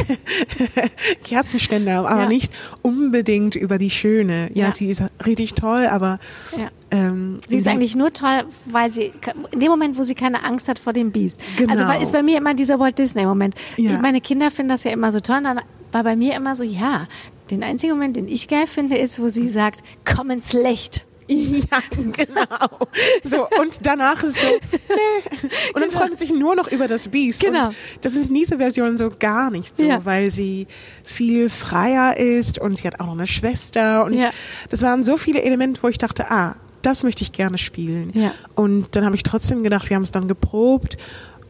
Kerzenständer, 1.24 2.08
aber 2.10 2.22
Ja. 2.24 2.28
nicht 2.28 2.52
unbedingt 2.82 3.56
über 3.56 3.78
die 3.78 3.90
Schöne. 3.90 4.50
Ja, 4.54 4.68
Ja. 4.68 4.74
sie 4.74 4.88
ist 4.88 5.04
richtig 5.26 5.54
toll, 5.54 5.86
aber 5.88 6.20
Ja. 6.58 6.70
ähm, 6.92 7.40
Sie 7.48 7.58
ist 7.58 7.68
eigentlich 7.68 7.96
nur 7.96 8.14
toll, 8.14 8.46
weil 8.66 8.90
sie 8.92 9.12
in 9.52 9.60
dem 9.60 9.70
Moment, 9.70 9.98
wo 9.98 10.04
sie 10.04 10.16
keine 10.16 10.44
Angst 10.44 10.68
hat 10.68 10.80
vor 10.80 10.94
dem 10.94 11.12
Biest. 11.12 11.42
Genau. 11.58 11.72
Also 11.72 12.02
ist 12.02 12.12
bei 12.14 12.24
mir 12.24 12.38
immer 12.38 12.54
dieser 12.54 12.80
Walt 12.80 12.98
Disney 13.00 13.26
Moment. 13.26 13.56
Ja. 13.78 14.00
Meine 14.00 14.22
Kinder 14.22 14.52
finden 14.52 14.70
das 14.70 14.84
ja 14.84 14.92
immer 14.92 15.12
so 15.12 15.20
toll. 15.20 15.42
Dann 15.44 15.60
war 15.92 16.04
bei 16.04 16.16
mir 16.16 16.36
immer 16.36 16.56
so, 16.56 16.64
ja, 16.64 17.08
den 17.52 17.64
einzigen 17.64 17.94
Moment, 17.94 18.16
den 18.18 18.28
ich 18.28 18.48
geil 18.48 18.66
finde, 18.68 18.98
ist, 18.98 19.22
wo 19.22 19.28
sie 19.30 19.50
sagt, 19.50 19.82
komm 20.04 20.32
ins 20.32 20.54
Licht. 20.54 21.06
Ja, 21.72 21.80
genau. 21.90 22.88
So, 23.24 23.48
und 23.60 23.80
danach 23.82 24.22
ist 24.24 24.38
es 24.38 24.42
so, 24.42 24.48
nee. 24.72 25.50
Und 25.74 25.82
dann 25.82 25.90
freut 25.92 26.10
man 26.10 26.18
sich 26.18 26.32
nur 26.32 26.56
noch 26.56 26.72
über 26.72 26.88
das 26.88 27.08
Biest. 27.08 27.42
Genau. 27.42 27.68
Und 27.70 27.76
das 28.02 28.16
ist 28.16 28.30
in 28.30 28.36
dieser 28.36 28.58
Version 28.58 28.98
so 28.98 29.10
gar 29.18 29.50
nicht 29.52 29.78
so, 29.78 29.86
Ja. 29.86 30.06
weil 30.06 30.30
sie 30.32 30.68
viel 31.06 31.50
freier 31.50 32.18
ist 32.18 32.60
und 32.60 32.78
sie 32.78 32.86
hat 32.88 33.00
auch 33.00 33.08
noch 33.08 33.14
eine 33.14 33.28
Schwester. 33.28 34.06
Und 34.06 34.14
Ja. 34.14 34.30
ich, 34.30 34.36
das 34.70 34.82
waren 34.84 35.04
so 35.04 35.18
viele 35.18 35.42
Elemente, 35.42 35.82
wo 35.82 35.88
ich 35.88 35.98
dachte, 35.98 36.30
ah, 36.30 36.56
das 36.84 37.02
möchte 37.04 37.24
ich 37.24 37.32
gerne 37.32 37.58
spielen. 37.58 38.12
Ja. 38.14 38.32
Und 38.54 38.96
dann 38.96 39.04
habe 39.06 39.16
ich 39.16 39.24
trotzdem 39.24 39.64
gedacht, 39.64 39.90
wir 39.90 39.96
haben 39.96 40.04
es 40.04 40.12
dann 40.12 40.28
geprobt. 40.28 40.98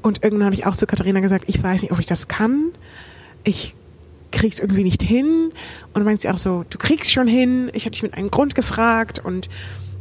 Und 0.02 0.24
irgendwann 0.24 0.46
habe 0.46 0.56
ich 0.56 0.66
auch 0.66 0.76
zu 0.76 0.86
Katharina 0.88 1.20
gesagt, 1.20 1.46
ich 1.48 1.62
weiß 1.62 1.82
nicht, 1.82 1.92
ob 1.92 2.00
ich 2.00 2.06
das 2.06 2.28
kann. 2.30 2.72
Ich 3.44 3.74
krieg's 4.32 4.60
irgendwie 4.60 4.84
nicht 4.84 5.04
hin. 5.04 5.50
Und 5.50 5.96
dann 5.96 6.04
meint 6.04 6.22
sie 6.22 6.30
auch 6.30 6.38
so, 6.38 6.66
du 6.70 6.78
kriegst 6.78 7.12
schon 7.12 7.28
hin. 7.28 7.70
Ich 7.74 7.84
habe 7.84 7.92
dich 7.92 8.04
mit 8.04 8.14
einem 8.16 8.32
Grund 8.32 8.56
gefragt 8.56 9.20
und 9.24 9.50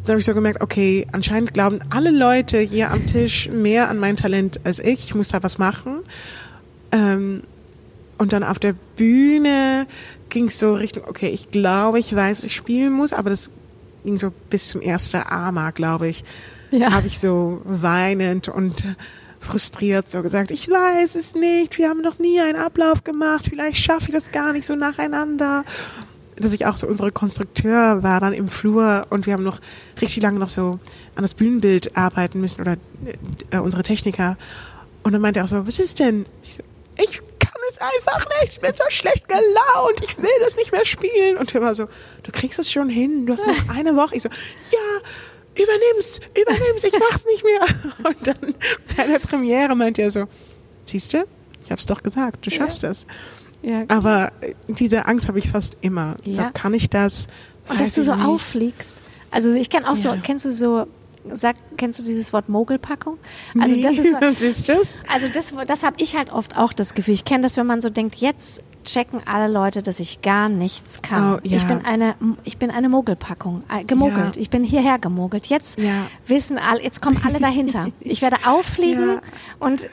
dann 0.05 0.13
habe 0.13 0.21
ich 0.21 0.27
so 0.27 0.35
gemerkt, 0.35 0.61
okay, 0.61 1.07
anscheinend 1.13 1.55
glauben 1.55 1.81
alle 1.91 2.11
Leute 2.11 2.59
hier 2.59 2.91
am 2.91 3.07
Tisch 3.07 3.49
mehr 3.51 3.89
an 3.89 3.99
mein 3.99 4.17
Talent 4.17 4.61
als 4.65 4.79
ich. 4.79 5.05
Ich 5.05 5.15
muss 5.15 5.29
da 5.29 5.43
was 5.43 5.59
machen. 5.59 6.01
Ähm, 6.93 7.43
und 8.19 8.33
dann 8.33 8.45
auf 8.45 8.59
der 8.59 8.75
Bühne 8.97 9.87
ging 10.29 10.49
es 10.49 10.59
so 10.59 10.75
Richtung, 10.75 11.05
okay, 11.09 11.29
ich 11.29 11.51
glaube, 11.51 11.99
ich 11.99 12.15
weiß, 12.15 12.39
was 12.39 12.45
ich 12.45 12.55
spielen 12.55 12.93
muss, 12.93 13.13
aber 13.13 13.31
das 13.31 13.51
ging 14.05 14.19
so 14.19 14.31
bis 14.51 14.69
zum 14.69 14.83
ersten 14.83 15.23
Ama, 15.27 15.71
glaube 15.71 16.09
ich. 16.09 16.23
Ja. 16.71 16.93
Habe 16.93 17.07
ich 17.07 17.19
so 17.19 17.63
weinend 17.65 18.49
und 18.49 18.85
frustriert 19.45 20.09
so 20.09 20.23
gesagt, 20.23 20.51
ich 20.51 20.69
weiß 20.69 21.15
es 21.15 21.35
nicht, 21.35 21.79
wir 21.79 21.89
haben 21.89 22.01
noch 22.01 22.19
nie 22.19 22.41
einen 22.41 22.57
Ablauf 22.57 23.05
gemacht, 23.05 23.47
vielleicht 23.49 23.79
schaffe 23.79 24.07
ich 24.07 24.13
das 24.13 24.33
gar 24.33 24.53
nicht 24.53 24.67
so 24.67 24.75
nacheinander. 24.75 25.65
Dass 26.37 26.53
ich 26.53 26.67
auch 26.67 26.77
so 26.77 26.89
unsere 26.89 27.13
Konstrukteur 27.13 28.03
war 28.03 28.19
dann 28.19 28.33
im 28.33 28.49
Flur 28.49 29.07
und 29.11 29.27
wir 29.27 29.35
haben 29.35 29.45
noch 29.45 29.61
richtig 30.01 30.23
lange 30.23 30.41
noch 30.41 30.49
so 30.49 30.81
an 31.15 31.23
das 31.23 31.35
Bühnenbild 31.35 31.97
arbeiten 31.97 32.41
müssen 32.41 32.61
oder 32.61 32.77
äh, 33.51 33.59
unsere 33.59 33.85
Techniker. 33.85 34.37
Und 35.05 35.13
dann 35.13 35.21
meinte 35.21 35.39
er 35.39 35.45
auch 35.45 35.49
so, 35.49 35.65
was 35.65 35.79
ist 35.79 36.01
denn? 36.01 36.27
Ich, 36.43 36.57
so, 36.57 36.63
ich 36.97 37.21
kann 37.39 37.61
es 37.71 37.79
einfach 37.79 38.27
nicht, 38.41 38.55
ich 38.55 38.61
bin 38.61 38.73
so 38.75 38.85
schlecht 38.89 39.29
gelaunt, 39.29 40.01
ich 40.05 40.19
will 40.19 40.31
das 40.41 40.57
nicht 40.57 40.73
mehr 40.73 40.85
spielen. 40.85 41.37
Und 41.37 41.55
er 41.55 41.63
war 41.63 41.75
so, 41.77 41.87
du 42.25 42.33
kriegst 42.33 42.59
es 42.59 42.73
schon 42.73 42.89
hin, 42.89 43.27
du 43.27 43.33
hast 43.35 43.47
noch 43.47 43.77
eine 43.77 43.95
Woche. 43.95 44.17
Ich 44.17 44.23
so, 44.23 44.29
ja, 44.73 45.09
übernimm's, 45.61 46.21
übernimm's, 46.41 46.85
ich 46.85 46.93
mach's 47.11 47.25
nicht 47.27 47.45
mehr. 47.45 47.61
Und 48.11 48.27
dann 48.27 48.55
bei 48.97 49.07
der 49.07 49.19
Premiere 49.19 49.75
meinte 49.75 50.03
er 50.03 50.11
so, 50.11 50.27
siehst 50.85 51.13
du, 51.13 51.25
ich 51.65 51.71
hab's 51.71 51.87
doch 51.87 52.03
gesagt, 52.03 52.47
du 52.47 52.51
schaffst 52.51 52.83
Ja. 52.83 52.89
das. 52.89 53.07
Ja. 53.63 53.85
Aber 53.89 54.31
äh, 54.43 54.55
diese 54.69 55.07
Angst 55.07 55.29
habe 55.29 55.39
ich 55.39 55.51
fast 55.51 55.77
immer. 55.81 56.17
So, 56.25 56.33
Ja. 56.43 56.51
kann 56.51 56.75
ich 56.75 56.91
das? 56.91 57.29
Und 57.69 57.81
dass 57.81 57.95
du 57.95 58.03
so 58.03 58.15
nicht. 58.15 58.25
auffliegst. 58.25 59.01
Also 59.31 59.51
ich 59.53 59.71
kenne 59.71 59.89
auch 59.91 59.97
so, 59.97 60.15
kennst 60.23 60.45
du 60.45 60.53
so, 60.53 60.87
sag, 61.33 61.57
kennst 61.77 61.99
du 62.01 62.05
dieses 62.05 62.33
Wort 62.33 62.49
Mogelpackung? 62.49 63.19
Also 63.61 63.75
Nee. 63.75 63.81
das 63.83 63.99
ist, 63.99 64.15
siehst 64.39 64.69
du's? 64.69 64.99
also 65.13 65.29
das, 65.29 65.53
das 65.67 65.83
habe 65.83 65.97
ich 65.99 66.17
halt 66.17 66.33
oft 66.33 66.57
auch 66.57 66.73
das 66.73 66.95
Gefühl. 66.95 67.15
Ich 67.15 67.25
kenne 67.25 67.43
das, 67.43 67.57
wenn 67.57 67.67
man 67.67 67.81
so 67.81 67.91
denkt, 67.91 68.17
jetzt 68.17 68.63
checken 68.85 69.23
alle 69.27 69.51
Leute, 69.53 69.83
dass 69.83 69.99
ich 70.01 70.21
gar 70.21 70.49
nichts 70.51 71.01
kann. 71.01 71.37
Oh, 71.37 71.41
ja. 71.43 71.57
Ich 71.57 71.65
bin 71.65 71.85
eine, 71.87 72.15
ich 72.45 72.59
bin 72.59 72.71
eine 72.71 72.89
Mogelpackung, 72.91 73.63
äh, 73.75 73.85
gemogelt. 73.85 74.37
Ja. 74.37 74.43
Ich 74.43 74.51
bin 74.51 74.63
hierher 74.63 74.99
gemogelt. 74.99 75.47
Jetzt 75.47 75.81
Ja. 75.81 76.07
wissen 76.27 76.59
alle, 76.59 76.83
jetzt 76.83 77.01
kommen 77.01 77.19
alle 77.25 77.39
dahinter. 77.39 77.87
Ich 78.01 78.21
werde 78.21 78.37
auffliegen 78.47 79.21
und 79.59 79.89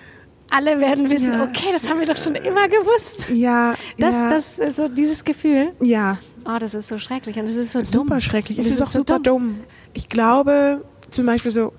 alle 0.49 0.81
werden 0.81 1.09
wissen, 1.09 1.31
Ja. 1.31 1.43
okay, 1.43 1.69
das 1.71 1.87
haben 1.87 2.01
wir 2.01 2.05
doch 2.07 2.17
schon 2.17 2.35
immer 2.35 2.67
gewusst. 2.67 3.29
Ja, 3.29 3.75
Das, 3.97 4.13
ja, 4.15 4.29
das 4.29 4.59
ist 4.59 4.75
so 4.75 4.89
dieses 4.89 5.23
Gefühl. 5.23 5.71
ja, 5.79 6.17
Oh, 6.43 6.57
das 6.59 6.73
ist 6.73 6.87
so 6.89 6.97
schrecklich 6.97 7.37
und 7.37 7.47
das 7.47 7.55
ist 7.55 7.71
so 7.71 7.79
super 7.81 8.15
dumm. 8.15 8.21
schrecklich. 8.21 8.57
Das 8.57 8.65
Es 8.65 8.73
ist 8.73 8.81
auch 8.81 8.87
so 8.87 8.99
super 8.99 9.19
dumm. 9.19 9.59
Ich 9.93 10.09
glaube 10.09 10.83
zum 11.11 11.25
Beispiel 11.25 11.51
so, 11.51 11.73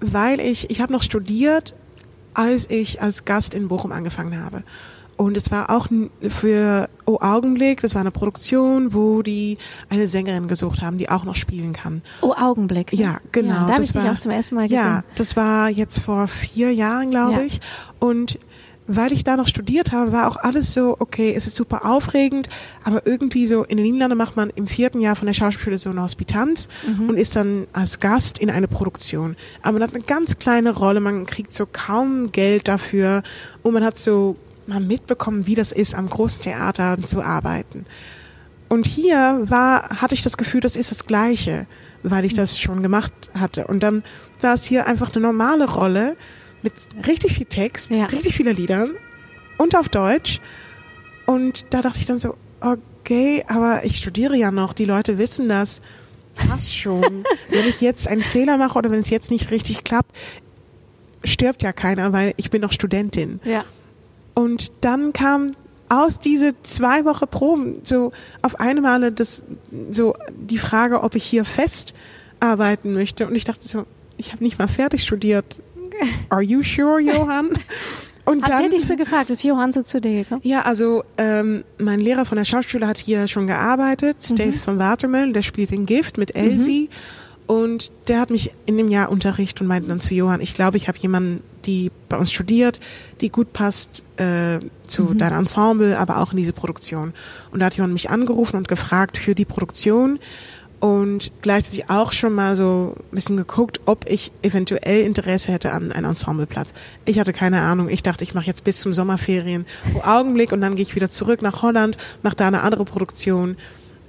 weil 0.00 0.40
ich, 0.40 0.70
ich 0.70 0.80
habe 0.80 0.92
noch 0.92 1.02
studiert, 1.02 1.74
als 2.34 2.68
ich 2.70 3.00
als 3.00 3.24
Gast 3.24 3.54
in 3.54 3.68
Bochum 3.68 3.92
angefangen 3.92 4.42
habe. 4.44 4.62
Und 5.16 5.34
es 5.38 5.50
war 5.50 5.70
auch 5.70 5.86
für 6.28 6.86
O 7.06 7.16
Augenblick, 7.22 7.80
das 7.80 7.94
war 7.94 8.02
eine 8.02 8.10
Produktion, 8.10 8.92
wo 8.92 9.22
die 9.22 9.56
eine 9.88 10.06
Sängerin 10.08 10.46
gesucht 10.46 10.82
haben, 10.82 10.98
die 10.98 11.08
auch 11.08 11.24
noch 11.24 11.36
spielen 11.36 11.72
kann. 11.72 12.02
Oh, 12.20 12.34
Augenblick. 12.36 12.92
ne? 12.92 12.98
Ja, 13.00 13.18
genau. 13.32 13.54
Ja, 13.54 13.66
da 13.66 13.72
habe 13.74 13.82
ich 13.84 13.92
dich 13.92 14.04
war- 14.04 14.12
auch 14.12 14.18
zum 14.18 14.32
ersten 14.32 14.56
Mal 14.56 14.64
gesehen. 14.68 14.76
Ja, 14.76 15.04
das 15.14 15.34
war 15.34 15.70
jetzt 15.70 16.00
vor 16.00 16.26
vier 16.28 16.74
Jahren, 16.74 17.10
glaube 17.10 17.32
Ja. 17.40 17.46
ich. 17.46 17.60
Und 17.98 18.38
weil 18.86 19.12
ich 19.12 19.24
da 19.24 19.36
noch 19.36 19.48
studiert 19.48 19.92
habe, 19.92 20.12
war 20.12 20.28
auch 20.28 20.36
alles 20.36 20.72
so, 20.72 20.96
okay, 21.00 21.34
es 21.36 21.46
ist 21.46 21.56
super 21.56 21.84
aufregend, 21.84 22.48
aber 22.84 23.06
irgendwie 23.06 23.46
so 23.46 23.64
in 23.64 23.76
den 23.78 23.86
Niederlanden 23.86 24.16
macht 24.18 24.36
man 24.36 24.50
im 24.50 24.66
vierten 24.66 25.00
Jahr 25.00 25.16
von 25.16 25.26
der 25.26 25.34
Schauspielschule 25.34 25.78
so 25.78 25.90
eine 25.90 26.02
Hospitanz 26.02 26.68
Mhm. 26.86 27.08
und 27.08 27.16
ist 27.16 27.34
dann 27.36 27.66
als 27.72 27.98
Gast 28.00 28.38
in 28.38 28.48
eine 28.50 28.68
Produktion. 28.68 29.34
Aber 29.62 29.72
man 29.74 29.82
hat 29.82 29.94
eine 29.94 30.04
ganz 30.04 30.38
kleine 30.38 30.70
Rolle, 30.74 31.00
man 31.00 31.26
kriegt 31.26 31.52
so 31.52 31.66
kaum 31.70 32.30
Geld 32.32 32.68
dafür 32.68 33.22
und 33.62 33.72
man 33.74 33.84
hat 33.84 33.98
so 33.98 34.36
mal 34.68 34.80
mitbekommen, 34.80 35.46
wie 35.46 35.54
das 35.54 35.72
ist, 35.72 35.94
am 35.94 36.08
großen 36.08 36.42
Theater 36.42 36.96
zu 37.02 37.22
arbeiten. 37.22 37.86
Und 38.68 38.86
hier 38.88 39.42
war, 39.46 39.88
hatte 40.00 40.14
ich 40.14 40.22
das 40.22 40.36
Gefühl, 40.36 40.60
das 40.60 40.74
ist 40.74 40.90
das 40.90 41.06
Gleiche, 41.06 41.66
weil 42.02 42.24
ich 42.24 42.34
das 42.34 42.58
schon 42.58 42.82
gemacht 42.82 43.12
hatte. 43.38 43.66
Und 43.68 43.80
dann 43.82 44.02
war 44.40 44.54
es 44.54 44.64
hier 44.64 44.86
einfach 44.86 45.12
eine 45.14 45.22
normale 45.22 45.68
Rolle 45.70 46.16
mit 46.62 46.72
richtig 47.06 47.34
viel 47.34 47.46
Text, 47.46 47.90
Ja. 47.90 48.06
richtig 48.06 48.34
viele 48.34 48.52
Liedern 48.52 48.92
und 49.58 49.76
auf 49.76 49.88
Deutsch. 49.88 50.40
Und 51.26 51.66
da 51.70 51.82
dachte 51.82 51.98
ich 51.98 52.06
dann 52.06 52.18
so, 52.18 52.36
okay, 52.60 53.44
aber 53.48 53.84
ich 53.84 53.96
studiere 53.98 54.36
ja 54.36 54.50
noch, 54.50 54.72
die 54.72 54.84
Leute 54.84 55.18
wissen 55.18 55.48
das. 55.48 55.82
Passt 56.34 56.76
schon. 56.76 57.24
wenn 57.50 57.68
ich 57.68 57.80
jetzt 57.80 58.08
einen 58.08 58.22
Fehler 58.22 58.58
mache 58.58 58.78
oder 58.78 58.90
wenn 58.90 59.00
es 59.00 59.10
jetzt 59.10 59.30
nicht 59.30 59.50
richtig 59.50 59.84
klappt, 59.84 60.14
stirbt 61.24 61.62
ja 61.62 61.72
keiner, 61.72 62.12
weil 62.12 62.34
ich 62.36 62.50
bin 62.50 62.60
noch 62.62 62.72
Studentin. 62.72 63.40
Ja. 63.44 63.64
Und 64.34 64.72
dann 64.82 65.12
kam 65.12 65.56
aus 65.88 66.18
diese 66.18 66.60
zwei 66.62 67.04
Wochen 67.04 67.26
Proben 67.28 67.76
so 67.84 68.12
auf 68.42 68.60
einmal 68.60 69.10
das 69.12 69.44
so 69.90 70.14
die 70.36 70.58
Frage, 70.58 71.02
ob 71.02 71.14
ich 71.14 71.24
hier 71.24 71.44
fest 71.44 71.94
arbeiten 72.40 72.92
möchte. 72.92 73.26
Und 73.26 73.34
ich 73.34 73.44
dachte 73.44 73.66
so, 73.66 73.86
ich 74.18 74.32
habe 74.32 74.44
nicht 74.44 74.58
mal 74.58 74.68
fertig 74.68 75.02
studiert. 75.02 75.62
Are 76.28 76.42
you 76.42 76.62
sure, 76.62 77.00
Johann? 77.00 77.50
Und 78.24 78.42
Hat 78.42 78.50
dann 78.50 78.62
der 78.62 78.70
dich 78.70 78.86
so 78.86 78.96
gefragt? 78.96 79.30
Ist 79.30 79.44
Johann 79.44 79.72
so 79.72 79.82
zu 79.82 80.00
dir 80.00 80.24
gekommen? 80.24 80.40
ja, 80.44 80.62
also 80.62 81.04
ähm, 81.16 81.62
mein 81.78 82.00
Lehrer 82.00 82.24
von 82.24 82.36
der 82.36 82.44
Schauspielschule 82.44 82.88
hat 82.88 82.98
hier 82.98 83.28
schon 83.28 83.46
gearbeitet, 83.46 84.16
Steve 84.20 84.52
von 84.52 84.80
Watermüll, 84.80 85.32
der 85.32 85.42
spielt 85.42 85.70
in 85.70 85.86
Gift 85.86 86.18
mit 86.18 86.34
Elsie. 86.34 86.88
Und 87.46 87.92
der 88.08 88.18
hat 88.18 88.30
mich 88.30 88.50
in 88.66 88.76
dem 88.76 88.88
Jahr 88.88 89.08
Unterricht 89.10 89.60
und 89.60 89.68
meinte 89.68 89.88
dann 89.88 90.00
zu 90.00 90.14
Johann, 90.14 90.40
ich 90.40 90.54
glaube, 90.54 90.76
ich 90.76 90.88
habe 90.88 90.98
jemanden, 90.98 91.44
die 91.64 91.92
bei 92.08 92.16
uns 92.16 92.32
studiert, 92.32 92.80
die 93.20 93.30
gut 93.30 93.52
passt 93.52 94.02
äh, 94.16 94.58
zu 94.88 95.14
deinem 95.14 95.40
Ensemble, 95.40 95.96
aber 95.96 96.18
auch 96.18 96.32
in 96.32 96.38
diese 96.38 96.52
Produktion. 96.52 97.12
Und 97.52 97.60
da 97.60 97.66
hat 97.66 97.76
Johann 97.76 97.92
mich 97.92 98.10
angerufen 98.10 98.56
und 98.56 98.66
gefragt 98.66 99.16
für 99.16 99.36
die 99.36 99.44
Produktion 99.44 100.18
und 100.86 101.32
gleichzeitig 101.42 101.90
auch 101.90 102.12
schon 102.12 102.32
mal 102.32 102.54
so 102.54 102.94
ein 102.96 103.16
bisschen 103.16 103.36
geguckt, 103.36 103.80
ob 103.86 104.08
ich 104.08 104.30
eventuell 104.42 105.00
Interesse 105.00 105.50
hätte 105.50 105.72
an 105.72 105.90
einem 105.90 106.10
Ensembleplatz. 106.10 106.74
Ich 107.04 107.18
hatte 107.18 107.32
keine 107.32 107.62
Ahnung. 107.62 107.88
Ich 107.88 108.04
dachte, 108.04 108.22
ich 108.22 108.34
mache 108.34 108.46
jetzt 108.46 108.62
bis 108.62 108.80
zum 108.80 108.94
Sommerferien 108.94 109.66
pro 109.92 110.02
Augenblick 110.02 110.52
und 110.52 110.60
dann 110.60 110.76
gehe 110.76 110.84
ich 110.84 110.94
wieder 110.94 111.10
zurück 111.10 111.42
nach 111.42 111.62
Holland, 111.62 111.98
mache 112.22 112.36
da 112.36 112.46
eine 112.46 112.62
andere 112.62 112.84
Produktion, 112.84 113.56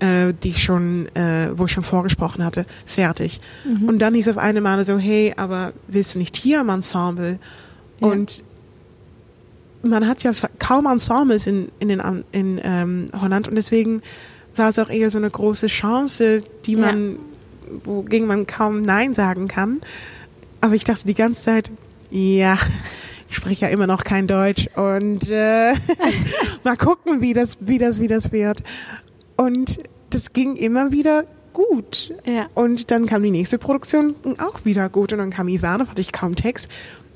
äh, 0.01 0.34
die 0.43 0.49
ich 0.49 0.63
schon, 0.63 1.07
äh, 1.15 1.49
wo 1.55 1.65
ich 1.65 1.71
schon 1.71 1.84
vorgesprochen 1.84 2.43
hatte, 2.43 2.67
fertig. 2.86 3.41
Und 3.88 3.97
dann 3.99 4.13
hieß 4.13 4.30
auf 4.30 4.38
einmal 4.38 4.86
so, 4.86 4.99
hey, 4.99 5.34
aber 5.36 5.73
willst 5.88 6.13
du 6.13 6.19
nicht 6.19 6.38
hier 6.38 6.61
am 6.61 6.69
Ensemble? 6.69 7.39
Ja. 8.01 8.07
Und 8.07 8.43
man 9.82 10.07
hat 10.07 10.21
ja 10.21 10.32
kaum 10.59 10.86
Ensembles 10.86 11.47
in, 11.47 11.69
in, 11.80 11.88
den, 11.88 12.23
in 12.32 12.61
ähm, 12.63 13.07
Holland 13.19 13.47
und 13.47 13.55
deswegen 13.55 14.03
war 14.58 14.70
es 14.70 14.80
auch 14.80 14.89
eher 14.89 15.10
so 15.10 15.18
eine 15.18 15.30
große 15.30 15.68
Chance, 15.68 16.43
die 16.66 16.74
Ja. 16.74 16.80
man, 16.80 17.18
wogegen 17.84 18.28
man 18.28 18.47
kaum 18.47 18.82
Nein 18.82 19.14
sagen 19.14 19.47
kann. 19.47 19.82
Aber 20.62 20.74
ich 20.76 20.84
dachte 20.84 21.05
die 21.05 21.14
ganze 21.14 21.43
Zeit, 21.43 21.72
ja, 22.10 22.58
ich 23.30 23.36
spreche 23.36 23.66
ja 23.66 23.72
immer 23.72 23.88
noch 23.88 24.03
kein 24.03 24.28
Deutsch 24.28 24.68
und 24.76 25.30
äh, 25.30 25.74
mal 26.64 26.78
gucken, 26.78 27.22
wie 27.22 27.34
das, 27.34 27.58
wie 27.62 27.78
das, 27.78 27.99
wie 28.01 28.08
das 28.08 28.32
wird. 28.32 28.64
Und 29.36 29.80
das 30.10 30.34
ging 30.34 30.55
immer 30.55 30.91
wieder 30.91 31.26
gut. 31.53 32.14
Ja. 32.26 32.47
Und 32.55 32.91
dann 32.91 33.05
kam 33.05 33.24
die 33.24 33.32
nächste 33.32 33.58
Produktion 33.58 34.16
auch 34.39 34.64
wieder 34.66 34.89
gut. 34.89 35.12
Und 35.12 35.20
dann 35.20 35.30
kam 35.32 35.47
Ivanov, 35.49 35.89
hatte 35.89 36.01
ich 36.01 36.12
kaum 36.12 36.36
Text, 36.36 36.70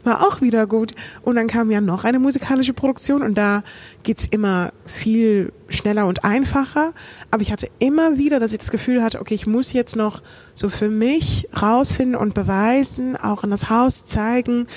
war 0.03 0.27
auch 0.27 0.41
wieder 0.41 0.67
gut. 0.67 0.93
Und 1.21 1.35
dann 1.35 1.47
kam 1.47 1.71
ja 1.71 1.81
noch 1.81 2.03
eine 2.03 2.19
musikalische 2.19 2.73
Produktion 2.73 3.21
und 3.21 3.35
da 3.35 3.63
geht's 4.03 4.27
immer 4.29 4.71
viel 4.85 5.53
schneller 5.69 6.07
und 6.07 6.23
einfacher. 6.23 6.93
Aber 7.29 7.41
ich 7.41 7.51
hatte 7.51 7.67
immer 7.79 8.17
wieder, 8.17 8.39
dass 8.39 8.51
ich 8.51 8.59
das 8.59 8.71
Gefühl 8.71 9.03
hatte, 9.03 9.19
okay, 9.19 9.33
ich 9.33 9.47
muss 9.47 9.73
jetzt 9.73 9.95
noch 9.95 10.21
so 10.55 10.69
für 10.69 10.89
mich 10.89 11.47
rausfinden 11.59 12.15
und 12.15 12.33
beweisen, 12.33 13.15
auch 13.15 13.43
in 13.43 13.51
das 13.51 13.69
Haus 13.69 14.05
zeigen, 14.05 14.67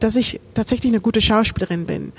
dass 0.00 0.16
ich 0.16 0.40
tatsächlich 0.54 0.92
eine 0.92 1.00
gute 1.00 1.20
Schauspielerin 1.20 1.86
bin. 1.86 2.12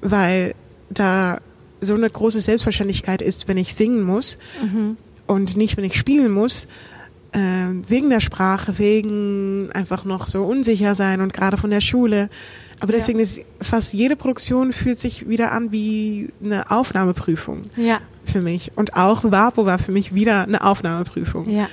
Weil 0.00 0.54
da 0.90 1.38
so 1.80 1.94
eine 1.94 2.08
große 2.08 2.40
Selbstverständlichkeit 2.40 3.22
ist, 3.22 3.48
wenn 3.48 3.56
ich 3.56 3.74
singen 3.74 4.02
muss 4.02 4.38
und 5.26 5.56
nicht, 5.56 5.76
wenn 5.76 5.84
ich 5.84 5.96
spielen 5.96 6.32
muss, 6.32 6.66
wegen 7.32 8.10
der 8.10 8.20
Sprache, 8.20 8.78
wegen 8.78 9.70
einfach 9.72 10.04
noch 10.04 10.28
so 10.28 10.44
unsicher 10.44 10.94
sein 10.94 11.20
und 11.20 11.32
gerade 11.32 11.56
von 11.56 11.70
der 11.70 11.80
Schule. 11.80 12.30
Aber 12.80 12.92
Ja. 12.92 12.98
deswegen 12.98 13.18
ist 13.20 13.40
fast 13.60 13.92
jede 13.92 14.16
Produktion 14.16 14.72
fühlt 14.72 14.98
sich 14.98 15.28
wieder 15.28 15.52
an 15.52 15.70
wie 15.72 16.30
eine 16.42 16.70
Aufnahmeprüfung 16.70 17.62
Ja, 17.76 17.98
für 18.24 18.40
mich. 18.40 18.72
Und 18.76 18.94
auch 18.96 19.24
Vapo 19.24 19.66
war 19.66 19.78
für 19.78 19.92
mich 19.92 20.14
wieder 20.14 20.44
eine 20.44 20.62
Aufnahmeprüfung. 20.64 21.50
ja, 21.50 21.68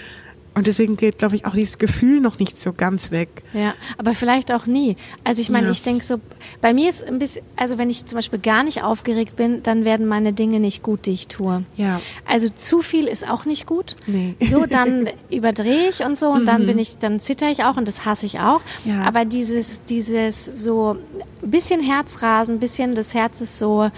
Und 0.55 0.67
deswegen 0.67 0.95
geht, 0.95 1.17
glaube 1.17 1.35
ich, 1.35 1.45
auch 1.45 1.53
dieses 1.53 1.77
Gefühl 1.77 2.21
noch 2.21 2.39
nicht 2.39 2.57
so 2.57 2.71
ganz 2.71 3.11
weg. 3.11 3.43
ja. 3.53 3.73
Aber 3.97 4.13
vielleicht 4.13 4.53
auch 4.53 4.65
nie. 4.65 4.95
Also 5.25 5.41
ich 5.41 5.49
meine, 5.49 5.65
Ja. 5.67 5.71
ich 5.71 5.83
denke 5.83 6.03
so, 6.05 6.21
bei 6.61 6.73
mir 6.73 6.89
ist 6.89 7.03
ein 7.05 7.19
bisschen, 7.19 7.43
also 7.57 7.77
wenn 7.77 7.89
ich 7.89 8.05
zum 8.05 8.15
Beispiel 8.17 8.39
gar 8.39 8.63
nicht 8.63 8.81
aufgeregt 8.81 9.35
bin, 9.35 9.63
dann 9.63 9.83
werden 9.83 10.05
meine 10.05 10.31
Dinge 10.31 10.61
nicht 10.61 10.81
gut, 10.81 11.05
die 11.07 11.11
ich 11.11 11.27
tue. 11.27 11.63
Ja. 11.75 11.99
Also 12.25 12.47
zu 12.47 12.81
viel 12.81 13.05
ist 13.07 13.29
auch 13.29 13.45
nicht 13.45 13.65
gut. 13.65 13.97
Nee. 14.07 14.35
So, 14.41 14.65
dann 14.65 15.09
überdrehe 15.29 15.89
ich 15.89 16.01
und 16.05 16.17
so 16.17 16.29
und 16.29 16.45
dann 16.45 16.65
bin 16.65 16.79
ich, 16.79 16.97
dann 16.99 17.19
zitter 17.19 17.51
ich 17.51 17.63
auch 17.65 17.75
und 17.75 17.85
das 17.87 18.05
hasse 18.05 18.25
ich 18.25 18.39
auch. 18.39 18.61
Ja. 18.85 19.03
Aber 19.03 19.25
dieses, 19.25 19.83
dieses 19.83 20.45
so 20.45 20.95
ein 21.43 21.51
bisschen 21.51 21.81
Herzrasen, 21.81 22.55
ein 22.55 22.59
bisschen 22.59 22.95
das 22.95 23.13
Herz 23.13 23.41
ist 23.41 23.57
so, 23.59 23.81
ah, 23.81 23.91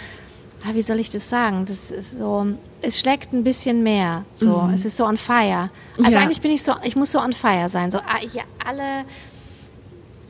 wie 0.74 0.82
soll 0.82 1.00
ich 1.00 1.12
das 1.12 1.30
sagen? 1.30 1.66
Das 1.66 1.92
ist 1.92 2.18
so, 2.18 2.48
es 2.82 3.00
schlägt 3.00 3.34
ein 3.34 3.44
bisschen 3.44 3.84
mehr. 3.84 4.26
So, 4.34 4.70
es 4.74 4.86
ist 4.86 4.98
so 4.98 5.06
on 5.06 5.18
fire. 5.18 5.70
Also 5.98 6.12
Ja. 6.12 6.20
eigentlich 6.20 6.42
bin 6.42 6.52
ich 6.52 6.62
so, 6.64 6.74
ich 6.84 6.96
muss 6.96 7.12
so 7.12 7.20
on 7.20 7.34
fire 7.34 7.70
sein. 7.70 7.92
So, 7.92 7.98
ah, 8.00 8.20
ja, 8.34 8.44
alle 8.66 9.06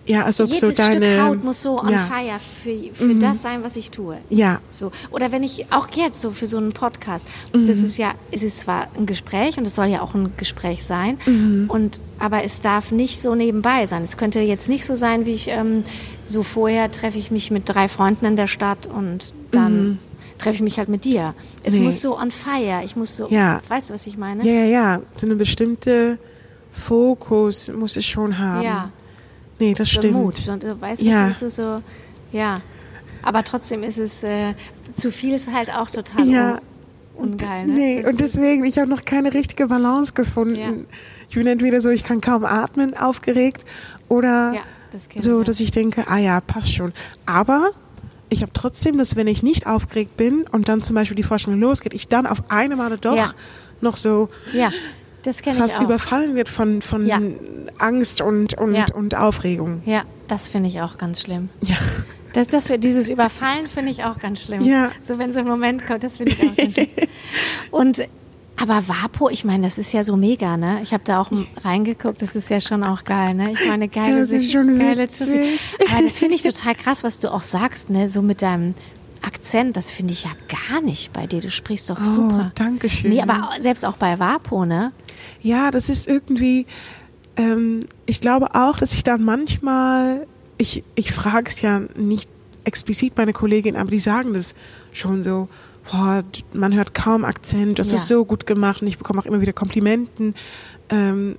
Ja, 0.06 0.24
als 0.24 0.39
ob 0.39 0.48
jedes 0.48 0.62
so 0.78 0.84
deine. 0.84 1.06
Stück 1.06 1.22
Haut 1.22 1.43
muss 1.43 1.62
so 1.62 1.78
on 1.78 1.89
ja. 1.89 1.98
fire 2.00 2.39
für, 2.39 2.93
für 2.93 3.16
das 3.16 3.41
sein, 3.41 3.62
was 3.62 3.76
ich 3.76 3.91
tue. 3.91 4.18
Ja, 4.30 4.62
So. 4.70 4.93
Oder 5.12 5.34
wenn 5.34 5.43
ich 5.43 5.66
auch 5.74 5.89
jetzt 5.95 6.22
so 6.22 6.32
für 6.32 6.48
so 6.48 6.56
einen 6.58 6.72
Podcast, 6.72 7.28
Mhm. 7.54 7.68
das 7.68 7.80
ist 7.80 7.98
ja, 7.98 8.14
es 8.32 8.41
ist 8.41 8.60
zwar 8.62 8.88
ein 8.95 9.06
Gespräch 9.06 9.58
und 9.58 9.68
es 9.68 9.76
soll 9.76 9.88
ja 9.88 10.02
auch 10.02 10.14
ein 10.16 10.32
Gespräch 10.38 10.86
sein, 10.86 11.18
Mhm. 11.26 11.66
und 11.68 12.00
aber 12.20 12.45
es 12.45 12.62
darf 12.62 12.91
nicht 12.91 13.22
so 13.22 13.36
nebenbei 13.36 13.86
sein. 13.86 14.02
Es 14.02 14.16
könnte 14.16 14.39
jetzt 14.39 14.70
nicht 14.70 14.86
so 14.86 14.95
sein, 14.95 15.26
wie 15.26 15.34
ich 15.34 15.50
ähm, 15.50 15.84
so 16.24 16.41
vorher 16.41 16.89
treffe 16.89 17.18
ich 17.18 17.30
mich 17.30 17.52
mit 17.52 17.64
drei 17.68 17.89
Freunden 17.89 18.26
in 18.26 18.38
der 18.38 18.48
Stadt 18.48 18.86
und 18.88 19.34
dann 19.52 20.00
treffe 20.38 20.56
ich 20.56 20.62
mich 20.62 20.78
halt 20.78 20.90
mit 20.90 21.04
dir. 21.06 21.34
Es. 21.64 21.76
Nee. 21.76 21.82
muss 21.86 22.02
so 22.02 22.18
on 22.18 22.32
fire. 22.32 22.82
Ich 22.84 22.96
muss 22.96 23.16
so, 23.18 23.28
Ja. 23.30 23.62
weißt 23.68 23.90
du, 23.90 23.94
was 23.94 24.06
ich 24.08 24.18
meine? 24.18 24.44
ja, 24.46 24.52
ja, 24.54 24.66
ja. 24.66 25.02
So 25.16 25.26
eine 25.28 25.36
bestimmte 25.36 26.20
Fokus 26.72 27.72
muss 27.72 27.98
es 27.98 28.06
schon 28.06 28.38
haben. 28.38 28.62
Ja. 28.64 28.92
Nee, 29.60 29.74
das 29.74 29.90
so 29.90 30.00
stimmt. 30.00 30.14
Mut. 30.14 30.48
Äh, 30.48 30.80
weißt 30.80 31.02
du, 31.02 31.06
Ja. 31.06 31.28
ist 31.30 31.40
so, 31.56 31.82
ja. 32.32 32.60
Aber 33.24 33.44
trotzdem 33.44 33.84
ist 33.84 33.98
es, 33.98 34.24
äh, 34.24 34.54
zu 34.94 35.12
viel 35.12 35.34
ist 35.34 35.52
halt 35.52 35.74
auch 35.74 35.90
total 35.90 36.28
Ja. 36.28 36.60
un 37.16 37.32
ungeil. 37.32 37.66
Ne? 37.66 37.74
Nee, 37.74 38.02
Das 38.04 38.12
und 38.12 38.22
deswegen, 38.22 38.64
ich 38.64 38.78
habe 38.78 38.88
noch 38.88 39.04
keine 39.04 39.34
richtige 39.34 39.68
Balance 39.68 40.14
gefunden. 40.14 40.56
Ja. 40.56 40.70
Ich 41.30 41.36
bin 41.36 41.48
entweder 41.48 41.82
so, 41.82 41.90
ich 41.90 42.04
kann 42.04 42.22
kaum 42.22 42.46
atmen, 42.46 42.96
aufgeregt, 42.96 43.66
oder 44.08 44.54
Ja, 44.54 44.62
das 44.92 45.08
so, 45.24 45.42
dass 45.44 45.60
ich 45.60 45.72
denke, 45.72 46.06
ah 46.08 46.18
ja, 46.20 46.40
passt 46.42 46.72
schon. 46.74 46.94
Aber 47.26 47.72
ich 48.30 48.41
habe 48.41 48.51
trotzdem, 48.53 48.97
dass 48.97 49.15
wenn 49.15 49.28
ich 49.28 49.43
nicht 49.43 49.67
aufgeregt 49.67 50.17
bin 50.17 50.45
und 50.51 50.67
dann 50.67 50.82
zum 50.82 50.95
Beispiel 50.95 51.15
die 51.15 51.23
Vorstellung 51.23 51.59
losgeht, 51.59 51.93
ich 51.93 52.07
dann 52.07 52.25
auf 52.25 52.43
eine 52.49 52.75
Male 52.75 52.97
doch 52.97 53.15
Ja. 53.15 53.34
noch 53.82 53.97
so 53.97 54.30
Ja, 54.53 54.71
fast 55.55 55.82
überfallen 55.82 56.36
wird 56.36 56.49
von, 56.49 56.82
von 56.82 57.05
Ja. 57.07 57.19
Angst 57.80 58.21
und, 58.21 58.53
und, 58.57 58.91
und 58.93 59.15
Aufregung. 59.15 59.82
Ja, 59.86 60.03
das 60.28 60.47
finde 60.47 60.69
ich 60.69 60.82
auch 60.82 60.97
ganz 60.97 61.21
schlimm. 61.21 61.49
Ja. 61.61 61.75
Das, 62.34 62.49
das, 62.49 62.71
dieses 62.80 63.09
Überfallen 63.09 63.67
finde 63.67 63.91
ich 63.91 64.03
auch 64.03 64.19
ganz 64.19 64.43
schlimm. 64.43 64.61
Ja. 64.61 64.91
So, 65.01 65.17
wenn 65.17 65.32
so 65.34 65.39
ein 65.39 65.47
Moment 65.47 65.88
kommt, 65.88 66.03
das 66.03 66.17
finde 66.17 66.34
ich 66.34 66.39
auch 66.49 66.55
ganz 66.55 66.73
schlimm. 66.73 66.88
Und, 67.71 68.07
aber 68.60 68.88
Vapo, 68.88 69.30
ich 69.30 69.45
meine, 69.45 69.64
das 69.68 69.78
ist 69.78 69.93
ja 69.93 70.03
so 70.03 70.16
mega, 70.18 70.58
ne? 70.58 70.80
Ich 70.84 70.93
habe 70.93 71.03
da 71.03 71.22
auch 71.22 71.30
reingeguckt, 71.64 72.22
das 72.22 72.36
ist 72.36 72.49
ja 72.49 72.60
schon 72.60 72.84
auch 72.84 73.03
geil, 73.03 73.34
ne? 73.36 73.51
Ich 73.51 73.68
meine, 73.68 73.88
geile, 73.88 74.22
das 74.22 74.32
ist 74.32 74.51
schon 74.51 74.78
geile. 74.80 75.08
Tussi. 75.08 75.60
Aber 75.93 76.03
das 76.03 76.20
finde 76.20 76.36
ich 76.36 76.41
total 76.43 76.76
krass, 76.76 77.03
was 77.03 77.20
du 77.20 77.32
auch 77.32 77.43
sagst, 77.43 77.89
ne? 77.89 78.10
So 78.10 78.22
mit 78.22 78.41
deinem 78.41 78.74
Akzent, 79.22 79.78
das 79.78 79.91
finde 79.91 80.14
ich 80.14 80.24
ja 80.24 80.32
gar 80.70 80.82
nicht 80.82 81.12
bei 81.14 81.28
dir. 81.28 81.41
Du 81.41 81.49
sprichst 81.51 81.89
doch 81.89 81.99
Oh, 81.99 82.03
super. 82.03 82.51
danke 82.55 82.89
schön. 82.89 83.12
Nee, 83.12 83.22
aber 83.22 83.49
selbst 83.60 83.86
auch 83.86 83.97
bei 83.97 84.20
Vapo, 84.20 84.66
ne? 84.66 84.91
Ja, 85.41 85.72
das 85.72 85.89
ist 85.89 86.08
irgendwie, 86.08 86.66
ähm, 87.36 87.82
ich 88.05 88.22
glaube 88.22 88.53
auch, 88.55 88.78
dass 88.78 88.93
ich 88.93 89.03
dann 89.03 89.24
manchmal, 89.24 90.26
ich, 90.58 90.84
ich 90.95 91.12
frage 91.14 91.49
es 91.49 91.62
ja 91.62 91.82
nicht 91.97 92.30
explizit 92.64 93.14
meine 93.18 93.34
Kollegin, 93.34 93.76
aber 93.76 93.91
die 93.91 93.99
sagen 93.99 94.34
das 94.34 94.53
schon 94.91 95.24
so, 95.24 95.47
boah, 95.92 96.24
man 96.54 96.74
hört 96.76 96.94
kaum 96.94 97.24
Akzent, 97.26 97.80
das 97.80 97.90
Ja. 97.92 97.96
ist 97.98 98.08
so 98.08 98.26
gut 98.26 98.46
gemacht 98.46 98.82
und 98.82 98.88
ich 98.88 98.98
bekomme 98.98 99.20
auch 99.22 99.26
immer 99.26 99.42
wieder 99.42 99.54
Komplimenten. 99.54 100.36
Ähm, 100.90 101.38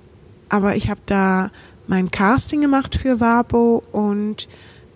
aber 0.49 0.77
ich 0.77 0.89
habe 0.91 1.01
da 1.07 1.51
mein 1.87 2.11
Casting 2.11 2.61
gemacht 2.61 2.97
für 2.97 3.21
Wabo 3.21 3.83
und 3.93 4.49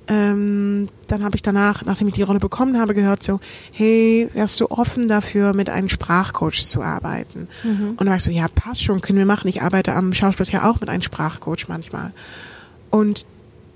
ähm, 0.09 0.89
dann 1.07 1.23
habe 1.23 1.37
ich 1.37 1.43
danach, 1.43 1.85
nachdem 1.85 2.09
ich 2.09 2.15
die 2.15 2.23
Rolle 2.23 2.41
bekommen 2.41 2.79
habe, 2.79 2.93
gehört 2.93 3.23
so, 3.23 3.39
hey, 3.71 4.29
wärst 4.35 4.59
du 4.61 4.71
offen 4.71 5.07
dafür, 5.09 5.55
mit 5.55 5.71
einem 5.71 5.89
Sprachcoach 5.89 6.67
zu 6.67 6.83
arbeiten? 6.83 7.47
Und 7.63 8.01
dann 8.01 8.09
war 8.09 8.17
ich 8.17 8.23
so, 8.25 8.31
ja, 8.33 8.49
passt 8.49 8.83
schon, 8.83 9.01
können 9.01 9.19
wir 9.19 9.27
machen. 9.27 9.47
Ich 9.49 9.63
arbeite 9.63 9.95
am 9.95 10.13
Schauspiel 10.13 10.47
ja 10.51 10.69
auch 10.69 10.81
mit 10.81 10.89
einem 10.89 11.03
Sprachcoach 11.03 11.69
manchmal. 11.69 12.13
Und 12.91 13.27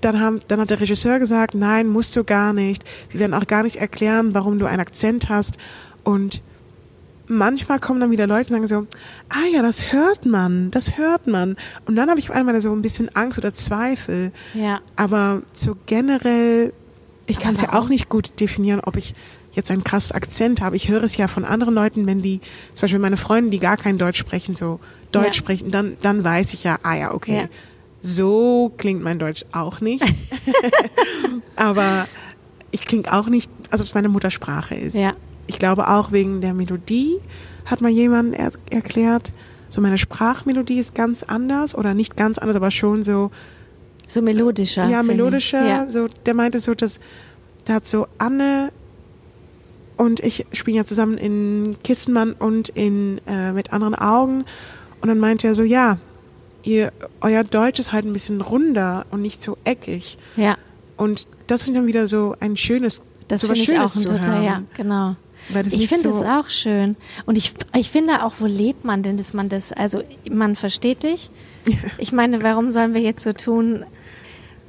dann, 0.01 0.19
haben, 0.19 0.41
dann 0.47 0.59
hat 0.59 0.69
der 0.69 0.79
Regisseur 0.79 1.19
gesagt, 1.19 1.55
nein, 1.55 1.87
musst 1.87 2.15
du 2.15 2.23
gar 2.23 2.53
nicht. 2.53 2.83
Wir 3.09 3.19
werden 3.19 3.33
auch 3.33 3.47
gar 3.47 3.63
nicht 3.63 3.77
erklären, 3.77 4.33
warum 4.33 4.59
du 4.59 4.65
einen 4.65 4.79
Akzent 4.79 5.29
hast. 5.29 5.57
Und 6.03 6.41
manchmal 7.27 7.79
kommen 7.79 7.99
dann 7.99 8.11
wieder 8.11 8.27
Leute 8.27 8.53
und 8.53 8.67
sagen 8.67 8.67
so, 8.67 8.87
ah 9.29 9.45
ja, 9.51 9.61
das 9.61 9.91
hört 9.91 10.25
man, 10.25 10.71
das 10.71 10.97
hört 10.97 11.27
man. 11.27 11.57
Und 11.85 11.95
dann 11.95 12.09
habe 12.09 12.19
ich 12.19 12.29
auf 12.29 12.35
einmal 12.35 12.59
so 12.61 12.71
ein 12.71 12.81
bisschen 12.81 13.13
Angst 13.15 13.37
oder 13.37 13.53
Zweifel. 13.53 14.31
Ja. 14.53 14.79
Aber 14.95 15.41
so 15.51 15.75
generell, 15.85 16.73
ich 17.25 17.39
kann 17.39 17.55
es 17.55 17.61
ja 17.61 17.73
auch 17.73 17.89
nicht 17.89 18.07
gut 18.09 18.39
definieren, 18.39 18.79
ob 18.85 18.97
ich 18.97 19.13
jetzt 19.53 19.71
einen 19.71 19.83
krassen 19.83 20.15
Akzent 20.15 20.61
habe. 20.61 20.75
Ich 20.75 20.87
höre 20.89 21.03
es 21.03 21.17
ja 21.17 21.27
von 21.27 21.43
anderen 21.43 21.73
Leuten, 21.73 22.05
wenn 22.05 22.21
die, 22.21 22.39
zum 22.75 22.83
Beispiel 22.85 22.99
meine 22.99 23.17
Freunde, 23.17 23.49
die 23.49 23.59
gar 23.59 23.75
kein 23.75 23.97
Deutsch 23.97 24.19
sprechen, 24.19 24.55
so 24.55 24.79
Deutsch 25.11 25.25
Ja. 25.27 25.33
sprechen, 25.33 25.71
dann, 25.71 25.97
dann 26.03 26.23
weiß 26.23 26.53
ich 26.53 26.63
ja, 26.63 26.77
ah 26.83 26.95
ja, 26.95 27.13
okay. 27.13 27.41
Ja. 27.41 27.47
So 28.07 28.71
klingt 28.77 29.03
mein 29.03 29.19
Deutsch 29.19 29.43
auch 29.51 29.81
nicht. 29.81 30.03
Aber 31.55 32.07
ich 32.71 32.81
klinge 32.81 33.11
auch 33.11 33.27
nicht, 33.27 33.51
als 33.69 33.81
ob 33.81 33.87
es 33.87 33.93
meine 33.93 34.09
Muttersprache 34.09 34.75
ist. 34.75 34.95
Ja. 34.95 35.13
Ich 35.47 35.59
glaube 35.59 35.89
auch 35.89 36.11
wegen 36.11 36.39
der 36.41 36.53
Melodie, 36.53 37.17
hat 37.65 37.81
mal 37.81 37.91
jemand 37.91 38.33
er 38.35 38.51
erklärt, 38.69 39.33
so 39.69 39.81
meine 39.81 39.97
Sprachmelodie 39.97 40.79
ist 40.79 40.95
ganz 40.95 41.23
anders 41.23 41.75
oder 41.75 41.93
nicht 41.93 42.15
ganz 42.15 42.37
anders, 42.37 42.55
aber 42.55 42.71
schon 42.71 43.03
so, 43.03 43.31
So 44.05 44.21
melodischer. 44.21 44.87
ja, 44.87 45.03
melodischer. 45.03 45.65
Ja. 45.67 45.89
So, 45.89 46.07
der 46.25 46.33
meinte 46.33 46.59
so, 46.59 46.73
dass 46.73 47.01
da 47.65 47.73
hat 47.75 47.85
so 47.85 48.07
Anne 48.17 48.71
und 49.97 50.21
ich 50.21 50.45
spielen 50.53 50.77
ja 50.77 50.85
zusammen 50.85 51.17
in 51.17 51.75
Kissenmann 51.83 52.31
und 52.33 52.69
in 52.69 53.19
äh, 53.27 53.51
mit 53.51 53.73
anderen 53.73 53.95
Augen. 53.95 54.45
Und 55.01 55.09
dann 55.09 55.19
meinte 55.19 55.47
er 55.47 55.55
so, 55.55 55.63
ja, 55.63 55.97
ihr, 56.67 56.91
euer 57.21 57.43
Deutsch 57.43 57.79
ist 57.79 57.91
halt 57.93 58.05
ein 58.05 58.13
bisschen 58.13 58.41
runder 58.41 59.05
und 59.11 59.21
nicht 59.21 59.41
so 59.41 59.57
eckig. 59.63 60.17
ja. 60.35 60.57
Und 60.97 61.27
das 61.45 61.63
finde 61.63 61.77
ich 61.79 61.81
dann 61.83 61.87
wieder 61.87 62.07
so 62.07 62.35
ein 62.39 62.57
schönes, 62.57 63.03
Das 63.27 63.41
so 63.41 63.49
was 63.49 63.59
finde 63.59 63.73
ich 63.73 63.79
auch 63.79 63.95
ein 63.95 64.03
total, 64.23 64.43
ja, 64.43 64.63
genau. 64.75 65.15
Das 65.53 65.71
Ich 65.73 65.87
finde 65.87 66.09
es 66.09 66.19
so, 66.19 66.25
auch 66.25 66.49
schön. 66.49 66.95
Und 67.27 67.37
ich, 67.37 67.53
ich 67.75 67.91
finde 67.91 68.25
auch, 68.25 68.33
wo 68.39 68.47
lebt 68.47 68.83
man 68.83 69.03
denn, 69.03 69.15
dass 69.15 69.33
man 69.33 69.47
das, 69.47 69.71
also 69.71 70.01
man 70.29 70.55
versteht 70.55 71.03
dich. 71.03 71.29
Ich 71.99 72.11
meine, 72.13 72.41
warum 72.41 72.71
sollen 72.71 72.93
wir 72.95 73.01
jetzt 73.01 73.23
so 73.23 73.31
tun, 73.33 73.85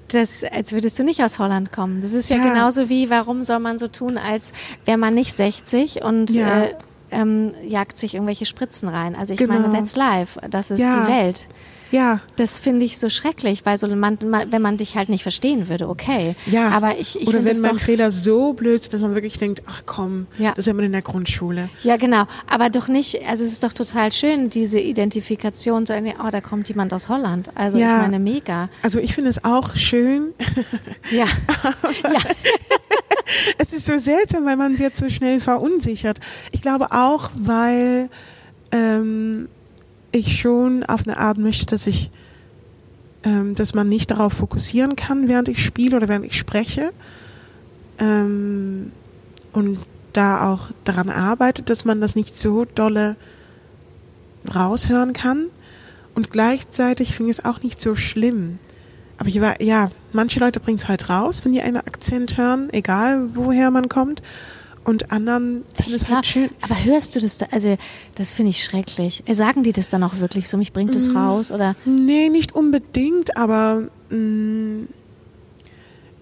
dass, 0.09 0.45
als 0.45 0.73
würdest 0.73 0.99
du 0.99 1.05
nicht 1.05 1.23
aus 1.23 1.39
Holland 1.39 1.73
kommen? 1.73 2.01
Das 2.01 2.13
ist 2.13 2.29
ja, 2.31 2.37
Ja. 2.37 2.53
genauso 2.53 2.89
wie, 2.89 3.09
warum 3.11 3.43
soll 3.43 3.59
man 3.59 3.79
so 3.79 3.89
tun, 3.89 4.19
als 4.19 4.53
wäre 4.85 4.99
man 4.99 5.15
nicht 5.15 5.33
60 5.33 6.03
und 6.03 6.31
Ja. 6.31 6.65
äh, 6.65 6.75
ähm, 7.11 7.53
jagt 7.67 7.97
sich 7.97 8.15
irgendwelche 8.15 8.45
Spritzen 8.47 8.89
rein. 8.89 9.17
Also 9.17 9.33
ich 9.33 9.39
Genau. 9.39 9.55
meine, 9.59 9.73
that's 9.73 9.97
life. 9.97 10.39
Das 10.51 10.71
ist 10.71 10.79
Ja. 10.81 11.05
die 11.07 11.11
Welt. 11.13 11.49
Ja, 11.91 12.21
Das 12.37 12.59
finde 12.59 12.85
ich 12.85 12.99
so 12.99 13.09
schrecklich, 13.09 13.65
weil 13.65 13.79
so 13.79 13.87
man, 13.89 14.19
man, 14.27 14.53
wenn 14.53 14.61
man 14.63 14.77
dich 14.77 14.97
halt 14.97 15.09
nicht 15.09 15.23
verstehen 15.23 15.69
würde, 15.69 15.89
okay. 15.89 16.37
ja. 16.47 16.69
Aber 16.71 16.99
ich, 16.99 17.21
ich 17.21 17.27
Oder 17.29 17.45
wenn 17.45 17.63
doch 17.63 17.79
Fehler 17.79 18.11
so 18.11 18.53
blöd 18.53 18.81
ist, 18.81 18.93
dass 18.93 19.01
man 19.01 19.15
wirklich 19.15 19.39
denkt, 19.39 19.63
ach 19.67 19.83
komm, 19.87 20.27
Ja. 20.39 20.51
das 20.51 20.61
ist 20.61 20.67
ja 20.67 20.73
immer 20.73 20.83
in 20.83 20.93
der 20.93 21.03
Grundschule. 21.03 21.69
Ja, 21.83 21.97
genau. 21.97 22.27
Aber 22.47 22.71
doch 22.71 22.89
nicht, 22.89 23.27
also 23.27 23.43
es 23.45 23.53
ist 23.53 23.63
doch 23.65 23.73
total 23.73 24.13
schön, 24.13 24.51
diese 24.51 24.79
Identifikation, 24.79 25.87
so 25.87 25.93
eine, 25.95 26.15
oh, 26.25 26.31
da 26.31 26.41
kommt 26.41 26.69
jemand 26.69 26.93
aus 26.93 27.09
Holland. 27.09 27.51
Also 27.55 27.79
Ja. 27.79 27.97
ich 27.97 28.03
meine, 28.03 28.19
mega. 28.19 28.69
Also 28.83 28.99
ich 29.01 29.15
finde 29.15 29.31
es 29.31 29.45
auch 29.45 29.75
schön. 29.77 30.35
Ja. 31.11 31.25
ja. 32.05 32.21
Es 33.59 33.73
ist 33.75 33.87
so 33.87 33.99
seltsam, 33.99 34.47
weil 34.47 34.57
man 34.57 34.79
wird 34.79 34.97
so 34.97 35.09
schnell 35.11 35.41
verunsichert. 35.41 36.19
Ich 36.53 36.63
glaube 36.63 36.93
auch, 36.93 37.31
weil 37.37 38.09
ähm, 38.73 39.49
ich 40.13 40.41
schon 40.41 40.85
auf 40.85 41.07
eine 41.07 41.19
Art 41.19 41.39
möchte, 41.39 41.67
dass 41.67 41.87
ich, 41.87 42.11
ähm, 43.25 43.55
dass 43.55 43.75
man 43.75 43.89
nicht 43.89 44.11
darauf 44.11 44.33
fokussieren 44.33 44.97
kann, 44.97 45.29
während 45.29 45.49
ich 45.49 45.65
spiele 45.65 45.97
oder 45.97 46.09
während 46.09 46.25
ich 46.25 46.39
spreche. 46.39 46.93
Ähm, 47.99 48.93
und 49.53 49.79
da 50.13 50.53
auch 50.53 50.71
daran 50.85 51.11
arbeitet, 51.11 51.71
dass 51.71 51.85
man 51.85 52.01
das 52.01 52.17
nicht 52.17 52.37
so 52.37 52.65
dolle 52.65 53.17
raushören 54.55 55.13
kann. 55.13 55.47
Und 56.15 56.31
gleichzeitig 56.31 57.15
finde 57.15 57.31
ich 57.31 57.39
es 57.39 57.45
auch 57.45 57.63
nicht 57.63 57.81
so 57.81 57.95
schlimm. 57.95 58.59
Aber 59.19 59.29
ich 59.29 59.41
war, 59.41 59.61
ja, 59.61 59.91
manche 60.13 60.41
Leute 60.41 60.61
bringen 60.61 60.79
es 60.79 60.89
halt 60.89 61.11
raus, 61.11 61.45
wenn 61.45 61.53
die 61.53 61.61
einen 61.61 61.77
Akzent 61.77 62.37
hören, 62.37 62.69
egal 62.73 63.35
woher 63.35 63.71
man 63.71 63.89
kommt. 63.89 64.23
Und 64.89 65.13
anderen 65.13 65.61
es 65.77 66.05
Klar. 66.05 66.17
halt 66.17 66.27
schön. 66.27 66.51
Aber 66.63 66.83
hörst 66.83 67.15
du 67.15 67.21
das 67.21 67.37
da, 67.37 67.47
also 67.51 67.77
das 68.15 68.33
finde 68.33 68.51
ich 68.51 68.65
schrecklich. 68.65 69.23
Sagen 69.31 69.63
die 69.63 69.73
das 69.73 69.91
dann 69.91 70.03
auch 70.03 70.19
wirklich 70.19 70.49
so, 70.49 70.57
mich 70.57 70.73
bringt 70.73 70.95
das 70.95 71.15
raus 71.15 71.53
oder? 71.53 71.77
Nee, 71.85 72.31
nicht 72.31 72.55
unbedingt, 72.55 73.37
aber 73.37 73.83
mh, 74.09 74.87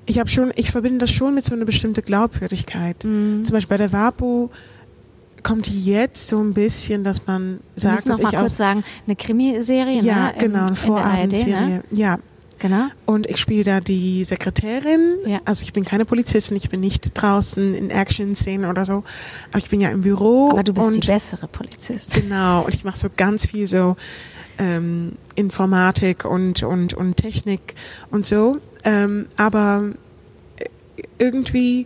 ich 0.06 0.18
habe 0.18 0.28
schon, 0.28 0.52
ich 0.56 0.72
verbinde 0.72 0.98
das 0.98 1.12
schon 1.12 1.34
mit 1.34 1.44
so 1.44 1.54
einer 1.54 1.64
bestimmten 1.64 2.02
Glaubwürdigkeit. 2.04 3.04
Mhm. 3.04 3.44
Zum 3.44 3.54
Beispiel 3.54 3.78
bei 3.78 3.84
der 3.84 3.92
WAPO 3.92 4.50
kommt 5.44 5.68
jetzt 5.68 6.26
so 6.26 6.40
ein 6.40 6.52
bisschen, 6.52 7.04
dass 7.04 7.24
man 7.26 7.60
Wir 7.74 7.80
sagt, 7.82 7.94
müssen 8.06 8.08
noch 8.08 8.16
dass 8.18 8.32
mal 8.32 8.40
kurz 8.40 8.56
sagen, 8.56 8.82
eine 9.06 9.14
Krimiserie, 9.14 10.00
ja, 10.02 10.26
ne? 10.26 10.34
Genau, 10.38 10.58
eine 10.58 10.70
ARD, 10.70 10.78
Vorabendserie. 10.78 11.54
ne? 11.54 11.82
Ja. 11.92 12.18
Genau. 12.68 12.86
Und 13.04 13.30
ich 13.30 13.36
spiele 13.36 13.62
da 13.62 13.80
die 13.80 14.24
Sekretärin. 14.24 15.18
Ja. 15.24 15.40
Also 15.44 15.62
ich 15.62 15.72
bin 15.72 15.84
keine 15.84 16.04
Polizistin, 16.04 16.56
ich 16.56 16.68
bin 16.68 16.80
nicht 16.80 17.12
draußen 17.14 17.74
in 17.74 17.90
Action-Szenen 17.90 18.68
oder 18.68 18.84
so. 18.84 19.04
Aber 19.50 19.58
ich 19.58 19.68
bin 19.68 19.80
ja 19.80 19.90
im 19.90 20.00
Büro. 20.00 20.50
Aber 20.50 20.64
du 20.64 20.74
bist 20.74 20.88
und 20.88 21.04
die 21.04 21.06
bessere 21.06 21.46
Polizistin. 21.46 22.24
Genau, 22.24 22.62
und 22.62 22.74
ich 22.74 22.82
mache 22.82 22.98
so 22.98 23.08
ganz 23.16 23.46
viel 23.46 23.68
so 23.68 23.96
ähm, 24.58 25.12
Informatik 25.36 26.24
und, 26.24 26.64
und, 26.64 26.92
und 26.92 27.16
Technik 27.16 27.76
und 28.10 28.26
so. 28.26 28.58
Ähm, 28.82 29.26
aber 29.36 29.84
irgendwie, 31.18 31.82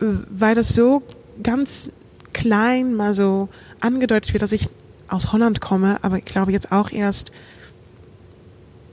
äh, 0.00 0.06
weil 0.30 0.54
das 0.54 0.70
so 0.70 1.02
ganz 1.42 1.90
klein 2.32 2.94
mal 2.94 3.12
so 3.12 3.50
angedeutet 3.80 4.32
wird, 4.32 4.42
dass 4.42 4.52
ich 4.52 4.70
aus 5.08 5.32
Holland 5.32 5.60
komme, 5.60 5.98
aber 6.02 6.16
ich 6.16 6.24
glaube 6.24 6.52
jetzt 6.52 6.72
auch 6.72 6.90
erst 6.92 7.30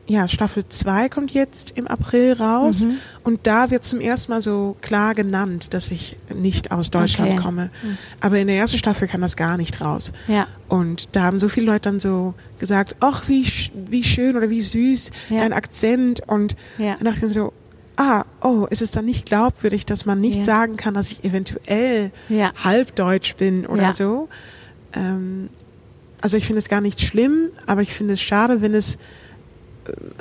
ja, 0.07 0.27
Staffel 0.27 0.67
2 0.69 1.09
kommt 1.09 1.31
jetzt 1.33 1.71
im 1.75 1.87
April 1.87 2.33
raus 2.33 2.85
Mhm. 2.85 2.97
und 3.23 3.39
da 3.47 3.71
wird 3.71 3.83
zum 3.85 3.99
ersten 3.99 4.31
Mal 4.31 4.41
so 4.41 4.75
klar 4.81 5.15
genannt, 5.15 5.73
dass 5.73 5.89
ich 5.89 6.15
nicht 6.35 6.71
aus 6.71 6.91
Deutschland 6.91 7.31
Okay. 7.33 7.41
komme. 7.41 7.71
Aber 8.21 8.37
in 8.37 8.45
der 8.47 8.55
ersten 8.57 8.77
Staffel 8.77 9.07
kam 9.07 9.21
das 9.21 9.35
gar 9.35 9.57
nicht 9.57 9.81
raus. 9.81 10.11
Ja. 10.27 10.47
Und 10.67 11.15
da 11.15 11.23
haben 11.23 11.39
so 11.39 11.47
viele 11.49 11.65
Leute 11.65 11.89
dann 11.89 11.99
so 11.99 12.35
gesagt, 12.59 12.95
ach, 12.99 13.27
wie, 13.27 13.47
wie 13.89 14.03
schön 14.03 14.37
oder 14.37 14.49
wie 14.51 14.61
süß 14.61 15.09
Ja. 15.29 15.39
dein 15.39 15.53
Akzent. 15.53 16.21
Und 16.27 16.55
Ja. 16.77 16.95
dann 16.99 17.05
dachte 17.13 17.25
ich 17.25 17.33
so, 17.33 17.51
ah, 17.97 18.25
oh, 18.41 18.67
ist 18.69 18.83
es 18.83 18.91
dann 18.91 19.05
nicht 19.05 19.25
glaubwürdig, 19.25 19.85
dass 19.87 20.05
man 20.05 20.21
nicht 20.21 20.37
Ja. 20.37 20.43
sagen 20.43 20.75
kann, 20.77 20.93
dass 20.93 21.11
ich 21.11 21.23
eventuell 21.23 22.11
Ja. 22.29 22.51
halbdeutsch 22.63 23.35
bin 23.37 23.65
oder 23.65 23.81
Ja. 23.83 23.93
so. 23.93 24.29
Ähm, 24.93 25.49
also 26.21 26.37
ich 26.37 26.45
finde 26.45 26.59
es 26.59 26.69
gar 26.69 26.81
nicht 26.81 27.01
schlimm, 27.01 27.49
aber 27.65 27.81
ich 27.81 27.93
finde 27.93 28.13
es 28.13 28.21
schade, 28.21 28.61
wenn 28.61 28.73
es 28.75 28.97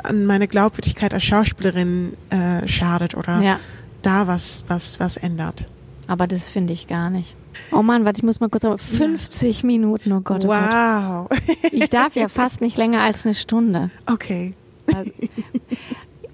an 0.03 0.27
meine 0.27 0.49
Glaubwürdigkeit 0.49 1.15
als 1.15 1.25
Schauspielerin 1.25 2.15
äh, 2.31 2.67
schadet 2.69 3.15
oder 3.15 3.41
Ja. 3.43 3.59
da 4.03 4.27
was, 4.27 4.65
was, 4.69 5.01
was 5.01 5.17
ändert. 5.17 5.69
Aber 6.07 6.27
das 6.27 6.49
finde 6.49 6.73
ich 6.73 6.87
gar 6.87 7.09
nicht. 7.11 7.35
Oh 7.73 7.83
Mann, 7.83 8.05
warte, 8.05 8.19
ich 8.19 8.25
muss 8.25 8.41
mal 8.41 8.51
kurz 8.51 8.63
sagen. 8.63 8.77
50 8.79 9.65
Minuten, 9.65 10.13
oh 10.13 10.21
Gott, 10.21 10.45
oh 10.45 10.49
Gott. 10.49 10.59
wow. 10.59 11.29
Ich 11.73 11.89
darf 11.89 12.15
ja 12.17 12.29
fast 12.29 12.61
nicht 12.61 12.77
länger 12.77 13.01
als 13.01 13.25
eine 13.25 13.35
Stunde. 13.35 13.91
okay. 14.07 14.55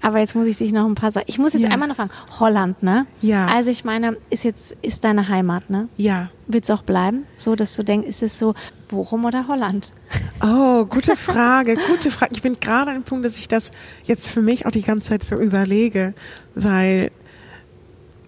Aber 0.01 0.19
jetzt 0.19 0.35
muss 0.35 0.47
ich 0.47 0.57
dich 0.57 0.71
noch 0.73 0.85
ein 0.87 0.95
paar 0.95 1.11
sagen. 1.11 1.25
Ich 1.29 1.37
muss 1.37 1.53
jetzt 1.53 1.63
Ja. 1.63 1.69
einmal 1.69 1.87
noch 1.87 1.95
fragen. 1.95 2.09
Holland, 2.39 2.81
ne? 2.81 3.05
Ja. 3.21 3.45
Also 3.47 3.69
ich 3.69 3.83
meine, 3.85 4.17
ist 4.31 4.43
jetzt, 4.43 4.75
ist 4.81 5.03
deine 5.03 5.27
Heimat, 5.27 5.69
ne? 5.69 5.89
Ja. 5.97 6.29
Wird 6.47 6.63
es 6.63 6.71
auch 6.71 6.81
bleiben? 6.81 7.25
So, 7.37 7.55
dass 7.55 7.75
du 7.75 7.83
denkst, 7.83 8.07
ist 8.07 8.23
es 8.23 8.39
so 8.39 8.55
Bochum 8.87 9.25
oder 9.25 9.47
Holland? 9.47 9.91
Oh, 10.43 10.85
gute 10.85 11.15
Frage, 11.15 11.75
gute 11.87 12.09
Frage. 12.09 12.31
Ich 12.33 12.41
bin 12.41 12.59
gerade 12.59 12.89
an 12.89 12.97
dem 12.97 13.03
Punkt, 13.03 13.23
dass 13.25 13.37
ich 13.37 13.47
das 13.47 13.69
jetzt 14.05 14.27
für 14.27 14.41
mich 14.41 14.65
auch 14.65 14.71
die 14.71 14.81
ganze 14.81 15.09
Zeit 15.09 15.23
so 15.23 15.35
überlege, 15.35 16.15
weil 16.55 17.11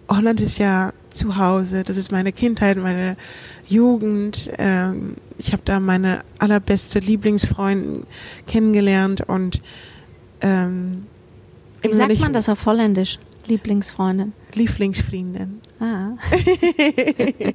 Holland 0.07 0.39
ist 0.39 0.59
ja 0.59 0.93
zu 1.09 1.37
Hause, 1.37 1.81
das 1.83 1.97
ist 1.97 2.11
meine 2.11 2.31
Kindheit, 2.31 2.77
meine 2.77 3.17
Jugend. 3.65 4.51
Ähm, 4.59 5.15
ich 5.39 5.53
habe 5.53 5.63
da 5.65 5.79
meine 5.79 6.19
allerbeste 6.37 6.99
Lieblingsfreundin 6.99 8.03
kennengelernt 8.45 9.21
und 9.27 9.63
ähm, 10.41 11.07
Wie 11.83 11.93
sagt 11.93 12.11
ich- 12.11 12.19
man 12.19 12.33
das 12.33 12.49
auf 12.49 12.65
Holländisch? 12.65 13.19
Lieblingsfreundin. 13.47 14.31
Lieblingsfreundin. 14.53 15.59
Ah. 15.79 16.11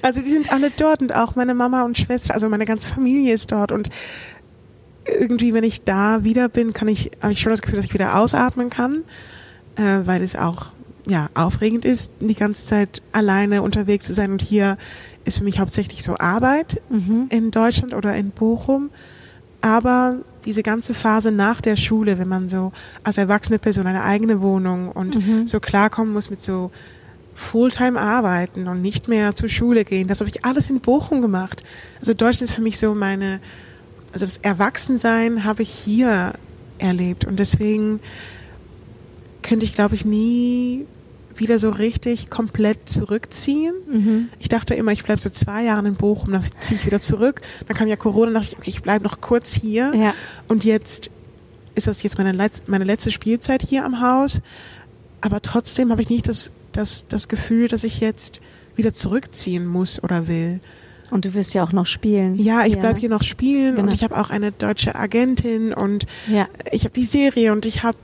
Also 0.00 0.22
die 0.22 0.30
sind 0.30 0.50
alle 0.50 0.70
dort 0.70 1.02
und 1.02 1.14
auch 1.14 1.36
meine 1.36 1.52
Mama 1.54 1.82
und 1.84 1.98
Schwester, 1.98 2.32
also 2.32 2.48
meine 2.48 2.64
ganze 2.64 2.90
Familie 2.90 3.34
ist 3.34 3.52
dort 3.52 3.70
und 3.70 3.90
irgendwie, 5.06 5.52
wenn 5.52 5.62
ich 5.64 5.82
da 5.84 6.24
wieder 6.24 6.48
bin, 6.48 6.72
kann 6.72 6.88
ich, 6.88 7.10
habe 7.22 7.32
ich 7.32 7.40
schon 7.40 7.50
das 7.50 7.60
Gefühl, 7.60 7.76
dass 7.76 7.84
ich 7.86 7.92
wieder 7.92 8.18
ausatmen 8.18 8.70
kann, 8.70 9.04
äh, 9.76 10.06
weil 10.06 10.22
es 10.22 10.36
auch 10.36 10.66
ja 11.06 11.28
aufregend 11.34 11.84
ist, 11.84 12.12
die 12.20 12.34
ganze 12.34 12.66
Zeit 12.66 13.02
alleine 13.12 13.60
unterwegs 13.60 14.06
zu 14.06 14.14
sein 14.14 14.32
und 14.32 14.40
hier 14.40 14.78
ist 15.26 15.38
für 15.38 15.44
mich 15.44 15.58
hauptsächlich 15.60 16.02
so 16.02 16.16
Arbeit 16.18 16.80
Mhm. 16.88 17.26
in 17.28 17.50
Deutschland 17.50 17.92
oder 17.92 18.14
in 18.16 18.30
Bochum, 18.30 18.88
aber 19.60 20.16
diese 20.44 20.62
ganze 20.62 20.94
Phase 20.94 21.30
nach 21.32 21.60
der 21.60 21.76
Schule, 21.76 22.18
wenn 22.18 22.28
man 22.28 22.48
so 22.48 22.72
als 23.02 23.18
erwachsene 23.18 23.58
Person 23.58 23.86
eine 23.86 24.02
eigene 24.04 24.40
Wohnung 24.40 24.90
und 24.92 25.16
Mhm. 25.16 25.46
so 25.46 25.60
klarkommen 25.60 26.12
muss 26.12 26.30
mit 26.30 26.40
so 26.40 26.70
Fulltime 27.34 28.00
arbeiten 28.00 28.66
und 28.66 28.82
nicht 28.82 29.08
mehr 29.08 29.34
zur 29.34 29.48
Schule 29.48 29.84
gehen. 29.84 30.08
Das 30.08 30.20
habe 30.20 30.30
ich 30.30 30.44
alles 30.44 30.70
in 30.70 30.80
Bochum 30.80 31.22
gemacht. 31.22 31.62
Also 32.00 32.14
Deutschland 32.14 32.50
ist 32.50 32.54
für 32.56 32.62
mich 32.62 32.78
so 32.78 32.94
meine, 32.94 33.40
also 34.12 34.24
das 34.24 34.38
Erwachsensein 34.38 35.44
habe 35.44 35.62
ich 35.62 35.70
hier 35.70 36.32
erlebt 36.78 37.24
und 37.24 37.38
deswegen 37.38 38.00
könnte 39.42 39.64
ich, 39.64 39.74
glaube 39.74 39.94
ich, 39.94 40.04
nie 40.04 40.86
wieder 41.38 41.58
so 41.58 41.70
richtig 41.70 42.30
komplett 42.30 42.88
zurückziehen. 42.88 43.74
Mhm. 43.90 44.28
Ich 44.38 44.48
dachte 44.48 44.74
immer, 44.74 44.92
ich 44.92 45.04
bleibe 45.04 45.20
so 45.20 45.28
zwei 45.30 45.64
Jahre 45.64 45.86
in 45.86 45.94
Bochum, 45.94 46.32
dann 46.32 46.44
ziehe 46.60 46.78
ich 46.78 46.86
wieder 46.86 47.00
zurück. 47.00 47.40
Dann 47.66 47.76
kam 47.76 47.88
ja 47.88 47.96
Corona, 47.96 48.32
dachte 48.32 48.48
ich, 48.52 48.58
okay, 48.58 48.70
ich 48.70 48.82
bleibe 48.82 49.04
noch 49.04 49.20
kurz 49.20 49.52
hier. 49.52 49.92
Ja. 49.94 50.14
Und 50.48 50.64
jetzt 50.64 51.10
ist 51.74 51.86
das 51.86 52.02
jetzt 52.02 52.18
meine, 52.18 52.50
meine 52.66 52.84
letzte 52.84 53.10
Spielzeit 53.10 53.62
hier 53.62 53.84
am 53.84 54.00
Haus. 54.00 54.40
Aber 55.20 55.40
trotzdem 55.42 55.90
habe 55.90 56.02
ich 56.02 56.08
nicht 56.10 56.28
das, 56.28 56.52
das, 56.72 57.06
das 57.08 57.28
Gefühl, 57.28 57.68
dass 57.68 57.84
ich 57.84 58.00
jetzt 58.00 58.40
wieder 58.76 58.92
zurückziehen 58.92 59.66
muss 59.66 60.02
oder 60.02 60.28
will. 60.28 60.60
Und 61.10 61.24
du 61.24 61.34
wirst 61.34 61.54
ja 61.54 61.64
auch 61.64 61.72
noch 61.72 61.86
spielen. 61.86 62.34
Ja, 62.34 62.66
ich 62.66 62.78
bleib 62.78 62.98
hier 62.98 63.08
noch 63.08 63.22
spielen 63.22 63.76
Genau. 63.76 63.88
und 63.88 63.94
ich 63.94 64.04
habe 64.04 64.16
auch 64.20 64.28
eine 64.30 64.52
deutsche 64.52 64.94
Agentin 64.94 65.72
und 65.72 66.04
Ja. 66.28 66.46
ich 66.70 66.84
habe 66.84 66.92
die 66.94 67.04
Serie 67.04 67.52
und 67.52 67.64
ich 67.64 67.82
habe 67.82 67.96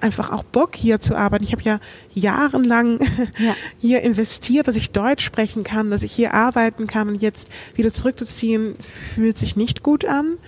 einfach 0.00 0.32
auch 0.32 0.42
Bock 0.42 0.74
hier 0.74 1.00
zu 1.00 1.14
arbeiten. 1.14 1.44
Ich 1.44 1.52
habe 1.52 1.62
ja 1.62 1.80
jahrelang 2.10 2.98
Ja. 3.38 3.54
hier 3.78 4.02
investiert, 4.02 4.68
dass 4.68 4.76
ich 4.76 4.90
Deutsch 4.92 5.24
sprechen 5.24 5.64
kann, 5.64 5.90
dass 5.90 6.02
ich 6.02 6.12
hier 6.12 6.34
arbeiten 6.34 6.86
kann 6.86 7.08
und 7.08 7.22
jetzt 7.22 7.48
wieder 7.74 7.92
zurückzuziehen 7.92 8.76
fühlt 9.14 9.38
sich 9.38 9.56
nicht 9.56 9.82
gut 9.82 10.04
an. 10.04 10.38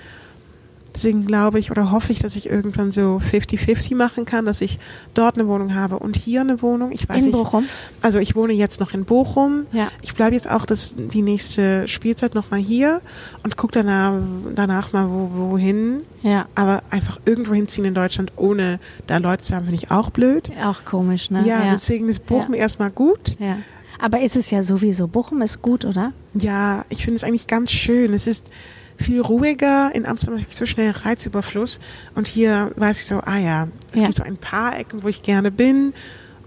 Deswegen 0.95 1.27
glaube 1.27 1.59
ich 1.59 1.71
oder 1.71 1.91
hoffe 1.91 2.13
ich, 2.13 2.19
dass 2.19 2.37
ich 2.37 2.51
irgendwann 2.51 2.93
so 2.93 3.19
50-50 3.19 3.97
machen 3.97 4.27
kann, 4.27 4.45
dass 4.45 4.61
ich 4.61 4.79
dort 5.15 5.39
eine 5.39 5.49
Wohnung 5.49 5.75
habe 5.75 5.99
und 5.99 6.17
hier 6.17 6.43
eine 6.43 6.61
Wohnung. 6.61 6.93
Ich 6.93 7.09
weiß 7.09 7.19
In 7.19 7.25
nicht. 7.25 7.33
Bochum? 7.33 7.65
Also 8.03 8.19
ich 8.19 8.37
wohne 8.37 8.53
jetzt 8.53 8.79
noch 8.81 8.93
in 8.93 9.05
Bochum. 9.05 9.67
Ja. 9.73 9.89
Ich 10.03 10.15
bleibe 10.15 10.35
jetzt 10.35 10.51
auch 10.51 10.67
das, 10.67 10.95
die 10.97 11.23
nächste 11.23 11.89
Spielzeit 11.89 12.35
noch 12.35 12.51
mal 12.51 12.61
hier 12.61 13.01
und 13.43 13.57
gucke 13.57 13.73
danach, 13.73 14.21
danach 14.55 14.93
mal 14.93 15.09
wo, 15.09 15.51
wohin. 15.51 16.03
Ja. 16.23 16.47
Aber 16.55 16.83
einfach 16.91 17.19
irgendwo 17.25 17.55
hinziehen 17.55 17.87
in 17.87 17.95
Deutschland, 17.95 18.33
ohne 18.37 18.79
da 19.07 19.17
Leute 19.17 19.43
zu 19.43 19.57
haben, 19.57 19.65
finde 19.65 19.83
ich 19.83 19.91
auch 19.91 20.11
blöd. 20.11 20.51
Auch 20.63 20.85
komisch, 20.85 21.31
ne? 21.31 21.47
Ja, 21.47 21.71
deswegen 21.73 22.09
ist 22.09 22.27
Bochum 22.27 22.55
Ja. 22.55 22.61
erstmal 22.61 22.91
gut. 22.91 23.37
Ja. 23.39 23.57
Aber 23.99 24.21
ist 24.21 24.37
es 24.37 24.51
ja 24.51 24.63
sowieso. 24.63 25.07
Bochum 25.07 25.43
ist 25.43 25.63
gut, 25.63 25.85
oder? 25.85 26.13
Ja, 26.35 26.85
ich 26.89 27.05
finde 27.05 27.17
es 27.17 27.25
eigentlich 27.25 27.47
ganz 27.47 27.71
schön. 27.71 28.13
Es 28.15 28.27
ist 28.27 28.49
viel 28.97 29.21
ruhiger. 29.21 29.95
In 29.95 30.07
Amsterdam 30.07 30.39
habe 30.39 30.47
ich 30.49 30.57
so 30.57 30.67
schnell 30.67 30.91
Reizüberfluss. 30.91 31.81
Und 32.15 32.29
hier 32.29 32.71
weiß 32.77 33.01
ich 33.01 33.07
so, 33.07 33.21
ah 33.25 33.39
ja, 33.39 33.69
es 33.93 34.01
Ja. 34.01 34.07
gibt 34.07 34.19
so 34.19 34.25
ein 34.25 34.37
paar 34.37 34.79
Ecken, 34.79 35.03
wo 35.03 35.09
ich 35.09 35.23
gerne 35.23 35.51
bin. 35.51 35.93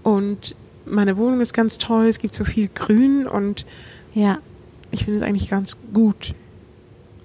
Und 0.02 0.56
meine 0.84 1.16
Wohnung 1.16 1.40
ist 1.40 1.52
ganz 1.52 1.78
toll. 1.78 2.06
Es 2.06 2.18
gibt 2.18 2.34
so 2.34 2.44
viel 2.44 2.68
Grün 2.72 3.26
und 3.26 3.66
Ja. 4.14 4.38
ich 4.90 5.04
finde 5.04 5.18
es 5.20 5.22
eigentlich 5.26 5.50
ganz 5.50 5.76
gut. 5.92 6.34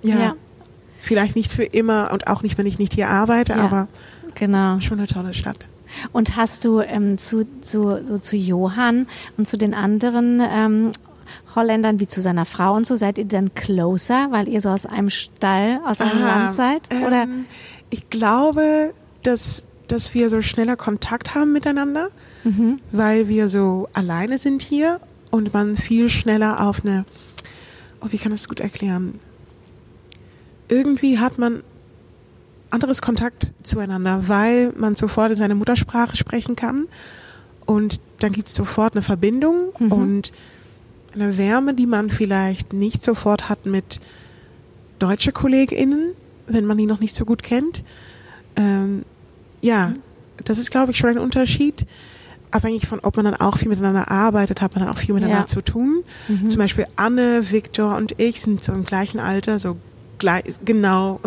Ja, 0.02 0.16
Ja. 0.20 0.36
Vielleicht 1.00 1.36
nicht 1.36 1.52
für 1.52 1.64
immer 1.64 2.12
und 2.12 2.28
auch 2.28 2.44
nicht, 2.44 2.58
wenn 2.60 2.68
ich 2.68 2.78
nicht 2.78 2.94
hier 2.94 3.10
arbeite, 3.10 3.54
Ja. 3.54 3.60
aber 3.60 3.88
Genau. 4.36 4.80
schon 4.80 5.00
eine 5.00 5.08
tolle 5.08 5.34
Stadt. 5.34 5.66
Und 6.14 6.38
hast 6.38 6.64
du 6.64 6.80
ähm, 6.80 7.18
zu, 7.18 7.46
zu, 7.60 8.04
so 8.06 8.18
zu 8.18 8.36
Johann 8.38 9.08
und 9.38 9.48
zu 9.48 9.58
den 9.58 9.74
anderen 9.74 10.40
ähm, 10.42 10.92
Holländern 11.56 12.00
wie 12.00 12.08
zu 12.08 12.22
seiner 12.22 12.46
Frau 12.46 12.76
und 12.76 12.86
so, 12.88 12.96
seid 12.96 13.18
ihr 13.18 13.26
dann 13.26 13.54
closer, 13.56 14.28
weil 14.32 14.48
ihr 14.48 14.62
so 14.62 14.70
aus 14.70 14.86
einem 14.86 15.10
Stall, 15.10 15.80
aus 15.86 16.02
einem 16.02 16.24
Ah, 16.24 16.28
Land 16.28 16.54
seid? 16.54 16.90
Oder? 17.06 17.24
Ähm, 17.24 17.46
ich 17.90 18.10
glaube, 18.10 18.94
dass, 19.24 19.66
dass 19.88 20.14
wir 20.14 20.30
so 20.30 20.42
schneller 20.42 20.76
Kontakt 20.78 21.36
haben 21.36 21.52
miteinander, 21.54 22.10
Mhm. 22.44 22.80
weil 22.92 23.28
wir 23.28 23.50
so 23.50 23.88
alleine 23.94 24.38
sind 24.38 24.62
hier 24.64 25.00
und 25.30 25.54
man 25.54 25.76
viel 25.76 26.10
schneller 26.10 26.66
auf 26.68 26.84
eine, 26.84 27.06
oh, 28.02 28.08
wie 28.10 28.18
kann 28.18 28.32
ich 28.34 28.40
das 28.42 28.50
gut 28.50 28.60
erklären? 28.62 29.20
Irgendwie 30.68 31.20
hat 31.20 31.38
man 31.38 31.64
anderes 32.70 33.02
Kontakt 33.02 33.52
zueinander, 33.64 34.24
weil 34.28 34.72
man 34.78 34.96
sofort 34.96 35.32
in 35.32 35.38
seine 35.38 35.56
Muttersprache 35.56 36.16
sprechen 36.16 36.56
kann 36.56 36.88
und 37.66 38.00
dann 38.20 38.32
gibt 38.32 38.48
es 38.48 38.56
sofort 38.56 38.94
eine 38.96 39.02
Verbindung 39.02 39.74
Mhm. 39.80 39.92
und 39.92 40.32
eine 41.14 41.38
Wärme, 41.38 41.74
die 41.74 41.86
man 41.86 42.10
vielleicht 42.10 42.74
nicht 42.74 43.04
sofort 43.04 43.50
hat 43.50 43.66
mit 43.66 44.00
deutsche 45.00 45.32
KollegInnen, 45.32 46.14
wenn 46.48 46.66
man 46.66 46.78
die 46.78 46.86
noch 46.86 47.00
nicht 47.00 47.16
so 47.16 47.26
gut 47.26 47.44
kennt. 47.44 47.84
Ähm, 48.56 49.04
ja, 49.62 49.94
das 50.44 50.58
ist, 50.58 50.72
glaube 50.72 50.92
ich, 50.92 50.98
schon 50.98 51.10
ein 51.12 51.18
Unterschied. 51.20 51.86
Abhängig 52.52 52.88
von, 52.88 53.00
ob 53.00 53.16
man 53.16 53.26
dann 53.26 53.36
auch 53.36 53.58
viel 53.58 53.70
miteinander 53.70 54.12
arbeitet, 54.12 54.62
hat 54.62 54.76
man 54.76 54.84
dann 54.86 54.94
auch 54.94 54.98
viel 54.98 55.14
miteinander 55.14 55.42
Ja. 55.44 55.48
zu 55.48 55.62
tun. 55.62 56.04
Mhm. 56.28 56.50
Zum 56.50 56.60
Beispiel 56.60 56.86
Anne, 56.98 57.50
Viktor 57.52 57.96
und 57.96 58.20
ich 58.20 58.42
sind 58.42 58.64
so 58.64 58.74
im 58.74 58.84
gleichen 58.84 59.20
Alter, 59.20 59.58
so 59.60 59.78
gleich, 60.18 60.44
genau 60.66 61.20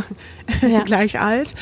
Ja. 0.60 0.82
gleich 0.84 1.20
alt. 1.20 1.54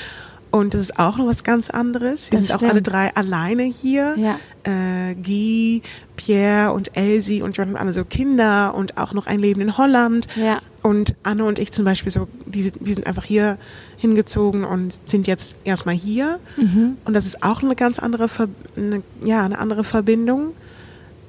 Und 0.53 0.75
das 0.75 0.83
ist 0.83 0.99
auch 0.99 1.17
noch 1.17 1.27
was 1.27 1.43
ganz 1.45 1.71
anderes. 1.71 2.31
Wir 2.31 2.39
Das 2.39 2.49
sind 2.49 2.55
auch 2.55 2.59
stimmt. 2.61 2.73
alle 2.73 2.83
drei 2.83 3.15
alleine 3.17 3.63
hier. 3.65 4.15
Ja. 4.17 4.39
Äh, 4.65 5.15
Guy, 5.15 5.81
Pierre 6.17 6.73
und 6.75 6.95
Elsie 6.97 7.41
und 7.43 7.57
John 7.57 7.69
haben 7.69 7.77
alle 7.77 7.93
so 7.93 8.05
Kinder 8.05 8.75
und 8.75 8.99
auch 8.99 9.15
noch 9.15 9.27
ein 9.27 9.39
Leben 9.41 9.61
in 9.63 9.77
Holland. 9.79 10.27
Ja. 10.37 10.61
und 10.83 11.15
Anne 11.23 11.45
und 11.45 11.59
ich 11.59 11.73
zum 11.73 11.85
Beispiel 11.87 12.13
so, 12.13 12.29
die, 12.47 12.71
wir 12.81 12.95
sind 12.95 13.07
einfach 13.07 13.25
hier 13.25 13.57
hingezogen 13.97 14.65
und 14.65 15.01
sind 15.07 15.27
jetzt 15.27 15.57
erstmal 15.65 15.95
hier. 15.95 16.39
Mhm. 16.59 16.97
Und 17.07 17.15
das 17.15 17.25
ist 17.25 17.43
auch 17.43 17.63
eine 17.63 17.75
ganz 17.75 17.99
andere, 17.99 18.29
Ver 18.29 18.49
eine, 18.77 19.03
ja, 19.25 19.45
eine 19.45 19.59
andere 19.59 19.85
Verbindung. 19.85 20.53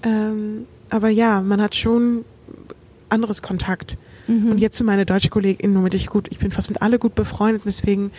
Ähm, 0.04 0.68
aber 0.90 1.10
ja, 1.10 1.42
man 1.42 1.62
hat 1.62 1.76
schon 1.76 2.26
anderes 3.10 3.42
Kontakt. 3.42 3.98
Mhm. 4.28 4.52
Und 4.52 4.58
jetzt 4.58 4.76
zu 4.78 4.84
meiner 4.84 5.06
deutschen 5.06 5.30
Kollegin, 5.30 5.76
womit 5.76 5.94
ich 5.96 6.08
gut, 6.08 6.28
ich 6.32 6.40
bin 6.40 6.52
fast 6.52 6.70
mit 6.70 6.82
alle 6.82 7.00
gut 7.00 7.16
befreundet, 7.16 7.64
deswegen 7.66 8.12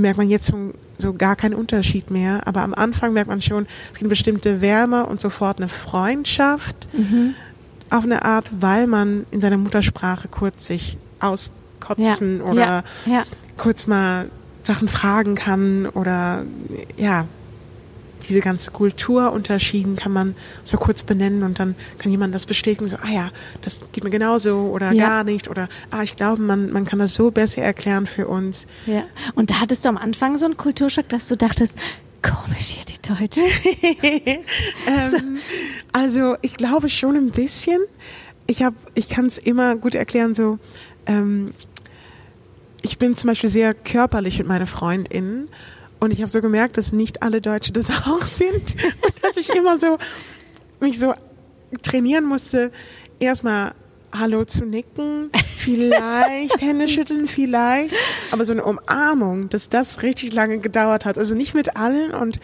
merkt 0.00 0.18
man 0.18 0.28
jetzt 0.28 0.46
so, 0.46 0.72
so 0.98 1.12
gar 1.14 1.36
keinen 1.36 1.54
Unterschied 1.54 2.10
mehr. 2.10 2.46
Aber 2.46 2.62
am 2.62 2.74
Anfang 2.74 3.12
merkt 3.12 3.28
man 3.28 3.40
schon, 3.42 3.66
es 3.86 3.98
gibt 3.98 4.02
eine 4.02 4.08
bestimmte 4.10 4.60
Wärme 4.60 5.06
und 5.06 5.20
sofort 5.20 5.58
eine 5.58 5.68
Freundschaft 5.68 6.88
Mhm. 6.92 7.34
auf 7.90 8.04
eine 8.04 8.24
Art, 8.24 8.50
weil 8.60 8.86
man 8.86 9.26
in 9.30 9.40
seiner 9.40 9.56
Muttersprache 9.58 10.28
kurz 10.28 10.66
sich 10.66 10.98
auskotzen 11.20 12.38
ja. 12.38 12.44
oder 12.44 12.84
ja. 13.06 13.12
ja. 13.12 13.22
kurz 13.56 13.86
mal 13.86 14.30
Sachen 14.62 14.88
fragen 14.88 15.34
kann 15.34 15.86
oder 15.86 16.44
ja, 16.96 17.26
diese 18.28 18.40
ganze 18.40 18.70
Kulturunterschieden 18.70 19.96
kann 19.96 20.12
man 20.12 20.34
so 20.62 20.76
kurz 20.76 21.02
benennen 21.02 21.42
und 21.42 21.58
dann 21.58 21.74
kann 21.98 22.10
jemand 22.10 22.34
das 22.34 22.46
bestätigen, 22.46 22.88
so, 22.88 22.96
ah 22.96 23.10
ja, 23.10 23.30
das 23.62 23.80
geht 23.92 24.04
mir 24.04 24.10
genauso 24.10 24.70
oder 24.72 24.92
Ja. 24.92 25.06
gar 25.08 25.24
nicht 25.24 25.48
oder 25.48 25.68
ah, 25.90 26.02
ich 26.02 26.16
glaube, 26.16 26.42
man, 26.42 26.72
man 26.72 26.84
kann 26.84 26.98
das 26.98 27.14
so 27.14 27.30
besser 27.30 27.62
erklären 27.62 28.06
für 28.06 28.28
uns. 28.28 28.66
Ja. 28.86 29.02
Und 29.34 29.50
da 29.50 29.60
hattest 29.60 29.84
du 29.84 29.88
am 29.88 29.96
Anfang 29.96 30.36
so 30.36 30.46
einen 30.46 30.56
Kulturschock, 30.56 31.08
dass 31.08 31.28
du 31.28 31.36
dachtest, 31.36 31.76
komisch 32.22 32.76
hier 32.76 32.84
die 32.84 33.00
Deutschen. 33.00 33.44
ähm, 34.86 35.38
also 35.92 36.36
ich 36.42 36.56
glaube 36.56 36.88
schon 36.88 37.16
ein 37.16 37.30
bisschen. 37.30 37.80
Ich 38.46 38.64
ich 38.94 39.08
kann 39.08 39.26
es 39.26 39.38
immer 39.38 39.76
gut 39.76 39.94
erklären. 39.94 40.34
So, 40.34 40.58
ähm, 41.06 41.52
ich 42.82 42.98
bin 42.98 43.16
zum 43.16 43.28
Beispiel 43.28 43.50
sehr 43.50 43.74
körperlich 43.74 44.38
mit 44.38 44.48
meinen 44.48 44.66
Freundinnen 44.66 45.48
und 46.00 46.12
ich 46.12 46.20
habe 46.20 46.30
so 46.30 46.40
gemerkt, 46.40 46.76
dass 46.76 46.92
nicht 46.92 47.22
alle 47.22 47.40
Deutsche 47.40 47.72
das 47.72 47.90
auch 48.06 48.22
sind 48.24 48.74
und 49.04 49.14
dass 49.22 49.36
ich 49.36 49.50
immer 49.54 49.78
so 49.78 49.98
mich 50.80 50.98
so 50.98 51.14
trainieren 51.82 52.24
musste, 52.24 52.70
erstmal 53.18 53.72
Hallo 54.18 54.44
zu 54.44 54.64
nicken, 54.64 55.30
vielleicht 55.56 56.60
Hände 56.60 56.88
schütteln, 56.88 57.28
vielleicht, 57.28 57.94
aber 58.32 58.44
so 58.44 58.52
eine 58.52 58.64
Umarmung, 58.64 59.48
dass 59.50 59.68
das 59.68 60.02
richtig 60.02 60.32
lange 60.32 60.58
gedauert 60.58 61.04
hat. 61.04 61.16
Also 61.16 61.34
nicht 61.34 61.54
mit 61.54 61.76
allen 61.76 62.10
und 62.12 62.40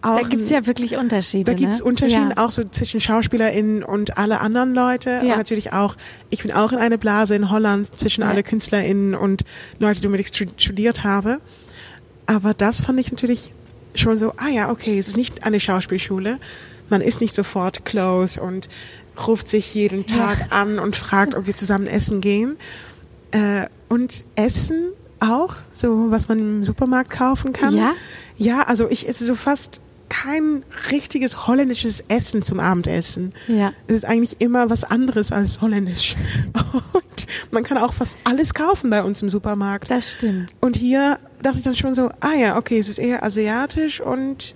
auch 0.00 0.20
Da 0.20 0.28
gibt 0.28 0.42
es 0.44 0.50
ja 0.50 0.64
wirklich 0.64 0.96
Unterschiede. 0.96 1.50
da 1.50 1.58
gibt 1.58 1.72
es 1.72 1.80
ne? 1.80 1.86
Unterschiede 1.86 2.34
ja. 2.36 2.44
auch 2.44 2.52
so 2.52 2.62
zwischen 2.62 3.00
SchauspielerInnen 3.00 3.82
und 3.82 4.16
alle 4.16 4.38
anderen 4.38 4.72
Leute. 4.74 5.10
Ja. 5.10 5.20
Und 5.22 5.28
natürlich 5.38 5.72
auch, 5.72 5.96
ich 6.30 6.42
bin 6.44 6.52
auch 6.52 6.70
in 6.70 6.78
eine 6.78 6.98
Blase 6.98 7.34
in 7.34 7.50
Holland 7.50 7.96
zwischen 7.98 8.20
Ja. 8.20 8.28
alle 8.28 8.44
KünstlerInnen 8.44 9.16
und 9.16 9.42
Leute, 9.80 10.00
die 10.00 10.06
ich 10.20 10.28
stu- 10.28 10.44
studiert 10.56 11.02
habe. 11.02 11.40
Aber 12.28 12.52
das 12.52 12.82
fand 12.82 13.00
ich 13.00 13.10
natürlich 13.10 13.54
schon 13.94 14.18
so, 14.18 14.34
ah 14.36 14.48
ja, 14.48 14.70
okay, 14.70 14.98
es 14.98 15.08
ist 15.08 15.16
nicht 15.16 15.44
eine 15.44 15.58
Schauspielschule. 15.58 16.38
Man 16.90 17.00
ist 17.00 17.22
nicht 17.22 17.34
sofort 17.34 17.86
close 17.86 18.40
und 18.40 18.68
ruft 19.26 19.48
sich 19.48 19.74
jeden 19.74 20.04
Tag 20.06 20.52
an 20.52 20.78
und 20.78 20.94
fragt, 20.94 21.34
ob 21.34 21.46
wir 21.46 21.56
zusammen 21.56 21.86
essen 21.86 22.20
gehen. 22.20 22.56
Äh, 23.30 23.66
und 23.88 24.26
Essen 24.36 24.90
auch, 25.20 25.54
so 25.72 26.10
was 26.10 26.28
man 26.28 26.38
im 26.38 26.64
Supermarkt 26.64 27.10
kaufen 27.10 27.54
kann. 27.54 27.74
Ja? 27.74 27.94
Ja, 28.36 28.62
also 28.62 28.88
ich 28.90 29.08
esse 29.08 29.24
so 29.24 29.34
fast 29.34 29.80
kein 30.08 30.64
richtiges 30.90 31.46
holländisches 31.46 32.04
Essen 32.08 32.42
zum 32.42 32.60
Abendessen. 32.60 33.32
Ja. 33.46 33.72
Es 33.86 33.96
ist 33.96 34.04
eigentlich 34.04 34.40
immer 34.40 34.70
was 34.70 34.84
anderes 34.84 35.32
als 35.32 35.60
holländisch. 35.60 36.16
Und 36.92 37.26
man 37.50 37.64
kann 37.64 37.78
auch 37.78 37.92
fast 37.92 38.18
alles 38.24 38.54
kaufen 38.54 38.90
bei 38.90 39.02
uns 39.02 39.22
im 39.22 39.30
Supermarkt. 39.30 39.90
Das 39.90 40.12
stimmt. 40.12 40.52
Und 40.60 40.76
hier 40.76 41.18
dachte 41.42 41.58
ich 41.58 41.64
dann 41.64 41.76
schon 41.76 41.94
so, 41.94 42.10
ah 42.20 42.34
ja, 42.38 42.56
okay, 42.56 42.78
es 42.78 42.88
ist 42.88 42.98
eher 42.98 43.22
asiatisch 43.22 44.00
und 44.00 44.54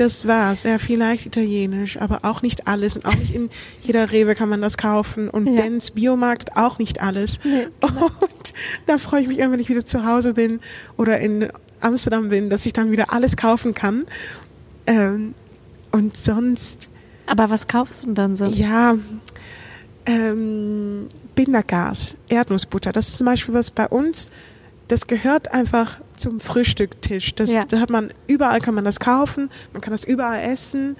das 0.00 0.26
war's. 0.26 0.62
Ja, 0.64 0.78
vielleicht 0.78 1.26
italienisch, 1.26 2.00
aber 2.00 2.20
auch 2.22 2.42
nicht 2.42 2.66
alles. 2.66 2.96
Und 2.96 3.06
auch 3.06 3.14
nicht 3.14 3.34
in 3.34 3.50
jeder 3.82 4.10
Rewe 4.10 4.34
kann 4.34 4.48
man 4.48 4.60
das 4.60 4.76
kaufen. 4.76 5.28
Und 5.28 5.46
Ja. 5.46 5.62
Dens 5.62 5.90
Biomarkt 5.92 6.56
auch 6.56 6.78
nicht 6.78 7.00
alles. 7.02 7.38
Nee, 7.44 7.68
genau. 7.80 8.06
Und 8.20 8.52
da 8.86 8.98
freue 8.98 9.20
ich 9.22 9.28
mich 9.28 9.38
immer, 9.38 9.52
wenn 9.52 9.60
ich 9.60 9.68
wieder 9.68 9.84
zu 9.84 10.06
Hause 10.06 10.34
bin 10.34 10.60
oder 10.96 11.18
in 11.20 11.48
Amsterdam 11.80 12.28
bin, 12.30 12.50
dass 12.50 12.66
ich 12.66 12.72
dann 12.72 12.90
wieder 12.90 13.12
alles 13.12 13.36
kaufen 13.36 13.74
kann. 13.74 14.04
Ähm, 14.86 15.34
und 15.92 16.16
sonst, 16.16 16.88
Aber 17.26 17.50
was 17.50 17.68
kaufst 17.68 18.02
du 18.02 18.06
denn 18.08 18.14
dann 18.14 18.36
so? 18.36 18.46
ja, 18.46 18.96
ähm, 20.06 21.08
Bindergas, 21.34 22.16
Erdnussbutter, 22.28 22.92
das 22.92 23.08
ist 23.08 23.16
zum 23.16 23.26
Beispiel 23.26 23.54
was 23.54 23.70
bei 23.70 23.86
uns, 23.86 24.30
das 24.88 25.06
gehört 25.06 25.52
einfach 25.52 26.00
zum 26.20 26.40
Frühstücktisch. 26.40 27.34
Das, 27.34 27.52
Ja. 27.52 27.64
Hat 27.80 27.90
man, 27.90 28.10
überall 28.26 28.60
kann 28.60 28.74
man 28.74 28.84
das 28.84 29.00
kaufen, 29.00 29.48
man 29.72 29.80
kann 29.82 29.92
das 29.92 30.04
überall 30.04 30.40
essen. 30.42 30.96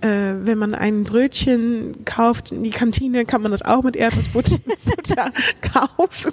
Äh, 0.00 0.34
wenn 0.44 0.58
man 0.58 0.74
ein 0.74 1.04
Brötchen 1.04 2.04
kauft 2.04 2.50
in 2.50 2.64
die 2.64 2.70
Kantine, 2.70 3.24
kann 3.24 3.40
man 3.40 3.52
das 3.52 3.62
auch 3.62 3.84
mit 3.84 3.94
Erdnussbutter 3.94 4.56
Butter 4.84 5.30
kaufen. 5.72 6.32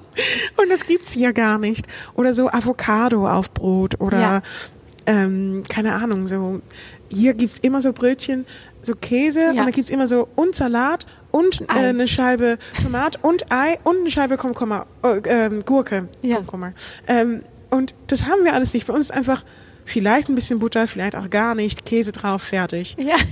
Und 0.59 0.69
das 0.71 0.87
gibt's 0.87 1.11
hier 1.13 1.33
gar 1.33 1.59
nicht. 1.59 1.85
Oder 2.15 2.33
so 2.33 2.49
Avocado 2.49 3.27
auf 3.29 3.53
Brot 3.53 3.99
oder 4.01 4.19
Ja. 4.19 4.41
ähm, 5.05 5.63
keine 5.69 5.93
Ahnung, 5.93 6.25
so 6.25 6.61
hier 7.11 7.35
gibt's 7.35 7.59
immer 7.59 7.79
so 7.83 7.93
Brötchen, 7.93 8.45
so 8.81 8.93
Käse 8.95 9.41
Ja. 9.41 9.49
und 9.51 9.57
dann 9.57 9.71
gibt's 9.71 9.91
immer 9.91 10.07
so 10.07 10.27
und 10.35 10.55
Salat 10.55 11.05
und 11.29 11.61
äh, 11.61 11.65
eine 11.69 12.07
Scheibe 12.07 12.57
Tomat 12.81 13.23
und 13.23 13.51
Ei 13.51 13.77
und 13.83 13.99
eine 13.99 14.09
Scheibe 14.09 14.37
Kumquat, 14.37 14.87
äh, 15.03 15.21
ähm, 15.27 15.63
Gurke. 15.63 16.07
Ja. 16.23 16.37
Kumquat. 16.41 16.73
Ähm, 17.07 17.41
und 17.69 17.93
das 18.07 18.25
haben 18.25 18.43
wir 18.43 18.53
alles 18.53 18.73
nicht. 18.73 18.87
Bei 18.87 18.93
uns 18.93 19.05
ist 19.09 19.11
einfach 19.11 19.43
vielleicht 19.85 20.29
ein 20.29 20.35
bisschen 20.35 20.59
Butter, 20.59 20.87
vielleicht 20.87 21.15
auch 21.15 21.29
gar 21.29 21.55
nicht, 21.55 21.85
Käse 21.85 22.11
drauf, 22.11 22.41
fertig. 22.43 22.95
Ja. 22.99 23.15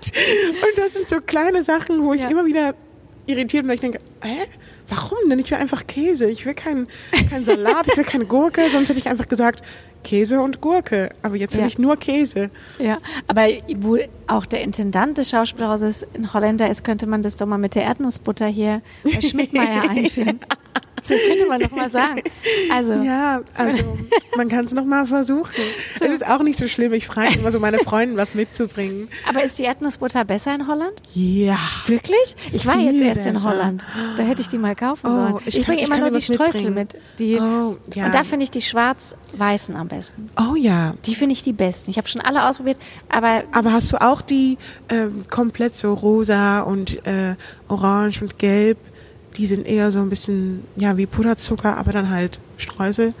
Und 0.00 0.76
das 0.78 0.92
sind 0.94 1.08
so 1.08 1.20
kleine 1.20 1.62
Sachen, 1.62 2.02
wo 2.04 2.12
ich 2.14 2.22
Ja. 2.22 2.28
immer 2.28 2.46
wieder 2.46 2.74
irritiert 3.26 3.62
bin, 3.64 3.68
weil 3.68 3.74
ich 3.74 3.80
denke, 3.80 4.00
hä? 4.22 4.36
Warum 4.88 5.18
denn? 5.28 5.38
Ich 5.38 5.50
will 5.50 5.58
einfach 5.58 5.86
Käse. 5.86 6.30
Ich 6.30 6.46
will 6.46 6.54
keinen 6.54 6.86
kein 7.28 7.44
Salat, 7.44 7.86
ich 7.88 7.96
will 7.96 8.04
keine 8.04 8.24
Gurke, 8.24 8.70
sonst 8.70 8.88
hätte 8.88 8.98
ich 9.00 9.08
einfach 9.08 9.28
gesagt 9.28 9.62
Käse 10.02 10.40
und 10.40 10.60
Gurke. 10.62 11.10
Aber 11.22 11.36
jetzt 11.36 11.54
will 11.54 11.60
Ja. 11.60 11.66
ich 11.66 11.78
nur 11.78 11.96
Käse. 11.98 12.48
Ja, 12.78 12.96
aber 13.26 13.48
wo 13.76 13.98
auch 14.28 14.46
der 14.46 14.62
Intendant 14.62 15.18
des 15.18 15.28
Schauspielhauses 15.30 16.06
ein 16.14 16.32
Holländer 16.32 16.70
ist, 16.70 16.84
könnte 16.84 17.06
man 17.06 17.22
das 17.22 17.36
doch 17.36 17.46
mal 17.46 17.58
mit 17.58 17.74
der 17.74 17.82
Erdnussbutter 17.82 18.46
hier 18.46 18.80
bei 19.04 19.20
Schmidtmeier 19.20 19.82
einführen. 19.90 20.40
So 21.08 21.14
könnte 21.28 21.46
man 21.48 21.60
doch 21.60 21.70
mal 21.70 21.88
sagen. 21.88 22.22
Also, 22.72 22.92
Ja, 23.02 23.40
also 23.54 23.96
man 24.36 24.48
kann 24.48 24.64
es 24.64 24.72
noch 24.72 24.84
mal 24.84 25.06
versuchen. 25.06 25.54
Es 26.00 26.12
ist 26.14 26.26
auch 26.28 26.42
nicht 26.42 26.58
so 26.58 26.68
schlimm. 26.68 26.92
Ich 26.92 27.06
frage 27.06 27.38
immer 27.38 27.50
so 27.50 27.60
meine 27.60 27.78
Freunde, 27.78 28.16
was 28.16 28.34
mitzubringen. 28.34 29.08
aber 29.28 29.42
ist 29.44 29.58
die 29.58 29.64
Erdnussbutter 29.64 30.24
besser 30.24 30.54
in 30.54 30.66
Holland? 30.66 30.92
Ja. 31.14 31.56
Wirklich? 31.86 32.36
Ich 32.52 32.66
war 32.66 32.78
jetzt 32.78 33.00
erst 33.00 33.26
in 33.26 33.32
besser. 33.34 33.50
Holland. 33.50 33.84
Da 34.16 34.22
hätte 34.22 34.42
ich 34.42 34.48
die 34.48 34.58
mal 34.58 34.74
kaufen 34.76 35.06
Oh, 35.06 35.10
sollen. 35.12 35.38
ich 35.46 35.58
Ich, 35.58 35.66
bringe 35.66 35.82
immer 35.82 35.98
nur 35.98 36.10
die 36.10 36.20
Streusel 36.20 36.70
mit. 36.70 36.94
Die, 37.18 37.36
Oh, 37.40 37.76
ja. 37.94 38.06
Und 38.06 38.14
da 38.14 38.24
finde 38.24 38.44
ich 38.44 38.50
die 38.50 38.60
schwarz-weißen 38.62 39.76
am 39.76 39.88
besten. 39.88 40.28
Oh 40.38 40.54
ja. 40.56 40.94
Die 41.06 41.14
finde 41.14 41.32
ich 41.34 41.42
die 41.42 41.52
besten. 41.52 41.90
Ich 41.90 41.96
habe 41.98 42.08
schon 42.08 42.20
alle 42.20 42.46
ausprobiert, 42.48 42.78
aber 43.08 43.44
Aber 43.52 43.72
hast 43.72 43.92
du 43.92 43.96
auch 44.00 44.20
die 44.22 44.58
ähm, 44.88 45.24
komplett 45.30 45.74
so 45.74 45.94
rosa 45.94 46.60
und 46.60 47.06
äh, 47.06 47.34
orange 47.68 48.22
und 48.22 48.38
gelb? 48.38 48.78
Die 49.36 49.46
sind 49.46 49.66
eher 49.66 49.92
so 49.92 50.00
ein 50.00 50.08
bisschen, 50.08 50.64
ja, 50.76 50.96
wie 50.96 51.06
Puderzucker, 51.06 51.76
aber 51.76 51.92
dann 51.92 52.10
halt 52.10 52.40
Streusel. 52.56 53.14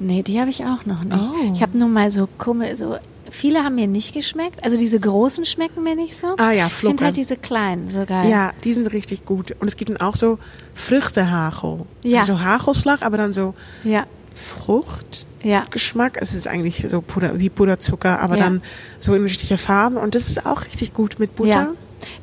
nee, 0.00 0.22
die 0.22 0.40
habe 0.40 0.48
ich 0.50 0.64
auch 0.64 0.86
noch 0.86 1.02
nicht. 1.02 1.18
Oh. 1.18 1.52
Ich 1.52 1.60
habe 1.62 1.76
nur 1.76 1.88
mal 1.88 2.10
so 2.10 2.28
Kummel, 2.38 2.74
so 2.76 2.96
viele 3.30 3.62
haben 3.64 3.74
mir 3.74 3.86
nicht 3.86 4.14
geschmeckt. 4.14 4.64
Also 4.64 4.78
diese 4.78 4.98
großen 4.98 5.44
schmecken 5.44 5.82
mir 5.82 5.94
nicht 5.94 6.16
so. 6.16 6.28
Ah 6.38 6.52
ja, 6.52 6.68
Ich 6.68 6.72
finde 6.72 7.04
halt 7.04 7.16
diese 7.16 7.36
kleinen 7.36 7.88
so 7.88 8.06
geil. 8.06 8.30
Ja, 8.30 8.52
die 8.64 8.72
sind 8.72 8.90
richtig 8.92 9.26
gut. 9.26 9.54
Und 9.60 9.68
es 9.68 9.76
gibt 9.76 9.90
dann 9.90 9.98
auch 9.98 10.16
so 10.16 10.38
Früchtehagel. 10.74 11.80
Ja. 12.04 12.24
So 12.24 12.40
Hagelslag, 12.40 13.02
aber 13.02 13.18
dann 13.18 13.34
so 13.34 13.54
ja, 13.84 14.06
Fruchtgeschmack. 14.34 16.16
ja. 16.16 16.22
Es 16.22 16.34
ist 16.34 16.46
eigentlich 16.48 16.84
so 16.88 17.00
Puder, 17.00 17.38
wie 17.38 17.50
Puderzucker, 17.50 18.20
aber 18.20 18.36
Ja. 18.36 18.44
dann 18.44 18.62
so 18.98 19.12
in 19.14 19.20
unterschiedlicher 19.22 19.58
Farben. 19.58 19.96
Und 19.96 20.14
das 20.14 20.28
ist 20.30 20.46
auch 20.46 20.64
richtig 20.64 20.94
gut 20.94 21.16
mit 21.18 21.36
Butter. 21.36 21.48
Ja. 21.50 21.72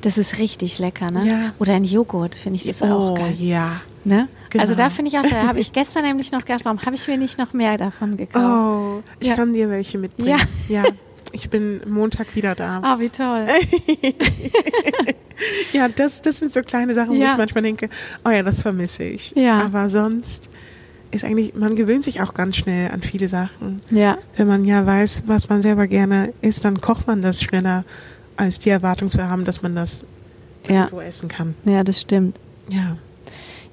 Das 0.02 0.18
ist 0.18 0.38
richtig 0.38 0.80
lecker, 0.80 1.08
ne? 1.12 1.28
Ja. 1.28 1.54
Oder 1.60 1.74
ein 1.74 1.84
Joghurt, 1.84 2.36
finde 2.36 2.58
ich 2.58 2.64
das 2.66 2.82
oh, 2.82 2.86
auch 2.86 3.18
geil. 3.18 3.36
ja. 3.40 3.72
Ne? 4.04 4.28
Genau. 4.52 4.62
Also 4.62 4.76
da 4.76 4.90
finde 4.92 5.10
ich 5.10 5.18
auch, 5.18 5.24
da 5.28 5.48
habe 5.48 5.60
ich 5.60 5.74
gestern 5.74 6.04
nämlich 6.04 6.32
noch 6.32 6.46
gedacht, 6.46 6.64
warum 6.64 6.80
habe 6.84 6.96
ich 6.96 7.08
mir 7.08 7.18
nicht 7.18 7.40
noch 7.40 7.54
mehr 7.54 7.76
davon 7.78 8.16
gekauft? 8.18 8.46
Oh, 8.46 9.02
ich 9.20 9.30
Ja. 9.30 9.36
kann 9.36 9.52
dir 9.54 9.70
welche 9.70 9.98
mitbringen. 9.98 10.38
Ja. 10.70 10.84
Ich 11.32 11.50
bin 11.50 11.82
Montag 11.88 12.36
wieder 12.36 12.54
da. 12.56 12.80
Ah, 12.84 13.00
wie 13.00 13.10
toll. 13.10 13.46
Ja, 15.74 15.90
das, 15.90 16.22
das 16.22 16.38
sind 16.38 16.54
so 16.54 16.62
kleine 16.62 16.94
Sachen, 16.94 17.10
wo 17.18 17.22
Ja. 17.22 17.34
ich 17.34 17.38
manchmal 17.38 17.64
denke, 17.64 17.90
oh 18.24 18.30
ja, 18.30 18.42
das 18.42 18.62
vermisse 18.62 19.04
ich. 19.04 19.34
Ja. 19.36 19.62
Aber 19.66 19.90
sonst 19.90 20.50
ist 21.12 21.26
eigentlich, 21.26 21.56
man 21.56 21.76
gewöhnt 21.76 22.04
sich 22.06 22.22
auch 22.22 22.34
ganz 22.34 22.56
schnell 22.56 22.90
an 22.92 23.02
viele 23.02 23.28
Sachen. 23.28 23.82
Ja, 23.92 24.18
Wenn 24.38 24.48
man 24.48 24.64
ja 24.64 24.86
weiß, 24.86 25.24
was 25.26 25.50
man 25.50 25.62
selber 25.62 25.88
gerne 25.88 26.34
isst, 26.42 26.64
dann 26.64 26.80
kocht 26.80 27.08
man 27.08 27.22
das 27.22 27.42
schneller, 27.44 27.84
als 28.38 28.60
die 28.60 28.70
Erwartung 28.70 29.10
zu 29.10 29.28
haben, 29.28 29.46
dass 29.46 29.62
man 29.62 29.76
das 29.76 30.04
ja, 30.68 30.84
irgendwo 30.84 31.02
essen 31.02 31.30
kann. 31.30 31.56
ja, 31.66 31.84
das 31.84 32.02
stimmt. 32.02 32.38
Ja. 32.70 32.98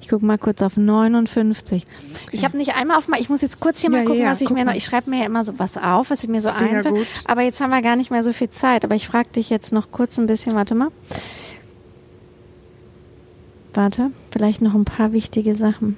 Ich 0.01 0.09
gucke 0.09 0.25
mal 0.25 0.37
kurz 0.37 0.61
auf 0.61 0.75
59. 0.75 1.87
Ich 2.33 2.43
habe 2.43 2.57
nicht 2.57 2.75
einmal 2.75 2.97
auf 2.97 3.07
mal, 3.07 3.21
ich 3.21 3.29
muss 3.29 3.41
jetzt 3.41 3.61
kurz 3.61 3.79
hier 3.79 3.89
mal 3.89 3.99
Ja, 3.99 4.05
gucken, 4.05 4.21
ja, 4.21 4.31
was 4.31 4.41
ich 4.41 4.47
guck 4.47 4.57
mir 4.57 4.65
noch, 4.65 4.73
ich 4.73 4.83
schreibe 4.83 5.09
mir 5.09 5.19
ja 5.21 5.25
immer 5.25 5.45
so 5.45 5.57
was 5.59 5.77
auf, 5.77 6.09
was 6.09 6.21
ich 6.23 6.29
mir 6.29 6.41
so 6.41 6.49
einfällt. 6.49 7.07
Aber 7.25 7.41
jetzt 7.41 7.61
haben 7.61 7.69
wir 7.69 7.81
gar 7.81 7.95
nicht 7.95 8.11
mehr 8.11 8.21
so 8.21 8.33
viel 8.33 8.49
Zeit. 8.49 8.83
Aber 8.83 8.95
ich 8.95 9.07
frage 9.07 9.29
dich 9.29 9.49
jetzt 9.49 9.71
noch 9.71 9.91
kurz 9.91 10.17
ein 10.17 10.25
bisschen, 10.27 10.55
warte 10.55 10.75
mal. 10.75 10.89
Warte, 13.73 14.11
vielleicht 14.31 14.61
noch 14.61 14.73
ein 14.73 14.83
paar 14.85 15.13
wichtige 15.13 15.55
Sachen. 15.55 15.95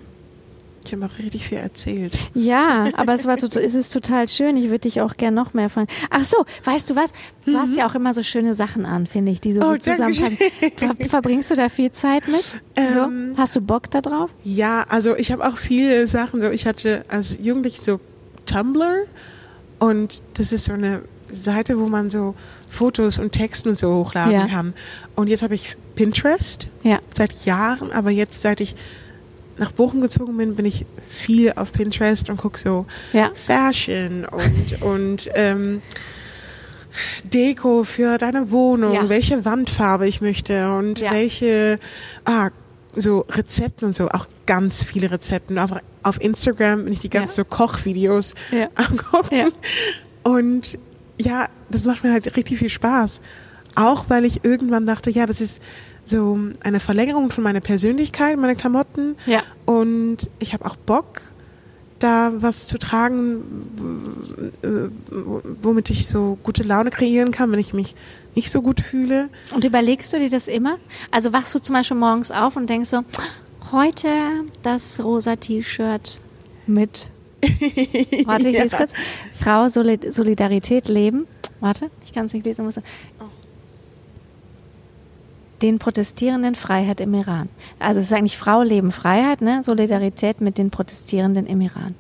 Ich 0.85 0.93
habe 0.93 1.05
auch 1.05 1.17
richtig 1.19 1.47
viel 1.47 1.57
erzählt. 1.57 2.17
Ja, 2.33 2.87
aber 2.95 3.13
es 3.13 3.25
war 3.25 3.35
es 3.35 3.43
ist 3.55 3.91
total 3.91 4.27
schön. 4.27 4.55
Ich 4.57 4.65
würde 4.65 4.79
dich 4.79 5.01
auch 5.01 5.17
gern 5.17 5.33
noch 5.33 5.53
mehr 5.53 5.69
fragen. 5.69 5.87
Ach 6.09 6.23
so, 6.23 6.45
weißt 6.63 6.89
du 6.91 6.95
was? 6.95 7.11
Du 7.45 7.57
hast 7.57 7.75
ja 7.75 7.87
auch 7.87 7.95
immer 7.95 8.13
so 8.13 8.21
schöne 8.23 8.53
Sachen 8.53 8.85
an, 8.85 9.05
finde 9.07 9.31
ich, 9.31 9.41
die 9.41 9.53
so 9.53 9.61
Mhm. 9.61 9.65
Oh. 9.65 9.77
Ver 10.77 10.95
verbringst 11.09 11.51
du 11.51 11.55
da 11.55 11.69
viel 11.69 11.91
Zeit 11.91 12.27
mit? 12.27 12.43
so? 12.91 12.99
Ähm, 12.99 13.33
Hast 13.37 13.55
du 13.55 13.61
Bock 13.61 13.89
da 13.91 14.01
drauf? 14.01 14.29
Ja, 14.43 14.85
also 14.89 15.15
ich 15.15 15.31
habe 15.31 15.45
auch 15.47 15.57
viele 15.57 16.05
Sachen. 16.07 16.41
So, 16.41 16.49
ich 16.51 16.65
hatte 16.67 17.03
als 17.07 17.39
Jugendlich 17.41 17.81
so 17.81 17.99
Tumblr 18.45 19.05
und 19.79 20.21
das 20.35 20.51
ist 20.51 20.65
so 20.65 20.73
eine 20.73 21.01
Seite, 21.31 21.79
wo 21.79 21.87
man 21.87 22.09
so 22.09 22.35
Fotos 22.69 23.17
und 23.19 23.31
Texten 23.31 23.69
und 23.69 23.77
so 23.77 23.93
hochladen 23.95 24.31
Ja. 24.33 24.47
kann. 24.47 24.73
Und 25.15 25.27
jetzt 25.29 25.41
habe 25.43 25.55
ich 25.55 25.75
Pinterest 25.95 26.67
Ja. 26.83 26.99
seit 27.15 27.45
Jahren, 27.45 27.91
aber 27.91 28.11
jetzt 28.11 28.41
seit 28.41 28.61
ich 28.61 28.75
nach 29.57 29.71
Bochum 29.71 30.01
gezogen 30.01 30.35
bin, 30.37 30.55
bin 30.55 30.65
ich 30.65 30.85
viel 31.09 31.53
auf 31.55 31.71
Pinterest 31.71 32.29
und 32.29 32.37
gucke 32.37 32.59
so 32.59 32.85
Ja. 33.13 33.31
Fashion 33.35 34.25
und 34.25 34.81
und 34.81 35.29
ähm, 35.35 35.81
Deko 37.23 37.83
für 37.83 38.17
deine 38.17 38.51
Wohnung, 38.51 38.93
Ja. 38.93 39.09
welche 39.09 39.43
Wandfarbe 39.45 40.07
ich 40.07 40.21
möchte 40.21 40.75
und 40.77 40.99
Ja. 40.99 41.11
welche 41.11 41.79
ah, 42.25 42.49
so 42.95 43.25
Rezepte 43.29 43.85
und 43.85 43.95
so, 43.95 44.07
auch 44.09 44.27
ganz 44.45 44.83
viele 44.83 45.11
Rezepte. 45.11 45.61
Auf, 45.61 45.71
auf 46.03 46.21
Instagram 46.21 46.85
bin 46.85 46.93
ich 46.93 47.01
die 47.01 47.09
ganzen 47.09 47.35
so 47.35 47.43
Kochvideos 47.45 48.35
Ja. 48.51 48.69
am 48.75 48.95
gucken. 48.97 49.37
Ja. 49.37 49.47
Und 50.23 50.77
ja, 51.19 51.47
das 51.69 51.85
macht 51.85 52.03
mir 52.03 52.13
halt 52.13 52.35
richtig 52.37 52.59
viel 52.59 52.69
Spaß. 52.69 53.21
Auch 53.75 54.05
weil 54.09 54.25
ich 54.25 54.43
irgendwann 54.43 54.85
dachte, 54.85 55.09
ja, 55.11 55.25
das 55.25 55.41
ist 55.41 55.61
so 56.05 56.37
eine 56.63 56.79
Verlängerung 56.79 57.29
von 57.31 57.43
meiner 57.43 57.61
Persönlichkeit, 57.61 58.37
meine 58.37 58.55
Klamotten. 58.55 59.15
Ja. 59.25 59.41
Und 59.65 60.29
ich 60.39 60.53
habe 60.53 60.65
auch 60.65 60.75
Bock, 60.75 61.21
da 61.99 62.31
was 62.37 62.67
zu 62.67 62.77
tragen, 62.77 63.41
womit 65.61 65.89
ich 65.89 66.07
so 66.07 66.37
gute 66.43 66.63
Laune 66.63 66.89
kreieren 66.89 67.31
kann, 67.31 67.51
wenn 67.51 67.59
ich 67.59 67.73
mich 67.73 67.95
nicht 68.35 68.51
so 68.51 68.61
gut 68.61 68.81
fühle. 68.81 69.29
Und 69.53 69.65
überlegst 69.65 70.11
du 70.13 70.19
dir 70.19 70.29
das 70.29 70.47
immer? 70.47 70.77
Also 71.11 71.33
wachst 71.33 71.55
du 71.55 71.59
zum 71.59 71.73
Beispiel 71.73 71.97
morgens 71.97 72.31
auf 72.31 72.55
und 72.55 72.69
denkst 72.69 72.89
so, 72.89 73.01
heute 73.71 74.07
das 74.61 75.03
rosa 75.03 75.35
T-Shirt 75.37 76.19
mit. 76.67 77.09
Warte, 78.25 78.49
ich 78.49 78.55
Ja. 78.55 78.63
lese 78.63 78.75
kurz. 78.77 78.93
Frau 79.39 79.69
Solid 79.69 80.11
Solidarität 80.13 80.87
leben. 80.87 81.27
Warte, 81.59 81.89
ich 82.03 82.11
kann 82.13 82.25
es 82.25 82.33
nicht 82.33 82.45
lesen. 82.45 82.65
Muss 82.65 82.79
den 85.65 85.79
Protestierenden 85.79 86.55
Freiheit 86.55 86.99
im 87.01 87.13
Iran. 87.13 87.49
Also 87.79 87.99
es 87.99 88.07
ist 88.07 88.13
eigentlich 88.13 88.37
Frau 88.37 88.61
leben 88.61 88.91
Freiheit, 88.91 89.41
ne? 89.41 89.63
Solidarität 89.63 90.41
mit 90.41 90.57
den 90.57 90.69
Protestierenden 90.69 91.45
im 91.47 91.61
Iran. 91.61 91.95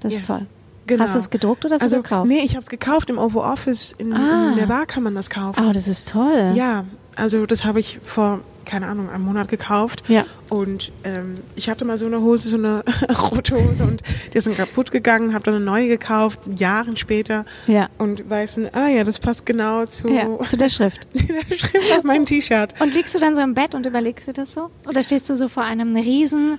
Das 0.00 0.12
ist 0.12 0.28
Ja. 0.28 0.38
toll. 0.38 0.46
Genau. 0.86 1.04
Hast 1.04 1.14
du 1.14 1.18
es 1.18 1.30
gedruckt 1.30 1.64
oder 1.64 1.76
hast 1.76 1.82
also, 1.82 1.96
du 1.96 2.02
gekauft? 2.02 2.28
Nee, 2.28 2.40
ich 2.44 2.50
habe 2.52 2.60
es 2.60 2.68
gekauft 2.68 3.08
im 3.08 3.16
Oval 3.18 3.50
Office. 3.50 3.94
In, 3.96 4.12
Ah. 4.12 4.50
in 4.52 4.58
der 4.58 4.66
Bar 4.66 4.84
kann 4.86 5.02
man 5.02 5.14
das 5.14 5.30
kaufen. 5.30 5.64
Oh, 5.66 5.72
das 5.72 5.88
ist 5.88 6.10
toll. 6.10 6.52
Ja, 6.54 6.84
also 7.16 7.46
das 7.46 7.64
habe 7.64 7.80
ich 7.80 8.00
vor, 8.04 8.40
keine 8.64 8.86
Ahnung, 8.86 9.10
einem 9.10 9.24
Monat 9.24 9.48
gekauft. 9.48 10.02
Ja. 10.08 10.24
Und 10.48 10.92
ähm, 11.04 11.38
ich 11.56 11.68
hatte 11.68 11.84
mal 11.84 11.98
so 11.98 12.06
eine 12.06 12.20
Hose, 12.20 12.48
so 12.48 12.56
eine 12.56 12.84
rote 13.30 13.56
Hose 13.56 13.84
und 13.84 14.02
die 14.32 14.38
ist 14.38 14.46
dann 14.46 14.56
kaputt 14.56 14.90
gegangen, 14.90 15.34
habe 15.34 15.44
dann 15.44 15.54
eine 15.54 15.64
neue 15.64 15.88
gekauft, 15.88 16.40
Jahren 16.56 16.96
später. 16.96 17.44
Ja. 17.66 17.88
Und 17.98 18.28
weiß, 18.28 18.60
ah 18.72 18.88
ja, 18.88 19.04
das 19.04 19.18
passt 19.18 19.46
genau 19.46 19.86
zu 19.86 20.08
Ja, 20.08 20.38
zu 20.46 20.56
der 20.56 20.68
Schrift. 20.68 21.06
der 21.14 21.56
Schrift 21.56 21.92
auf 21.96 22.04
mein 22.04 22.26
T-Shirt. 22.26 22.74
Und 22.80 22.94
liegst 22.94 23.14
du 23.14 23.18
dann 23.18 23.34
so 23.34 23.42
im 23.42 23.54
Bett 23.54 23.74
und 23.74 23.86
überlegst 23.86 24.28
dir 24.28 24.32
das 24.32 24.52
so? 24.52 24.70
Oder 24.88 25.02
stehst 25.02 25.28
du 25.30 25.36
so 25.36 25.48
vor 25.48 25.62
einem 25.62 25.96
riesen 25.96 26.58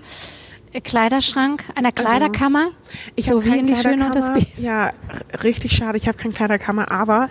äh, 0.74 0.82
Kleiderschrank, 0.82 1.64
einer 1.76 1.92
Kleiderkammer? 1.92 2.72
Ich 3.16 3.28
so 3.28 3.46
wie 3.46 3.58
in 3.58 3.68
die 3.68 3.76
Schöne 3.76 4.06
und 4.08 4.16
das. 4.16 4.34
Biest. 4.34 4.58
Ja, 4.58 4.92
richtig 5.44 5.74
schade. 5.74 5.98
Ich 5.98 6.08
habe 6.08 6.18
keine 6.18 6.34
Kleiderkammer, 6.34 6.92
aber 6.92 7.30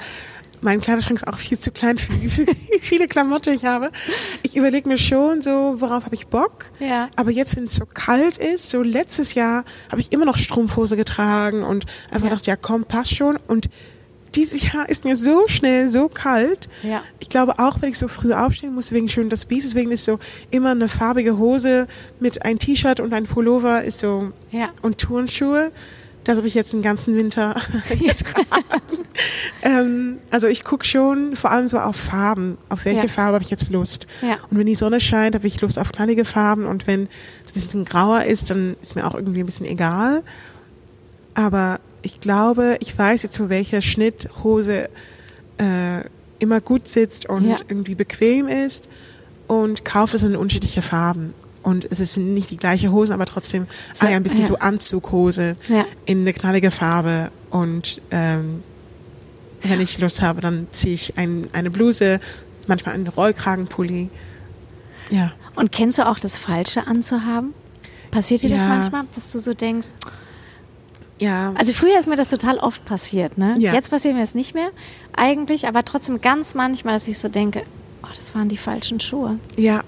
mein 0.65 0.81
Kleiderschrank 0.81 1.17
ist 1.21 1.29
auch 1.29 1.39
viel 1.39 1.59
zu 1.59 1.71
klein 1.71 1.99
für 1.99 2.21
wie 2.23 2.29
viel- 2.31 2.47
wie 2.47 2.81
viele 2.81 3.07
Klamotten 3.07 3.55
ich 3.55 3.65
habe. 3.65 3.91
Ich 4.43 4.57
überlege 4.57 4.89
mir 4.89 4.99
schon 4.99 5.43
so, 5.43 5.77
worauf 5.79 6.05
habe 6.07 6.15
ich 6.15 6.27
Bock. 6.27 6.65
Ja. 6.81 7.09
Aber 7.17 7.31
jetzt, 7.31 7.55
wenn 7.57 7.65
es 7.65 7.77
so 7.77 7.85
kalt 7.87 8.39
ist, 8.39 8.71
so 8.71 8.83
letztes 8.83 9.35
Jahr 9.35 9.65
habe 9.91 10.01
ich 10.01 10.13
immer 10.13 10.25
noch 10.25 10.37
Strumpfhose 10.39 10.97
getragen 10.97 11.63
und 11.63 11.87
einfach 12.11 12.25
Ja. 12.25 12.29
gedacht, 12.31 12.47
ja 12.47 12.57
komm, 12.57 12.85
passt 12.85 13.15
schon. 13.15 13.39
Und 13.47 13.69
dieses 14.35 14.73
Jahr 14.73 14.89
ist 14.89 15.05
mir 15.05 15.15
so 15.15 15.47
schnell 15.47 15.87
so 15.89 16.09
kalt. 16.09 16.69
Ja. 16.83 17.03
Ich 17.21 17.29
glaube 17.29 17.61
auch, 17.61 17.81
wenn 17.83 17.91
ich 17.91 17.99
so 17.99 18.09
früh 18.09 18.33
aufstehen 18.33 18.75
muss 18.75 18.91
wegen 18.91 19.09
schön 19.09 19.29
das 19.29 19.45
Biest, 19.45 19.69
deswegen 19.69 19.93
ist 19.93 20.05
so 20.05 20.19
immer 20.51 20.73
eine 20.73 20.89
farbige 20.89 21.39
Hose 21.39 21.87
mit 22.19 22.45
ein 22.45 22.59
T-Shirt 22.59 22.99
und 22.99 23.13
ein 23.15 23.27
Pullover 23.27 23.85
ist 23.85 24.01
so 24.01 24.33
Ja. 24.51 24.71
und 24.83 24.99
Turnschuhe. 24.99 25.71
Das 26.25 26.39
habe 26.39 26.49
ich 26.49 26.55
jetzt 26.55 26.73
den 26.73 26.81
ganzen 26.83 27.15
Winter 27.17 27.55
getragen. 27.91 29.04
Ähm, 29.63 30.19
also 30.31 30.47
ich 30.47 30.65
gucke 30.65 30.85
schon 30.85 31.37
vor 31.37 31.51
allem 31.51 31.69
so 31.69 31.79
auf 31.79 31.97
Farben. 31.97 32.59
Auf 32.69 32.85
welche 32.85 33.03
Ja. 33.03 33.09
Farbe 33.09 33.35
habe 33.35 33.45
ich 33.45 33.51
jetzt 33.51 33.71
Lust? 33.71 34.07
Ja. 34.23 34.39
Und 34.51 34.59
wenn 34.59 34.67
die 34.67 34.75
Sonne 34.75 35.01
scheint, 35.01 35.35
habe 35.35 35.47
ich 35.47 35.61
Lust 35.61 35.79
auf 35.79 35.93
knallige 35.93 36.25
Farben. 36.25 36.67
Und 36.67 36.87
wenn 36.87 37.09
es 37.45 37.51
ein 37.51 37.55
bisschen 37.55 37.85
grauer 37.85 38.25
ist, 38.25 38.51
dann 38.51 38.77
ist 38.81 38.95
mir 38.97 39.07
auch 39.07 39.15
irgendwie 39.15 39.41
ein 39.41 39.47
bisschen 39.47 39.67
egal. 39.67 40.23
Aber 41.35 41.81
ich 42.03 42.21
glaube, 42.21 42.77
ich 42.81 42.97
weiß 42.97 43.23
jetzt 43.23 43.35
so, 43.35 43.49
welcher 43.49 43.83
Schnitt 43.83 44.29
Hose 44.43 44.89
äh, 45.59 46.01
immer 46.39 46.61
gut 46.61 46.89
sitzt 46.89 47.29
und 47.29 47.45
Ja. 47.49 47.57
irgendwie 47.69 47.95
bequem 47.95 48.49
ist 48.49 48.89
und 49.47 49.85
kaufe 49.85 50.17
es 50.17 50.23
in 50.23 50.37
unterschiedliche 50.37 50.83
Farben. 50.83 51.33
Und 51.63 51.87
es 51.91 51.99
ist 51.99 52.19
nicht 52.19 52.51
die 52.51 52.59
gleiche 52.59 52.93
Hose, 52.93 53.15
aber 53.15 53.25
trotzdem 53.25 53.67
So, 53.95 54.07
ah, 54.07 54.11
ja, 54.11 54.17
ein 54.17 54.23
bisschen 54.23 54.41
ja. 54.41 54.47
so 54.47 54.57
Anzughose 54.59 55.57
in 56.05 56.21
eine 56.21 56.35
knallige 56.35 56.71
Farbe. 56.71 57.31
Und 57.51 58.03
ähm, 58.11 58.63
wenn 59.65 59.81
ich 59.81 59.99
Lust 59.99 60.23
habe, 60.23 60.41
dann 60.41 60.69
ziehe 60.71 60.95
ich 60.95 61.17
ein, 61.19 61.49
eine 61.53 61.71
Bluse, 61.71 62.21
manchmal 62.67 62.95
einen 62.95 63.09
Rollkragenpulli. 63.09 64.09
Ja. 65.11 65.33
Und 65.57 65.73
kennst 65.73 65.99
du 65.99 66.07
auch 66.07 66.19
das 66.19 66.39
Falsche 66.39 66.87
anzuhaben? 66.87 67.53
Passiert 68.11 68.43
dir 68.43 68.51
das 68.51 68.59
Ja. 68.63 68.69
manchmal, 68.69 69.05
dass 69.15 69.33
du 69.33 69.39
so 69.41 69.55
denkst, 69.55 69.89
Ja. 71.19 71.53
also 71.57 71.73
früher 71.73 71.99
ist 71.99 72.09
mir 72.09 72.17
das 72.17 72.31
total 72.31 72.59
oft 72.59 72.85
passiert, 72.85 73.39
ne? 73.39 73.55
Ja. 73.59 73.73
Jetzt 73.73 73.91
passiert 73.91 74.15
mir 74.15 74.21
das 74.21 74.35
nicht 74.35 74.55
mehr, 74.55 74.71
eigentlich, 75.17 75.67
aber 75.69 75.85
trotzdem 75.85 76.21
ganz 76.21 76.55
manchmal, 76.55 76.95
dass 76.95 77.07
ich 77.09 77.19
so 77.19 77.29
denke, 77.29 77.63
oh, 78.03 78.09
das 78.15 78.35
waren 78.35 78.49
die 78.49 78.57
falschen 78.57 79.01
Schuhe. 79.01 79.39
ja. 79.57 79.83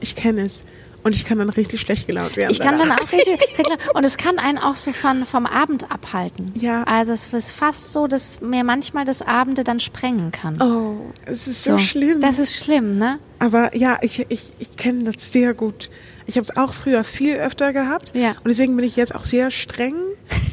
Ich 0.00 0.16
kenne 0.16 0.40
es. 0.42 0.64
Und 1.04 1.16
ich 1.16 1.24
kann 1.24 1.38
dann 1.38 1.50
richtig 1.50 1.80
schlecht 1.80 2.06
gelaunt 2.06 2.36
werden. 2.36 2.52
Ich 2.52 2.60
kann 2.60 2.78
dann 2.78 2.88
danach. 2.90 3.02
auch 3.02 3.12
richtig, 3.12 3.40
richtig 3.58 3.76
und 3.94 4.04
es 4.04 4.16
kann 4.16 4.38
einen 4.38 4.58
auch 4.58 4.76
so 4.76 4.92
von, 4.92 5.24
vom 5.24 5.46
Abend 5.46 5.90
abhalten. 5.90 6.52
Ja. 6.54 6.84
Also 6.84 7.12
es 7.12 7.26
ist 7.32 7.50
fast 7.52 7.92
so, 7.92 8.06
dass 8.06 8.40
mir 8.40 8.62
manchmal 8.62 9.04
das 9.04 9.20
Abende 9.22 9.64
dann 9.64 9.80
sprengen 9.80 10.30
kann. 10.30 10.60
Oh, 10.62 11.10
es 11.26 11.48
ist 11.48 11.64
so, 11.64 11.76
schlimm. 11.78 12.20
Das 12.20 12.38
ist 12.38 12.64
schlimm, 12.64 12.96
ne? 12.96 13.18
Aber 13.40 13.74
ja, 13.76 13.98
ich, 14.02 14.26
ich, 14.28 14.52
ich 14.60 14.76
kenne 14.76 15.10
das 15.10 15.32
sehr 15.32 15.54
gut. 15.54 15.90
Ich 16.26 16.36
habe 16.36 16.44
es 16.44 16.56
auch 16.56 16.72
früher 16.72 17.02
viel 17.02 17.34
öfter 17.34 17.72
gehabt. 17.72 18.12
Ja. 18.14 18.30
Und 18.30 18.46
deswegen 18.46 18.76
bin 18.76 18.84
ich 18.84 18.94
jetzt 18.94 19.12
auch 19.14 19.24
sehr 19.24 19.50
streng 19.50 19.96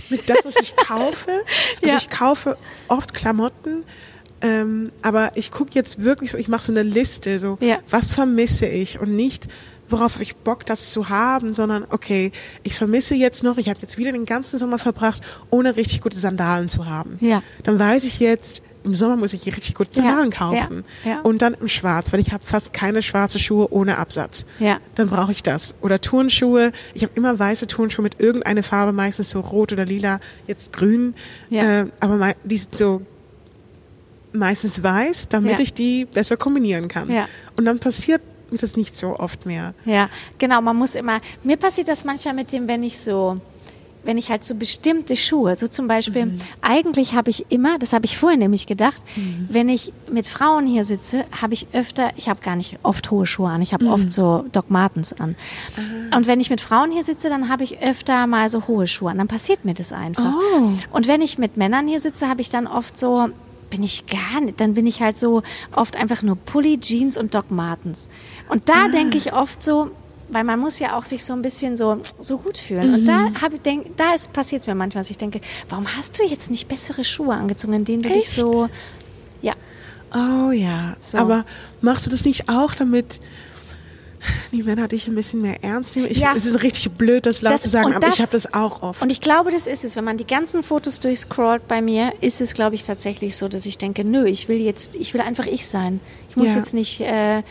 mit 0.09 0.27
das, 0.29 0.37
was 0.43 0.55
ich 0.59 0.75
kaufe. 0.75 1.29
Also 1.83 1.93
Ja. 1.93 1.97
ich 1.97 2.09
kaufe 2.09 2.57
oft 2.87 3.13
Klamotten. 3.13 3.83
Ähm, 4.41 4.89
aber 5.03 5.31
ich 5.35 5.51
gucke 5.51 5.71
jetzt 5.73 6.01
wirklich 6.03 6.31
so, 6.31 6.37
ich 6.39 6.47
mache 6.47 6.63
so 6.63 6.71
eine 6.71 6.81
Liste, 6.81 7.37
so 7.37 7.57
Ja. 7.61 7.77
was 7.89 8.13
vermisse 8.13 8.65
ich 8.67 8.99
und 8.99 9.11
nicht, 9.15 9.47
worauf 9.91 10.21
ich 10.21 10.35
Bock, 10.37 10.65
das 10.65 10.91
zu 10.91 11.09
haben, 11.09 11.53
sondern 11.53 11.85
okay, 11.89 12.31
ich 12.63 12.75
vermisse 12.75 13.15
jetzt 13.15 13.43
noch, 13.43 13.57
ich 13.57 13.69
habe 13.69 13.79
jetzt 13.81 13.97
wieder 13.97 14.11
den 14.11 14.25
ganzen 14.25 14.59
Sommer 14.59 14.79
verbracht, 14.79 15.21
ohne 15.49 15.75
richtig 15.75 16.01
gute 16.01 16.17
Sandalen 16.17 16.69
zu 16.69 16.85
haben. 16.85 17.17
Ja. 17.21 17.41
Dann 17.63 17.79
weiß 17.79 18.03
ich 18.05 18.19
jetzt, 18.19 18.61
im 18.83 18.95
Sommer 18.95 19.17
muss 19.17 19.33
ich 19.33 19.45
richtig 19.45 19.75
gute 19.75 19.89
Ja. 19.97 20.03
Sandalen 20.03 20.29
kaufen. 20.31 20.83
Ja. 21.03 21.11
Ja. 21.11 21.19
Und 21.21 21.41
dann 21.41 21.53
im 21.53 21.67
Schwarz, 21.67 22.13
weil 22.13 22.19
ich 22.21 22.31
habe 22.31 22.45
fast 22.45 22.71
keine 22.71 23.01
schwarze 23.01 23.37
Schuhe 23.37 23.71
ohne 23.73 23.97
Absatz. 23.97 24.45
Ja. 24.59 24.79
Dann 24.95 25.09
brauche 25.09 25.31
ich 25.33 25.43
das. 25.43 25.75
Oder 25.81 25.99
Turnschuhe. 25.99 26.71
Ich 26.93 27.03
habe 27.03 27.11
immer 27.15 27.37
weiße 27.37 27.67
Turnschuhe 27.67 28.03
mit 28.03 28.21
irgendeiner 28.21 28.63
Farbe, 28.63 28.93
meistens 28.93 29.31
so 29.31 29.41
rot 29.41 29.73
oder 29.73 29.83
lila, 29.85 30.19
jetzt 30.47 30.71
grün. 30.71 31.13
Ja. 31.49 31.81
Äh, 31.81 31.85
aber 31.99 32.33
die 32.45 32.57
sind 32.57 32.77
so 32.77 33.01
meistens 34.31 34.83
weiß, 34.83 35.29
damit 35.29 35.53
Ja. 35.57 35.59
ich 35.63 35.73
die 35.73 36.05
besser 36.05 36.37
kombinieren 36.37 36.87
kann. 36.87 37.11
Ja. 37.11 37.27
Und 37.57 37.65
dann 37.65 37.79
passiert 37.79 38.21
mir 38.51 38.57
das 38.57 38.75
nicht 38.75 38.95
so 38.95 39.19
oft 39.19 39.45
mehr. 39.45 39.73
Ja, 39.85 40.09
genau, 40.37 40.61
man 40.61 40.75
muss 40.75 40.95
immer, 40.95 41.21
mir 41.43 41.57
passiert 41.57 41.87
das 41.87 42.03
manchmal 42.03 42.33
mit 42.33 42.51
dem, 42.51 42.67
wenn 42.67 42.83
ich 42.83 42.99
so 42.99 43.39
wenn 44.03 44.17
ich 44.17 44.31
halt 44.31 44.43
so 44.43 44.55
bestimmte 44.55 45.15
Schuhe, 45.15 45.55
so 45.55 45.67
zum 45.67 45.87
Beispiel, 45.87 46.27
mhm. 46.27 46.39
eigentlich 46.61 47.13
habe 47.13 47.29
ich 47.29 47.51
immer, 47.51 47.77
das 47.79 47.93
habe 47.93 48.05
ich 48.05 48.17
vorhin 48.17 48.39
nämlich 48.39 48.65
gedacht, 48.65 49.03
mhm. 49.15 49.47
wenn 49.51 49.69
ich 49.69 49.93
mit 50.11 50.27
Frauen 50.27 50.65
hier 50.65 50.83
sitze, 50.83 51.25
habe 51.41 51.53
ich 51.53 51.67
öfter, 51.73 52.11
ich 52.15 52.29
habe 52.29 52.41
gar 52.41 52.55
nicht 52.55 52.79
oft 52.83 53.11
hohe 53.11 53.25
Schuhe 53.25 53.49
an, 53.49 53.61
ich 53.61 53.73
habe 53.73 53.85
mhm. 53.85 53.91
oft 53.91 54.11
so 54.11 54.45
Doc 54.51 54.69
Martens 54.69 55.13
an. 55.13 55.35
Und 56.15 56.27
wenn 56.27 56.39
ich 56.39 56.49
mit 56.49 56.61
Frauen 56.61 56.91
hier 56.91 57.03
sitze, 57.03 57.29
dann 57.29 57.49
habe 57.49 57.63
ich 57.63 57.81
öfter 57.81 58.25
mal 58.27 58.49
so 58.49 58.67
hohe 58.67 58.87
Schuhe 58.87 59.11
an, 59.11 59.17
dann 59.17 59.27
passiert 59.27 59.65
mir 59.65 59.73
das 59.73 59.91
einfach. 59.91 60.33
Oh. 60.33 60.71
Und 60.91 61.07
wenn 61.07 61.21
ich 61.21 61.37
mit 61.37 61.57
Männern 61.57 61.87
hier 61.87 61.99
sitze, 61.99 62.29
habe 62.29 62.41
ich 62.41 62.49
dann 62.49 62.67
oft 62.67 62.97
so 62.97 63.29
bin 63.69 63.83
ich 63.83 64.05
gar 64.07 64.41
nicht. 64.41 64.59
Dann 64.59 64.73
bin 64.73 64.87
ich 64.87 65.01
halt 65.01 65.17
so 65.17 65.43
oft 65.75 65.95
einfach 65.95 66.21
nur 66.21 66.35
Pulli, 66.35 66.79
Jeans 66.79 67.17
und 67.17 67.35
Doc 67.35 67.51
Martens. 67.51 68.09
Und 68.49 68.69
da 68.69 68.85
ah. 68.85 68.89
denke 68.89 69.17
ich 69.17 69.33
oft 69.33 69.61
so, 69.63 69.91
weil 70.29 70.43
man 70.43 70.59
muss 70.59 70.79
ja 70.79 70.97
auch 70.97 71.05
sich 71.05 71.25
so 71.25 71.33
ein 71.33 71.41
bisschen 71.41 71.75
so, 71.75 72.01
so 72.19 72.37
gut 72.37 72.57
fühlen. 72.57 72.89
Mhm. 72.89 72.93
Und 72.95 73.05
da 73.05 73.41
habe 73.41 73.55
ich 73.55 73.61
denk, 73.61 73.97
da 73.97 74.13
passiert 74.31 74.61
es 74.61 74.67
mir 74.67 74.75
manchmal, 74.75 75.03
dass 75.03 75.11
ich 75.11 75.17
denke, 75.17 75.41
warum 75.69 75.87
hast 75.97 76.19
du 76.19 76.23
jetzt 76.23 76.51
nicht 76.51 76.67
bessere 76.67 77.03
Schuhe 77.03 77.33
angezogen, 77.33 77.73
in 77.73 77.85
denen 77.85 78.03
du 78.03 78.09
Echt? 78.09 78.17
dich 78.19 78.29
so, 78.31 78.69
ja. 79.41 79.53
Oh 80.13 80.51
ja. 80.51 80.95
So. 80.99 81.17
Aber 81.17 81.45
machst 81.81 82.05
du 82.05 82.11
das 82.11 82.25
nicht 82.25 82.49
auch, 82.49 82.73
damit 82.73 83.19
die 84.51 84.63
Männer 84.63 84.87
dich 84.87 85.07
ein 85.07 85.15
bisschen 85.15 85.41
mehr 85.41 85.63
ernst 85.63 85.95
nehmen. 85.95 86.07
Ich, 86.09 86.19
ja. 86.19 86.33
Es 86.35 86.45
ist 86.45 86.61
richtig 86.61 86.91
blöd, 86.91 87.25
das 87.25 87.41
laut 87.41 87.53
das, 87.53 87.61
zu 87.61 87.69
sagen, 87.69 87.93
aber 87.93 88.07
das, 88.07 88.15
ich 88.15 88.21
habe 88.21 88.31
das 88.31 88.53
auch 88.53 88.81
oft. 88.81 89.01
Und 89.01 89.11
ich 89.11 89.21
glaube, 89.21 89.51
das 89.51 89.67
ist 89.67 89.83
es. 89.83 89.95
Wenn 89.95 90.03
man 90.03 90.17
die 90.17 90.27
ganzen 90.27 90.63
Fotos 90.63 90.99
durchscrollt 90.99 91.67
bei 91.67 91.81
mir, 91.81 92.13
ist 92.21 92.41
es, 92.41 92.53
glaube 92.53 92.75
ich, 92.75 92.83
tatsächlich 92.83 93.37
so, 93.37 93.47
dass 93.47 93.65
ich 93.65 93.77
denke, 93.77 94.03
nö, 94.03 94.25
ich 94.25 94.47
will 94.47 94.57
jetzt, 94.57 94.95
ich 94.95 95.13
will 95.13 95.21
einfach 95.21 95.45
ich 95.45 95.67
sein. 95.67 95.99
Ich 96.29 96.35
muss 96.35 96.49
ja. 96.49 96.57
jetzt 96.57 96.73
nicht, 96.73 97.01
äh, 97.01 97.43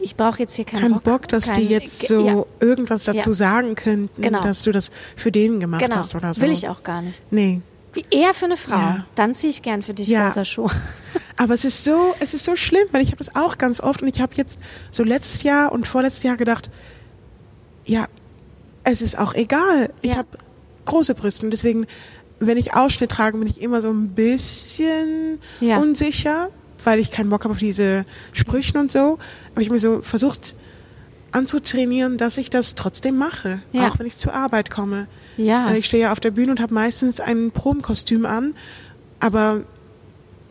ich 0.00 0.16
brauche 0.16 0.38
jetzt 0.38 0.54
hier 0.54 0.64
keinen 0.64 0.80
Kein 0.80 0.92
Bock, 0.92 1.04
Bock 1.04 1.28
dass 1.28 1.50
kein, 1.50 1.60
die 1.60 1.66
jetzt 1.66 2.06
so 2.06 2.26
ja. 2.26 2.44
irgendwas 2.60 3.04
dazu 3.04 3.32
sagen 3.32 3.74
könnten, 3.74 4.20
genau. 4.20 4.42
dass 4.42 4.62
du 4.62 4.72
das 4.72 4.90
für 5.16 5.32
den 5.32 5.60
gemacht 5.60 5.82
genau. 5.82 5.96
hast 5.96 6.14
oder 6.14 6.34
so. 6.34 6.42
Will 6.42 6.52
ich 6.52 6.68
auch 6.68 6.82
gar 6.82 7.02
nicht. 7.02 7.22
Nee. 7.30 7.60
Eher 8.10 8.34
für 8.34 8.46
eine 8.46 8.56
Frau. 8.56 8.76
Ja. 8.76 9.06
Dann 9.14 9.34
ziehe 9.34 9.50
ich 9.50 9.62
gern 9.62 9.82
für 9.82 9.94
dich 9.94 10.08
ja. 10.08 10.26
rosa 10.26 10.44
Schuhe. 10.44 10.70
Aber 11.36 11.54
es 11.54 11.64
ist 11.64 11.84
so, 11.84 12.14
es 12.20 12.34
ist 12.34 12.44
so 12.44 12.56
schlimm, 12.56 12.86
weil 12.92 13.02
ich 13.02 13.08
habe 13.08 13.18
das 13.18 13.34
auch 13.34 13.58
ganz 13.58 13.80
oft 13.80 14.02
und 14.02 14.08
ich 14.08 14.20
habe 14.20 14.34
jetzt 14.36 14.58
so 14.90 15.02
letztes 15.02 15.42
Jahr 15.42 15.72
und 15.72 15.86
vorletztes 15.86 16.22
Jahr 16.22 16.36
gedacht, 16.36 16.70
ja, 17.84 18.06
es 18.84 19.02
ist 19.02 19.18
auch 19.18 19.34
egal. 19.34 19.90
Ich 20.02 20.10
ja. 20.10 20.18
habe 20.18 20.28
große 20.84 21.14
Brüste 21.14 21.44
und 21.44 21.50
deswegen, 21.50 21.86
wenn 22.38 22.56
ich 22.56 22.74
Ausschnitt 22.74 23.10
trage, 23.10 23.38
bin 23.38 23.48
ich 23.48 23.60
immer 23.60 23.82
so 23.82 23.90
ein 23.90 24.10
bisschen 24.10 25.38
ja. 25.60 25.78
unsicher, 25.78 26.50
weil 26.84 26.98
ich 26.98 27.10
keinen 27.10 27.30
Bock 27.30 27.44
habe 27.44 27.52
auf 27.52 27.58
diese 27.58 28.04
Sprüchen 28.32 28.78
und 28.78 28.92
so. 28.92 29.18
Aber 29.52 29.62
ich 29.62 29.70
mir 29.70 29.78
so 29.78 30.02
versucht 30.02 30.54
anzutrainieren, 31.32 32.16
dass 32.16 32.36
ich 32.36 32.48
das 32.48 32.74
trotzdem 32.76 33.16
mache, 33.16 33.60
ja. 33.72 33.88
auch 33.88 33.98
wenn 33.98 34.06
ich 34.06 34.16
zur 34.16 34.34
Arbeit 34.34 34.70
komme. 34.70 35.08
Ja. 35.36 35.70
Äh, 35.70 35.78
ich 35.78 35.86
stehe 35.86 36.04
ja 36.04 36.12
auf 36.12 36.20
der 36.20 36.30
Bühne 36.30 36.52
und 36.52 36.60
habe 36.60 36.74
meistens 36.74 37.20
ein 37.20 37.50
Probenkostüm 37.50 38.26
an, 38.26 38.54
aber 39.20 39.62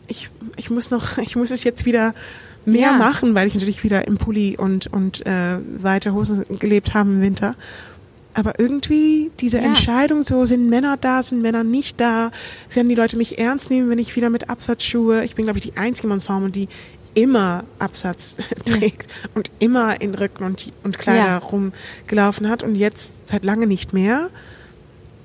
ich, 0.08 0.30
ich 0.56 0.70
muss 0.70 0.90
noch, 0.90 1.18
ich 1.22 1.36
muss 1.36 1.50
es 1.50 1.64
jetzt 1.64 1.84
wieder 1.84 2.14
mehr 2.66 2.92
ja. 2.92 2.92
machen, 2.92 3.34
weil 3.34 3.46
ich 3.46 3.54
natürlich 3.54 3.84
wieder 3.84 4.06
im 4.06 4.16
Pulli 4.16 4.56
und, 4.56 4.86
und 4.86 5.26
äh, 5.26 5.58
weite 5.76 6.14
Hosen 6.14 6.44
gelebt 6.58 6.94
habe 6.94 7.10
im 7.10 7.20
Winter. 7.20 7.54
Aber 8.32 8.58
irgendwie 8.58 9.30
diese 9.38 9.58
ja. 9.58 9.64
Entscheidung, 9.64 10.22
so 10.22 10.44
sind 10.44 10.68
Männer 10.68 10.96
da, 10.96 11.22
sind 11.22 11.40
Männer 11.40 11.62
nicht 11.62 12.00
da, 12.00 12.32
werden 12.72 12.88
die 12.88 12.96
Leute 12.96 13.16
mich 13.16 13.38
ernst 13.38 13.70
nehmen, 13.70 13.90
wenn 13.90 13.98
ich 13.98 14.16
wieder 14.16 14.28
mit 14.28 14.50
Absatzschuhe, 14.50 15.24
ich 15.24 15.36
bin 15.36 15.44
glaube 15.44 15.58
ich 15.60 15.64
die 15.64 15.76
einzige 15.76 16.08
im 16.08 16.14
Ensemble, 16.14 16.50
die 16.50 16.68
immer 17.14 17.64
Absatz 17.78 18.36
trägt 18.64 19.10
ja. 19.10 19.30
und 19.34 19.50
immer 19.60 20.00
in 20.00 20.14
Rücken 20.14 20.44
und, 20.44 20.72
und 20.82 20.98
Kleider 20.98 21.38
rumgelaufen 21.38 22.48
hat 22.48 22.62
und 22.62 22.74
jetzt 22.74 23.14
seit 23.24 23.44
lange 23.44 23.66
nicht 23.66 23.92
mehr. 23.92 24.30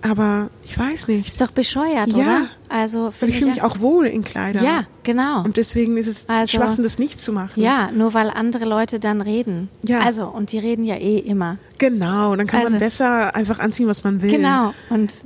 Aber 0.01 0.49
ich 0.63 0.77
weiß 0.77 1.09
nicht. 1.09 1.29
Ist 1.29 1.41
doch 1.41 1.51
bescheuert, 1.51 2.07
ja, 2.07 2.15
oder? 2.15 2.47
Also 2.69 3.11
weil 3.19 3.29
ich 3.29 3.39
fühle 3.39 3.51
mich 3.51 3.61
auch 3.61 3.79
wohl 3.79 4.05
in 4.05 4.23
Kleidern. 4.23 4.63
Ja, 4.63 4.83
genau. 5.03 5.43
Und 5.43 5.57
deswegen 5.57 5.97
ist 5.97 6.07
es 6.07 6.29
also, 6.29 6.57
Schwachsinn, 6.57 6.83
das 6.83 6.99
nicht 6.99 7.19
zu 7.19 7.33
machen. 7.33 7.61
Ja, 7.61 7.91
nur 7.91 8.13
weil 8.13 8.29
andere 8.29 8.65
Leute 8.65 8.99
dann 8.99 9.21
reden. 9.21 9.69
Ja. 9.83 9.99
Also, 9.99 10.27
und 10.27 10.51
die 10.53 10.59
reden 10.59 10.85
ja 10.85 10.95
eh 10.95 11.17
immer. 11.17 11.57
Genau, 11.79 12.35
dann 12.35 12.47
kann 12.47 12.61
also, 12.61 12.71
man 12.71 12.79
besser 12.79 13.35
einfach 13.35 13.59
anziehen, 13.59 13.87
was 13.87 14.03
man 14.03 14.21
will. 14.21 14.31
Genau, 14.31 14.73
und 14.89 15.25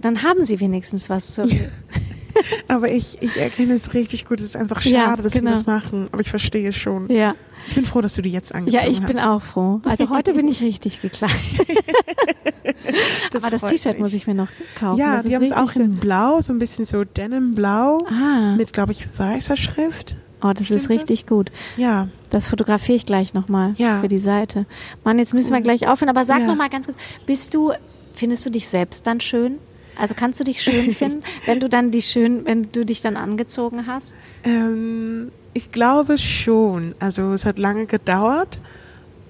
dann 0.00 0.22
haben 0.22 0.44
sie 0.44 0.60
wenigstens 0.60 1.10
was 1.10 1.34
zu. 1.34 1.42
Ja. 1.42 1.56
Aber 2.68 2.88
ich, 2.88 3.20
ich 3.22 3.36
erkenne 3.36 3.74
es 3.74 3.92
richtig 3.94 4.26
gut. 4.26 4.40
Es 4.40 4.46
ist 4.46 4.56
einfach 4.56 4.80
schade, 4.80 4.94
ja, 4.94 5.16
dass 5.16 5.32
genau. 5.32 5.46
wir 5.46 5.50
das 5.50 5.66
machen. 5.66 6.08
Aber 6.12 6.20
ich 6.20 6.30
verstehe 6.30 6.68
es 6.68 6.76
schon. 6.76 7.10
Ja. 7.10 7.34
Ich 7.70 7.76
bin 7.76 7.84
froh, 7.84 8.00
dass 8.00 8.14
du 8.14 8.22
die 8.22 8.32
jetzt 8.32 8.52
angezogen 8.52 8.78
hast. 8.78 8.84
Ja, 8.84 8.90
ich 8.90 9.00
hast. 9.00 9.06
bin 9.06 9.18
auch 9.20 9.40
froh. 9.40 9.80
Also 9.84 10.10
heute 10.10 10.34
bin 10.34 10.48
ich 10.48 10.60
richtig 10.60 11.00
gekleidet. 11.00 11.38
das 13.30 13.44
Aber 13.44 13.50
das 13.50 13.70
T-Shirt 13.70 14.00
muss 14.00 14.12
ich 14.12 14.26
mir 14.26 14.34
noch 14.34 14.48
kaufen. 14.74 14.98
Ja, 14.98 15.22
die 15.22 15.36
haben 15.36 15.44
es 15.44 15.52
auch 15.52 15.76
in 15.76 15.96
Blau, 15.96 16.40
so 16.40 16.52
ein 16.52 16.58
bisschen 16.58 16.84
so 16.84 17.04
Denim-Blau 17.04 17.98
ah. 18.08 18.56
mit, 18.56 18.72
glaube 18.72 18.90
ich, 18.90 19.06
weißer 19.16 19.56
Schrift. 19.56 20.16
Oh, 20.42 20.52
das 20.52 20.64
Stimmt 20.64 20.80
ist 20.80 20.90
richtig 20.90 21.20
das? 21.20 21.28
gut. 21.28 21.52
Ja. 21.76 22.08
Das 22.30 22.48
fotografiere 22.48 22.96
ich 22.96 23.06
gleich 23.06 23.34
nochmal 23.34 23.74
ja. 23.76 24.00
für 24.00 24.08
die 24.08 24.18
Seite. 24.18 24.66
Mann, 25.04 25.20
jetzt 25.20 25.32
müssen 25.32 25.52
wir 25.52 25.60
gleich 25.60 25.86
aufhören. 25.86 26.08
Aber 26.08 26.24
sag 26.24 26.40
ja. 26.40 26.46
noch 26.46 26.56
mal 26.56 26.70
ganz 26.70 26.86
kurz, 26.86 26.98
bist 27.24 27.54
du, 27.54 27.72
findest 28.12 28.44
du 28.46 28.50
dich 28.50 28.68
selbst 28.68 29.06
dann 29.06 29.20
schön? 29.20 29.58
Also 29.96 30.16
kannst 30.16 30.40
du 30.40 30.44
dich 30.44 30.60
schön 30.60 30.92
finden, 30.94 31.22
wenn 31.46 31.60
du 31.60 31.68
dann 31.68 31.92
die 31.92 32.02
schön, 32.02 32.46
wenn 32.46 32.72
du 32.72 32.84
dich 32.84 33.00
dann 33.00 33.16
angezogen 33.16 33.86
hast? 33.86 34.16
Ähm, 34.42 35.30
ich 35.54 35.70
glaube 35.70 36.18
schon. 36.18 36.94
Also 36.98 37.32
es 37.32 37.44
hat 37.44 37.58
lange 37.58 37.86
gedauert 37.86 38.60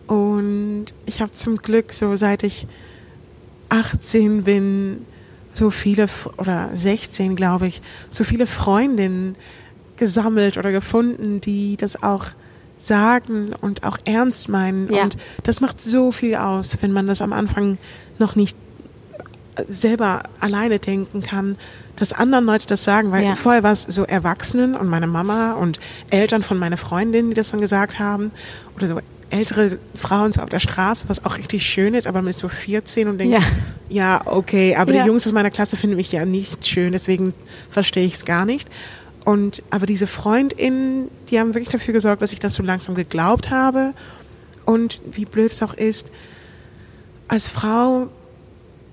und 0.06 0.86
ich 1.06 1.20
habe 1.20 1.30
zum 1.30 1.56
Glück 1.56 1.92
so 1.92 2.14
seit 2.16 2.42
ich 2.42 2.66
18 3.68 4.44
bin 4.44 5.06
so 5.52 5.70
viele 5.70 6.06
oder 6.36 6.70
16 6.74 7.36
glaube 7.36 7.68
ich 7.68 7.82
so 8.10 8.24
viele 8.24 8.46
Freundinnen 8.46 9.36
gesammelt 9.96 10.56
oder 10.56 10.72
gefunden, 10.72 11.40
die 11.40 11.76
das 11.76 12.02
auch 12.02 12.26
sagen 12.78 13.50
und 13.60 13.84
auch 13.84 13.98
ernst 14.04 14.48
meinen 14.48 14.92
ja. 14.92 15.02
und 15.02 15.16
das 15.44 15.60
macht 15.60 15.80
so 15.80 16.12
viel 16.12 16.34
aus, 16.34 16.78
wenn 16.80 16.92
man 16.92 17.06
das 17.06 17.20
am 17.20 17.32
Anfang 17.32 17.78
noch 18.18 18.36
nicht 18.36 18.56
selber 19.68 20.22
alleine 20.40 20.78
denken 20.78 21.22
kann, 21.22 21.56
dass 21.96 22.12
anderen 22.12 22.46
Leute 22.46 22.66
das 22.66 22.84
sagen, 22.84 23.12
weil 23.12 23.24
ja. 23.24 23.34
vorher 23.34 23.62
war 23.62 23.72
es 23.72 23.82
so 23.82 24.04
Erwachsenen 24.04 24.74
und 24.74 24.88
meine 24.88 25.06
Mama 25.06 25.52
und 25.52 25.78
Eltern 26.10 26.42
von 26.42 26.58
meiner 26.58 26.76
Freundin, 26.76 27.28
die 27.30 27.34
das 27.34 27.50
dann 27.50 27.60
gesagt 27.60 27.98
haben 27.98 28.30
oder 28.76 28.86
so 28.88 29.00
ältere 29.30 29.78
Frauen 29.94 30.32
so 30.32 30.42
auf 30.42 30.48
der 30.48 30.58
Straße, 30.60 31.08
was 31.08 31.24
auch 31.24 31.38
richtig 31.38 31.64
schön 31.64 31.94
ist, 31.94 32.06
aber 32.06 32.20
man 32.20 32.30
ist 32.30 32.40
so 32.40 32.48
14 32.48 33.08
und 33.08 33.18
denkt, 33.18 33.34
ja, 33.34 33.40
ja 33.88 34.20
okay, 34.26 34.74
aber 34.76 34.92
ja. 34.92 35.02
die 35.02 35.08
Jungs 35.08 35.26
aus 35.26 35.32
meiner 35.32 35.50
Klasse 35.50 35.76
finden 35.76 35.96
mich 35.96 36.10
ja 36.10 36.24
nicht 36.24 36.66
schön, 36.66 36.92
deswegen 36.92 37.32
verstehe 37.70 38.04
ich 38.04 38.14
es 38.14 38.24
gar 38.24 38.44
nicht. 38.44 38.68
Und 39.24 39.62
aber 39.70 39.86
diese 39.86 40.06
FreundInnen, 40.06 41.08
die 41.28 41.38
haben 41.38 41.54
wirklich 41.54 41.68
dafür 41.68 41.94
gesorgt, 41.94 42.22
dass 42.22 42.32
ich 42.32 42.40
das 42.40 42.54
so 42.54 42.62
langsam 42.62 42.94
geglaubt 42.94 43.50
habe. 43.50 43.92
Und 44.64 45.00
wie 45.12 45.26
blöd 45.26 45.52
es 45.52 45.62
auch 45.62 45.74
ist, 45.74 46.10
als 47.28 47.48
Frau 47.48 48.08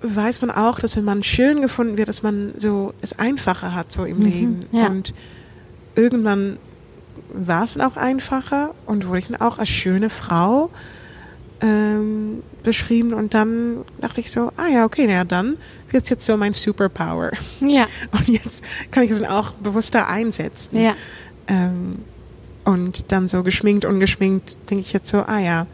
weiß 0.01 0.41
man 0.41 0.51
auch, 0.51 0.79
dass 0.79 0.95
wenn 0.95 1.03
man 1.03 1.23
schön 1.23 1.61
gefunden 1.61 1.97
wird, 1.97 2.07
dass 2.07 2.23
man 2.23 2.53
so 2.55 2.93
es 3.01 3.17
einfacher 3.17 3.73
hat 3.73 3.91
so 3.91 4.05
im 4.05 4.19
mhm, 4.19 4.25
Leben. 4.25 4.59
Ja. 4.71 4.87
Und 4.87 5.13
irgendwann 5.95 6.57
war 7.33 7.63
es 7.63 7.73
dann 7.73 7.87
auch 7.87 7.97
einfacher 7.97 8.73
und 8.85 9.07
wurde 9.07 9.19
ich 9.19 9.27
dann 9.27 9.41
auch 9.41 9.59
als 9.59 9.69
schöne 9.69 10.09
Frau 10.09 10.69
ähm, 11.61 12.43
beschrieben 12.63 13.13
und 13.13 13.33
dann 13.33 13.83
dachte 13.99 14.19
ich 14.19 14.31
so, 14.31 14.51
ah 14.57 14.67
ja, 14.67 14.85
okay, 14.85 15.07
naja, 15.07 15.23
dann 15.23 15.57
wird 15.89 16.03
es 16.03 16.09
jetzt 16.09 16.25
so 16.25 16.37
mein 16.37 16.53
Superpower. 16.53 17.31
Ja. 17.61 17.87
Und 18.11 18.27
jetzt 18.27 18.63
kann 18.91 19.03
ich 19.03 19.11
es 19.11 19.21
dann 19.21 19.29
auch 19.29 19.53
bewusster 19.53 20.07
einsetzen. 20.07 20.77
Ja. 20.77 20.93
Ähm, 21.47 21.91
und 22.65 23.13
dann 23.13 23.29
so 23.29 23.43
geschminkt, 23.43 23.85
ungeschminkt, 23.85 24.57
denke 24.69 24.81
ich 24.81 24.91
jetzt 24.91 25.07
so, 25.07 25.19
ah 25.19 25.39
ja, 25.39 25.65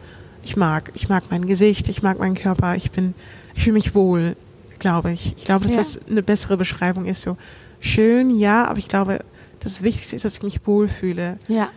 ich 0.44 0.56
mag, 0.56 0.92
ich 0.94 1.08
mag 1.08 1.24
mein 1.30 1.46
Gesicht, 1.46 1.88
ich 1.88 2.04
mag 2.04 2.20
meinen 2.20 2.36
Körper, 2.36 2.76
ich 2.76 2.92
bin 2.92 3.14
ich 3.54 3.62
fühle 3.62 3.74
mich 3.74 3.94
wohl, 3.94 4.36
glaube 4.78 5.12
ich. 5.12 5.34
Ich 5.36 5.44
glaube, 5.44 5.64
dass 5.64 5.72
ja. 5.72 5.78
das 5.78 6.00
eine 6.08 6.22
bessere 6.22 6.56
Beschreibung 6.56 7.06
ist. 7.06 7.22
So 7.22 7.36
schön, 7.80 8.30
ja, 8.30 8.66
aber 8.66 8.78
ich 8.78 8.88
glaube, 8.88 9.20
das 9.60 9.82
Wichtigste 9.82 10.16
ist, 10.16 10.24
dass 10.24 10.36
ich 10.36 10.42
mich 10.42 10.66
wohlfühle. 10.66 11.38
Ja. 11.48 11.70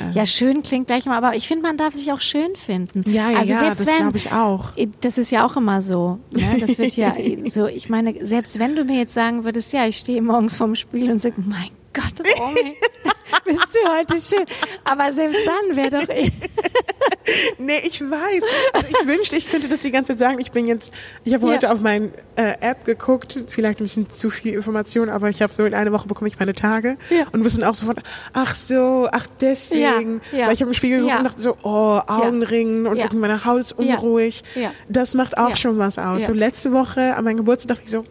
Ähm. 0.00 0.12
Ja, 0.12 0.26
schön 0.26 0.62
klingt 0.62 0.86
gleich 0.86 1.06
mal, 1.06 1.16
aber 1.16 1.36
ich 1.36 1.48
finde, 1.48 1.62
man 1.62 1.76
darf 1.76 1.94
sich 1.94 2.12
auch 2.12 2.20
schön 2.20 2.56
finden. 2.56 3.08
Ja, 3.10 3.30
ja, 3.30 3.38
also 3.38 3.52
ja 3.52 3.58
selbst 3.60 3.86
das 3.86 3.96
glaube 3.96 4.16
ich 4.16 4.32
auch. 4.32 4.70
Das 5.00 5.18
ist 5.18 5.30
ja 5.30 5.46
auch 5.46 5.56
immer 5.56 5.82
so. 5.82 6.18
Ne? 6.30 6.56
Das 6.60 6.78
wird 6.78 6.96
ja 6.96 7.14
so, 7.44 7.66
ich 7.66 7.88
meine, 7.88 8.24
selbst 8.24 8.58
wenn 8.58 8.76
du 8.76 8.84
mir 8.84 8.98
jetzt 8.98 9.14
sagen 9.14 9.44
würdest, 9.44 9.72
ja, 9.72 9.86
ich 9.86 9.96
stehe 9.96 10.22
morgens 10.22 10.56
vorm 10.56 10.74
Spiel 10.74 11.10
und 11.10 11.20
sage, 11.20 11.36
mein 11.38 11.70
Gott, 11.92 12.26
Romy, 12.38 12.76
bist 13.44 13.68
du 13.72 13.90
heute 13.90 14.20
schön. 14.20 14.44
Aber 14.84 15.12
selbst 15.12 15.40
dann 15.46 15.76
wäre 15.76 15.90
doch, 15.90 16.14
nee, 17.58 17.78
ich 17.84 18.00
weiß. 18.00 18.42
Also 18.72 18.86
ich 18.88 19.06
wünschte, 19.06 19.36
ich 19.36 19.50
könnte 19.50 19.68
das 19.68 19.80
die 19.82 19.90
ganze 19.90 20.12
Zeit 20.12 20.18
sagen. 20.18 20.38
Ich 20.40 20.50
bin 20.52 20.66
jetzt, 20.66 20.92
ich 21.24 21.34
habe 21.34 21.46
Ja. 21.46 21.52
heute 21.54 21.70
auf 21.72 21.80
meine 21.80 22.10
äh, 22.36 22.54
App 22.60 22.84
geguckt, 22.84 23.44
vielleicht 23.48 23.80
ein 23.80 23.84
bisschen 23.84 24.08
zu 24.08 24.30
viel 24.30 24.54
Information, 24.54 25.08
aber 25.08 25.28
ich 25.28 25.42
habe 25.42 25.52
so 25.52 25.64
in 25.64 25.74
einer 25.74 25.92
Woche 25.92 26.06
bekomme 26.08 26.28
ich 26.28 26.38
meine 26.38 26.54
Tage 26.54 26.96
Ja. 27.10 27.24
und 27.32 27.42
wir 27.42 27.50
sind 27.50 27.64
auch 27.64 27.74
sofort, 27.74 28.00
ach 28.32 28.54
so, 28.54 29.08
ach 29.10 29.26
deswegen. 29.40 30.20
Ja, 30.32 30.38
ja. 30.38 30.46
Weil 30.46 30.54
ich 30.54 30.60
habe 30.60 30.70
im 30.70 30.74
Spiegel 30.74 30.98
geguckt 30.98 31.12
Ja. 31.12 31.18
und 31.18 31.24
dachte 31.24 31.42
so, 31.42 31.56
oh, 31.62 32.00
Augenringen 32.06 32.86
und 32.86 32.96
Ja. 32.96 33.04
irgendwie 33.04 33.18
meine 33.20 33.44
Haut 33.44 33.60
ist 33.60 33.74
Ja. 33.78 33.96
unruhig. 33.96 34.42
Ja. 34.54 34.70
Das 34.88 35.14
macht 35.14 35.36
auch 35.38 35.50
Ja. 35.50 35.56
schon 35.56 35.78
was 35.78 35.98
aus. 35.98 36.22
Ja. 36.22 36.26
So 36.28 36.32
letzte 36.32 36.72
Woche 36.72 37.14
an 37.16 37.24
meinem 37.24 37.38
Geburtstag 37.38 37.68
dachte 37.76 37.82
ich 37.84 37.90
so, 37.90 38.04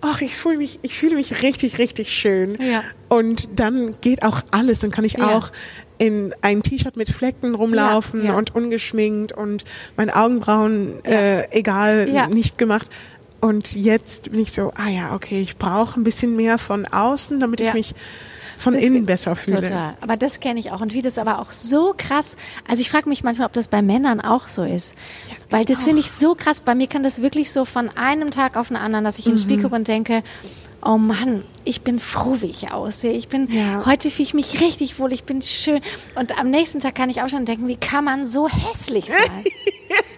ach, 0.00 0.20
ich 0.20 0.36
fühle 0.36 0.56
mich, 0.58 0.78
ich 0.82 0.96
fühle 0.96 1.14
mich 1.16 1.42
richtig, 1.42 1.78
richtig 1.78 2.12
schön. 2.12 2.56
Ja. 2.60 2.82
Und 3.08 3.60
dann 3.60 3.94
geht 4.00 4.24
auch 4.24 4.40
alles, 4.50 4.80
dann 4.80 4.90
kann 4.90 5.04
ich 5.04 5.14
Ja. 5.18 5.36
auch 5.36 5.50
in 6.04 6.34
ein 6.42 6.62
T-Shirt 6.62 6.96
mit 6.96 7.08
Flecken 7.10 7.54
rumlaufen 7.54 8.20
Ja, 8.24 8.32
ja. 8.32 8.38
und 8.38 8.54
ungeschminkt 8.54 9.32
und 9.32 9.64
meine 9.96 10.14
Augenbrauen 10.16 11.04
äh, 11.04 11.48
egal 11.50 12.08
Ja. 12.12 12.26
nicht 12.28 12.58
gemacht. 12.58 12.90
Und 13.40 13.74
jetzt 13.74 14.30
bin 14.32 14.40
ich 14.40 14.52
so, 14.52 14.72
ah 14.76 14.88
ja, 14.88 15.14
okay, 15.14 15.40
ich 15.40 15.56
brauche 15.58 16.00
ein 16.00 16.04
bisschen 16.04 16.34
mehr 16.36 16.56
von 16.58 16.86
außen, 16.86 17.40
damit 17.40 17.60
Ja. 17.60 17.68
ich 17.68 17.74
mich 17.74 17.94
von 18.64 18.74
Das 18.74 18.82
innen 18.82 19.06
besser 19.06 19.36
fühle. 19.36 19.62
Total. 19.62 19.96
Aber 20.00 20.16
das 20.16 20.40
kenne 20.40 20.58
ich 20.58 20.72
auch. 20.72 20.80
Und 20.80 20.92
wie 20.94 21.02
das 21.02 21.18
aber 21.18 21.38
auch 21.38 21.52
so 21.52 21.94
krass, 21.96 22.36
also 22.68 22.80
ich 22.80 22.90
frage 22.90 23.08
mich 23.08 23.22
manchmal, 23.22 23.46
ob 23.46 23.52
das 23.52 23.68
bei 23.68 23.80
Männern 23.82 24.20
auch 24.20 24.48
so 24.48 24.64
ist. 24.64 24.94
Weil 25.50 25.64
das 25.64 25.84
finde 25.84 26.00
ich 26.00 26.10
so 26.10 26.34
krass. 26.34 26.60
Bei 26.60 26.74
mir 26.74 26.88
kann 26.88 27.02
das 27.04 27.22
wirklich 27.22 27.52
so 27.52 27.64
von 27.64 27.88
einem 27.96 28.30
Tag 28.30 28.56
auf 28.56 28.68
den 28.68 28.76
anderen, 28.76 29.04
dass 29.04 29.18
ich 29.18 29.26
in 29.26 29.32
den 29.32 29.38
Mhm. 29.38 29.42
Spiegel 29.42 29.62
gucke 29.64 29.76
und 29.76 29.86
denke, 29.88 30.22
oh 30.86 30.98
Mann, 30.98 31.44
ich 31.64 31.82
bin 31.82 31.98
froh, 31.98 32.36
wie 32.40 32.46
ich 32.46 32.72
aussehe. 32.72 33.12
Ich 33.12 33.28
bin, 33.28 33.48
Ja. 33.50 33.86
heute 33.86 34.10
fühle 34.10 34.24
ich 34.26 34.34
mich 34.34 34.60
richtig 34.60 34.98
wohl, 34.98 35.12
ich 35.12 35.24
bin 35.24 35.40
schön. 35.40 35.80
Und 36.14 36.38
am 36.38 36.50
nächsten 36.50 36.80
Tag 36.80 36.94
kann 36.94 37.08
ich 37.08 37.22
aufstehen 37.22 37.40
und 37.40 37.48
denken, 37.48 37.68
wie 37.68 37.76
kann 37.76 38.04
man 38.04 38.26
so 38.26 38.48
hässlich 38.48 39.06
sein? 39.06 39.44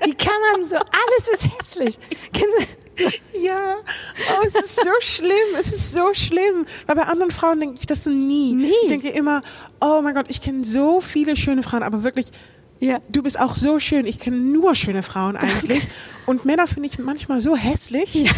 Wie 0.04 0.14
kann 0.14 0.34
man 0.52 0.62
so, 0.62 0.76
alles 0.76 1.28
ist 1.34 1.48
hässlich. 1.58 1.98
Ja, 3.40 3.76
oh, 4.40 4.44
es 4.46 4.54
ist 4.54 4.76
so 4.76 4.90
schlimm, 5.00 5.30
es 5.58 5.70
ist 5.72 5.92
so 5.92 6.12
schlimm. 6.14 6.64
Weil 6.86 6.96
bei 6.96 7.02
anderen 7.02 7.30
Frauen 7.30 7.60
denke 7.60 7.76
ich 7.78 7.86
das 7.86 8.06
nie. 8.06 8.54
Nie. 8.54 8.72
Ich 8.82 8.88
denke 8.88 9.08
immer, 9.10 9.42
oh 9.80 10.00
mein 10.02 10.14
Gott, 10.14 10.26
ich 10.28 10.40
kenne 10.40 10.64
so 10.64 11.00
viele 11.00 11.36
schöne 11.36 11.62
Frauen, 11.62 11.82
aber 11.84 12.02
wirklich, 12.02 12.28
Ja. 12.80 12.98
du 13.08 13.22
bist 13.22 13.38
auch 13.38 13.54
so 13.54 13.78
schön. 13.78 14.06
Ich 14.06 14.18
kenne 14.18 14.38
nur 14.38 14.74
schöne 14.74 15.02
Frauen 15.02 15.36
eigentlich. 15.36 15.86
Und 16.26 16.44
Männer 16.44 16.66
finde 16.66 16.88
ich 16.88 16.98
manchmal 16.98 17.40
so 17.40 17.54
hässlich. 17.56 18.28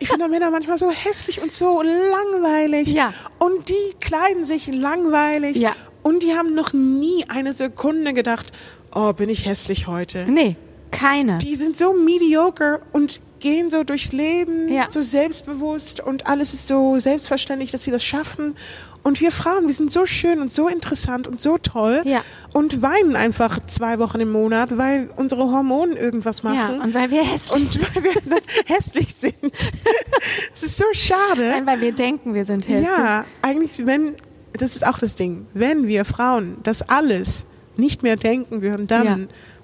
Ich 0.00 0.08
finde 0.08 0.28
Männer 0.28 0.50
manchmal 0.50 0.76
so 0.76 0.90
hässlich 0.90 1.40
und 1.40 1.52
so 1.52 1.82
langweilig. 1.82 2.88
Ja. 2.88 3.14
Und 3.38 3.68
die 3.68 3.94
kleiden 4.00 4.44
sich 4.44 4.66
langweilig. 4.66 5.56
Ja. 5.56 5.72
Und 6.02 6.22
die 6.22 6.34
haben 6.34 6.54
noch 6.54 6.72
nie 6.72 7.24
eine 7.28 7.52
Sekunde 7.52 8.12
gedacht, 8.12 8.52
oh, 8.94 9.12
bin 9.12 9.28
ich 9.28 9.46
hässlich 9.46 9.86
heute. 9.86 10.26
Nee, 10.28 10.56
keine. 10.90 11.38
Die 11.38 11.54
sind 11.54 11.76
so 11.76 11.92
mediocre 11.94 12.80
und 12.92 13.20
gehen 13.40 13.70
so 13.70 13.84
durchs 13.84 14.12
Leben, 14.12 14.68
Ja. 14.72 14.86
so 14.90 15.00
selbstbewusst 15.00 16.00
und 16.00 16.26
alles 16.26 16.54
ist 16.54 16.66
so 16.66 16.98
selbstverständlich, 16.98 17.70
dass 17.70 17.84
sie 17.84 17.90
das 17.92 18.04
schaffen. 18.04 18.56
Und 19.04 19.20
wir 19.20 19.30
Frauen, 19.30 19.66
wir 19.66 19.72
sind 19.72 19.92
so 19.92 20.04
schön 20.06 20.40
und 20.40 20.52
so 20.52 20.66
interessant 20.68 21.28
und 21.28 21.40
so 21.40 21.56
toll 21.56 22.02
Ja. 22.04 22.20
und 22.52 22.82
weinen 22.82 23.14
einfach 23.14 23.60
zwei 23.66 24.00
Wochen 24.00 24.18
im 24.20 24.32
Monat, 24.32 24.76
weil 24.76 25.08
unsere 25.16 25.44
Hormone 25.52 25.94
irgendwas 25.94 26.42
ja, 26.42 26.50
machen 26.52 26.80
und 26.80 26.94
weil 26.94 27.10
wir 27.12 27.22
hässlich 27.22 27.62
und 27.62 27.72
sind. 27.72 27.94
weil 27.94 28.02
wir 28.04 28.40
hässlich 28.66 29.14
sind. 29.14 29.36
Es 30.52 30.62
ist 30.64 30.76
so 30.78 30.84
schade. 30.92 31.48
Nein, 31.50 31.64
weil 31.66 31.80
wir 31.80 31.92
denken, 31.92 32.34
wir 32.34 32.44
sind 32.44 32.66
hässlich. 32.68 32.86
Ja, 32.88 33.24
eigentlich, 33.40 33.86
wenn, 33.86 34.14
das 34.52 34.74
ist 34.74 34.84
auch 34.86 34.98
das 34.98 35.14
Ding, 35.14 35.46
wenn 35.54 35.86
wir 35.86 36.04
Frauen 36.04 36.56
das 36.64 36.82
alles 36.88 37.46
nicht 37.76 38.02
mehr 38.02 38.16
denken 38.16 38.60
würden, 38.62 38.88
dann 38.88 39.06
Ja. 39.06 39.16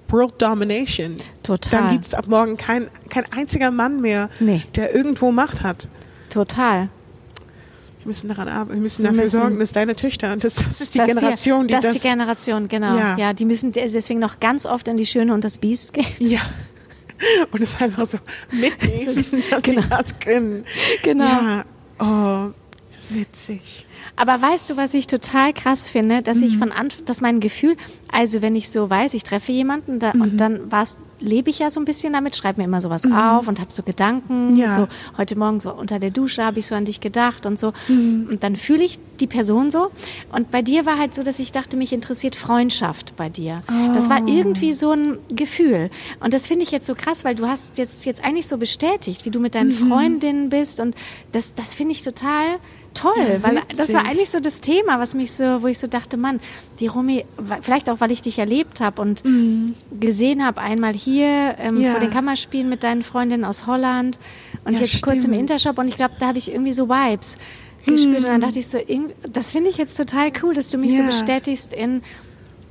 World 0.09 0.41
Domination. 0.41 1.17
Total. 1.43 1.81
Dann 1.81 1.91
gibt 1.91 2.05
es 2.05 2.13
ab 2.13 2.27
morgen 2.27 2.57
kein, 2.57 2.87
kein 3.09 3.25
einziger 3.31 3.71
Mann 3.71 4.01
mehr, 4.01 4.29
Nee. 4.39 4.63
der 4.75 4.93
irgendwo 4.95 5.31
Macht 5.31 5.63
hat. 5.63 5.87
Total. 6.29 6.89
Wir 7.99 8.07
müssen 8.09 8.27
daran 8.27 8.47
arbeiten, 8.47 8.73
wir 8.75 8.81
müssen 8.81 9.01
Wir 9.03 9.09
dafür 9.09 9.23
müssen- 9.23 9.39
sorgen, 9.41 9.59
dass 9.59 9.71
deine 9.71 9.95
Töchter, 9.95 10.31
und 10.33 10.43
das, 10.43 10.55
das 10.55 10.79
ist 10.79 10.93
die 10.93 10.99
Generation, 10.99 11.67
die 11.67 11.73
das 11.73 11.83
das, 11.85 11.95
ist 11.95 12.03
die 12.05 12.09
Generation, 12.09 12.67
genau. 12.67 12.95
Ja. 12.97 13.17
Ja. 13.17 13.33
die 13.33 13.45
müssen 13.45 13.71
deswegen 13.71 14.19
noch 14.19 14.39
ganz 14.39 14.65
oft 14.67 14.87
in 14.87 14.95
die 14.97 15.05
Schöne 15.07 15.33
und 15.33 15.43
das 15.43 15.57
Biest 15.57 15.93
gehen. 15.93 16.05
ja. 16.19 16.41
Und 17.51 17.61
es 17.61 17.79
einfach 17.81 18.05
so 18.05 18.17
mitnehmen, 18.51 19.25
dass 19.49 19.63
Genau. 19.63 19.81
sie 19.81 19.89
das 19.89 20.19
können. 20.19 20.65
Genau. 21.01 21.23
Ja, 21.23 21.65
oh, 21.99 22.51
witzig. 23.09 23.84
Aber 24.17 24.41
weißt 24.41 24.69
du, 24.69 24.77
was 24.77 24.93
ich 24.93 25.07
total 25.07 25.51
krass 25.51 25.89
finde, 25.89 26.21
dass 26.21 26.37
Mhm. 26.37 26.43
ich 26.45 26.57
von 26.57 26.71
Anfang, 26.71 27.03
dass 27.05 27.19
mein 27.19 27.41
Gefühl, 27.41 27.75
also 28.11 28.41
wenn 28.41 28.55
ich 28.55 28.69
so 28.69 28.89
weiß, 28.89 29.13
ich 29.13 29.23
treffe 29.23 29.51
jemanden 29.51 29.99
da, 29.99 30.13
Mhm. 30.13 30.21
und 30.21 30.37
dann 30.37 30.71
war's, 30.71 31.01
lebe 31.19 31.49
ich 31.49 31.59
ja 31.59 31.69
so 31.69 31.81
ein 31.81 31.85
bisschen 31.85 32.13
damit, 32.13 32.35
schreibe 32.35 32.61
mir 32.61 32.65
immer 32.65 32.79
sowas 32.79 33.03
auf 33.05 33.47
und 33.49 33.59
habe 33.59 33.73
so 33.73 33.83
Gedanken. 33.83 34.51
Mhm. 34.51 34.55
Ja. 34.55 34.73
So 34.75 34.87
heute 35.17 35.37
Morgen 35.37 35.59
so 35.59 35.73
unter 35.73 35.99
der 35.99 36.11
Dusche 36.11 36.45
habe 36.45 36.59
ich 36.59 36.65
so 36.67 36.75
an 36.75 36.85
dich 36.85 37.01
gedacht 37.01 37.45
und 37.45 37.59
so. 37.59 37.73
Mhm. 37.89 38.27
Und 38.31 38.43
dann 38.43 38.55
fühle 38.55 38.83
ich 38.85 38.99
die 39.19 39.27
Person 39.27 39.69
so. 39.69 39.91
Und 40.31 40.49
bei 40.51 40.61
dir 40.61 40.85
war 40.85 40.97
halt 40.97 41.13
so, 41.13 41.21
dass 41.23 41.39
ich 41.39 41.51
dachte, 41.51 41.75
mich 41.75 41.91
interessiert 41.91 42.35
Freundschaft 42.35 43.15
bei 43.17 43.27
dir. 43.29 43.61
Das 43.93 44.07
Oh. 44.07 44.09
war 44.11 44.27
irgendwie 44.27 44.71
so 44.73 44.91
ein 44.91 45.17
Gefühl. 45.29 45.89
Und 46.21 46.33
das 46.33 46.47
finde 46.47 46.63
ich 46.63 46.71
jetzt 46.71 46.87
so 46.87 46.95
krass, 46.95 47.25
weil 47.25 47.35
du 47.35 47.47
hast 47.47 47.77
jetzt, 47.77 48.05
jetzt 48.05 48.23
eigentlich 48.23 48.47
so 48.47 48.57
bestätigt, 48.57 49.25
wie 49.25 49.29
du 49.31 49.39
mit 49.39 49.55
deinen 49.55 49.69
Mhm. 49.69 49.89
Freundinnen 49.89 50.49
bist. 50.49 50.79
Und 50.79 50.95
das, 51.33 51.53
das 51.53 51.75
finde 51.75 51.91
ich 51.93 52.01
total 52.01 52.45
toll, 52.95 53.13
Ja, 53.17 53.43
weil 53.43 53.61
das 53.75 53.93
war 53.93 54.05
eigentlich 54.05 54.29
so 54.31 54.39
das 54.39 54.61
Thema, 54.61 54.99
was 54.99 55.13
mich 55.13 55.31
so, 55.33 55.61
wo 55.61 55.67
ich 55.67 55.77
so 55.77 55.85
dachte, 55.87 56.17
Mann, 56.17 56.39
die 56.79 56.87
Romy, 56.87 57.25
wa- 57.37 57.59
vielleicht 57.61 57.89
auch, 57.91 57.99
weil 57.99 58.11
ich 58.11 58.21
dich 58.23 58.39
erlebt 58.39 58.81
habe 58.81 59.01
und 59.01 59.21
gesehen 59.99 60.43
habe, 60.45 60.61
einmal 60.61 60.93
hier 60.93 61.55
ähm, 61.59 61.75
Mhm. 61.75 61.81
Ja. 61.81 61.91
vor 61.91 61.99
den 61.99 62.09
Kammerspielen 62.09 62.67
mit 62.69 62.83
deinen 62.83 63.03
Freundinnen 63.03 63.45
aus 63.45 63.67
Holland 63.67 64.17
und 64.63 64.73
Ja, 64.73 64.79
jetzt 64.85 65.01
kurz 65.03 65.17
im 65.17 65.21
stimmt. 65.21 65.37
Intershop 65.37 65.77
und 65.77 65.87
ich 65.87 65.95
glaube, 65.95 66.15
da 66.19 66.27
habe 66.27 66.37
ich 66.39 66.51
irgendwie 66.51 66.73
so 66.73 66.89
Vibes 66.89 67.37
gespürt 67.85 68.17
und 68.23 68.23
dann 68.29 68.41
dachte 68.41 68.57
ich 68.57 68.67
so, 68.67 68.79
das 69.31 69.51
finde 69.51 69.69
ich 69.69 69.77
jetzt 69.77 69.95
total 69.95 70.31
cool, 70.41 70.55
dass 70.55 70.71
du 70.71 70.77
mich 70.79 70.95
so 70.95 71.03
Mhm. 71.03 71.07
Bestätigst 71.07 71.71
in 71.73 72.01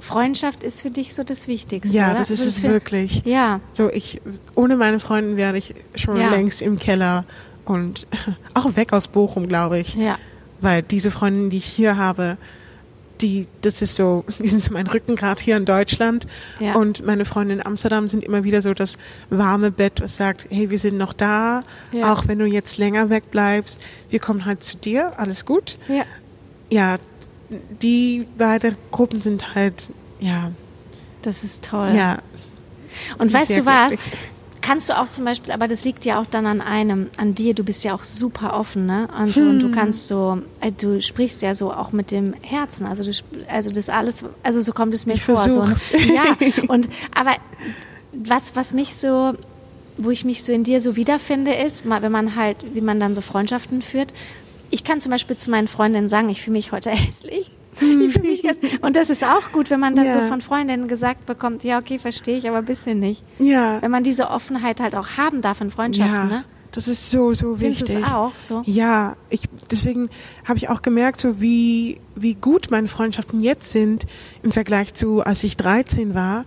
Freundschaft 0.00 0.64
ist 0.64 0.82
für 0.82 0.90
dich 0.90 1.14
so 1.14 1.22
das 1.22 1.46
Wichtigste. 1.48 1.96
Ja, 1.96 2.10
oder? 2.10 2.18
das 2.18 2.30
ist 2.30 2.44
es 2.44 2.58
für- 2.58 2.68
wirklich. 2.68 3.22
Ja, 3.24 3.60
So, 3.72 3.90
ich, 3.90 4.20
ohne 4.56 4.76
meine 4.76 5.00
Freundin 5.00 5.36
wäre 5.36 5.56
ich 5.56 5.74
schon 5.94 6.16
Ja. 6.18 6.30
längst 6.30 6.60
im 6.62 6.78
Keller 6.78 7.24
und 7.64 8.06
auch 8.54 8.76
weg 8.76 8.92
aus 8.92 9.08
Bochum, 9.08 9.48
glaube 9.48 9.78
ich. 9.78 9.94
ja, 9.94 10.18
Weil 10.60 10.82
diese 10.82 11.10
Freundinnen, 11.10 11.50
die 11.50 11.58
ich 11.58 11.64
hier 11.66 11.96
habe, 11.96 12.36
die, 13.20 13.46
das 13.62 13.80
ist 13.80 13.94
so, 13.96 14.24
die 14.38 14.48
sind 14.48 14.62
so 14.64 14.72
mein 14.72 14.86
Rückengrat 14.86 15.40
hier 15.40 15.56
in 15.56 15.64
Deutschland. 15.64 16.26
Ja. 16.60 16.74
Und 16.74 17.04
meine 17.06 17.24
Freunde 17.24 17.54
in 17.54 17.64
Amsterdam 17.64 18.08
sind 18.08 18.24
immer 18.24 18.42
wieder 18.44 18.60
so 18.60 18.74
das 18.74 18.96
warme 19.30 19.70
Bett, 19.70 20.00
was 20.00 20.16
sagt, 20.16 20.46
hey, 20.50 20.68
wir 20.70 20.78
sind 20.78 20.96
noch 20.98 21.12
da, 21.12 21.60
Ja. 21.92 22.12
auch 22.12 22.26
wenn 22.28 22.38
du 22.38 22.44
jetzt 22.46 22.76
länger 22.78 23.10
wegbleibst. 23.10 23.80
Wir 24.10 24.18
kommen 24.18 24.44
halt 24.44 24.62
zu 24.62 24.76
dir, 24.78 25.18
alles 25.18 25.44
gut. 25.44 25.78
ja. 25.88 26.04
Ja, 26.72 26.96
die 27.82 28.26
beiden 28.38 28.74
Gruppen 28.90 29.20
sind 29.20 29.54
halt, 29.54 29.92
ja, 30.18 30.50
Das 31.22 31.44
ist 31.44 31.64
toll. 31.64 31.92
ja. 31.94 32.18
Und 33.18 33.32
weißt 33.32 33.58
du 33.58 33.66
was? 33.66 33.88
glücklich. 33.90 34.12
Kannst 34.66 34.88
du 34.88 34.98
auch 34.98 35.10
zum 35.10 35.26
Beispiel, 35.26 35.52
aber 35.52 35.68
das 35.68 35.84
liegt 35.84 36.06
ja 36.06 36.18
auch 36.18 36.24
dann 36.24 36.46
an 36.46 36.62
einem, 36.62 37.08
an 37.18 37.34
dir, 37.34 37.52
du 37.52 37.64
bist 37.64 37.84
ja 37.84 37.94
auch 37.94 38.02
super 38.02 38.58
offen, 38.58 38.86
ne? 38.86 39.08
Und, 39.14 39.28
so, 39.34 39.42
und 39.42 39.50
Hm. 39.50 39.58
du 39.58 39.70
kannst 39.70 40.06
so, 40.06 40.38
äh, 40.62 40.72
du 40.72 41.02
sprichst 41.02 41.42
ja 41.42 41.54
so 41.54 41.70
auch 41.70 41.92
mit 41.92 42.10
dem 42.10 42.32
Herzen, 42.40 42.86
also 42.86 43.04
du, 43.04 43.10
also 43.46 43.70
das 43.70 43.90
alles, 43.90 44.24
also 44.42 44.62
so 44.62 44.72
kommt 44.72 44.94
es 44.94 45.04
mir 45.04 45.14
Ich 45.16 45.22
vor. 45.24 45.36
So, 45.36 45.60
ja, 45.60 46.24
und, 46.68 46.88
aber 47.14 47.32
was, 48.14 48.56
was 48.56 48.72
mich 48.72 48.94
so, 48.96 49.34
wo 49.98 50.10
ich 50.10 50.24
mich 50.24 50.42
so 50.42 50.52
in 50.52 50.64
dir 50.64 50.80
so 50.80 50.96
wiederfinde, 50.96 51.52
ist, 51.52 51.84
mal, 51.84 52.00
wenn 52.00 52.12
man 52.12 52.34
halt, 52.34 52.56
wie 52.74 52.80
man 52.80 52.98
dann 52.98 53.14
so 53.14 53.20
Freundschaften 53.20 53.82
führt. 53.82 54.14
Ich 54.70 54.82
kann 54.82 54.98
zum 54.98 55.12
Beispiel 55.12 55.36
zu 55.36 55.50
meinen 55.50 55.68
Freundinnen 55.68 56.08
sagen, 56.08 56.30
ich 56.30 56.40
fühle 56.40 56.54
mich 56.56 56.72
heute 56.72 56.88
hässlich. 57.06 57.50
Ganz, 57.80 58.56
und 58.82 58.96
das 58.96 59.10
ist 59.10 59.24
auch 59.24 59.52
gut, 59.52 59.70
wenn 59.70 59.80
man 59.80 59.94
dann 59.96 60.06
Ja. 60.06 60.12
so 60.14 60.20
von 60.28 60.40
Freundinnen 60.40 60.88
gesagt 60.88 61.26
bekommt, 61.26 61.64
ja, 61.64 61.78
okay, 61.78 61.98
verstehe 61.98 62.36
ich, 62.38 62.48
aber 62.48 62.58
ein 62.58 62.64
bisschen 62.64 62.98
nicht. 62.98 63.24
Ja. 63.38 63.80
Wenn 63.82 63.90
man 63.90 64.02
diese 64.04 64.30
Offenheit 64.30 64.80
halt 64.80 64.94
auch 64.94 65.16
haben 65.16 65.40
darf 65.40 65.60
in 65.60 65.70
Freundschaften, 65.70 66.14
Ja, 66.14 66.24
ne? 66.38 66.44
das 66.72 66.88
ist 66.88 67.10
so, 67.10 67.32
so 67.32 67.56
Findest 67.56 67.82
wichtig. 67.82 67.96
du 67.96 68.02
es 68.02 68.12
auch 68.14 68.32
so? 68.38 68.62
Ja, 68.64 69.16
ich, 69.30 69.42
deswegen 69.70 70.08
habe 70.46 70.58
ich 70.58 70.68
auch 70.68 70.82
gemerkt, 70.82 71.20
so 71.20 71.40
wie, 71.40 72.00
wie 72.16 72.34
gut 72.34 72.70
meine 72.70 72.88
Freundschaften 72.88 73.40
jetzt 73.40 73.70
sind 73.70 74.06
im 74.42 74.52
Vergleich 74.52 74.94
zu, 74.94 75.22
als 75.22 75.42
ich 75.44 75.56
13 75.56 76.14
war, 76.14 76.44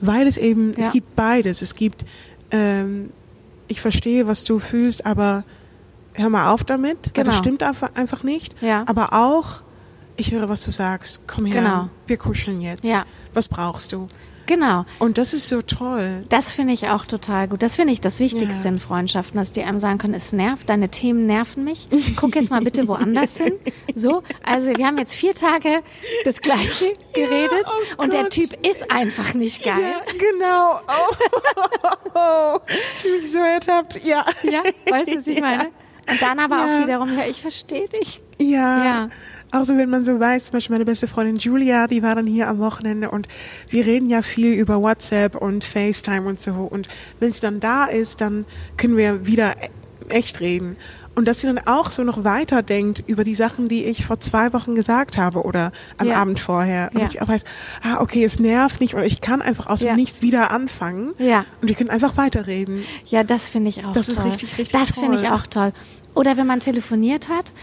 weil 0.00 0.26
es 0.26 0.36
eben, 0.36 0.72
es 0.76 0.86
Ja. 0.86 0.92
gibt 0.92 1.16
beides. 1.16 1.62
Es 1.62 1.74
gibt, 1.74 2.04
ähm, 2.50 3.10
ich 3.68 3.80
verstehe, 3.80 4.26
was 4.28 4.44
du 4.44 4.58
fühlst, 4.58 5.04
aber 5.06 5.44
hör 6.14 6.28
mal 6.30 6.50
auf 6.52 6.64
damit, 6.64 7.12
Genau. 7.14 7.26
das 7.28 7.38
stimmt 7.38 7.62
einfach, 7.62 7.94
einfach 7.94 8.22
nicht. 8.24 8.54
Ja. 8.62 8.84
Aber 8.86 9.12
auch, 9.12 9.62
ich 10.16 10.32
höre, 10.32 10.48
was 10.48 10.64
du 10.64 10.70
sagst, 10.70 11.22
komm 11.26 11.46
her, 11.46 11.60
Genau. 11.62 11.88
wir 12.06 12.16
kuscheln 12.16 12.60
jetzt. 12.60 12.84
Ja. 12.84 13.04
Was 13.32 13.48
brauchst 13.48 13.92
du? 13.92 14.06
Genau. 14.48 14.84
Und 15.00 15.18
das 15.18 15.32
ist 15.34 15.48
so 15.48 15.60
toll. 15.60 16.24
Das 16.28 16.52
finde 16.52 16.72
ich 16.72 16.86
auch 16.88 17.04
total 17.04 17.48
gut. 17.48 17.64
Das 17.64 17.74
finde 17.74 17.92
ich 17.92 18.00
das 18.00 18.20
Wichtigste 18.20 18.68
Ja. 18.68 18.74
in 18.74 18.78
Freundschaften, 18.78 19.36
dass 19.38 19.50
die 19.50 19.64
einem 19.64 19.80
sagen 19.80 19.98
können, 19.98 20.14
es 20.14 20.32
nervt, 20.32 20.68
deine 20.68 20.88
Themen 20.88 21.26
nerven 21.26 21.64
mich. 21.64 21.88
Guck 22.14 22.36
jetzt 22.36 22.50
mal 22.50 22.60
bitte 22.60 22.86
woanders 22.86 23.38
hin. 23.38 23.54
So, 23.98 24.22
also 24.44 24.76
wir 24.76 24.86
haben 24.86 24.98
jetzt 24.98 25.14
vier 25.14 25.32
Tage 25.34 25.82
das 26.26 26.42
Gleiche 26.42 26.92
geredet 27.14 27.64
oh 27.98 28.02
und 28.02 28.12
der. 28.12 28.28
Typ 28.28 28.54
ist 28.64 28.90
einfach 28.90 29.32
nicht 29.34 29.64
geil. 29.64 29.80
Ja, 29.80 30.12
genau. 30.12 30.80
Oh, 30.86 31.16
oh, 32.14 32.58
ich 33.04 33.22
mich 33.22 33.32
so 33.32 33.38
ertappt. 33.38 34.04
Ja. 34.04 34.24
Ja, 34.42 34.62
weißt 34.90 35.12
du, 35.12 35.16
was 35.18 35.26
ich 35.26 35.40
meine? 35.40 35.70
Und 36.08 36.20
dann 36.22 36.38
aber 36.38 36.56
Ja. 36.56 36.64
auch 36.64 36.82
wiederum, 36.84 37.18
ja, 37.18 37.24
ich 37.28 37.40
verstehe 37.40 37.88
dich. 37.88 38.20
Ja. 38.38 38.84
Ja. 38.84 39.08
Auch 39.56 39.64
so, 39.64 39.76
wenn 39.76 39.88
man 39.90 40.04
so 40.04 40.18
weiß, 40.20 40.46
zum 40.46 40.52
Beispiel 40.54 40.74
meine 40.74 40.84
beste 40.84 41.08
Freundin 41.08 41.36
Julia, 41.36 41.86
die 41.86 42.02
war 42.02 42.14
dann 42.14 42.26
hier 42.26 42.48
am 42.48 42.58
Wochenende 42.58 43.10
und 43.10 43.26
wir 43.70 43.86
reden 43.86 44.08
ja 44.08 44.22
viel 44.22 44.52
über 44.52 44.82
WhatsApp 44.82 45.34
und 45.36 45.64
FaceTime 45.64 46.28
und 46.28 46.40
so. 46.40 46.52
Und 46.52 46.88
wenn 47.20 47.32
sie 47.32 47.40
dann 47.40 47.60
da 47.60 47.86
ist, 47.86 48.20
dann 48.20 48.44
können 48.76 48.96
wir 48.96 49.26
wieder 49.26 49.52
e- 49.52 49.70
echt 50.14 50.40
reden. 50.40 50.76
Und 51.14 51.26
dass 51.26 51.40
sie 51.40 51.46
dann 51.46 51.58
auch 51.66 51.90
so 51.90 52.02
noch 52.04 52.24
weiter 52.24 52.62
denkt 52.62 53.02
über 53.06 53.24
die 53.24 53.34
Sachen, 53.34 53.68
die 53.68 53.84
ich 53.84 54.04
vor 54.04 54.20
zwei 54.20 54.52
Wochen 54.52 54.74
gesagt 54.74 55.16
habe 55.16 55.42
oder 55.44 55.72
am 55.96 56.08
Ja. 56.08 56.16
Abend 56.16 56.38
vorher. 56.38 56.90
Und 56.92 56.98
Ja. 56.98 57.04
dass 57.04 57.12
sie 57.12 57.22
auch 57.22 57.28
weiß, 57.28 57.44
ah, 57.82 58.00
okay, 58.02 58.22
es 58.22 58.38
nervt 58.38 58.82
nicht 58.82 58.94
oder 58.94 59.06
ich 59.06 59.22
kann 59.22 59.40
einfach 59.40 59.66
aus 59.68 59.80
Ja. 59.82 59.94
dem 59.94 59.96
Nichts 59.96 60.20
wieder 60.20 60.50
anfangen. 60.50 61.14
Ja. 61.16 61.46
Und 61.62 61.68
wir 61.68 61.74
können 61.74 61.88
einfach 61.88 62.18
weiterreden. 62.18 62.82
Ja, 63.06 63.24
das 63.24 63.48
finde 63.48 63.70
ich 63.70 63.82
auch 63.86 63.92
Das 63.92 64.06
toll. 64.08 64.16
ist 64.16 64.24
richtig, 64.26 64.58
richtig 64.58 64.78
Das 64.78 64.98
finde 64.98 65.14
ich 65.16 65.22
toll. 65.22 65.30
auch 65.32 65.46
toll. 65.46 65.72
Oder 66.14 66.36
wenn 66.36 66.46
man 66.46 66.60
telefoniert 66.60 67.30
hat 67.30 67.54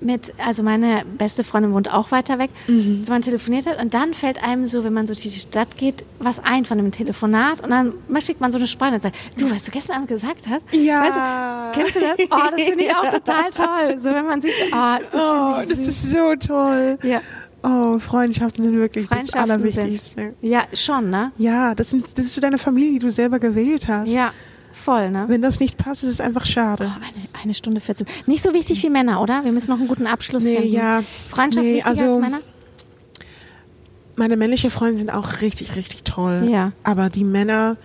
mit, 0.00 0.32
also 0.38 0.62
meine 0.62 1.02
beste 1.18 1.44
Freundin 1.44 1.72
wohnt 1.74 1.92
auch 1.92 2.10
weiter 2.10 2.38
weg, 2.38 2.50
Mhm. 2.68 3.02
wenn 3.04 3.12
man 3.14 3.22
telefoniert 3.22 3.66
hat 3.66 3.80
und 3.80 3.92
dann 3.94 4.14
fällt 4.14 4.42
einem 4.42 4.66
so, 4.66 4.82
wenn 4.84 4.92
man 4.92 5.06
so 5.06 5.12
durch 5.14 5.22
die 5.24 5.30
Stadt 5.30 5.76
geht, 5.76 6.04
was 6.18 6.42
ein 6.42 6.64
von 6.64 6.78
dem 6.78 6.90
Telefonat 6.90 7.60
und 7.62 7.70
dann 7.70 7.92
schickt 8.20 8.40
man 8.40 8.50
so 8.52 8.58
eine 8.58 8.66
Sprache 8.66 8.94
und 8.94 9.02
sagt, 9.02 9.16
du, 9.38 9.50
was 9.50 9.64
du 9.64 9.70
gestern 9.72 9.96
Abend 9.96 10.08
gesagt 10.08 10.46
hast? 10.48 10.66
Ja. 10.74 11.02
Weißt 11.02 11.76
du, 11.76 11.80
kennst 11.80 11.96
du 11.96 12.00
das? 12.00 12.18
Oh, 12.30 12.50
das 12.50 12.62
finde 12.68 12.84
ich 12.84 12.94
auch 12.94 13.10
total 13.10 13.50
toll. 13.50 13.98
So, 13.98 14.10
wenn 14.10 14.26
man 14.26 14.40
sich, 14.40 14.54
oh, 14.72 14.96
das 15.10 15.14
Oh, 15.14 15.68
das 15.68 15.78
ist 15.78 16.10
so 16.10 16.34
toll. 16.36 16.98
ja, 17.02 17.20
Oh, 17.62 17.98
Freundschaften 17.98 18.64
sind 18.64 18.74
wirklich 18.76 19.06
das 19.06 19.18
Freundschaften 19.18 19.50
Allerwichtigste. 19.50 20.14
sind, 20.22 20.36
ja, 20.40 20.62
schon, 20.72 21.10
ne? 21.10 21.30
Ja, 21.36 21.74
das, 21.74 21.90
sind, 21.90 22.06
das 22.16 22.24
ist 22.24 22.34
so 22.34 22.40
deine 22.40 22.56
Familie, 22.56 22.92
die 22.92 22.98
du 23.00 23.10
selber 23.10 23.38
gewählt 23.38 23.86
hast. 23.86 24.14
Ja, 24.14 24.32
voll, 24.80 25.10
ne? 25.10 25.24
Wenn 25.28 25.42
das 25.42 25.60
nicht 25.60 25.76
passt, 25.76 26.02
ist 26.02 26.10
es 26.10 26.20
einfach 26.20 26.46
schade. 26.46 26.84
Oh, 26.88 26.96
eine, 26.96 27.42
eine 27.42 27.54
Stunde 27.54 27.80
14. 27.80 28.06
Nicht 28.26 28.42
so 28.42 28.52
wichtig 28.54 28.82
wie 28.82 28.90
Männer, 28.90 29.20
oder? 29.22 29.44
Wir 29.44 29.52
müssen 29.52 29.70
noch 29.70 29.78
einen 29.78 29.88
guten 29.88 30.06
Abschluss 30.06 30.44
Nee, 30.44 30.56
finden. 30.56 30.72
ja. 30.74 31.02
Freundschaft 31.30 31.64
Nee, 31.66 31.74
wichtiger 31.76 31.88
also- 31.90 32.04
als 32.06 32.18
Männer? 32.18 32.40
Meine 34.16 34.36
männliche 34.36 34.70
Freunde 34.70 34.98
sind 34.98 35.10
auch 35.10 35.40
richtig, 35.40 35.76
richtig 35.76 36.04
toll. 36.04 36.46
Ja. 36.50 36.72
Aber 36.84 37.08
die 37.08 37.24
Männer, 37.24 37.76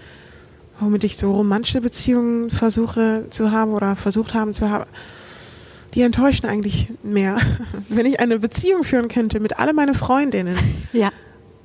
womit 0.80 1.04
ich 1.06 1.16
so 1.18 1.32
romantische 1.32 1.80
Beziehungen 1.82 2.50
versuche 2.52 3.26
zu 3.30 3.52
haben 3.52 3.72
oder 3.74 3.96
versucht 3.96 4.34
haben 4.34 4.54
zu 4.54 4.70
haben, 4.70 4.86
die 5.94 6.02
enttäuschen 6.02 6.46
eigentlich 6.48 6.90
mehr. 7.04 7.38
Wenn 7.90 8.06
ich 8.06 8.20
eine 8.20 8.40
Beziehung 8.40 8.84
führen 8.84 9.08
könnte 9.08 9.40
mit 9.40 9.60
alle 9.60 9.72
meine 9.74 9.94
Freundinnen 9.94 10.58
Ja, 10.94 11.12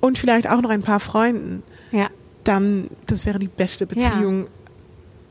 und 0.00 0.18
vielleicht 0.18 0.48
auch 0.48 0.60
noch 0.60 0.70
ein 0.70 0.82
paar 0.82 1.00
Freunden, 1.00 1.64
ja, 1.90 2.08
dann 2.44 2.86
das 3.06 3.26
wäre 3.26 3.40
die 3.40 3.48
beste 3.48 3.86
Beziehung 3.86 4.46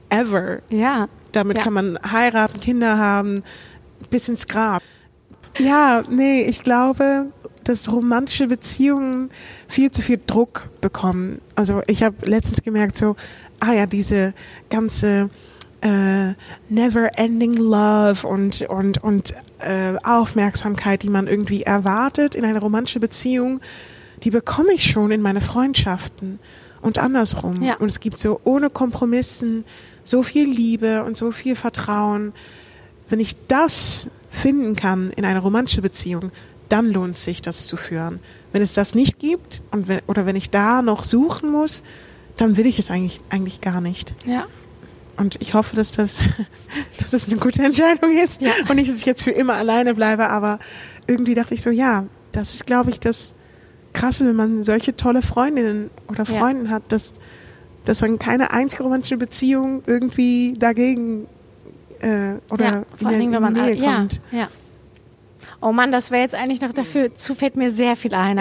ever. 0.09 0.59
ja. 0.69 1.07
Damit 1.31 1.57
Ja. 1.57 1.63
kann 1.63 1.73
man 1.73 1.99
heiraten, 2.11 2.59
Kinder 2.59 2.97
haben, 2.97 3.43
bis 4.09 4.27
ins 4.27 4.47
Grab. 4.47 4.81
Ja, 5.59 6.03
nee, 6.09 6.41
ich 6.41 6.63
glaube, 6.63 7.27
dass 7.63 7.91
romantische 7.91 8.47
Beziehungen 8.47 9.29
viel 9.67 9.91
zu 9.91 10.01
viel 10.01 10.19
Druck 10.25 10.69
bekommen. 10.81 11.39
Also 11.53 11.83
ich 11.85 12.01
habe 12.01 12.25
letztens 12.25 12.63
gemerkt, 12.63 12.95
so, 12.95 13.15
ah 13.59 13.73
ja, 13.73 13.85
diese 13.85 14.33
ganze 14.71 15.29
äh, 15.81 16.33
never-ending 16.69 17.53
Love 17.53 18.27
und, 18.27 18.63
und, 18.63 19.03
und 19.03 19.33
äh, 19.59 19.95
Aufmerksamkeit, 20.03 21.03
die 21.03 21.09
man 21.11 21.27
irgendwie 21.27 21.61
erwartet 21.61 22.33
in 22.33 22.43
einer 22.43 22.59
romantischen 22.59 23.01
Beziehung, 23.01 23.59
die 24.23 24.31
bekomme 24.31 24.73
ich 24.73 24.89
schon 24.89 25.11
in 25.11 25.21
meine 25.21 25.41
Freundschaften 25.41 26.39
und 26.81 26.97
andersrum. 26.97 27.61
Ja. 27.61 27.75
Und 27.75 27.87
es 27.87 27.99
gibt 27.99 28.17
so 28.17 28.41
ohne 28.45 28.69
Kompromissen 28.69 29.63
so 30.09 30.23
viel 30.23 30.49
Liebe 30.49 31.03
und 31.03 31.17
so 31.17 31.31
viel 31.31 31.55
Vertrauen. 31.55 32.33
Wenn 33.09 33.19
ich 33.19 33.35
das 33.47 34.09
finden 34.29 34.75
kann 34.75 35.11
in 35.11 35.25
einer 35.25 35.39
romantischen 35.39 35.81
Beziehung, 35.83 36.31
dann 36.69 36.91
lohnt 36.91 37.17
sich, 37.17 37.41
das 37.41 37.65
zu 37.65 37.77
führen. 37.77 38.19
Wenn 38.51 38.61
es 38.61 38.73
das 38.73 38.93
nicht 38.95 39.19
gibt 39.19 39.63
und 39.71 39.87
wenn, 39.87 40.01
oder 40.07 40.25
wenn 40.25 40.35
ich 40.35 40.49
da 40.49 40.81
noch 40.81 41.03
suchen 41.03 41.51
muss, 41.51 41.83
dann 42.37 42.57
will 42.57 42.65
ich 42.67 42.77
es 42.79 42.91
eigentlich, 42.91 43.21
eigentlich 43.29 43.59
gar 43.61 43.81
nicht. 43.81 44.13
Ja, 44.25 44.45
Und 45.17 45.41
ich 45.41 45.53
hoffe, 45.55 45.75
dass 45.75 45.91
das, 45.91 46.23
dass 46.99 47.11
das 47.11 47.27
eine 47.27 47.37
gute 47.37 47.63
Entscheidung 47.63 48.15
ist 48.17 48.41
Ja. 48.41 48.51
und 48.69 48.75
nicht, 48.75 48.89
dass 48.91 48.99
ich 48.99 49.05
jetzt 49.05 49.23
für 49.23 49.31
immer 49.31 49.55
alleine 49.55 49.95
bleibe. 49.95 50.29
Aber 50.29 50.59
irgendwie 51.07 51.33
dachte 51.33 51.53
ich 51.55 51.61
so, 51.63 51.69
ja, 51.71 52.05
das 52.31 52.53
ist, 52.53 52.67
glaube 52.67 52.91
ich, 52.91 52.99
das 52.99 53.35
Krasse, 53.93 54.25
wenn 54.27 54.35
man 54.35 54.63
solche 54.63 54.95
tolle 54.95 55.23
Freundinnen 55.23 55.89
oder 56.07 56.23
Ja. 56.23 56.37
Freunden 56.39 56.69
hat, 56.69 56.83
dass, 56.91 57.15
dass 57.85 57.99
dann 57.99 58.19
keine 58.19 58.51
einzige 58.51 58.83
romantische 58.83 59.17
Beziehung 59.17 59.83
irgendwie 59.87 60.53
dagegen 60.57 61.27
äh, 62.01 62.35
oder 62.51 62.63
ja. 62.65 62.83
vor 62.97 63.11
Dingen, 63.11 63.31
wenn 63.33 63.41
man 63.41 63.53
Nähe 63.53 63.75
ja, 63.75 63.95
kommt. 63.95 64.21
ja. 64.31 64.47
Oh 65.61 65.73
Mann, 65.73 65.91
das 65.91 66.09
wäre 66.09 66.21
jetzt 66.21 66.35
eigentlich 66.35 66.61
noch 66.61 66.71
dafür. 66.71 67.13
Zu 67.15 67.35
fällt 67.35 67.57
mir 67.57 67.69
sehr 67.69 67.97
viel 67.97 68.13
ein. 68.13 68.39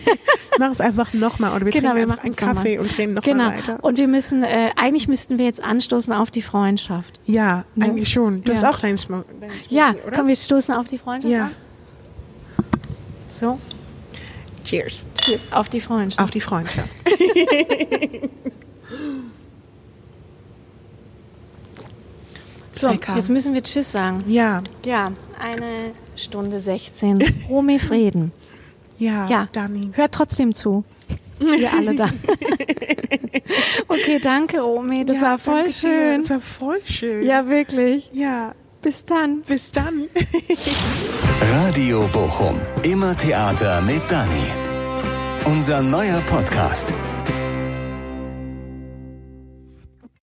Mach 0.60 0.70
es 0.70 0.80
einfach 0.80 1.12
nochmal 1.12 1.56
oder 1.56 1.64
wir 1.66 1.72
Genau, 1.72 1.92
trinken 1.92 2.08
wir 2.10 2.22
einfach 2.22 2.24
einen. 2.46 2.54
Kaffee 2.56 2.78
und 2.78 2.98
reden 2.98 3.14
nochmal 3.14 3.34
genau. 3.34 3.46
weiter. 3.48 3.78
Und 3.82 3.98
wir 3.98 4.06
müssen, 4.06 4.44
äh, 4.44 4.70
eigentlich 4.76 5.08
müssten 5.08 5.38
wir 5.38 5.44
jetzt 5.46 5.60
anstoßen 5.64 6.12
auf 6.14 6.30
die 6.30 6.42
Freundschaft. 6.42 7.18
ja, 7.24 7.64
Ne? 7.74 7.86
eigentlich 7.86 8.10
schon. 8.12 8.44
Du 8.44 8.52
Ja. 8.52 8.58
hast 8.58 8.64
auch 8.64 8.78
deinen 8.78 8.96
Smo 8.96 9.24
deinen 9.40 9.50
Smoothie, 9.60 9.74
Ja, 9.74 9.94
oder? 10.06 10.16
komm, 10.16 10.28
wir 10.28 10.36
stoßen 10.36 10.74
auf 10.74 10.86
die 10.86 10.98
Freundschaft 10.98 11.32
Ja. 11.32 11.44
an. 11.46 11.54
So, 13.26 13.58
Cheers. 14.62 15.06
cheers, 15.20 15.40
auf 15.50 15.68
die 15.68 15.80
Freundschaft. 15.80 16.22
Auf 16.22 16.30
die 16.30 16.40
Freundschaft. 16.40 16.88
so, 22.72 22.88
lecker. 22.88 23.16
jetzt 23.16 23.28
müssen 23.30 23.54
wir 23.54 23.62
Tschüss 23.62 23.92
sagen. 23.92 24.22
Ja, 24.26 24.62
Ja, 24.84 25.12
eine 25.40 25.92
Stunde 26.16 26.60
16. 26.60 27.22
Romy 27.48 27.78
Frieden. 27.78 28.32
ja, 28.98 29.28
Ja, 29.28 29.48
Dani. 29.52 29.90
hört 29.92 30.12
trotzdem 30.12 30.54
zu. 30.54 30.84
Wir 31.38 31.72
alle 31.72 31.96
da. 31.96 32.06
okay, 33.88 34.20
danke, 34.22 34.60
Romy. 34.60 35.04
Das 35.04 35.16
Ja, 35.20 35.22
war 35.32 35.38
voll 35.38 35.70
schön. 35.70 36.20
Das 36.20 36.30
war 36.30 36.40
voll 36.40 36.80
schön. 36.84 37.26
Ja, 37.26 37.48
wirklich. 37.48 38.10
Ja, 38.12 38.52
Bis 38.80 39.04
dann. 39.04 39.42
bis 39.42 39.72
dann. 39.72 40.08
Radio 41.66 42.08
Bochum. 42.12 42.56
Immer 42.84 43.16
Theater 43.16 43.80
mit 43.82 44.02
Dani. 44.08 44.46
Unser 45.46 45.82
neuer 45.82 46.20
Podcast. 46.26 46.94